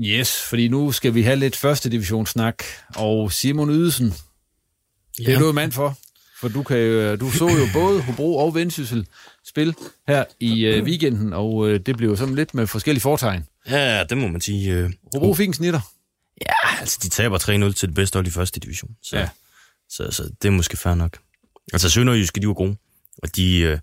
Yes, 0.00 0.42
fordi 0.42 0.68
nu 0.68 0.92
skal 0.92 1.14
vi 1.14 1.22
have 1.22 1.36
lidt 1.36 1.56
første 1.56 1.90
divisionssnak, 1.90 2.64
og 2.96 3.32
Simon 3.32 3.70
Ydelsen, 3.70 4.14
ja. 5.18 5.24
det 5.24 5.34
er 5.34 5.38
du 5.38 5.52
mand 5.52 5.72
for, 5.72 5.98
for 6.40 6.48
du, 6.48 6.62
kan, 6.62 6.78
du 7.18 7.30
så 7.30 7.48
jo 7.48 7.66
både 7.72 8.02
Hobro 8.02 8.36
og 8.36 8.54
Vendsyssel 8.54 9.06
spil 9.46 9.74
her 10.08 10.24
i 10.40 10.78
uh, 10.78 10.84
weekenden, 10.84 11.32
og 11.32 11.54
uh, 11.54 11.76
det 11.76 11.96
blev 11.96 12.08
jo 12.08 12.16
sådan 12.16 12.34
lidt 12.34 12.54
med 12.54 12.66
forskellige 12.66 13.00
fortegn. 13.00 13.46
Ja, 13.68 14.04
det 14.04 14.18
må 14.18 14.28
man 14.28 14.40
sige. 14.40 14.84
Uh, 14.84 14.90
Hobro 15.14 15.34
fik 15.34 15.48
en 15.48 15.54
snitter. 15.54 15.80
Ja, 16.40 16.80
altså 16.80 16.98
de 17.02 17.08
taber 17.08 17.38
3-0 17.38 17.72
til 17.72 17.88
det 17.88 17.94
bedste 17.94 18.16
hold 18.16 18.26
i 18.26 18.30
første 18.30 18.60
division, 18.60 18.90
så, 19.02 19.18
ja. 19.18 19.28
så, 19.88 20.10
så 20.10 20.22
det 20.42 20.48
er 20.48 20.52
måske 20.52 20.76
fair 20.76 20.94
nok. 20.94 21.18
Altså 21.72 21.90
Sønderjyske, 21.90 22.40
de 22.40 22.48
var 22.48 22.54
gode, 22.54 22.76
og 23.22 23.36
de, 23.36 23.58
øh, 23.58 23.78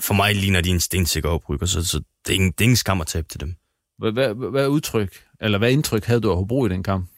for 0.00 0.14
mig 0.14 0.34
ligner 0.34 0.60
de 0.60 0.70
en 0.70 0.80
stensikker 0.80 1.28
oprykker, 1.28 1.66
så, 1.66 1.86
så 1.86 1.98
det, 1.98 2.30
er 2.30 2.34
ingen, 2.34 2.50
det 2.50 2.60
er 2.60 2.64
ingen 2.64 2.76
skam 2.76 3.00
at 3.00 3.06
tabe 3.06 3.28
til 3.28 3.40
dem. 3.40 3.56
Hvad, 3.98 4.12
hvad, 4.12 4.50
hvad 4.50 4.68
udtryk, 4.68 5.25
eller 5.40 5.58
hvad 5.58 5.72
indtryk 5.72 6.04
havde 6.04 6.20
du 6.20 6.30
af 6.30 6.36
Hobro 6.36 6.66
i 6.66 6.68
den 6.68 6.82
kamp? 6.82 7.10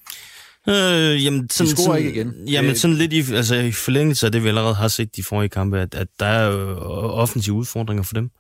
Øh, 0.69 1.25
jamen, 1.25 1.51
sådan, 1.51 1.71
de 1.71 1.77
scorer 1.77 1.87
sådan, 1.87 1.99
ikke 1.99 2.11
igen. 2.11 2.49
Jamen, 2.49 2.77
sådan 2.77 2.97
lidt 2.97 3.13
i, 3.13 3.35
altså, 3.35 3.55
i 3.55 3.73
forlængelse 3.73 4.27
af 4.27 4.33
det, 4.33 4.45
vi 4.45 4.49
allerede 4.49 4.75
har 4.75 4.89
set 4.89 5.17
de 5.17 5.23
forrige 5.23 5.49
kampe, 5.49 5.79
at, 5.79 5.95
at 5.95 6.09
der 6.21 6.27
er 6.27 6.51
øh, 6.51 6.77
offensive 7.19 7.57
udfordringer 7.57 8.03
for 8.03 8.15
dem. 8.15 8.31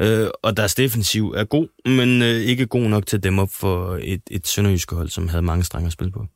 Øh, 0.00 0.28
og 0.42 0.56
deres 0.56 0.74
defensiv 0.74 1.34
er 1.36 1.44
god, 1.44 1.68
men 1.90 2.22
øh, 2.22 2.40
ikke 2.40 2.66
god 2.66 2.82
nok 2.82 3.06
til 3.06 3.16
at 3.16 3.22
dæmme 3.22 3.42
op 3.42 3.52
for 3.52 3.98
et, 4.02 4.22
et 4.30 4.46
sønderjyske 4.46 4.94
hold, 4.94 5.08
som 5.08 5.28
havde 5.28 5.42
mange 5.42 5.64
strenge 5.64 5.86
at 5.86 5.92
spille 5.92 6.12
på. 6.12 6.26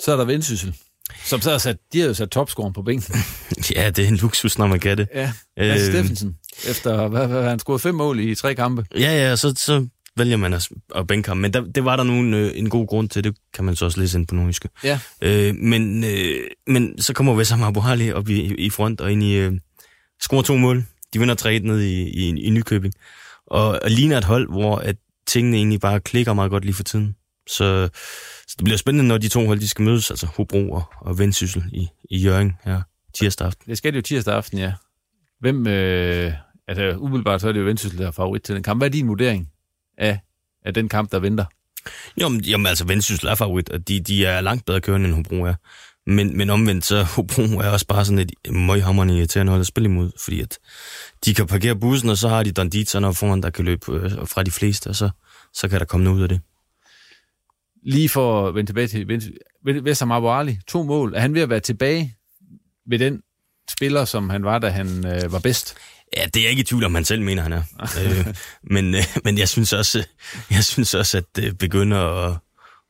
Så 0.00 0.12
er 0.12 0.16
der 0.16 0.24
Vendsyssel. 0.24 0.74
Som 1.24 1.40
så 1.40 1.50
har 1.50 1.58
sat, 1.58 1.76
de 1.92 2.00
har 2.00 2.06
jo 2.06 2.14
sat 2.14 2.30
topscoren 2.30 2.72
på 2.72 2.82
bænken. 2.82 3.14
ja, 3.74 3.90
det 3.90 4.04
er 4.04 4.08
en 4.08 4.16
luksus, 4.16 4.58
når 4.58 4.66
man 4.66 4.80
kan 4.80 4.98
det. 4.98 5.08
Ja, 5.14 5.32
Mads 5.56 5.80
øh, 5.80 5.92
Steffensen. 5.92 6.36
Efter, 6.68 7.08
hvad, 7.08 7.26
hvad, 7.26 7.48
han 7.48 7.58
scoret 7.58 7.80
fem 7.80 7.94
mål 7.94 8.20
i 8.20 8.34
tre 8.34 8.54
kampe. 8.54 8.84
Ja, 8.94 8.98
ja, 8.98 9.36
så, 9.36 9.54
så 9.56 9.86
vælger 10.16 10.36
man 10.36 10.52
at, 10.52 10.68
at 10.94 11.06
bænke 11.06 11.28
ham. 11.28 11.36
Men 11.36 11.52
der, 11.52 11.60
det 11.60 11.84
var 11.84 11.96
der 11.96 12.04
nu 12.04 12.12
en, 12.12 12.34
øh, 12.34 12.52
en 12.54 12.70
god 12.70 12.86
grund 12.86 13.08
til, 13.08 13.24
det 13.24 13.36
kan 13.54 13.64
man 13.64 13.76
så 13.76 13.84
også 13.84 14.00
læse 14.00 14.18
ind 14.18 14.26
på 14.26 14.34
nordiske. 14.34 14.68
Ja. 14.84 15.00
Øh, 15.22 15.54
men, 15.54 16.04
øh, 16.04 16.40
men 16.66 17.02
så 17.02 17.12
kommer 17.12 17.34
Wessam 17.34 17.62
Abu 17.62 17.80
Ali 17.80 18.12
op 18.12 18.28
i, 18.28 18.54
i 18.54 18.70
front 18.70 19.00
og 19.00 19.12
ind 19.12 19.22
i... 19.22 19.34
Øh, 19.34 19.52
scorer 20.22 20.42
to 20.42 20.56
mål. 20.56 20.84
De 21.14 21.18
vinder 21.18 21.34
3 21.34 21.58
ned 21.58 21.80
i, 21.80 22.02
i, 22.02 22.40
i 22.40 22.50
Nykøbing. 22.50 22.94
Og, 23.46 23.68
og 23.82 23.90
ligner 23.90 24.18
et 24.18 24.24
hold, 24.24 24.50
hvor 24.50 24.76
at 24.76 24.96
tingene 25.26 25.56
egentlig 25.56 25.80
bare 25.80 26.00
klikker 26.00 26.32
meget 26.32 26.50
godt 26.50 26.64
lige 26.64 26.74
for 26.74 26.82
tiden. 26.82 27.16
Så, 27.46 27.88
så 28.46 28.54
det 28.58 28.64
bliver 28.64 28.78
spændende, 28.78 29.08
når 29.08 29.18
de 29.18 29.28
to 29.28 29.46
hold 29.46 29.60
de 29.60 29.68
skal 29.68 29.84
mødes, 29.84 30.10
altså 30.10 30.26
Hobro 30.26 30.70
og, 30.70 30.84
og 31.00 31.18
Vendsyssel 31.18 31.64
i, 31.72 31.88
i 32.10 32.18
Jørgen 32.18 32.52
her 32.64 32.82
tirsdag 33.14 33.46
aften. 33.46 33.70
Det 33.70 33.78
skal 33.78 33.92
det 33.92 33.96
jo 33.96 34.02
tirsdag 34.02 34.34
aften, 34.34 34.58
ja. 34.58 34.72
Hvem, 35.40 35.66
øh, 35.66 36.32
altså 36.68 36.96
umiddelbart 36.98 37.40
så 37.40 37.48
er 37.48 37.52
det 37.52 37.60
jo 37.60 37.64
Vendsyssel, 37.64 37.98
der 37.98 38.06
er 38.06 38.10
favorit 38.10 38.42
til 38.42 38.54
den 38.54 38.62
kamp. 38.62 38.80
Hvad 38.80 38.88
er 38.88 38.92
din 38.92 39.08
vurdering 39.08 39.48
af, 39.98 40.18
af 40.64 40.74
den 40.74 40.88
kamp, 40.88 41.12
der 41.12 41.18
venter? 41.18 41.44
Jamen, 42.18 42.40
jamen 42.40 42.66
altså 42.66 42.86
Vendsyssel 42.86 43.28
er 43.28 43.34
favorit, 43.34 43.70
og 43.70 43.88
de, 43.88 44.00
de 44.00 44.26
er 44.26 44.40
langt 44.40 44.66
bedre 44.66 44.80
kørende, 44.80 45.08
end 45.08 45.14
Hobro 45.14 45.42
er. 45.42 45.54
Men, 46.10 46.36
men 46.36 46.50
omvendt, 46.50 46.84
så 46.84 47.02
Hobro 47.02 47.42
er 47.42 47.68
også 47.68 47.86
bare 47.86 48.04
sådan 48.04 48.18
et 48.18 48.32
møghammerende 48.50 49.18
irriterende 49.18 49.50
hold 49.50 49.60
at 49.60 49.66
spille 49.66 49.88
imod, 49.88 50.10
fordi 50.24 50.40
at 50.40 50.58
de 51.24 51.34
kan 51.34 51.46
parkere 51.46 51.76
bussen, 51.76 52.10
og 52.10 52.16
så 52.16 52.28
har 52.28 52.42
de 52.42 52.52
Donditserne 52.52 53.14
foran, 53.14 53.42
der 53.42 53.50
kan 53.50 53.64
løbe 53.64 53.92
øh, 53.92 54.10
fra 54.10 54.42
de 54.42 54.50
fleste, 54.50 54.88
og 54.88 54.96
så, 54.96 55.10
så 55.54 55.68
kan 55.68 55.78
der 55.78 55.86
komme 55.86 56.04
noget 56.04 56.16
ud 56.16 56.22
af 56.22 56.28
det. 56.28 56.40
Lige 57.82 58.08
for 58.08 58.48
at 58.48 58.54
vende 58.54 58.68
tilbage 58.68 58.88
til 58.88 59.34
Vessam 59.64 60.12
Abu 60.12 60.28
Ali, 60.28 60.58
to 60.68 60.82
mål. 60.82 61.14
Er 61.14 61.20
han 61.20 61.34
ved 61.34 61.42
at 61.42 61.50
være 61.50 61.60
tilbage 61.60 62.14
ved 62.86 62.98
den 62.98 63.22
spiller, 63.70 64.04
som 64.04 64.30
han 64.30 64.44
var, 64.44 64.58
da 64.58 64.68
han 64.68 65.06
øh, 65.06 65.32
var 65.32 65.38
bedst? 65.38 65.76
Ja, 66.16 66.24
det 66.24 66.36
er 66.36 66.42
jeg 66.42 66.50
ikke 66.50 66.60
i 66.60 66.64
tvivl 66.64 66.84
om, 66.84 66.94
han 66.94 67.04
selv 67.04 67.22
mener, 67.22 67.42
han 67.42 67.52
er. 67.52 67.62
øh, 68.02 68.26
men, 68.62 68.94
øh, 68.94 69.02
men 69.24 69.38
jeg 69.38 69.48
synes 69.48 69.72
også, 69.72 70.04
jeg 70.50 70.64
synes 70.64 70.94
også 70.94 71.18
at 71.18 71.24
det 71.36 71.58
begynder 71.58 71.98
at, 71.98 72.38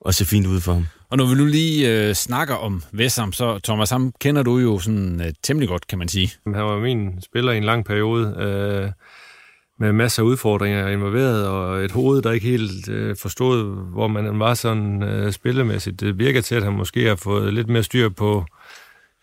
at 0.07 0.14
se 0.14 0.25
fint 0.25 0.47
ud 0.47 0.61
for 0.61 0.73
ham. 0.73 0.87
Og 1.11 1.17
når 1.17 1.27
vi 1.27 1.35
nu 1.35 1.45
lige 1.45 2.09
øh, 2.09 2.14
snakker 2.14 2.55
om 2.55 2.83
Vessam, 2.93 3.33
så 3.33 3.59
Thomas, 3.64 3.91
ham 3.91 4.12
kender 4.21 4.43
du 4.43 4.59
jo 4.59 4.79
sådan 4.79 5.21
øh, 5.21 5.33
temmelig 5.43 5.69
godt, 5.69 5.87
kan 5.87 5.99
man 5.99 6.09
sige. 6.09 6.33
Han 6.45 6.64
var 6.64 6.79
min 6.79 7.23
spiller 7.23 7.53
i 7.53 7.57
en 7.57 7.64
lang 7.64 7.85
periode. 7.85 8.35
Øh, 8.39 8.93
med 9.79 9.93
masser 9.93 10.23
af 10.23 10.27
udfordringer 10.27 10.89
involveret, 10.89 11.47
og 11.47 11.85
et 11.85 11.91
hoved, 11.91 12.23
der 12.23 12.33
ikke 12.33 12.49
helt 12.49 12.89
øh, 12.89 13.17
forstod, 13.17 13.87
hvor 13.93 14.09
man 14.09 14.39
var 14.39 14.55
sådan 14.55 15.03
øh, 15.03 15.33
spillemæssigt. 15.33 16.01
Det 16.01 16.19
virker 16.19 16.41
til, 16.41 16.55
at 16.55 16.62
han 16.62 16.73
måske 16.73 17.09
har 17.09 17.17
fået 17.17 17.55
lidt 17.55 17.69
mere 17.69 17.83
styr 17.83 18.09
på 18.09 18.45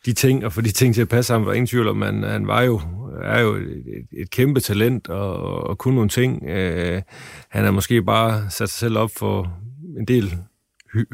de 0.06 0.14
ting, 0.14 0.46
og 0.46 0.54
for 0.54 0.62
de 0.62 0.72
ting 0.72 0.96
til 0.96 1.02
at 1.02 1.10
passe 1.10 1.34
ham, 1.34 1.46
var 1.46 1.54
ingen 1.54 1.68
tvivl 1.68 1.88
om, 1.88 2.02
han, 2.02 2.24
han 2.24 2.48
var 2.48 2.62
jo, 2.62 2.82
er 3.22 3.40
jo 3.40 3.56
et, 3.56 3.64
et 4.12 4.30
kæmpe 4.32 4.60
talent, 4.60 5.10
og, 5.10 5.36
og 5.64 5.78
kunne 5.78 5.96
nogle 5.96 6.10
ting. 6.10 6.50
Øh, 6.50 7.02
han 7.50 7.64
har 7.64 7.72
måske 7.72 8.04
bare 8.04 8.42
sat 8.50 8.70
sig 8.70 8.80
selv 8.80 8.98
op 8.98 9.12
for 9.18 9.58
en 9.98 10.06
del 10.06 10.38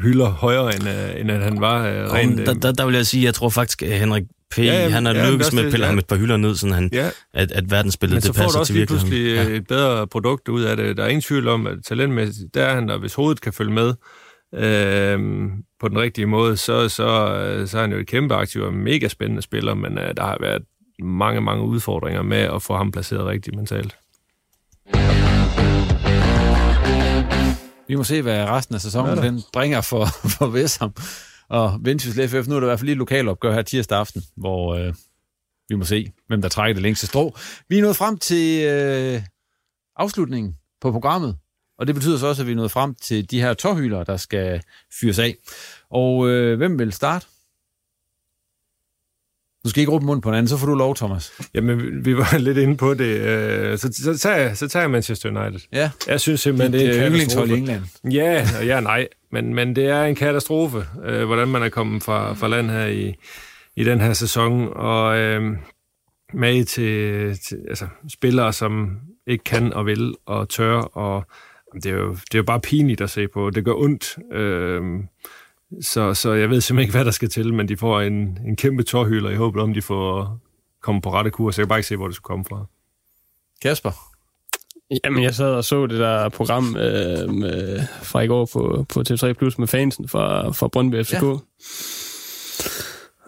hylder 0.02 0.30
højere, 0.30 0.76
end, 0.76 0.84
øh, 0.89 1.22
end 1.22 1.32
at 1.32 1.43
han 1.43 1.62
var 1.62 1.88
øh, 1.88 2.12
rent... 2.12 2.38
Der, 2.38 2.54
der, 2.54 2.72
der 2.72 2.86
vil 2.86 2.95
jeg 2.95 3.06
sige, 3.06 3.26
jeg 3.26 3.34
tror 3.34 3.50
faktisk, 3.50 3.84
at 3.84 4.00
Henrik 4.00 4.24
P. 4.52 4.58
Ja, 4.58 4.89
han 4.89 5.06
har 5.06 5.14
ja, 5.14 5.32
lykkes 5.32 5.54
med 5.54 5.66
at 5.66 5.72
pille 5.72 5.86
ja. 5.86 5.89
ham 5.89 5.97
et 5.97 6.06
par 6.06 6.16
hylder 6.16 6.38
ned, 6.38 6.56
sådan 6.56 6.74
han, 6.74 6.89
ja. 6.93 7.10
at, 7.34 7.52
at 7.52 7.72
verdensbilledet 7.72 8.24
det 8.24 8.36
passer 8.36 8.64
til 8.64 8.76
virkeligheden. 8.76 9.10
Men 9.10 9.18
så 9.18 9.36
får 9.36 9.38
du 9.38 9.39
også 9.39 9.43
lige 9.43 9.45
pludselig 9.45 9.52
ja. 9.52 9.58
et 9.58 9.68
bedre 9.68 10.08
produkt 10.08 10.50
ud 10.50 10.62
af 10.62 10.78
det. 10.78 10.97
Der 10.97 11.04
er 11.04 11.08
ingen 11.08 11.22
tvivl 11.22 11.47
om, 11.47 11.68
at 11.68 11.78
talentmæssigt, 11.86 12.54
der 12.54 12.66
er 12.66 12.76
han 12.76 12.88
der, 12.88 12.97
hvis 12.97 13.14
hovedet 13.14 13.41
kan 13.41 13.54
følge 13.54 13.74
med 13.74 13.93
øh, 14.56 15.50
på 15.80 15.88
den 15.88 16.00
rigtige 16.00 16.26
måde, 16.26 16.58
så, 16.58 16.89
så, 16.89 17.08
så 17.66 17.78
er 17.78 17.82
han 17.82 17.91
jo 17.91 17.97
et 17.97 18.08
kæmpe 18.08 18.36
aktiv 18.36 18.62
og 18.62 18.74
mega 18.74 19.08
spændende 19.08 19.41
spiller, 19.41 19.74
men 19.74 19.97
øh, 19.97 20.16
der 20.18 20.24
har 20.24 20.38
været 20.41 20.62
mange, 21.04 21.41
mange 21.41 21.64
udfordringer 21.64 22.22
med 22.22 22.38
at 22.38 22.62
få 22.62 22.78
ham 22.78 22.91
placeret 22.91 23.26
rigtigt 23.26 23.56
mentalt. 23.56 23.97
Vi 27.88 27.95
må 27.95 28.04
se, 28.04 28.22
hvad 28.22 28.45
resten 28.45 28.76
af 28.76 28.82
sæsonen 28.82 29.18
ja, 29.18 29.22
den 29.28 29.41
bringer 29.54 29.82
for, 29.82 30.06
for 30.38 30.47
Vestham. 30.47 30.93
Og 31.50 31.80
Vendsyssel 31.82 32.30
FF, 32.30 32.47
nu 32.47 32.56
er 32.56 32.60
der 32.60 32.68
i 32.68 32.70
hvert 32.70 32.80
fald 32.80 32.86
lige 32.86 32.93
et 32.93 32.97
lokalopgør 32.97 33.54
her 33.54 33.62
tirsdag 33.62 34.00
aften, 34.00 34.24
hvor 34.38 34.76
øh, 34.76 34.93
vi 35.70 35.76
må 35.76 35.84
se, 35.84 36.12
hvem 36.28 36.41
der 36.41 36.50
trækker 36.50 36.74
det 36.74 36.84
længste 36.84 37.08
strå. 37.08 37.38
Vi 37.70 37.78
er 37.78 37.82
nået 37.82 37.95
frem 37.95 38.18
til 38.18 38.64
øh, 38.66 39.22
afslutningen 39.95 40.56
på 40.82 40.91
programmet, 40.91 41.38
og 41.80 41.88
det 41.88 41.95
betyder 41.95 42.18
så 42.18 42.28
også, 42.28 42.41
at 42.41 42.47
vi 42.47 42.52
er 42.52 42.56
nået 42.56 42.72
frem 42.72 42.95
til 42.95 43.32
de 43.32 43.41
her 43.41 43.54
tårhyler, 43.54 44.04
der 44.04 44.18
skal 44.18 44.62
fyres 45.00 45.20
af. 45.20 45.36
Og 45.89 46.30
øh, 46.30 46.58
hvem 46.58 46.80
vil 46.80 46.93
starte? 46.93 47.28
Du 49.64 49.70
skal 49.70 49.80
ikke 49.80 49.91
råbe 49.91 50.05
munden 50.05 50.22
på 50.22 50.30
hinanden, 50.30 50.47
så 50.47 50.57
får 50.57 50.68
du 50.68 50.76
lov, 50.76 50.95
Thomas. 50.95 51.32
Jamen, 51.53 52.05
vi 52.05 52.18
var 52.18 52.38
lidt 52.38 52.57
inde 52.57 52.78
på 52.78 52.93
det. 52.93 53.05
Øh, 53.05 53.78
så, 53.78 53.89
så, 54.03 54.18
tager, 54.18 54.36
jeg, 54.36 54.57
så 54.57 54.68
tager 54.68 54.84
jeg 54.84 54.91
Manchester 54.91 55.30
United. 55.30 55.68
Ja. 55.74 55.91
Jeg 56.07 56.20
synes 56.20 56.41
simpelthen, 56.41 56.74
det, 56.74 56.80
det 56.80 57.01
er 57.01 57.05
en 57.05 57.14
katastrofe. 57.14 57.55
i 57.55 57.57
England. 57.57 57.82
Ja, 58.12 58.47
og 58.60 58.66
ja, 58.66 58.80
nej. 58.80 59.07
Men, 59.32 59.53
men 59.53 59.76
det 59.76 59.86
er 59.86 60.03
en 60.03 60.16
katastrofe, 60.16 60.86
øh, 61.05 61.26
hvordan 61.26 61.47
man 61.47 61.64
er 61.64 61.70
kommet 61.70 62.03
fra, 62.03 62.34
fra 62.34 62.47
land 62.47 62.70
her 62.70 62.86
i, 62.86 63.16
i 63.76 63.84
den 63.84 64.01
her 64.01 64.14
sæson. 64.14 64.70
Og 64.76 65.18
øh, 65.18 65.57
med 66.34 66.66
til, 66.66 67.38
til 67.47 67.57
altså, 67.70 67.88
spillere, 68.10 68.53
som 68.53 68.97
ikke 69.28 69.43
kan 69.43 69.74
og 69.74 69.86
vil 69.86 70.14
og 70.26 70.49
tør. 70.49 70.78
Og 70.78 71.26
det 71.74 71.86
er, 71.86 71.95
jo, 71.95 72.10
det 72.12 72.34
er 72.34 72.39
jo 72.39 72.43
bare 72.43 72.62
pinligt 72.62 73.01
at 73.01 73.10
se 73.10 73.28
på. 73.28 73.49
Det 73.49 73.66
gør 73.66 73.74
ondt. 73.74 74.18
Øh, 74.34 74.82
så, 75.82 76.13
så 76.13 76.34
jeg 76.34 76.49
ved 76.49 76.61
simpelthen 76.61 76.80
ikke, 76.88 76.91
hvad 76.91 77.05
der 77.05 77.11
skal 77.11 77.30
til, 77.30 77.53
men 77.53 77.67
de 77.67 77.78
får 77.78 78.01
en, 78.01 78.39
en 78.47 78.55
kæmpe 78.55 78.84
tårhylder 78.84 79.30
i 79.30 79.36
håbet 79.36 79.61
om, 79.61 79.74
de 79.74 79.82
får 79.82 80.39
komme 80.82 81.01
på 81.01 81.11
rette 81.11 81.32
kurs. 81.32 81.57
Jeg 81.57 81.63
kan 81.63 81.70
bare 81.70 81.80
ikke 81.80 81.88
se, 81.88 81.95
hvor 81.95 82.07
det 82.07 82.15
skulle 82.15 82.30
komme 82.30 82.45
fra. 82.45 82.65
Kasper? 83.61 83.91
Jamen, 85.03 85.24
jeg 85.24 85.36
sad 85.36 85.53
og 85.53 85.63
så 85.63 85.88
det 85.88 85.99
der 85.99 86.30
program 86.30 86.76
øh, 86.76 87.34
med, 87.34 87.82
fra 88.01 88.22
i 88.22 88.28
går 88.28 88.45
på, 88.53 88.86
på 88.89 89.03
TV3 89.09 89.34
Plus 89.34 89.57
med 89.57 89.67
fansen 89.67 90.07
fra, 90.07 90.51
fra 90.51 90.67
Brøndby 90.67 91.03
FCK. 91.03 91.24
Ja. 91.24 91.36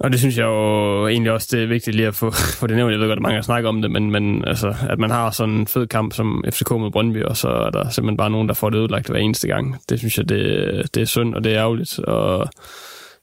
Og 0.04 0.12
det 0.12 0.20
synes 0.20 0.38
jeg 0.38 0.45
jo 0.45 1.08
egentlig 1.08 1.32
også, 1.32 1.47
det 1.52 1.64
er 1.64 1.68
vigtigt 1.68 1.95
lige 1.95 2.08
at 2.08 2.16
få, 2.16 2.32
få 2.60 2.68
det 2.68 2.76
nævnt. 2.76 2.91
Jeg 2.91 2.99
ved 2.99 3.08
godt, 3.08 3.20
at 3.20 3.24
mange 3.24 3.36
har 3.36 3.41
snakket 3.41 3.70
om 3.70 3.82
det, 3.82 3.91
men, 3.91 4.12
men 4.12 4.47
altså, 4.47 4.76
at 4.89 4.99
man 4.99 5.10
har 5.10 5.32
sådan 5.32 5.54
en 5.54 5.68
fed 5.68 5.88
kamp 5.88 6.14
som 6.14 6.43
FCK 6.49 6.72
mod 6.72 6.91
Brøndby, 6.91 7.24
og 7.24 7.38
så 7.38 7.47
er 7.47 7.70
der 7.70 7.89
simpelthen 7.89 8.18
bare 8.18 8.30
nogen, 8.30 8.47
der 8.47 8.54
får 8.54 8.70
det 8.70 8.78
ødelagt 8.78 9.10
hver 9.10 9.20
eneste 9.20 9.47
gang. 9.47 9.76
Det 9.89 9.99
synes 9.99 10.18
jeg, 10.18 10.30
det, 10.30 10.95
det 10.95 11.02
er 11.02 11.06
synd, 11.06 11.36
og 11.36 11.43
det 11.43 11.52
er 11.52 11.60
ærgerligt. 11.60 11.99
Og 11.99 12.49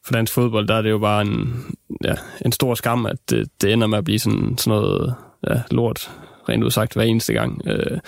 for 0.07 0.13
dansk 0.13 0.33
fodbold, 0.33 0.69
der 0.69 0.75
er 0.75 0.83
det 0.83 0.91
jo 0.91 0.99
bare 0.99 1.23
en, 1.23 1.65
ja, 2.05 2.15
en 2.45 2.53
stor 2.53 2.75
skam, 2.75 3.07
at 3.07 3.17
det, 3.31 3.49
det 3.63 3.73
ender 3.73 3.87
med 3.87 3.99
at 3.99 4.05
blive 4.05 4.19
sådan, 4.19 4.59
sådan 4.59 4.81
noget 4.81 5.15
ja, 5.49 5.63
lort, 5.71 6.11
rent 6.49 6.65
udsagt, 6.65 6.95
hver 6.95 7.03
eneste 7.03 7.33
gang. 7.33 7.63
Øh, 7.67 7.99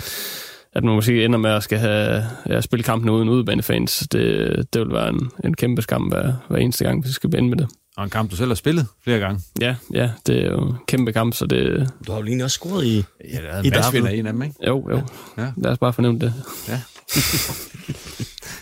at 0.73 0.85
man 0.85 0.95
måske 0.95 1.25
ender 1.25 1.39
med 1.39 1.51
at 1.51 1.63
skal 1.63 1.79
have 1.79 2.25
ja, 2.49 2.61
spille 2.61 2.83
kampen 2.83 3.11
uden 3.11 3.29
udebanefans, 3.29 3.99
det, 4.13 4.57
det 4.73 4.81
vil 4.81 4.93
være 4.93 5.09
en, 5.09 5.31
en 5.45 5.55
kæmpe 5.55 5.83
skam 5.83 6.03
hver, 6.03 6.33
hver 6.49 6.59
eneste 6.59 6.85
gang, 6.85 7.01
hvis 7.01 7.09
vi 7.09 7.13
skal 7.13 7.35
ende 7.35 7.49
med 7.49 7.59
det. 7.59 7.69
Og 8.01 8.05
en 8.05 8.11
kamp, 8.11 8.31
du 8.31 8.37
selv 8.37 8.49
har 8.49 8.55
spillet 8.55 8.87
flere 9.05 9.19
gange. 9.19 9.41
Ja, 9.61 9.75
ja, 9.95 10.11
det 10.27 10.45
er 10.45 10.51
jo 10.51 10.69
en 10.69 10.75
kæmpe 10.87 11.13
kamp, 11.13 11.35
så 11.35 11.47
det... 11.47 11.91
Du 12.07 12.13
har 12.13 12.19
jo 12.19 12.25
lige 12.25 12.45
også 12.45 12.55
scoret 12.55 12.87
i 12.87 13.05
Ja, 13.33 13.43
der 13.43 13.49
er 13.49 13.63
en 13.63 13.71
masse 13.71 13.93
vinder 13.93 14.11
en 14.11 14.27
af 14.27 14.33
dem, 14.33 14.43
ikke? 14.43 14.55
Jo, 14.67 14.91
jo. 14.91 15.03
Ja. 15.39 15.53
Lad 15.57 15.71
os 15.71 15.79
bare 15.79 15.93
fornemme 15.93 16.21
det. 16.21 16.35
Ja. 16.69 16.81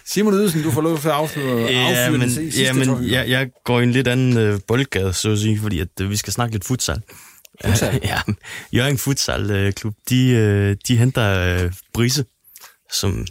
Simon 0.06 0.34
Ydelsen, 0.34 0.62
du 0.62 0.70
får 0.70 0.80
lov 0.80 0.98
til 0.98 1.08
at 1.08 1.14
afslutte 1.14 1.52
Ja, 1.52 2.10
men, 2.10 2.30
sidste 2.30 2.62
ja, 2.62 2.72
men 2.72 3.10
jeg, 3.10 3.28
jeg 3.28 3.50
går 3.64 3.80
i 3.80 3.82
en 3.82 3.92
lidt 3.92 4.08
anden 4.08 4.36
øh, 4.36 4.60
boldgade, 4.66 5.12
så 5.12 5.30
at 5.30 5.38
sige, 5.38 5.58
fordi 5.58 5.80
at, 5.80 5.88
øh, 6.00 6.10
vi 6.10 6.16
skal 6.16 6.32
snakke 6.32 6.54
lidt 6.54 6.64
futsal. 6.64 7.02
Futsal? 7.64 8.00
ja, 8.04 8.20
Jørgen 8.72 8.98
Futsal 8.98 9.50
øh, 9.50 9.72
Klub, 9.72 9.94
de, 10.10 10.28
øh, 10.28 10.76
de 10.88 10.96
henter 10.96 11.58
øh, 11.64 11.72
Brise, 11.94 12.24
som 12.92 13.26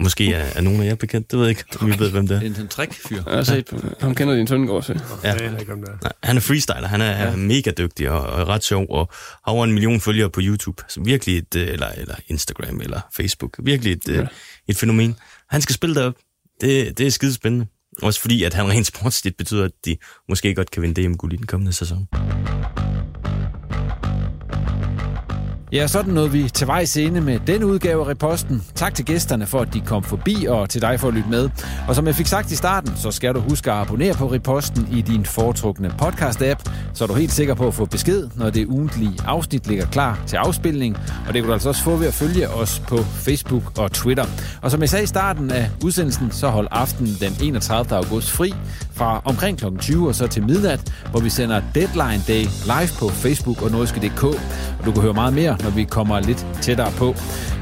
måske 0.00 0.32
er, 0.32 0.46
er 0.56 0.60
nogen 0.60 0.82
af 0.82 0.86
jer 0.86 0.94
bekendt. 0.94 1.30
Det 1.30 1.38
ved 1.38 1.46
jeg 1.46 1.50
ikke, 1.50 1.64
om 1.80 1.88
I 1.92 1.98
ved, 1.98 2.10
hvem 2.10 2.28
det 2.28 2.36
er. 2.36 2.40
En, 2.40 2.60
en 2.60 2.68
trick-fyr. 2.68 3.22
Jeg 3.26 3.34
har 3.36 3.42
set, 3.42 3.94
ham 4.00 4.14
kender 4.14 4.34
din 4.34 4.46
Søndengård, 4.46 4.82
så. 4.82 5.00
Ja. 5.24 5.34
Nej, 5.34 6.12
han 6.22 6.36
er 6.36 6.40
freestyler, 6.40 6.86
han 6.86 7.00
er, 7.00 7.10
ja. 7.10 7.12
er 7.12 7.36
mega 7.36 7.70
dygtig 7.78 8.10
og, 8.10 8.20
og 8.20 8.48
ret 8.48 8.64
sjov, 8.64 8.86
og 8.90 9.10
har 9.44 9.52
over 9.52 9.64
en 9.64 9.72
million 9.72 10.00
følgere 10.00 10.30
på 10.30 10.40
YouTube. 10.42 10.82
Så 10.88 11.00
virkelig 11.00 11.38
et, 11.38 11.56
øh, 11.56 11.68
eller, 11.68 11.88
eller 11.88 12.14
Instagram 12.28 12.80
eller 12.80 13.00
Facebook. 13.16 13.58
Virkelig 13.62 13.92
et, 13.92 14.08
ja. 14.08 14.12
Ja. 14.12 14.26
et 14.68 14.76
fænomen. 14.76 15.16
Han 15.50 15.60
skal 15.60 15.74
spille 15.74 15.94
derop. 15.94 16.14
Det, 16.60 16.98
det 16.98 17.06
er 17.06 17.10
skide 17.10 17.34
spændende. 17.34 17.66
Også 18.02 18.20
fordi, 18.20 18.42
at 18.42 18.54
han 18.54 18.68
rent 18.68 18.86
sportsligt 18.86 19.36
betyder, 19.36 19.64
at 19.64 19.72
de 19.84 19.96
måske 20.28 20.54
godt 20.54 20.70
kan 20.70 20.82
vinde 20.82 21.02
DM-guld 21.02 21.32
i 21.32 21.36
den 21.36 21.46
kommende 21.46 21.72
sæson. 21.72 22.08
Ja, 25.72 25.86
sådan 25.86 26.14
nåede 26.14 26.30
vi 26.30 26.48
til 26.48 26.66
vejs 26.66 26.96
ende 26.96 27.20
med 27.20 27.38
denne 27.46 27.66
udgave 27.66 28.04
af 28.04 28.08
Reposten. 28.08 28.62
Tak 28.74 28.94
til 28.94 29.04
gæsterne 29.04 29.46
for, 29.46 29.60
at 29.60 29.74
de 29.74 29.80
kom 29.80 30.02
forbi, 30.02 30.46
og 30.48 30.70
til 30.70 30.82
dig 30.82 31.00
for 31.00 31.08
at 31.08 31.14
lytte 31.14 31.28
med. 31.28 31.50
Og 31.88 31.94
som 31.94 32.06
jeg 32.06 32.14
fik 32.14 32.26
sagt 32.26 32.52
i 32.52 32.56
starten, 32.56 32.92
så 32.96 33.10
skal 33.10 33.34
du 33.34 33.40
huske 33.40 33.72
at 33.72 33.76
abonnere 33.76 34.14
på 34.14 34.32
Reposten 34.32 34.88
i 34.92 35.02
din 35.02 35.24
foretrukne 35.24 35.94
podcast-app, 36.02 36.70
så 36.94 37.04
er 37.04 37.08
du 37.08 37.14
helt 37.14 37.32
sikker 37.32 37.54
på 37.54 37.66
at 37.66 37.74
få 37.74 37.84
besked, 37.84 38.28
når 38.36 38.50
det 38.50 38.66
ugentlige 38.66 39.12
afsnit 39.24 39.66
ligger 39.66 39.86
klar 39.86 40.22
til 40.26 40.36
afspilning. 40.36 40.96
Og 41.28 41.34
det 41.34 41.42
kan 41.42 41.44
du 41.44 41.52
altså 41.52 41.68
også 41.68 41.82
få 41.82 41.96
ved 41.96 42.06
at 42.06 42.14
følge 42.14 42.48
os 42.48 42.82
på 42.88 42.96
Facebook 42.96 43.78
og 43.78 43.92
Twitter. 43.92 44.24
Og 44.62 44.70
som 44.70 44.80
jeg 44.80 44.88
sagde 44.88 45.02
i 45.02 45.06
starten 45.06 45.50
af 45.50 45.70
udsendelsen, 45.84 46.30
så 46.30 46.48
hold 46.48 46.68
aftenen 46.70 47.16
den 47.20 47.32
31. 47.42 47.96
august 47.96 48.30
fri 48.30 48.54
fra 48.92 49.22
omkring 49.24 49.58
kl. 49.58 49.64
20 49.80 50.08
og 50.08 50.14
så 50.14 50.26
til 50.26 50.42
midnat, 50.42 50.92
hvor 51.10 51.20
vi 51.20 51.30
sender 51.30 51.62
Deadline 51.74 52.22
Day 52.28 52.42
live 52.64 52.90
på 52.98 53.08
Facebook 53.08 53.62
og 53.62 53.70
nordiske.dk. 53.70 54.24
Og 54.24 54.84
du 54.86 54.92
kan 54.92 55.02
høre 55.02 55.14
meget 55.14 55.34
mere, 55.34 55.56
når 55.62 55.70
vi 55.70 55.84
kommer 55.84 56.20
lidt 56.20 56.46
tættere 56.62 56.92
på. 56.98 57.08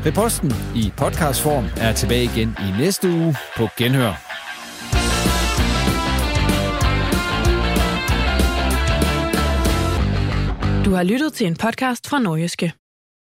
Reposten 0.06 0.52
i 0.74 0.92
podcastform 0.96 1.64
er 1.76 1.92
tilbage 1.92 2.24
igen 2.24 2.56
i 2.58 2.82
næste 2.82 3.08
uge 3.08 3.36
på 3.56 3.68
Genhør. 3.78 4.14
Du 10.84 10.94
har 10.94 11.02
lyttet 11.02 11.32
til 11.32 11.46
en 11.46 11.56
podcast 11.56 12.08
fra 12.08 12.18
Norgeske. 12.18 12.79